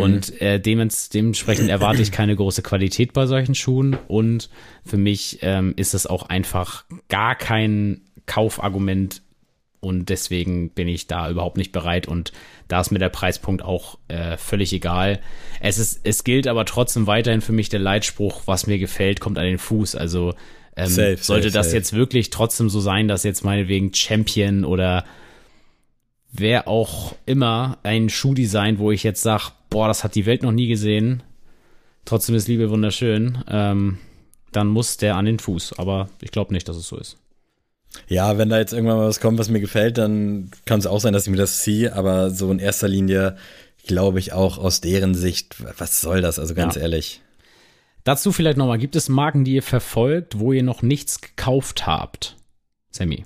Und 0.00 0.40
äh, 0.42 0.58
dements, 0.58 1.08
dementsprechend 1.08 1.70
erwarte 1.70 2.02
ich 2.02 2.10
keine 2.10 2.34
große 2.34 2.62
Qualität 2.62 3.12
bei 3.12 3.26
solchen 3.26 3.54
Schuhen. 3.54 3.96
Und 4.08 4.50
für 4.84 4.96
mich 4.96 5.38
ähm, 5.42 5.72
ist 5.76 5.94
es 5.94 6.08
auch 6.08 6.28
einfach 6.28 6.84
gar 7.08 7.36
kein 7.36 8.00
Kaufargument. 8.26 9.22
Und 9.80 10.08
deswegen 10.08 10.70
bin 10.70 10.88
ich 10.88 11.06
da 11.06 11.30
überhaupt 11.30 11.56
nicht 11.56 11.72
bereit. 11.72 12.08
Und 12.08 12.32
da 12.66 12.80
ist 12.80 12.90
mir 12.90 12.98
der 12.98 13.08
Preispunkt 13.08 13.62
auch 13.62 13.98
äh, 14.08 14.36
völlig 14.36 14.72
egal. 14.72 15.20
Es 15.60 15.78
ist, 15.78 16.00
es 16.04 16.24
gilt 16.24 16.46
aber 16.46 16.64
trotzdem 16.64 17.06
weiterhin 17.06 17.40
für 17.40 17.52
mich 17.52 17.68
der 17.68 17.80
Leitspruch, 17.80 18.42
was 18.46 18.66
mir 18.66 18.78
gefällt, 18.78 19.20
kommt 19.20 19.38
an 19.38 19.44
den 19.44 19.58
Fuß. 19.58 19.94
Also 19.94 20.34
ähm, 20.76 20.86
Safe, 20.86 21.16
sollte 21.16 21.50
safe, 21.50 21.58
das 21.58 21.66
safe. 21.66 21.76
jetzt 21.76 21.92
wirklich 21.92 22.30
trotzdem 22.30 22.68
so 22.68 22.80
sein, 22.80 23.08
dass 23.08 23.24
jetzt 23.24 23.44
meinetwegen 23.44 23.94
Champion 23.94 24.64
oder 24.64 25.04
wer 26.32 26.68
auch 26.68 27.14
immer 27.26 27.78
ein 27.82 28.08
Schuhdesign, 28.08 28.78
wo 28.78 28.90
ich 28.90 29.02
jetzt 29.02 29.22
sage, 29.22 29.52
boah, 29.70 29.88
das 29.88 30.04
hat 30.04 30.14
die 30.14 30.26
Welt 30.26 30.42
noch 30.42 30.52
nie 30.52 30.68
gesehen, 30.68 31.22
trotzdem 32.04 32.34
ist 32.34 32.48
Liebe 32.48 32.70
wunderschön, 32.70 33.44
ähm, 33.48 33.98
dann 34.52 34.68
muss 34.68 34.96
der 34.96 35.16
an 35.16 35.26
den 35.26 35.38
Fuß. 35.38 35.78
Aber 35.78 36.08
ich 36.20 36.30
glaube 36.30 36.52
nicht, 36.52 36.68
dass 36.68 36.76
es 36.76 36.88
so 36.88 36.96
ist. 36.96 37.16
Ja, 38.08 38.38
wenn 38.38 38.48
da 38.48 38.58
jetzt 38.58 38.72
irgendwann 38.72 38.98
mal 38.98 39.08
was 39.08 39.20
kommt, 39.20 39.38
was 39.38 39.48
mir 39.48 39.60
gefällt, 39.60 39.98
dann 39.98 40.50
kann 40.64 40.78
es 40.78 40.86
auch 40.86 41.00
sein, 41.00 41.12
dass 41.12 41.24
ich 41.26 41.30
mir 41.30 41.36
das 41.38 41.60
ziehe, 41.60 41.94
aber 41.94 42.30
so 42.30 42.50
in 42.50 42.58
erster 42.58 42.88
Linie 42.88 43.36
glaube 43.86 44.18
ich 44.18 44.32
auch 44.32 44.58
aus 44.58 44.80
deren 44.80 45.14
Sicht, 45.14 45.56
was 45.78 46.00
soll 46.00 46.20
das? 46.20 46.38
Also 46.38 46.54
ganz 46.54 46.74
Ja. 46.76 46.82
ehrlich. 46.82 47.22
Dazu 48.04 48.32
vielleicht 48.32 48.56
nochmal, 48.58 48.78
gibt 48.78 48.96
es 48.96 49.08
Marken, 49.08 49.44
die 49.44 49.54
ihr 49.54 49.62
verfolgt, 49.62 50.38
wo 50.38 50.52
ihr 50.52 50.62
noch 50.62 50.82
nichts 50.82 51.20
gekauft 51.20 51.86
habt? 51.86 52.36
Sammy. 52.90 53.24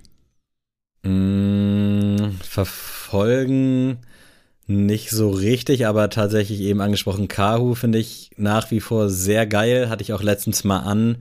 Mm, 1.02 2.30
verfolgen 2.42 3.98
nicht 4.66 5.10
so 5.10 5.30
richtig, 5.30 5.86
aber 5.86 6.08
tatsächlich 6.10 6.60
eben 6.60 6.80
angesprochen 6.80 7.28
Kahu 7.28 7.74
finde 7.74 7.98
ich 7.98 8.30
nach 8.36 8.70
wie 8.70 8.80
vor 8.80 9.08
sehr 9.10 9.46
geil. 9.46 9.88
Hatte 9.88 10.02
ich 10.02 10.12
auch 10.12 10.22
letztens 10.22 10.64
mal 10.64 10.78
an. 10.80 11.18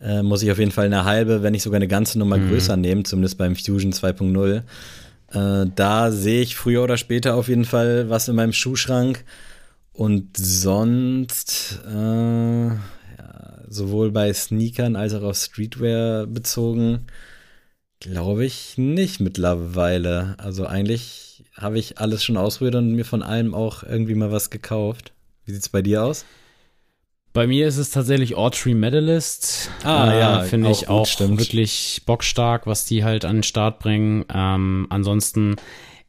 Äh, 0.00 0.22
muss 0.22 0.42
ich 0.42 0.50
auf 0.50 0.58
jeden 0.58 0.70
Fall 0.70 0.86
eine 0.86 1.04
halbe, 1.04 1.42
wenn 1.42 1.52
nicht 1.52 1.62
sogar 1.62 1.76
eine 1.76 1.88
ganze 1.88 2.18
Nummer 2.18 2.36
mhm. 2.36 2.48
größer 2.48 2.76
nehmen, 2.76 3.04
zumindest 3.04 3.38
beim 3.38 3.56
Fusion 3.56 3.92
2.0. 3.92 4.62
Äh, 5.30 5.70
da 5.74 6.10
sehe 6.10 6.42
ich 6.42 6.56
früher 6.56 6.84
oder 6.84 6.96
später 6.96 7.34
auf 7.34 7.48
jeden 7.48 7.64
Fall 7.64 8.08
was 8.08 8.28
in 8.28 8.36
meinem 8.36 8.52
Schuhschrank. 8.52 9.24
Und 9.92 10.36
sonst, 10.36 11.80
äh, 11.88 12.66
ja, 12.68 12.78
sowohl 13.68 14.12
bei 14.12 14.32
Sneakern 14.32 14.94
als 14.94 15.14
auch 15.14 15.24
auf 15.24 15.36
Streetwear 15.36 16.26
bezogen, 16.26 17.06
glaube 17.98 18.44
ich 18.44 18.78
nicht 18.78 19.18
mittlerweile. 19.18 20.36
Also 20.38 20.66
eigentlich 20.66 21.44
habe 21.54 21.80
ich 21.80 21.98
alles 21.98 22.22
schon 22.22 22.36
ausprobiert 22.36 22.76
und 22.76 22.92
mir 22.92 23.04
von 23.04 23.24
allem 23.24 23.54
auch 23.54 23.82
irgendwie 23.82 24.14
mal 24.14 24.30
was 24.30 24.50
gekauft. 24.50 25.12
Wie 25.44 25.52
sieht 25.52 25.62
es 25.62 25.68
bei 25.68 25.82
dir 25.82 26.04
aus? 26.04 26.24
Bei 27.32 27.46
mir 27.46 27.68
ist 27.68 27.76
es 27.76 27.90
tatsächlich 27.90 28.34
Autry 28.34 28.74
Medalist. 28.74 29.70
Ah, 29.84 30.10
äh, 30.10 30.18
ja. 30.18 30.40
Finde 30.40 30.70
ich 30.70 30.88
auch 30.88 31.06
stimmt. 31.06 31.38
wirklich 31.38 32.02
bockstark, 32.06 32.66
was 32.66 32.84
die 32.84 33.04
halt 33.04 33.24
an 33.24 33.36
den 33.36 33.42
Start 33.42 33.78
bringen. 33.78 34.24
Ähm, 34.32 34.86
ansonsten, 34.90 35.56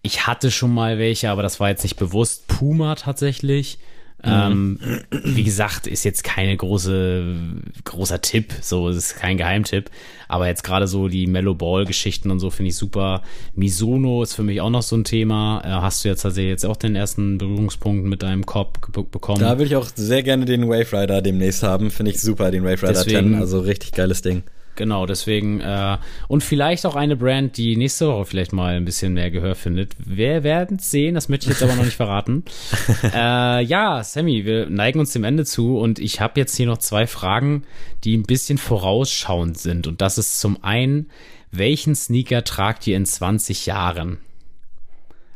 ich 0.01 0.27
hatte 0.27 0.49
schon 0.49 0.73
mal 0.73 0.97
welche, 0.97 1.29
aber 1.29 1.43
das 1.43 1.59
war 1.59 1.69
jetzt 1.69 1.83
nicht 1.83 1.97
bewusst. 1.97 2.47
Puma 2.47 2.95
tatsächlich. 2.95 3.79
Mhm. 4.23 4.31
Ähm, 4.31 4.79
wie 5.23 5.43
gesagt, 5.43 5.87
ist 5.87 6.03
jetzt 6.03 6.23
keine 6.23 6.55
große, 6.55 7.35
großer 7.85 8.21
Tipp, 8.21 8.53
so 8.61 8.89
ist 8.89 9.15
kein 9.15 9.37
Geheimtipp. 9.37 9.89
Aber 10.27 10.47
jetzt 10.47 10.63
gerade 10.63 10.87
so 10.87 11.07
die 11.07 11.25
Mellow 11.25 11.55
Ball 11.55 11.85
Geschichten 11.85 12.29
und 12.29 12.39
so 12.39 12.49
finde 12.49 12.69
ich 12.69 12.75
super. 12.75 13.23
Misono 13.55 14.21
ist 14.21 14.33
für 14.33 14.43
mich 14.43 14.61
auch 14.61 14.69
noch 14.69 14.83
so 14.83 14.95
ein 14.95 15.03
Thema. 15.03 15.61
Äh, 15.63 15.69
hast 15.69 16.03
du 16.03 16.09
jetzt 16.09 16.21
tatsächlich 16.21 16.51
jetzt 16.51 16.65
auch 16.65 16.77
den 16.77 16.95
ersten 16.95 17.37
Berührungspunkt 17.37 18.05
mit 18.05 18.21
deinem 18.21 18.45
Kopf 18.45 18.79
bekommen? 18.91 19.39
Da 19.39 19.51
würde 19.51 19.65
ich 19.65 19.75
auch 19.75 19.89
sehr 19.95 20.21
gerne 20.21 20.45
den 20.45 20.67
Wave 20.67 21.01
Rider 21.01 21.21
demnächst 21.21 21.63
haben. 21.63 21.89
Finde 21.89 22.11
ich 22.11 22.21
super, 22.21 22.51
den 22.51 22.63
Wave 22.63 22.83
Rider 22.83 23.03
Deswegen, 23.03 23.31
10. 23.31 23.35
Also 23.35 23.61
richtig 23.61 23.93
geiles 23.93 24.21
Ding. 24.21 24.43
Genau, 24.79 25.05
deswegen 25.05 25.59
äh, 25.59 25.97
und 26.29 26.41
vielleicht 26.41 26.85
auch 26.85 26.95
eine 26.95 27.17
Brand, 27.17 27.57
die 27.57 27.75
nächste 27.75 28.07
Woche 28.07 28.23
vielleicht 28.23 28.53
mal 28.53 28.77
ein 28.77 28.85
bisschen 28.85 29.13
mehr 29.13 29.29
Gehör 29.29 29.55
findet. 29.55 29.93
Wir 29.97 30.43
werden 30.43 30.79
sehen, 30.79 31.15
das 31.15 31.27
möchte 31.27 31.47
ich 31.47 31.49
jetzt 31.49 31.63
aber 31.63 31.75
noch 31.75 31.83
nicht 31.83 31.97
verraten. 31.97 32.45
äh, 33.03 33.61
ja, 33.61 34.01
Sammy, 34.05 34.45
wir 34.45 34.69
neigen 34.69 35.01
uns 35.01 35.11
dem 35.11 35.25
Ende 35.25 35.43
zu 35.43 35.77
und 35.77 35.99
ich 35.99 36.21
habe 36.21 36.39
jetzt 36.39 36.55
hier 36.55 36.65
noch 36.65 36.77
zwei 36.77 37.07
Fragen, 37.07 37.63
die 38.05 38.15
ein 38.15 38.23
bisschen 38.23 38.57
vorausschauend 38.57 39.57
sind. 39.57 39.85
Und 39.85 39.99
das 39.99 40.17
ist 40.17 40.39
zum 40.39 40.63
einen, 40.63 41.09
welchen 41.51 41.93
Sneaker 41.93 42.45
tragt 42.45 42.87
ihr 42.87 42.95
in 42.95 43.05
20 43.05 43.65
Jahren? 43.65 44.19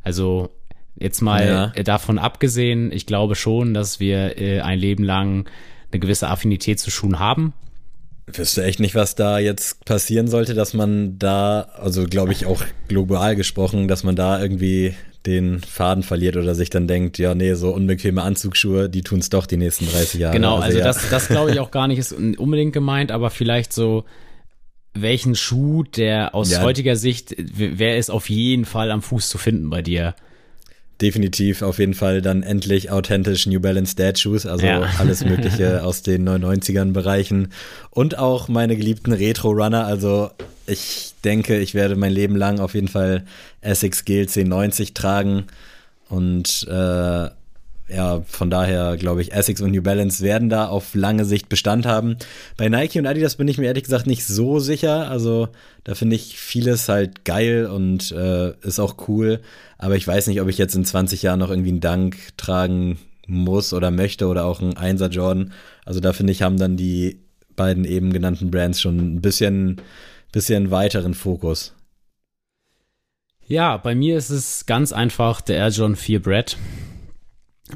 Also 0.04 0.52
jetzt 0.96 1.20
mal 1.22 1.74
ja. 1.76 1.84
davon 1.84 2.18
abgesehen, 2.18 2.94
ich 2.94 3.06
glaube 3.06 3.36
schon, 3.36 3.74
dass 3.74 4.00
wir 4.00 4.40
äh, 4.40 4.62
ein 4.62 4.80
Leben 4.80 5.04
lang 5.04 5.50
eine 5.92 6.00
gewisse 6.00 6.30
Affinität 6.30 6.80
zu 6.80 6.92
Schuhen 6.92 7.20
haben 7.20 7.52
Wüsste 8.26 8.64
echt 8.64 8.80
nicht, 8.80 8.96
was 8.96 9.16
da 9.16 9.38
jetzt 9.38 9.84
passieren 9.86 10.28
sollte, 10.28 10.54
dass 10.54 10.74
man 10.74 11.20
da, 11.20 11.68
also 11.76 12.06
glaube 12.06 12.32
ich 12.32 12.46
auch 12.46 12.64
global 12.88 13.36
gesprochen, 13.36 13.88
dass 13.88 14.04
man 14.04 14.16
da 14.16 14.42
irgendwie 14.42 14.96
den 15.26 15.60
Faden 15.60 16.04
verliert 16.04 16.36
oder 16.36 16.56
sich 16.56 16.70
dann 16.70 16.88
denkt, 16.88 17.18
ja, 17.18 17.34
nee, 17.36 17.54
so 17.54 17.74
unbequeme 17.74 18.22
Anzugsschuhe, 18.22 18.90
die 18.90 19.04
tun 19.04 19.20
es 19.20 19.30
doch 19.30 19.46
die 19.46 19.58
nächsten 19.58 19.86
30 19.88 20.20
Jahre. 20.20 20.36
Genau, 20.36 20.56
also, 20.56 20.66
also 20.66 20.78
ja. 20.80 20.84
das, 20.86 21.10
das 21.10 21.28
glaube 21.28 21.52
ich 21.52 21.60
auch 21.60 21.72
gar 21.72 21.88
nicht 21.88 22.00
ist 22.00 22.14
unbedingt 22.14 22.74
gemeint, 22.74 23.12
aber 23.12 23.30
vielleicht 23.30 23.74
so, 23.74 24.06
welchen 24.94 25.36
Schuh, 25.36 25.84
der 25.84 26.36
aus 26.36 26.52
ja. 26.52 26.62
heutiger 26.62 26.96
Sicht, 26.96 27.36
wer 27.38 27.98
ist 27.98 28.10
auf 28.10 28.30
jeden 28.30 28.66
Fall 28.66 28.92
am 28.92 29.02
Fuß 29.02 29.30
zu 29.30 29.38
finden 29.38 29.70
bei 29.70 29.82
dir? 29.82 30.16
Definitiv 31.04 31.62
auf 31.62 31.80
jeden 31.80 31.94
Fall 31.94 32.22
dann 32.22 32.44
endlich 32.44 32.90
authentisch 32.90 33.46
New 33.46 33.60
Balance 33.60 33.96
Dad 33.96 34.18
Shoes, 34.18 34.46
also 34.46 34.66
ja. 34.66 34.82
alles 35.00 35.24
Mögliche 35.26 35.84
aus 35.86 36.02
den 36.02 36.28
99ern 36.28 36.94
Bereichen 36.94 37.50
und 37.92 38.18
auch 38.18 38.48
meine 38.48 38.78
geliebten 38.78 39.12
Retro 39.12 39.50
Runner. 39.52 39.86
Also 39.86 40.32
ich 40.66 41.14
denke, 41.26 41.60
ich 41.60 41.76
werde 41.76 41.98
mein 41.98 42.14
Leben 42.14 42.38
lang 42.38 42.60
auf 42.60 42.74
jeden 42.74 42.88
Fall 42.88 43.26
Essex 43.62 44.06
GLC 44.06 44.48
90 44.48 44.94
tragen 44.94 45.46
und 46.08 46.66
äh, 46.70 47.30
ja, 47.94 48.22
von 48.26 48.50
daher 48.50 48.98
glaube 48.98 49.22
ich, 49.22 49.34
Essex 49.34 49.62
und 49.62 49.72
New 49.72 49.82
Balance 49.82 50.24
werden 50.24 50.50
da 50.50 50.68
auf 50.68 50.96
lange 50.96 51.26
Sicht 51.26 51.48
Bestand 51.50 51.86
haben. 51.86 52.18
Bei 52.58 52.70
Nike 52.70 53.00
und 53.00 53.06
Adidas 53.06 53.36
bin 53.36 53.48
ich 53.48 53.58
mir 53.58 53.68
ehrlich 53.68 53.84
gesagt 53.84 54.08
nicht 54.08 54.26
so 54.26 54.60
sicher. 54.60 55.10
Also 55.10 55.50
da 55.84 55.94
finde 55.94 56.16
ich 56.16 56.40
vieles 56.40 56.90
halt 56.90 57.24
geil 57.24 57.68
und 57.68 58.12
äh, 58.12 58.54
ist 58.62 58.80
auch 58.80 59.08
cool. 59.08 59.42
Aber 59.78 59.96
ich 59.96 60.08
weiß 60.08 60.28
nicht, 60.28 60.42
ob 60.42 60.50
ich 60.50 60.58
jetzt 60.58 60.76
in 60.76 60.86
20 60.86 61.22
Jahren 61.22 61.40
noch 61.40 61.50
irgendwie 61.50 61.70
einen 61.70 61.82
Dank 61.82 62.18
tragen 62.38 62.98
muss 63.28 63.74
oder 63.74 63.92
möchte 63.92 64.28
oder 64.28 64.46
auch 64.46 64.62
einen 64.62 64.78
Einser 64.78 65.10
Jordan. 65.10 65.54
Also 65.86 66.00
da 66.00 66.14
finde 66.14 66.32
ich, 66.32 66.42
haben 66.42 66.58
dann 66.58 66.78
die 66.78 67.20
beiden 67.56 67.86
eben 67.86 68.12
genannten 68.12 68.50
Brands 68.50 68.82
schon 68.82 68.98
ein 68.98 69.22
bisschen, 69.22 69.82
bisschen 70.32 70.72
weiteren 70.72 71.14
Fokus. 71.14 71.74
Ja, 73.46 73.78
bei 73.78 73.94
mir 73.94 74.18
ist 74.18 74.30
es 74.30 74.66
ganz 74.66 74.94
einfach 74.94 75.42
der 75.42 75.58
Air 75.58 75.70
John 75.70 75.96
4 75.96 76.22
Brett. 76.22 76.58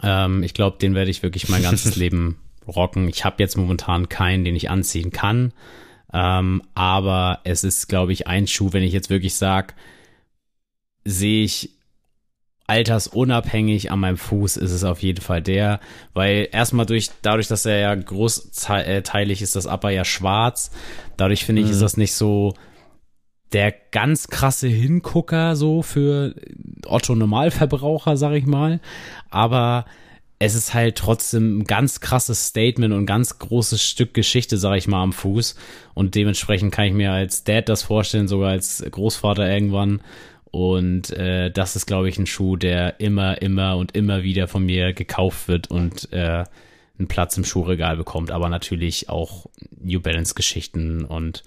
Ähm, 0.03 0.43
ich 0.43 0.53
glaube, 0.53 0.77
den 0.79 0.95
werde 0.95 1.11
ich 1.11 1.23
wirklich 1.23 1.49
mein 1.49 1.63
ganzes 1.63 1.95
Leben 1.97 2.37
rocken. 2.67 3.07
Ich 3.07 3.25
habe 3.25 3.37
jetzt 3.39 3.57
momentan 3.57 4.09
keinen, 4.09 4.43
den 4.43 4.55
ich 4.55 4.69
anziehen 4.69 5.11
kann. 5.11 5.53
Ähm, 6.13 6.63
aber 6.73 7.39
es 7.43 7.63
ist, 7.63 7.87
glaube 7.87 8.13
ich, 8.13 8.27
ein 8.27 8.47
Schuh, 8.47 8.73
wenn 8.73 8.83
ich 8.83 8.93
jetzt 8.93 9.09
wirklich 9.09 9.35
sage, 9.35 9.73
sehe 11.03 11.43
ich 11.43 11.71
altersunabhängig 12.67 13.91
an 13.91 13.99
meinem 14.01 14.17
Fuß 14.17 14.57
ist 14.57 14.71
es 14.71 14.83
auf 14.83 15.01
jeden 15.01 15.21
Fall 15.21 15.41
der, 15.41 15.79
weil 16.13 16.49
erstmal 16.51 16.85
durch, 16.85 17.09
dadurch, 17.21 17.47
dass 17.47 17.65
er 17.65 17.79
ja 17.79 17.95
großteilig 17.95 19.41
ist, 19.41 19.55
das 19.55 19.65
Upper 19.65 19.89
ja 19.89 20.03
schwarz, 20.03 20.71
dadurch 21.15 21.45
finde 21.45 21.61
ich, 21.61 21.67
mhm. 21.67 21.73
ist 21.73 21.81
das 21.81 21.95
nicht 21.95 22.13
so 22.13 22.55
der 23.53 23.73
ganz 23.91 24.27
krasse 24.27 24.67
Hingucker 24.67 25.55
so 25.55 25.81
für 25.81 26.35
Otto 26.85 27.15
Normalverbraucher, 27.15 28.17
sag 28.17 28.33
ich 28.33 28.45
mal, 28.45 28.79
aber 29.29 29.85
es 30.39 30.53
ist 30.53 30.73
halt 30.73 30.95
trotzdem 30.95 31.59
ein 31.59 31.63
ganz 31.63 31.99
krasses 31.99 32.47
Statement 32.47 32.93
und 32.93 33.01
ein 33.01 33.05
ganz 33.07 33.39
großes 33.39 33.83
Stück 33.83 34.13
Geschichte, 34.13 34.57
sag 34.57 34.77
ich 34.77 34.87
mal, 34.87 35.01
am 35.01 35.13
Fuß. 35.13 35.55
Und 35.95 36.13
dementsprechend 36.13 36.71
kann 36.71 36.85
ich 36.85 36.93
mir 36.93 37.11
als 37.11 37.43
Dad 37.43 37.69
das 37.69 37.81
vorstellen, 37.81 38.27
sogar 38.27 38.51
als 38.51 38.85
Großvater 38.89 39.49
irgendwann. 39.49 40.01
Und 40.51 41.09
äh, 41.11 41.49
das 41.49 41.75
ist, 41.75 41.87
glaube 41.87 42.07
ich, 42.09 42.19
ein 42.19 42.27
Schuh, 42.27 42.55
der 42.55 42.99
immer, 42.99 43.41
immer 43.41 43.77
und 43.77 43.95
immer 43.95 44.21
wieder 44.21 44.47
von 44.47 44.63
mir 44.63 44.93
gekauft 44.93 45.47
wird 45.47 45.71
und 45.71 46.13
äh, 46.13 46.43
einen 46.99 47.07
Platz 47.07 47.35
im 47.37 47.43
Schuhregal 47.43 47.97
bekommt. 47.97 48.29
Aber 48.29 48.47
natürlich 48.47 49.09
auch 49.09 49.47
New 49.81 49.99
Balance 49.99 50.35
Geschichten 50.35 51.03
und 51.03 51.43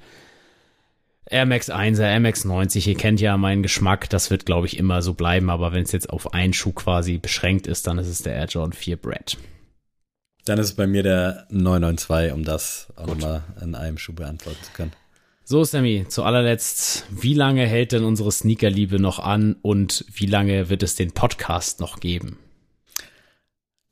Air 1.31 1.47
Max 1.47 1.71
1er, 1.71 2.03
Air 2.03 2.21
Max 2.21 2.45
90, 2.45 2.89
ihr 2.89 2.97
kennt 2.97 3.21
ja 3.21 3.37
meinen 3.37 3.63
Geschmack, 3.63 4.11
das 4.11 4.31
wird, 4.31 4.47
glaube 4.47 4.67
ich, 4.67 4.77
immer 4.77 5.01
so 5.01 5.15
bleiben, 5.15 5.49
aber 5.49 5.73
wenn 5.73 5.85
es 5.85 5.93
jetzt 5.93 6.11
auf 6.11 6.35
einen 6.35 6.53
Schuh 6.53 6.73
quasi 6.73 7.19
beschränkt 7.19 7.69
ist, 7.69 7.87
dann 7.87 7.99
ist 7.99 8.09
es 8.09 8.23
der 8.23 8.35
Air 8.35 8.47
Jordan 8.47 8.73
4 8.73 8.97
Brett. 8.97 9.39
Dann 10.45 10.59
ist 10.59 10.67
es 10.67 10.75
bei 10.75 10.89
mir 10.89 11.05
der 11.05 11.47
992, 11.51 12.33
um 12.33 12.45
das 12.45 12.89
auch 12.97 13.07
nochmal 13.07 13.45
in 13.63 13.77
einem 13.77 13.97
Schuh 13.97 14.13
beantworten 14.13 14.59
zu 14.61 14.73
können. 14.73 14.93
So, 15.45 15.63
Sammy, 15.63 16.07
zu 16.09 16.25
allerletzt, 16.25 17.07
wie 17.11 17.35
lange 17.35 17.65
hält 17.65 17.93
denn 17.93 18.05
unsere 18.05 18.33
Sneakerliebe 18.33 18.99
noch 18.99 19.21
an 19.21 19.57
und 19.63 20.05
wie 20.13 20.27
lange 20.27 20.69
wird 20.69 20.83
es 20.83 20.97
den 20.97 21.13
Podcast 21.13 21.79
noch 21.79 22.01
geben? 22.01 22.39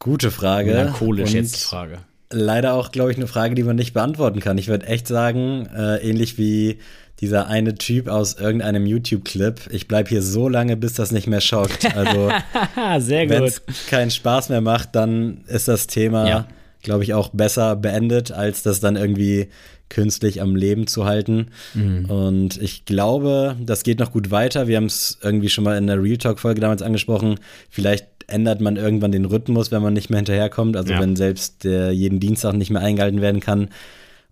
Gute 0.01 0.33
Frage. 0.33 0.71
Melancholisch 0.71 1.33
jetzt 1.33 1.57
die 1.57 1.61
Frage. 1.61 2.01
Leider 2.31 2.75
auch, 2.75 2.93
glaube 2.93 3.11
ich, 3.11 3.17
eine 3.17 3.27
Frage, 3.27 3.55
die 3.55 3.63
man 3.63 3.77
nicht 3.77 3.93
beantworten 3.93 4.41
kann. 4.41 4.59
Ich 4.59 4.69
würde 4.69 4.87
echt 4.87 5.07
sagen, 5.07 5.67
äh, 5.75 5.97
ähnlich 5.99 6.39
wie 6.39 6.79
dieser 7.21 7.49
eine 7.49 7.75
Typ 7.75 8.09
aus 8.09 8.35
irgendeinem 8.35 8.87
YouTube-Clip. 8.87 9.61
Ich 9.71 9.89
bleibe 9.89 10.09
hier 10.09 10.23
so 10.23 10.49
lange, 10.49 10.77
bis 10.77 10.95
das 10.95 11.11
nicht 11.11 11.27
mehr 11.27 11.41
schockt. 11.41 11.85
Also, 11.97 12.29
wenn 12.77 13.45
es 13.45 13.63
keinen 13.89 14.11
Spaß 14.11 14.51
mehr 14.51 14.61
macht, 14.61 14.95
dann 14.95 15.43
ist 15.47 15.69
das 15.69 15.87
Thema, 15.87 16.29
ja. 16.29 16.49
glaube 16.83 17.03
ich, 17.03 17.15
auch 17.15 17.31
besser 17.31 17.75
beendet, 17.77 18.31
als 18.31 18.63
das 18.63 18.81
dann 18.81 18.97
irgendwie 18.97 19.49
künstlich 19.89 20.41
am 20.43 20.55
Leben 20.55 20.87
zu 20.87 21.07
halten. 21.07 21.49
Mhm. 21.75 22.05
Und 22.07 22.63
ich 22.63 22.85
glaube, 22.85 23.57
das 23.61 23.83
geht 23.83 23.99
noch 23.99 24.13
gut 24.13 24.31
weiter. 24.31 24.69
Wir 24.69 24.77
haben 24.77 24.87
es 24.87 25.19
irgendwie 25.23 25.49
schon 25.49 25.65
mal 25.65 25.77
in 25.77 25.87
der 25.87 26.03
Real 26.03 26.19
Talk-Folge 26.19 26.61
damals 26.61 26.83
angesprochen. 26.83 27.37
Vielleicht 27.71 28.07
ändert 28.27 28.61
man 28.61 28.77
irgendwann 28.77 29.13
den 29.13 29.25
Rhythmus, 29.25 29.73
wenn 29.73 29.83
man 29.83 29.95
nicht 29.95 30.11
mehr 30.11 30.19
hinterherkommt. 30.19 30.77
Also 30.77 30.93
ja. 30.93 31.01
wenn 31.01 31.17
selbst 31.17 31.65
der 31.65 31.93
jeden 31.93 32.21
Dienstag 32.21 32.55
nicht 32.55 32.71
mehr 32.71 32.83
eingehalten 32.83 33.23
werden 33.23 33.41
kann, 33.41 33.71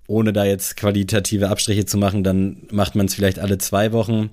ohne 0.07 0.32
da 0.32 0.44
jetzt 0.44 0.76
qualitative 0.76 1.48
Abstriche 1.48 1.86
zu 1.86 1.98
machen, 1.98 2.24
dann 2.24 2.59
macht 2.70 2.94
man 2.94 3.07
es 3.07 3.14
vielleicht 3.14 3.38
alle 3.38 3.59
zwei 3.59 3.92
Wochen. 3.92 4.30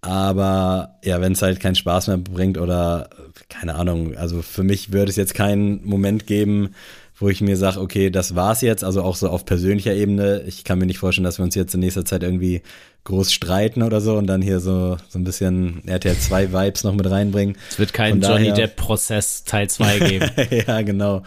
Aber 0.00 0.98
ja, 1.04 1.20
wenn 1.20 1.32
es 1.32 1.42
halt 1.42 1.60
keinen 1.60 1.76
Spaß 1.76 2.08
mehr 2.08 2.18
bringt 2.18 2.58
oder 2.58 3.08
keine 3.48 3.76
Ahnung, 3.76 4.16
also 4.16 4.42
für 4.42 4.64
mich 4.64 4.92
würde 4.92 5.10
es 5.10 5.16
jetzt 5.16 5.34
keinen 5.34 5.84
Moment 5.86 6.26
geben, 6.26 6.74
wo 7.22 7.28
ich 7.28 7.40
mir 7.40 7.56
sage, 7.56 7.80
okay, 7.80 8.10
das 8.10 8.34
war's 8.34 8.62
jetzt, 8.62 8.82
also 8.82 9.02
auch 9.02 9.14
so 9.14 9.28
auf 9.28 9.44
persönlicher 9.44 9.94
Ebene. 9.94 10.42
Ich 10.46 10.64
kann 10.64 10.78
mir 10.80 10.86
nicht 10.86 10.98
vorstellen, 10.98 11.24
dass 11.24 11.38
wir 11.38 11.44
uns 11.44 11.54
jetzt 11.54 11.72
in 11.72 11.80
nächster 11.80 12.04
Zeit 12.04 12.24
irgendwie 12.24 12.62
groß 13.04 13.32
streiten 13.32 13.82
oder 13.82 14.00
so 14.00 14.16
und 14.16 14.26
dann 14.26 14.42
hier 14.42 14.58
so, 14.58 14.96
so 15.08 15.18
ein 15.18 15.24
bisschen 15.24 15.86
RTL 15.86 16.16
2 16.16 16.52
Vibes 16.52 16.82
noch 16.82 16.94
mit 16.94 17.08
reinbringen. 17.08 17.56
Es 17.70 17.78
wird 17.78 17.92
keinen 17.92 18.22
Johnny 18.22 18.52
Depp 18.52 18.74
Prozess 18.74 19.44
Teil 19.44 19.70
2 19.70 19.98
geben. 20.00 20.30
ja, 20.66 20.82
genau. 20.82 21.22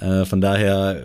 Äh, 0.00 0.24
von 0.24 0.40
daher 0.40 1.02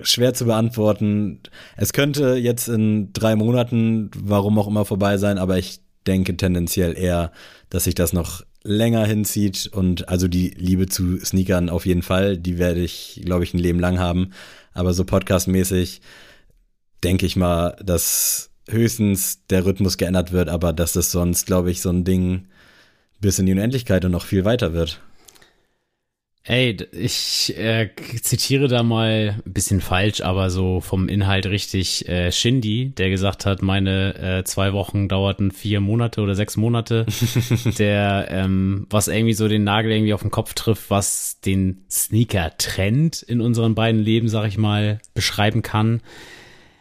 schwer 0.00 0.34
zu 0.34 0.46
beantworten. 0.46 1.40
Es 1.76 1.92
könnte 1.92 2.34
jetzt 2.34 2.68
in 2.68 3.12
drei 3.12 3.36
Monaten, 3.36 4.10
warum 4.16 4.58
auch 4.58 4.68
immer, 4.68 4.84
vorbei 4.84 5.18
sein, 5.18 5.38
aber 5.38 5.58
ich 5.58 5.80
denke 6.06 6.36
tendenziell 6.36 6.96
eher, 6.96 7.32
dass 7.70 7.84
sich 7.84 7.94
das 7.94 8.12
noch 8.12 8.42
länger 8.62 9.04
hinzieht 9.04 9.68
und 9.72 10.08
also 10.08 10.26
die 10.26 10.48
Liebe 10.50 10.86
zu 10.86 11.18
Sneakern 11.18 11.68
auf 11.68 11.86
jeden 11.86 12.02
Fall, 12.02 12.38
die 12.38 12.58
werde 12.58 12.80
ich, 12.80 13.20
glaube 13.24 13.44
ich, 13.44 13.52
ein 13.52 13.58
Leben 13.58 13.78
lang 13.78 13.98
haben. 13.98 14.30
Aber 14.72 14.94
so 14.94 15.04
podcastmäßig 15.04 16.00
denke 17.02 17.26
ich 17.26 17.36
mal, 17.36 17.76
dass 17.84 18.50
höchstens 18.68 19.46
der 19.50 19.66
Rhythmus 19.66 19.98
geändert 19.98 20.32
wird, 20.32 20.48
aber 20.48 20.72
dass 20.72 20.96
es 20.96 21.10
sonst, 21.10 21.46
glaube 21.46 21.70
ich, 21.70 21.82
so 21.82 21.90
ein 21.90 22.04
Ding 22.04 22.46
bis 23.20 23.38
in 23.38 23.46
die 23.46 23.52
Unendlichkeit 23.52 24.04
und 24.04 24.12
noch 24.12 24.24
viel 24.24 24.44
weiter 24.44 24.72
wird. 24.72 25.00
Ey, 26.46 26.76
ich 26.92 27.56
äh, 27.56 27.88
zitiere 28.20 28.68
da 28.68 28.82
mal 28.82 29.40
ein 29.46 29.52
bisschen 29.54 29.80
falsch, 29.80 30.20
aber 30.20 30.50
so 30.50 30.82
vom 30.82 31.08
Inhalt 31.08 31.46
richtig 31.46 32.06
äh, 32.06 32.30
Shindy, 32.30 32.90
der 32.90 33.08
gesagt 33.08 33.46
hat, 33.46 33.62
meine 33.62 34.14
äh, 34.18 34.44
zwei 34.44 34.74
Wochen 34.74 35.08
dauerten 35.08 35.52
vier 35.52 35.80
Monate 35.80 36.20
oder 36.20 36.34
sechs 36.34 36.58
Monate, 36.58 37.06
der 37.78 38.26
ähm, 38.28 38.86
was 38.90 39.08
irgendwie 39.08 39.32
so 39.32 39.48
den 39.48 39.64
Nagel 39.64 39.92
irgendwie 39.92 40.12
auf 40.12 40.20
den 40.20 40.30
Kopf 40.30 40.52
trifft, 40.52 40.90
was 40.90 41.40
den 41.40 41.82
Sneaker-Trend 41.90 43.22
in 43.22 43.40
unseren 43.40 43.74
beiden 43.74 44.02
Leben, 44.02 44.28
sag 44.28 44.46
ich 44.46 44.58
mal, 44.58 44.98
beschreiben 45.14 45.62
kann. 45.62 46.02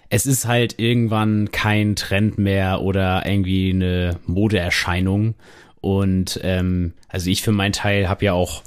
Es 0.10 0.26
ist 0.26 0.46
halt 0.46 0.78
irgendwann 0.78 1.52
kein 1.52 1.96
Trend 1.96 2.38
mehr 2.38 2.82
oder 2.82 3.26
irgendwie 3.26 3.70
eine 3.70 4.20
Modeerscheinung. 4.26 5.36
Und 5.80 6.38
ähm, 6.44 6.94
also 7.08 7.30
ich 7.30 7.42
für 7.42 7.54
meinen 7.54 7.74
Teil 7.74 8.10
habe 8.10 8.26
ja 8.26 8.34
auch 8.34 8.62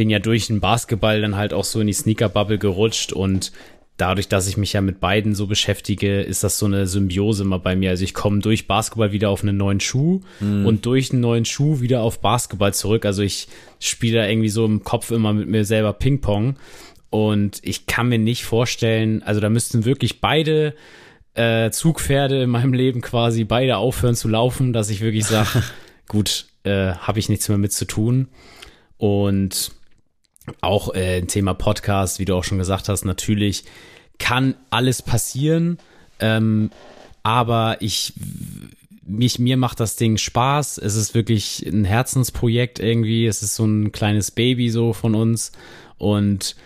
bin 0.00 0.08
ja 0.08 0.18
durch 0.18 0.46
den 0.46 0.60
Basketball 0.60 1.20
dann 1.20 1.36
halt 1.36 1.52
auch 1.52 1.64
so 1.64 1.78
in 1.78 1.86
die 1.86 1.92
Sneaker-Bubble 1.92 2.56
gerutscht 2.56 3.12
und 3.12 3.52
dadurch, 3.98 4.28
dass 4.28 4.48
ich 4.48 4.56
mich 4.56 4.72
ja 4.72 4.80
mit 4.80 4.98
beiden 4.98 5.34
so 5.34 5.46
beschäftige, 5.46 6.22
ist 6.22 6.42
das 6.42 6.58
so 6.58 6.64
eine 6.64 6.86
Symbiose 6.86 7.42
immer 7.42 7.58
bei 7.58 7.76
mir. 7.76 7.90
Also 7.90 8.04
ich 8.04 8.14
komme 8.14 8.38
durch 8.38 8.66
Basketball 8.66 9.12
wieder 9.12 9.28
auf 9.28 9.42
einen 9.42 9.58
neuen 9.58 9.78
Schuh 9.78 10.22
mhm. 10.40 10.64
und 10.64 10.86
durch 10.86 11.12
einen 11.12 11.20
neuen 11.20 11.44
Schuh 11.44 11.82
wieder 11.82 12.00
auf 12.00 12.20
Basketball 12.20 12.72
zurück. 12.72 13.04
Also 13.04 13.20
ich 13.20 13.48
spiele 13.78 14.20
da 14.20 14.26
irgendwie 14.26 14.48
so 14.48 14.64
im 14.64 14.84
Kopf 14.84 15.10
immer 15.10 15.34
mit 15.34 15.48
mir 15.48 15.66
selber 15.66 15.92
Ping-Pong 15.92 16.56
und 17.10 17.58
ich 17.60 17.84
kann 17.84 18.08
mir 18.08 18.18
nicht 18.18 18.44
vorstellen, 18.44 19.22
also 19.22 19.38
da 19.42 19.50
müssten 19.50 19.84
wirklich 19.84 20.22
beide 20.22 20.74
äh, 21.34 21.70
Zugpferde 21.70 22.44
in 22.44 22.48
meinem 22.48 22.72
Leben 22.72 23.02
quasi 23.02 23.44
beide 23.44 23.76
aufhören 23.76 24.14
zu 24.14 24.28
laufen, 24.28 24.72
dass 24.72 24.88
ich 24.88 25.02
wirklich 25.02 25.26
sage, 25.26 25.62
gut, 26.08 26.46
äh, 26.62 26.92
habe 26.94 27.18
ich 27.18 27.28
nichts 27.28 27.50
mehr 27.50 27.58
mit 27.58 27.74
zu 27.74 27.84
tun. 27.84 28.28
Und 28.96 29.72
auch 30.60 30.94
äh, 30.94 31.18
ein 31.18 31.28
Thema 31.28 31.54
Podcast, 31.54 32.18
wie 32.18 32.24
du 32.24 32.34
auch 32.34 32.44
schon 32.44 32.58
gesagt 32.58 32.88
hast, 32.88 33.04
natürlich 33.04 33.64
kann 34.18 34.54
alles 34.70 35.02
passieren, 35.02 35.78
ähm, 36.18 36.70
aber 37.22 37.78
ich 37.80 38.12
mich, 39.10 39.38
mir 39.38 39.56
macht 39.56 39.80
das 39.80 39.96
Ding 39.96 40.16
Spaß. 40.16 40.78
Es 40.78 40.94
ist 40.94 41.14
wirklich 41.14 41.66
ein 41.66 41.84
Herzensprojekt 41.84 42.78
irgendwie. 42.78 43.26
Es 43.26 43.42
ist 43.42 43.56
so 43.56 43.64
ein 43.64 43.92
kleines 43.92 44.30
Baby 44.30 44.70
so 44.70 44.92
von 44.92 45.14
uns. 45.14 45.52
Und 45.98 46.56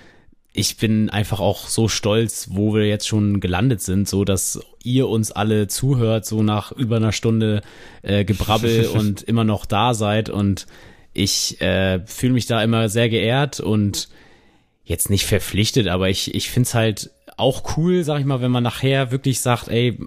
ich 0.52 0.76
bin 0.76 1.10
einfach 1.10 1.40
auch 1.40 1.66
so 1.66 1.88
stolz, 1.88 2.48
wo 2.50 2.74
wir 2.74 2.86
jetzt 2.86 3.08
schon 3.08 3.40
gelandet 3.40 3.80
sind, 3.80 4.08
so 4.08 4.24
dass 4.24 4.60
ihr 4.82 5.08
uns 5.08 5.32
alle 5.32 5.66
zuhört, 5.66 6.26
so 6.26 6.42
nach 6.42 6.70
über 6.70 6.96
einer 6.96 7.12
Stunde 7.12 7.62
äh, 8.02 8.24
Gebrabbel 8.24 8.86
und 8.94 9.22
immer 9.22 9.44
noch 9.44 9.66
da 9.66 9.94
seid. 9.94 10.28
Und 10.28 10.66
ich 11.14 11.60
äh, 11.60 12.00
fühle 12.06 12.34
mich 12.34 12.46
da 12.46 12.62
immer 12.62 12.88
sehr 12.88 13.08
geehrt 13.08 13.60
und 13.60 14.08
jetzt 14.84 15.08
nicht 15.08 15.24
verpflichtet, 15.24 15.88
aber 15.88 16.10
ich, 16.10 16.34
ich 16.34 16.50
finde 16.50 16.66
es 16.66 16.74
halt 16.74 17.10
auch 17.36 17.76
cool, 17.76 18.04
sag 18.04 18.20
ich 18.20 18.26
mal, 18.26 18.40
wenn 18.40 18.50
man 18.50 18.62
nachher 18.62 19.10
wirklich 19.10 19.40
sagt, 19.40 19.68
ey, 19.68 19.98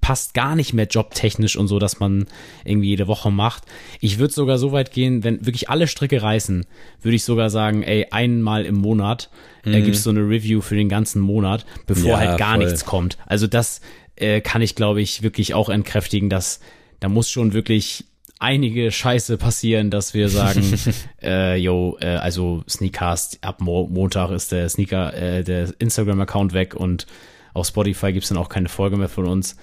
passt 0.00 0.34
gar 0.34 0.54
nicht 0.54 0.72
mehr 0.72 0.86
jobtechnisch 0.86 1.56
und 1.56 1.66
so, 1.66 1.78
dass 1.78 1.98
man 1.98 2.26
irgendwie 2.64 2.88
jede 2.88 3.08
Woche 3.08 3.32
macht. 3.32 3.64
Ich 4.00 4.18
würde 4.18 4.32
sogar 4.32 4.58
so 4.58 4.70
weit 4.70 4.92
gehen, 4.92 5.24
wenn 5.24 5.44
wirklich 5.44 5.68
alle 5.68 5.88
Stricke 5.88 6.22
reißen, 6.22 6.64
würde 7.02 7.16
ich 7.16 7.24
sogar 7.24 7.50
sagen, 7.50 7.82
ey, 7.82 8.06
einmal 8.10 8.64
im 8.66 8.76
Monat 8.76 9.30
äh, 9.64 9.70
mhm. 9.70 9.74
äh, 9.74 9.82
gibst 9.82 10.06
du 10.06 10.10
eine 10.10 10.20
Review 10.20 10.60
für 10.60 10.76
den 10.76 10.88
ganzen 10.88 11.20
Monat, 11.20 11.66
bevor 11.86 12.10
ja, 12.10 12.18
halt 12.18 12.38
gar 12.38 12.54
voll. 12.54 12.64
nichts 12.64 12.84
kommt. 12.84 13.18
Also 13.26 13.48
das 13.48 13.80
äh, 14.14 14.40
kann 14.40 14.62
ich, 14.62 14.76
glaube 14.76 15.00
ich, 15.00 15.22
wirklich 15.22 15.54
auch 15.54 15.68
entkräftigen, 15.68 16.30
dass 16.30 16.60
da 17.00 17.08
muss 17.08 17.30
schon 17.30 17.52
wirklich 17.52 18.04
einige 18.38 18.90
Scheiße 18.90 19.38
passieren, 19.38 19.90
dass 19.90 20.14
wir 20.14 20.28
sagen, 20.28 20.62
äh, 21.22 21.56
yo, 21.56 21.96
äh, 22.00 22.16
also 22.16 22.64
Sneakcast, 22.68 23.38
ab 23.42 23.60
Mo 23.60 23.88
Montag 23.90 24.30
ist 24.30 24.52
der 24.52 24.68
Sneaker, 24.68 25.14
äh, 25.14 25.44
der 25.44 25.72
Instagram-Account 25.78 26.52
weg 26.52 26.74
und 26.74 27.06
auf 27.54 27.66
Spotify 27.66 28.12
gibt's 28.12 28.28
dann 28.28 28.38
auch 28.38 28.48
keine 28.48 28.68
Folge 28.68 28.96
mehr 28.96 29.08
von 29.08 29.26
uns. 29.26 29.56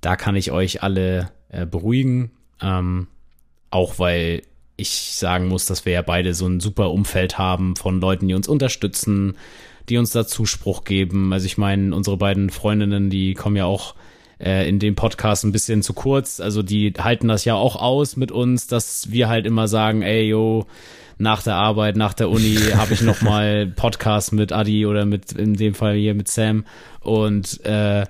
Da 0.00 0.16
kann 0.16 0.36
ich 0.36 0.52
euch 0.52 0.82
alle 0.82 1.30
äh, 1.48 1.64
beruhigen. 1.64 2.30
Ähm, 2.60 3.08
auch 3.70 3.98
weil 3.98 4.42
ich 4.76 4.90
sagen 5.14 5.48
muss, 5.48 5.66
dass 5.66 5.84
wir 5.84 5.92
ja 5.92 6.02
beide 6.02 6.34
so 6.34 6.46
ein 6.46 6.60
super 6.60 6.90
Umfeld 6.90 7.38
haben 7.38 7.74
von 7.74 8.00
Leuten, 8.00 8.28
die 8.28 8.34
uns 8.34 8.48
unterstützen, 8.48 9.36
die 9.88 9.96
uns 9.96 10.12
da 10.12 10.26
Zuspruch 10.26 10.84
geben. 10.84 11.32
Also 11.32 11.46
ich 11.46 11.58
meine, 11.58 11.94
unsere 11.94 12.16
beiden 12.16 12.50
Freundinnen, 12.50 13.10
die 13.10 13.34
kommen 13.34 13.56
ja 13.56 13.64
auch 13.64 13.94
äh, 14.40 14.68
in 14.68 14.78
dem 14.78 14.94
Podcast 14.94 15.44
ein 15.44 15.52
bisschen 15.52 15.82
zu 15.82 15.92
kurz. 15.92 16.40
Also 16.40 16.62
die 16.62 16.92
halten 16.98 17.28
das 17.28 17.44
ja 17.44 17.54
auch 17.54 17.76
aus 17.76 18.16
mit 18.16 18.32
uns, 18.32 18.66
dass 18.66 19.10
wir 19.10 19.28
halt 19.28 19.46
immer 19.46 19.68
sagen, 19.68 20.02
ey, 20.02 20.28
yo, 20.28 20.66
nach 21.18 21.42
der 21.42 21.56
Arbeit, 21.56 21.96
nach 21.96 22.14
der 22.14 22.30
Uni 22.30 22.56
habe 22.74 22.94
ich 22.94 23.02
noch 23.02 23.20
mal 23.22 23.66
Podcast 23.66 24.32
mit 24.32 24.52
Adi 24.52 24.86
oder 24.86 25.04
mit 25.04 25.32
in 25.32 25.54
dem 25.54 25.74
Fall 25.74 25.96
hier 25.96 26.14
mit 26.14 26.28
Sam. 26.28 26.64
Und 27.00 27.64
äh, 27.64 28.06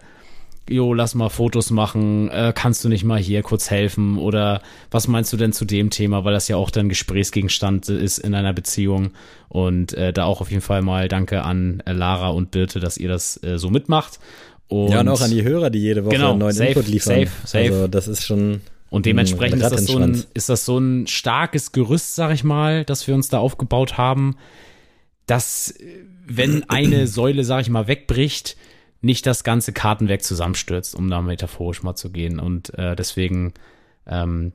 jo, 0.69 0.93
lass 0.93 1.15
mal 1.15 1.31
Fotos 1.31 1.71
machen, 1.71 2.29
äh, 2.31 2.53
kannst 2.55 2.85
du 2.85 2.89
nicht 2.89 3.05
mal 3.05 3.19
hier 3.19 3.43
kurz 3.43 3.71
helfen? 3.71 4.19
Oder 4.19 4.61
was 4.91 5.09
meinst 5.09 5.33
du 5.33 5.37
denn 5.37 5.53
zu 5.53 5.65
dem 5.65 5.91
Thema, 5.91 6.25
weil 6.25 6.35
das 6.35 6.49
ja 6.49 6.57
auch 6.57 6.71
dann 6.71 6.89
Gesprächsgegenstand 6.89 7.89
ist 7.89 8.19
in 8.19 8.35
einer 8.35 8.53
Beziehung. 8.53 9.13
Und 9.49 9.95
äh, 9.95 10.13
da 10.13 10.25
auch 10.25 10.43
auf 10.43 10.51
jeden 10.51 10.63
Fall 10.63 10.83
mal 10.83 11.09
danke 11.09 11.43
an 11.43 11.83
äh, 11.87 11.93
Lara 11.93 12.29
und 12.29 12.51
Birte, 12.51 12.81
dass 12.81 12.99
ihr 12.99 13.09
das 13.09 13.43
äh, 13.43 13.59
so 13.59 13.71
mitmacht 13.71 14.19
und 14.69 14.91
ja, 14.91 15.01
und 15.01 15.09
auch 15.09 15.21
an 15.21 15.31
die 15.31 15.43
Hörer, 15.43 15.71
die 15.71 15.81
jede 15.81 16.05
Woche 16.05 16.17
genau, 16.17 16.31
einen 16.31 16.41
neuen 16.41 16.55
safe, 16.55 16.71
Input 16.71 16.89
liefern. 16.89 17.27
Safe, 17.27 17.31
safe. 17.45 17.73
Also 17.73 17.89
das 17.89 18.09
ist 18.09 18.25
schon. 18.25 18.61
Und 18.91 19.05
dementsprechend 19.05 19.63
ist 19.63 19.71
das, 19.71 19.85
so 19.85 19.99
ein, 19.99 20.25
ist 20.33 20.49
das 20.49 20.65
so 20.65 20.79
ein 20.79 21.07
starkes 21.07 21.73
Gerüst, 21.73 22.15
sag 22.15 22.33
ich 22.33 22.43
mal, 22.43 22.85
das 22.85 23.07
wir 23.07 23.15
uns 23.15 23.29
da 23.29 23.39
aufgebaut 23.39 23.99
haben, 23.99 24.37
dass, 25.27 25.75
wenn 26.27 26.69
eine 26.71 27.07
Säule, 27.07 27.45
sag 27.45 27.63
ich 27.63 27.69
mal, 27.69 27.87
wegbricht, 27.87 28.57
nicht 29.01 29.27
das 29.27 29.45
ganze 29.45 29.73
Kartenwerk 29.73 30.23
zusammenstürzt, 30.23 30.95
um 30.95 31.11
da 31.11 31.21
metaphorisch 31.21 31.83
mal 31.83 31.97
zu 31.97 32.11
gehen. 32.11 32.41
Und 32.41 32.73
äh, 32.79 32.97
deswegen 32.97 33.53
ähm, 34.07 34.53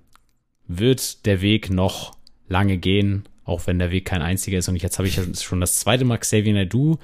wird 0.67 1.25
der 1.27 1.41
Weg 1.41 1.69
noch 1.69 2.15
lange 2.47 2.77
gehen, 2.77 3.23
auch 3.45 3.67
wenn 3.67 3.79
der 3.79 3.91
Weg 3.91 4.05
kein 4.05 4.21
einziger 4.21 4.57
ist. 4.57 4.67
Und 4.67 4.81
jetzt 4.81 4.97
habe 4.97 5.07
ich 5.07 5.19
schon 5.41 5.61
das 5.61 5.79
zweite 5.79 6.05
Mal 6.05 6.17
Xavier 6.17 6.53
Naidu 6.53 6.97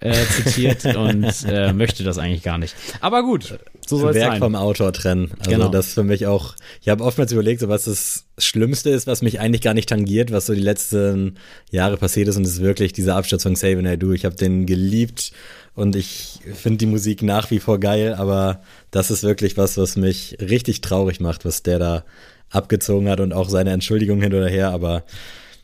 äh, 0.00 0.24
zitiert 0.26 0.84
und 0.96 1.26
äh, 1.48 1.72
möchte 1.72 2.04
das 2.04 2.18
eigentlich 2.18 2.42
gar 2.42 2.58
nicht. 2.58 2.74
Aber 3.00 3.22
gut, 3.22 3.58
so 3.86 3.96
soll 3.96 4.10
es 4.10 4.16
sein. 4.16 4.30
Werk 4.30 4.38
vom 4.38 4.54
Autor 4.54 4.92
trennen. 4.92 5.32
Also 5.38 5.50
genau. 5.50 5.68
das 5.68 5.94
für 5.94 6.02
mich 6.02 6.26
auch, 6.26 6.54
ich 6.82 6.88
habe 6.88 7.02
oftmals 7.02 7.32
überlegt, 7.32 7.60
so 7.60 7.68
was 7.68 7.84
das 7.84 8.26
Schlimmste 8.38 8.90
ist, 8.90 9.06
was 9.06 9.22
mich 9.22 9.40
eigentlich 9.40 9.62
gar 9.62 9.74
nicht 9.74 9.88
tangiert, 9.88 10.32
was 10.32 10.46
so 10.46 10.54
die 10.54 10.60
letzten 10.60 11.36
Jahre 11.70 11.96
passiert 11.96 12.28
ist 12.28 12.36
und 12.36 12.42
es 12.42 12.54
ist 12.54 12.62
wirklich 12.62 12.92
dieser 12.92 13.16
Absturz 13.16 13.42
von 13.42 13.54
Xavier 13.54 13.82
Naidu. 13.82 14.12
Ich 14.12 14.24
habe 14.24 14.36
den 14.36 14.66
geliebt 14.66 15.32
und 15.74 15.96
ich 15.96 16.40
finde 16.54 16.78
die 16.78 16.86
Musik 16.86 17.22
nach 17.22 17.50
wie 17.50 17.60
vor 17.60 17.80
geil, 17.80 18.14
aber 18.14 18.62
das 18.90 19.10
ist 19.10 19.22
wirklich 19.22 19.56
was, 19.56 19.76
was 19.76 19.96
mich 19.96 20.36
richtig 20.40 20.80
traurig 20.80 21.20
macht, 21.20 21.44
was 21.44 21.62
der 21.62 21.78
da 21.78 22.04
abgezogen 22.50 23.08
hat 23.08 23.20
und 23.20 23.32
auch 23.32 23.48
seine 23.48 23.70
Entschuldigung 23.70 24.20
hin 24.20 24.34
oder 24.34 24.48
her, 24.48 24.70
aber 24.70 25.04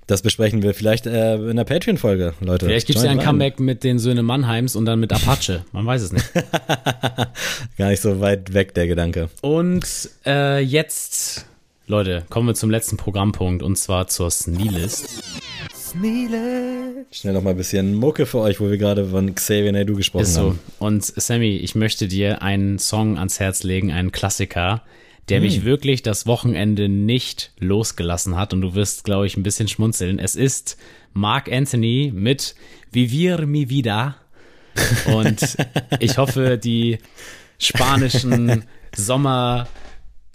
das 0.06 0.22
besprechen 0.22 0.62
wir 0.62 0.74
vielleicht 0.74 1.06
äh, 1.06 1.36
in 1.36 1.56
der 1.56 1.64
Patreon-Folge, 1.64 2.34
Leute. 2.40 2.66
Vielleicht 2.66 2.86
gibt 2.86 2.98
es 2.98 3.04
ja 3.04 3.10
ein 3.10 3.20
Comeback 3.20 3.60
mit 3.60 3.84
den 3.84 3.98
Söhnen 3.98 4.26
Mannheims 4.26 4.74
und 4.74 4.84
dann 4.84 5.00
mit 5.00 5.12
Apache. 5.12 5.64
Man 5.72 5.86
weiß 5.86 6.02
es 6.02 6.12
nicht. 6.12 6.26
Gar 7.78 7.90
nicht 7.90 8.02
so 8.02 8.20
weit 8.20 8.52
weg, 8.52 8.74
der 8.74 8.86
Gedanke. 8.86 9.28
Und 9.42 10.10
äh, 10.26 10.60
jetzt, 10.60 11.46
Leute, 11.86 12.24
kommen 12.30 12.48
wir 12.48 12.54
zum 12.54 12.70
letzten 12.70 12.96
Programmpunkt 12.96 13.62
und 13.62 13.76
zwar 13.76 14.08
zur 14.08 14.30
Sneelist. 14.30 15.22
Sneelist. 15.74 17.14
Schnell 17.14 17.34
noch 17.34 17.42
mal 17.42 17.50
ein 17.50 17.56
bisschen 17.56 17.94
Mucke 17.94 18.26
für 18.26 18.38
euch, 18.38 18.60
wo 18.60 18.70
wir 18.70 18.78
gerade 18.78 19.06
von 19.06 19.34
Xavier 19.34 19.70
Naidoo 19.70 19.94
gesprochen 19.94 20.22
Ist 20.22 20.34
so. 20.34 20.40
haben. 20.40 20.58
Und 20.78 21.04
Sammy, 21.04 21.56
ich 21.58 21.74
möchte 21.74 22.08
dir 22.08 22.42
einen 22.42 22.78
Song 22.78 23.18
ans 23.18 23.38
Herz 23.38 23.62
legen, 23.62 23.92
einen 23.92 24.10
Klassiker 24.10 24.82
der 25.28 25.38
hm. 25.38 25.44
mich 25.44 25.64
wirklich 25.64 26.02
das 26.02 26.26
Wochenende 26.26 26.88
nicht 26.88 27.52
losgelassen 27.58 28.36
hat. 28.36 28.52
Und 28.52 28.60
du 28.60 28.74
wirst, 28.74 29.04
glaube 29.04 29.26
ich, 29.26 29.36
ein 29.36 29.42
bisschen 29.42 29.68
schmunzeln. 29.68 30.18
Es 30.18 30.36
ist 30.36 30.76
Mark 31.12 31.50
Anthony 31.50 32.12
mit 32.14 32.54
Vivir 32.90 33.46
mi 33.46 33.68
vida. 33.68 34.16
Und 35.06 35.56
ich 36.00 36.18
hoffe, 36.18 36.58
die 36.58 36.98
spanischen 37.58 38.64
Sommer 38.94 39.68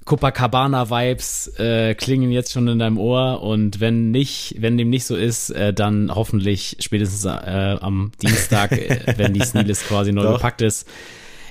Copacabana-Vibes 0.07 1.59
äh, 1.59 1.93
klingen 1.93 2.31
jetzt 2.31 2.53
schon 2.53 2.67
in 2.69 2.79
deinem 2.79 2.97
Ohr 2.97 3.43
und 3.43 3.81
wenn 3.81 4.09
nicht, 4.09 4.55
wenn 4.57 4.77
dem 4.77 4.89
nicht 4.89 5.03
so 5.03 5.17
ist, 5.17 5.49
äh, 5.49 5.73
dann 5.73 6.09
hoffentlich 6.15 6.77
spätestens 6.79 7.25
äh, 7.25 7.77
am 7.81 8.13
Dienstag, 8.21 8.71
äh, 8.71 9.13
wenn 9.17 9.33
die 9.33 9.41
Sneelist 9.45 9.85
quasi 9.85 10.13
neu 10.13 10.31
gepackt 10.31 10.61
ist. 10.61 10.87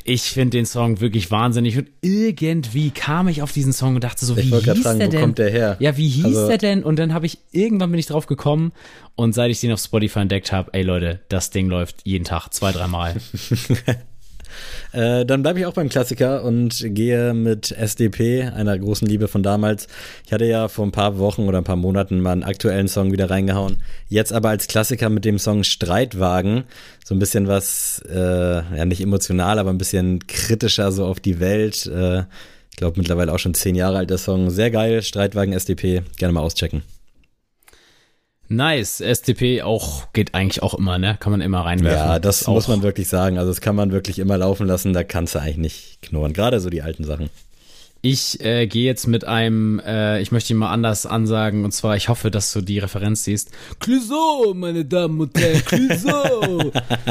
Ich 0.09 0.23
finde 0.23 0.57
den 0.59 0.67
Song 0.67 1.01
wirklich 1.01 1.33
wahnsinnig 1.33 1.77
und 1.79 1.89
irgendwie 2.01 2.91
kam 2.91 3.27
ich 3.27 3.43
auf 3.43 3.51
diesen 3.51 3.73
Song 3.73 3.97
und 3.97 4.05
dachte 4.05 4.25
so, 4.25 4.37
Ich 4.37 4.47
wie 4.53 4.55
hieß 4.55 4.83
gerade 4.83 4.99
der 4.99 5.09
denn? 5.09 5.21
kommt 5.21 5.39
der 5.39 5.51
her? 5.51 5.77
Ja, 5.81 5.97
wie 5.97 6.09
hieß 6.09 6.25
Also- 6.25 6.47
der 6.49 6.59
denn? 6.59 6.85
Und 6.85 6.99
dann 6.99 7.13
habe 7.13 7.27
ich 7.27 7.39
irgendwann 7.51 7.91
bin 7.91 7.99
ich 7.99 8.07
drauf 8.07 8.27
gekommen 8.27 8.71
und 9.17 9.35
seit 9.35 9.51
ich 9.51 9.59
den 9.61 9.73
auf 9.73 9.81
Spotify 9.81 10.21
entdeckt 10.21 10.53
habe, 10.53 10.71
ey 10.75 10.83
Leute, 10.83 11.21
das 11.29 11.51
Ding 11.51 11.67
läuft 11.69 11.97
jeden 12.05 12.25
Tag 12.25 12.51
zwei, 12.53 12.71
dreimal. 12.73 13.17
Äh, 14.93 15.25
dann 15.27 15.43
bleibe 15.43 15.61
ich 15.61 15.67
auch 15.67 15.73
beim 15.73 15.89
Klassiker 15.89 16.45
und 16.45 16.85
gehe 16.95 17.35
mit 17.35 17.73
SDP, 17.73 18.45
einer 18.45 18.79
großen 18.79 19.07
Liebe 19.07 19.29
von 19.29 19.43
damals. 19.43 19.89
Ich 20.25 20.33
hatte 20.33 20.45
ja 20.45 20.69
vor 20.69 20.87
ein 20.87 20.93
paar 20.93 21.19
Wochen 21.19 21.43
oder 21.43 21.59
ein 21.59 21.65
paar 21.65 21.77
Monaten 21.77 22.21
mal 22.21 22.33
einen 22.33 22.45
aktuellen 22.45 22.89
Song 22.89 23.13
wieder 23.13 23.31
reingehauen. 23.31 23.79
Jetzt 24.09 24.33
aber 24.33 24.51
als 24.51 24.67
Klassiker 24.67 25.09
mit 25.09 25.25
dem 25.25 25.39
Song 25.39 25.65
Streitwagen. 25.65 26.65
So 27.05 27.15
ein 27.15 27.19
bisschen 27.19 27.49
was, 27.49 28.03
äh, 28.09 28.17
ja 28.17 28.85
nicht 28.85 29.01
emotional, 29.01 29.59
aber 29.59 29.71
ein 29.71 29.79
bisschen 29.79 30.27
kritischer 30.27 30.93
so 30.93 31.07
auf 31.07 31.21
die 31.21 31.41
Welt. 31.41 31.87
Äh, 31.87 32.25
ich 32.71 32.77
glaube 32.77 32.99
mittlerweile 32.99 33.33
auch 33.33 33.39
schon 33.39 33.55
zehn 33.55 33.75
Jahre 33.75 33.99
alt 33.99 34.11
der 34.11 34.19
Song. 34.19 34.51
Sehr 34.51 34.71
geil, 34.71 35.03
Streitwagen 35.03 35.55
SDP. 35.55 36.03
Gerne 36.19 36.33
mal 36.35 36.41
auschecken. 36.41 36.83
Nice, 38.49 39.01
SDP 39.01 39.63
auch 39.63 40.13
geht 40.13 40.35
eigentlich 40.35 40.63
auch 40.63 40.75
immer, 40.75 40.99
ne? 40.99 41.17
Kann 41.19 41.33
man 41.33 41.41
immer 41.41 41.65
reinwerfen. 41.65 42.07
Ja, 42.07 42.19
das 42.19 42.47
auch, 42.47 42.55
muss 42.55 42.69
man 42.69 42.83
wirklich 42.83 43.09
sagen. 43.09 43.39
Also 43.39 43.51
das 43.51 43.61
kann 43.61 43.75
man 43.75 43.93
wirklich 43.93 44.19
immer 44.19 44.39
laufen 44.39 44.67
lassen. 44.67 44.93
Da 44.93 45.05
kannst 45.05 45.35
du 45.35 45.41
eigentlich 45.41 45.57
nicht 45.57 46.03
knurren. 46.03 46.33
Gerade 46.33 46.61
so 46.61 46.71
die 46.71 46.83
alten 46.83 47.05
Sachen. 47.05 47.31
Ich 48.09 48.41
äh, 48.45 48.69
gehe 48.69 48.85
jetzt 48.85 49.09
mit 49.09 49.25
einem, 49.25 49.81
äh, 49.81 50.21
ich 50.21 50.31
möchte 50.31 50.53
ihn 50.53 50.59
mal 50.59 50.71
anders 50.71 51.07
ansagen, 51.07 51.65
und 51.65 51.73
zwar, 51.73 51.97
ich 51.97 52.09
hoffe, 52.09 52.31
dass 52.31 52.53
du 52.53 52.61
die 52.61 52.79
Referenz 52.79 53.25
siehst. 53.25 53.51
Clouseau, 53.81 54.55
meine 54.55 54.85
Damen 54.85 55.19
und 55.19 55.37
Herren, 55.37 55.65
Clouseau! 55.65 56.71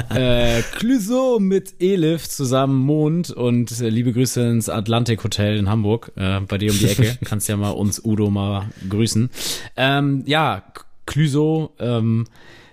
äh, 0.16 0.62
Clouseau 0.78 1.40
mit 1.40 1.82
Elif 1.82 2.30
zusammen 2.30 2.80
Mond 2.80 3.30
und 3.30 3.78
äh, 3.82 3.90
liebe 3.90 4.14
Grüße 4.14 4.42
ins 4.42 4.70
Atlantik 4.70 5.22
Hotel 5.26 5.58
in 5.58 5.70
Hamburg, 5.70 6.14
äh, 6.16 6.40
bei 6.42 6.60
dir 6.60 6.72
um 6.72 6.80
die 6.80 6.88
Ecke. 6.88 7.18
Kannst 7.26 7.50
ja 7.50 7.58
mal 7.58 7.72
uns 7.72 8.00
Udo 8.06 8.30
mal 8.30 8.70
grüßen. 8.88 9.30
Ähm, 9.76 10.24
ja, 10.28 10.64
Clouseau, 11.06 11.72
ähm, 11.80 12.26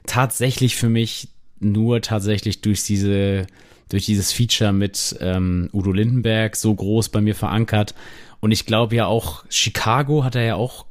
tatsächlich 0.07 0.77
für 0.77 0.89
mich 0.89 1.29
nur 1.61 2.01
tatsächlich 2.01 2.61
durch 2.61 2.85
diese 2.85 3.47
durch 3.89 4.07
dieses 4.07 4.33
Feature 4.33 4.73
mit 4.73 5.17
ähm, 5.21 5.69
Udo 5.73 5.93
Lindenberg 5.93 6.57
so 6.57 6.75
groß 6.75 7.11
bei 7.11 7.21
mir 7.21 7.35
verankert. 7.35 7.95
Und 8.41 8.51
ich 8.51 8.65
glaube 8.65 8.97
ja 8.97 9.05
auch, 9.07 9.45
Chicago 9.51 10.25
hat 10.25 10.35
er 10.35 10.43
ja 10.45 10.55
auch 10.55 10.87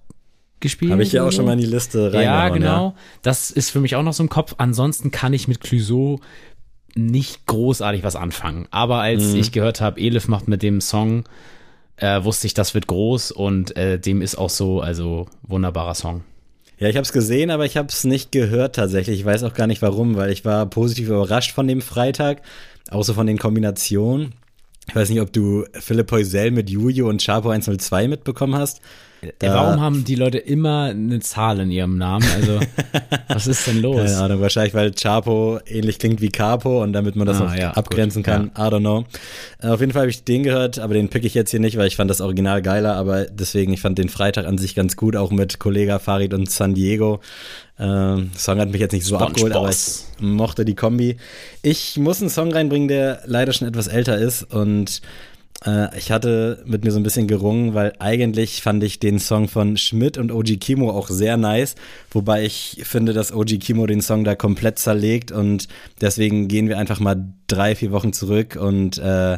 gespielt. 0.59 0.91
Habe 0.91 1.01
ich 1.01 1.11
ja 1.11 1.25
auch 1.25 1.31
schon 1.31 1.45
mal 1.45 1.53
in 1.53 1.59
die 1.59 1.65
Liste 1.65 2.11
Ja, 2.13 2.41
reingehauen. 2.41 2.53
genau. 2.53 2.95
Das 3.23 3.49
ist 3.49 3.71
für 3.71 3.79
mich 3.81 3.95
auch 3.95 4.03
noch 4.03 4.13
so 4.13 4.21
im 4.21 4.29
Kopf. 4.29 4.53
Ansonsten 4.59 5.09
kann 5.09 5.33
ich 5.33 5.47
mit 5.47 5.61
Clouseau 5.61 6.19
nicht 6.93 7.47
großartig 7.47 8.03
was 8.03 8.15
anfangen. 8.15 8.67
Aber 8.69 9.01
als 9.01 9.33
Mhm. 9.33 9.39
ich 9.39 9.51
gehört 9.51 9.81
habe, 9.81 9.99
Elif 9.99 10.27
macht 10.27 10.47
mit 10.47 10.61
dem 10.61 10.79
Song, 10.79 11.23
äh, 11.97 12.23
wusste 12.23 12.45
ich, 12.45 12.53
das 12.53 12.75
wird 12.75 12.85
groß 12.85 13.31
und 13.31 13.75
äh, 13.77 13.97
dem 13.99 14.21
ist 14.21 14.35
auch 14.35 14.49
so, 14.51 14.79
also 14.81 15.25
wunderbarer 15.41 15.95
Song. 15.95 16.23
Ja, 16.81 16.89
ich 16.89 16.95
habe 16.95 17.03
es 17.03 17.13
gesehen, 17.13 17.51
aber 17.51 17.63
ich 17.65 17.77
habe 17.77 17.89
es 17.89 18.05
nicht 18.05 18.31
gehört 18.31 18.75
tatsächlich. 18.75 19.19
Ich 19.19 19.25
weiß 19.25 19.43
auch 19.43 19.53
gar 19.53 19.67
nicht 19.67 19.83
warum, 19.83 20.15
weil 20.15 20.31
ich 20.31 20.45
war 20.45 20.65
positiv 20.65 21.09
überrascht 21.09 21.51
von 21.51 21.67
dem 21.67 21.79
Freitag, 21.79 22.41
auch 22.89 23.03
so 23.03 23.13
von 23.13 23.27
den 23.27 23.37
Kombinationen. 23.37 24.33
Ich 24.87 24.95
weiß 24.95 25.11
nicht, 25.11 25.21
ob 25.21 25.31
du 25.31 25.63
Philipp 25.73 26.11
Heusel 26.11 26.49
mit 26.49 26.71
Juju 26.71 27.07
und 27.07 27.23
Chapo 27.23 27.51
102 27.51 28.07
mitbekommen 28.07 28.55
hast. 28.55 28.81
Da- 29.37 29.53
Warum 29.53 29.79
haben 29.81 30.03
die 30.03 30.15
Leute 30.15 30.39
immer 30.39 30.85
eine 30.85 31.19
Zahl 31.19 31.59
in 31.59 31.69
ihrem 31.69 31.97
Namen? 31.97 32.25
Also, 32.35 32.59
was 33.27 33.45
ist 33.45 33.67
denn 33.67 33.79
los? 33.81 33.97
Keine 33.97 34.17
Ahnung, 34.17 34.41
wahrscheinlich, 34.41 34.73
weil 34.73 34.91
Chapo 34.93 35.59
ähnlich 35.67 35.99
klingt 35.99 36.21
wie 36.21 36.29
Capo 36.29 36.81
und 36.81 36.93
damit 36.93 37.15
man 37.15 37.27
das 37.27 37.39
Ah, 37.39 37.45
auch 37.47 37.53
ja, 37.55 37.71
abgrenzen 37.71 38.23
gut, 38.23 38.33
kann. 38.33 38.47
I 38.57 38.61
don't 38.73 38.79
know. 38.79 39.05
Äh, 39.61 39.67
Auf 39.67 39.79
jeden 39.79 39.91
Fall 39.91 40.01
habe 40.01 40.09
ich 40.09 40.23
den 40.23 40.41
gehört, 40.41 40.79
aber 40.79 40.95
den 40.95 41.09
pick 41.09 41.23
ich 41.23 41.35
jetzt 41.35 41.51
hier 41.51 41.59
nicht, 41.59 41.77
weil 41.77 41.87
ich 41.87 41.95
fand 41.95 42.09
das 42.09 42.19
Original 42.19 42.61
geiler, 42.63 42.95
aber 42.95 43.25
deswegen, 43.25 43.73
ich 43.73 43.81
fand 43.81 43.99
den 43.99 44.09
Freitag 44.09 44.47
an 44.47 44.57
sich 44.57 44.73
ganz 44.73 44.95
gut, 44.95 45.15
auch 45.15 45.29
mit 45.31 45.59
Kollega 45.59 45.99
Farid 45.99 46.33
und 46.33 46.49
San 46.49 46.73
Diego. 46.73 47.19
Ähm, 47.79 48.31
Song 48.37 48.59
hat 48.59 48.69
mich 48.71 48.81
jetzt 48.81 48.91
nicht 48.91 49.05
so 49.05 49.15
SpongeBob. 49.15 49.29
abgeholt, 49.29 49.55
aber 49.55 49.69
ich 49.69 50.03
mochte 50.19 50.65
die 50.65 50.75
Kombi. 50.75 51.17
Ich 51.63 51.97
muss 51.97 52.21
einen 52.21 52.29
Song 52.29 52.51
reinbringen, 52.51 52.87
der 52.87 53.21
leider 53.25 53.53
schon 53.53 53.67
etwas 53.67 53.87
älter 53.87 54.17
ist 54.17 54.43
und 54.53 54.97
äh, 54.99 55.01
ich 55.95 56.11
hatte 56.11 56.63
mit 56.65 56.83
mir 56.83 56.89
so 56.91 56.97
ein 56.99 57.03
bisschen 57.03 57.27
gerungen, 57.27 57.75
weil 57.75 57.93
eigentlich 57.99 58.63
fand 58.63 58.83
ich 58.83 58.97
den 58.99 59.19
Song 59.19 59.47
von 59.47 59.77
Schmidt 59.77 60.17
und 60.17 60.31
OG 60.31 60.59
Kimo 60.59 60.89
auch 60.89 61.07
sehr 61.07 61.37
nice, 61.37 61.75
wobei 62.09 62.43
ich 62.45 62.81
finde, 62.83 63.13
dass 63.13 63.31
OG 63.31 63.59
Kimo 63.59 63.85
den 63.85 64.01
Song 64.01 64.23
da 64.23 64.33
komplett 64.33 64.79
zerlegt 64.79 65.31
und 65.31 65.67
deswegen 66.01 66.47
gehen 66.47 66.67
wir 66.67 66.79
einfach 66.79 66.99
mal 66.99 67.31
drei, 67.45 67.75
vier 67.75 67.91
Wochen 67.91 68.11
zurück 68.11 68.57
und 68.59 68.97
äh, 68.97 69.35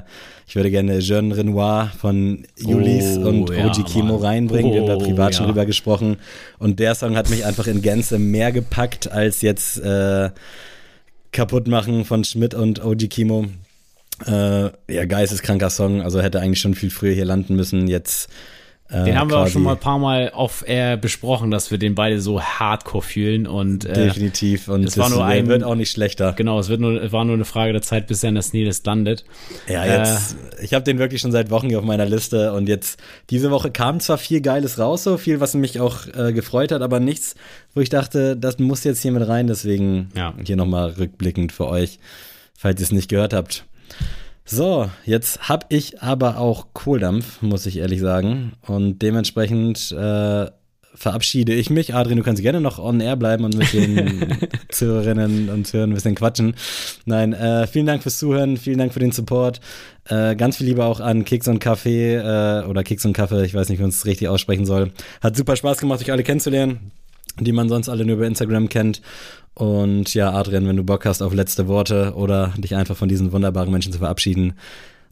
ich 0.47 0.55
würde 0.55 0.71
gerne 0.71 0.99
Jeune 0.99 1.35
Renoir 1.35 1.91
von 1.99 2.45
Julis 2.57 3.17
Oh, 3.17 3.27
und 3.27 3.49
ja, 3.49 3.65
OG 3.67 3.85
Kimo 3.85 4.13
Mann. 4.13 4.25
reinbringen. 4.25 4.71
wir 4.71 4.79
haben 4.79 4.87
da 4.87 4.95
Oh, 4.95 4.99
privat 4.99 5.35
schon 5.35 5.45
ja. 5.47 5.51
drüber 5.51 5.65
gesprochen 5.65 6.15
und 6.57 6.79
der 6.79 6.95
Song 6.95 7.17
hat 7.17 7.29
mich 7.29 7.43
einfach 7.45 7.67
in 7.67 7.81
Gänze 7.81 8.17
mehr 8.17 8.53
gepackt 8.53 9.11
als 9.11 9.41
jetzt 9.41 9.77
äh, 9.81 10.29
kaputt 11.33 11.67
machen 11.67 12.05
von 12.05 12.23
Schmidt 12.23 12.53
und 12.53 12.81
OG 12.81 13.09
Kimo. 13.09 13.47
Äh, 14.25 14.69
ja, 14.93 15.05
geisteskranker 15.05 15.69
Song, 15.69 16.01
also 16.01 16.21
hätte 16.21 16.39
eigentlich 16.39 16.59
schon 16.59 16.75
viel 16.75 16.91
früher 16.91 17.13
hier 17.13 17.25
landen 17.25 17.55
müssen. 17.55 17.87
Jetzt. 17.87 18.29
Äh, 18.89 19.05
Den 19.05 19.17
haben 19.17 19.29
wir 19.31 19.37
auch 19.39 19.47
schon 19.47 19.63
mal 19.63 19.71
ein 19.73 19.79
paar 19.79 19.97
Mal 19.97 20.31
off 20.35 20.63
air 20.67 20.97
besprochen, 20.97 21.49
dass 21.51 21.71
wir 21.71 21.77
den 21.79 21.95
beide 21.95 22.21
so 22.21 22.41
hardcore 22.41 23.01
fühlen 23.01 23.47
und 23.47 23.85
äh, 23.85 23.93
Definitiv. 23.93 24.67
Und 24.67 24.83
es 24.83 24.97
war 24.97 25.09
nur 25.09 25.23
ein- 25.25 25.47
wird 25.47 25.63
auch 25.63 25.75
nicht 25.75 25.89
schlechter. 25.89 26.33
genau, 26.33 26.59
es 26.59 26.67
wird 26.69 26.79
nur, 26.81 27.11
war 27.11 27.23
nur 27.25 27.33
eine 27.35 27.45
Frage 27.45 27.71
der 27.73 27.81
Zeit, 27.81 28.07
bis 28.07 28.21
er 28.23 28.29
in 28.29 28.35
der 28.35 28.43
Sneelist 28.43 28.85
landet. 28.85 29.23
Ja, 29.67 29.85
jetzt. 29.85 30.35
ich 30.61 30.73
habe 30.73 30.83
den 30.83 30.99
wirklich 30.99 31.21
schon 31.21 31.31
seit 31.31 31.49
Wochen 31.49 31.69
hier 31.69 31.79
auf 31.79 31.85
meiner 31.85 32.05
Liste 32.05 32.53
und 32.53 32.67
jetzt 32.69 32.99
diese 33.29 33.51
Woche 33.51 33.71
kam 33.71 33.99
zwar 33.99 34.17
viel 34.17 34.41
Geiles 34.41 34.77
raus, 34.77 35.03
so 35.03 35.17
viel, 35.17 35.39
was 35.39 35.53
mich 35.55 35.79
auch 35.79 36.05
äh, 36.15 36.33
gefreut 36.33 36.71
hat, 36.71 36.81
aber 36.81 36.99
nichts, 36.99 37.35
wo 37.73 37.79
ich 37.81 37.89
dachte, 37.89 38.35
das 38.37 38.59
muss 38.59 38.83
jetzt 38.83 39.01
hier 39.01 39.11
mit 39.13 39.27
rein. 39.27 39.47
Deswegen 39.47 40.09
Ja. 40.15 40.33
hier 40.45 40.57
nochmal 40.57 40.91
rückblickend 40.91 41.51
für 41.51 41.67
euch, 41.67 41.99
falls 42.55 42.79
ihr 42.79 42.85
es 42.85 42.91
nicht 42.91 43.09
gehört 43.09 43.33
habt. 43.33 43.65
So, 44.45 44.89
jetzt 45.05 45.47
hab 45.47 45.71
ich 45.71 46.01
aber 46.01 46.37
auch 46.37 46.67
Kohldampf, 46.73 47.41
muss 47.41 47.65
ich 47.65 47.77
ehrlich 47.77 48.01
sagen. 48.01 48.53
Und 48.67 48.99
dementsprechend 49.01 49.91
äh, 49.91 50.47
verabschiede 50.95 51.53
ich 51.53 51.69
mich. 51.69 51.95
Adrian, 51.95 52.17
du 52.17 52.23
kannst 52.23 52.41
gerne 52.41 52.61
noch 52.61 52.77
on 52.77 52.99
air 52.99 53.15
bleiben 53.15 53.45
und 53.45 53.55
mit 53.55 53.73
den 53.73 54.37
Zuhörerinnen 54.69 55.49
und 55.49 55.65
Zuhörern 55.65 55.91
ein 55.91 55.95
bisschen 55.95 56.15
quatschen. 56.15 56.55
Nein, 57.05 57.33
äh, 57.33 57.67
vielen 57.67 57.85
Dank 57.85 58.03
fürs 58.03 58.19
Zuhören, 58.19 58.57
vielen 58.57 58.77
Dank 58.77 58.93
für 58.93 58.99
den 58.99 59.11
Support. 59.11 59.59
Äh, 60.09 60.35
ganz 60.35 60.57
viel 60.57 60.67
Liebe 60.67 60.83
auch 60.83 60.99
an 60.99 61.25
Keks 61.25 61.47
und 61.47 61.59
Kaffee 61.59 62.15
äh, 62.15 62.65
oder 62.65 62.83
Keks 62.83 63.05
und 63.05 63.13
Kaffee, 63.13 63.45
ich 63.45 63.53
weiß 63.53 63.69
nicht, 63.69 63.79
wie 63.79 63.83
man 63.83 63.89
es 63.89 64.05
richtig 64.05 64.27
aussprechen 64.27 64.65
soll. 64.65 64.91
Hat 65.21 65.35
super 65.35 65.55
Spaß 65.55 65.79
gemacht, 65.79 66.01
euch 66.01 66.11
alle 66.11 66.23
kennenzulernen, 66.23 66.91
die 67.39 67.51
man 67.51 67.69
sonst 67.69 67.89
alle 67.89 68.05
nur 68.05 68.17
über 68.17 68.27
Instagram 68.27 68.69
kennt. 68.69 69.01
Und 69.53 70.13
ja, 70.13 70.31
Adrian, 70.31 70.67
wenn 70.67 70.77
du 70.77 70.83
Bock 70.83 71.05
hast 71.05 71.21
auf 71.21 71.33
letzte 71.33 71.67
Worte 71.67 72.13
oder 72.15 72.53
dich 72.57 72.75
einfach 72.75 72.97
von 72.97 73.09
diesen 73.09 73.31
wunderbaren 73.31 73.71
Menschen 73.71 73.93
zu 73.93 73.99
verabschieden, 73.99 74.53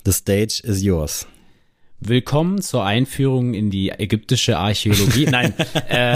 the 0.03 0.11
stage 0.11 0.61
is 0.63 0.81
yours. 0.81 1.27
Willkommen 2.03 2.63
zur 2.63 2.83
Einführung 2.83 3.53
in 3.53 3.69
die 3.69 3.91
ägyptische 3.91 4.57
Archäologie. 4.57 5.27
Nein, 5.27 5.53
äh, 5.87 6.15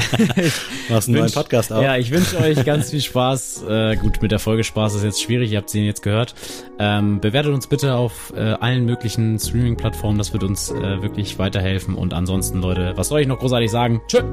Machst 0.89 1.07
einen 1.07 1.19
neuen 1.19 1.31
Podcast 1.31 1.71
auf? 1.71 1.83
Ja, 1.83 1.95
ich 1.95 2.09
wünsche 2.09 2.39
euch 2.39 2.65
ganz 2.65 2.89
viel 2.89 3.01
Spaß. 3.01 3.65
Äh, 3.69 3.95
gut, 3.97 4.19
mit 4.19 4.31
der 4.31 4.39
Folge 4.39 4.63
Spaß 4.63 4.95
ist 4.95 5.03
jetzt 5.03 5.21
schwierig, 5.21 5.51
ihr 5.51 5.59
habt 5.59 5.69
sie 5.69 5.85
jetzt 5.85 6.01
gehört. 6.01 6.33
Ähm, 6.79 7.21
bewertet 7.21 7.53
uns 7.53 7.67
bitte 7.67 7.93
auf 7.93 8.33
äh, 8.35 8.39
allen 8.39 8.85
möglichen 8.85 9.37
Streaming-Plattformen, 9.37 10.17
das 10.17 10.33
wird 10.33 10.43
uns 10.43 10.71
äh, 10.71 11.03
wirklich 11.03 11.37
weiterhelfen. 11.37 11.93
Und 11.93 12.15
ansonsten, 12.15 12.61
Leute, 12.61 12.93
was 12.95 13.09
soll 13.09 13.21
ich 13.21 13.27
noch 13.27 13.37
großartig 13.37 13.69
sagen? 13.69 14.01
Tschö! 14.07 14.23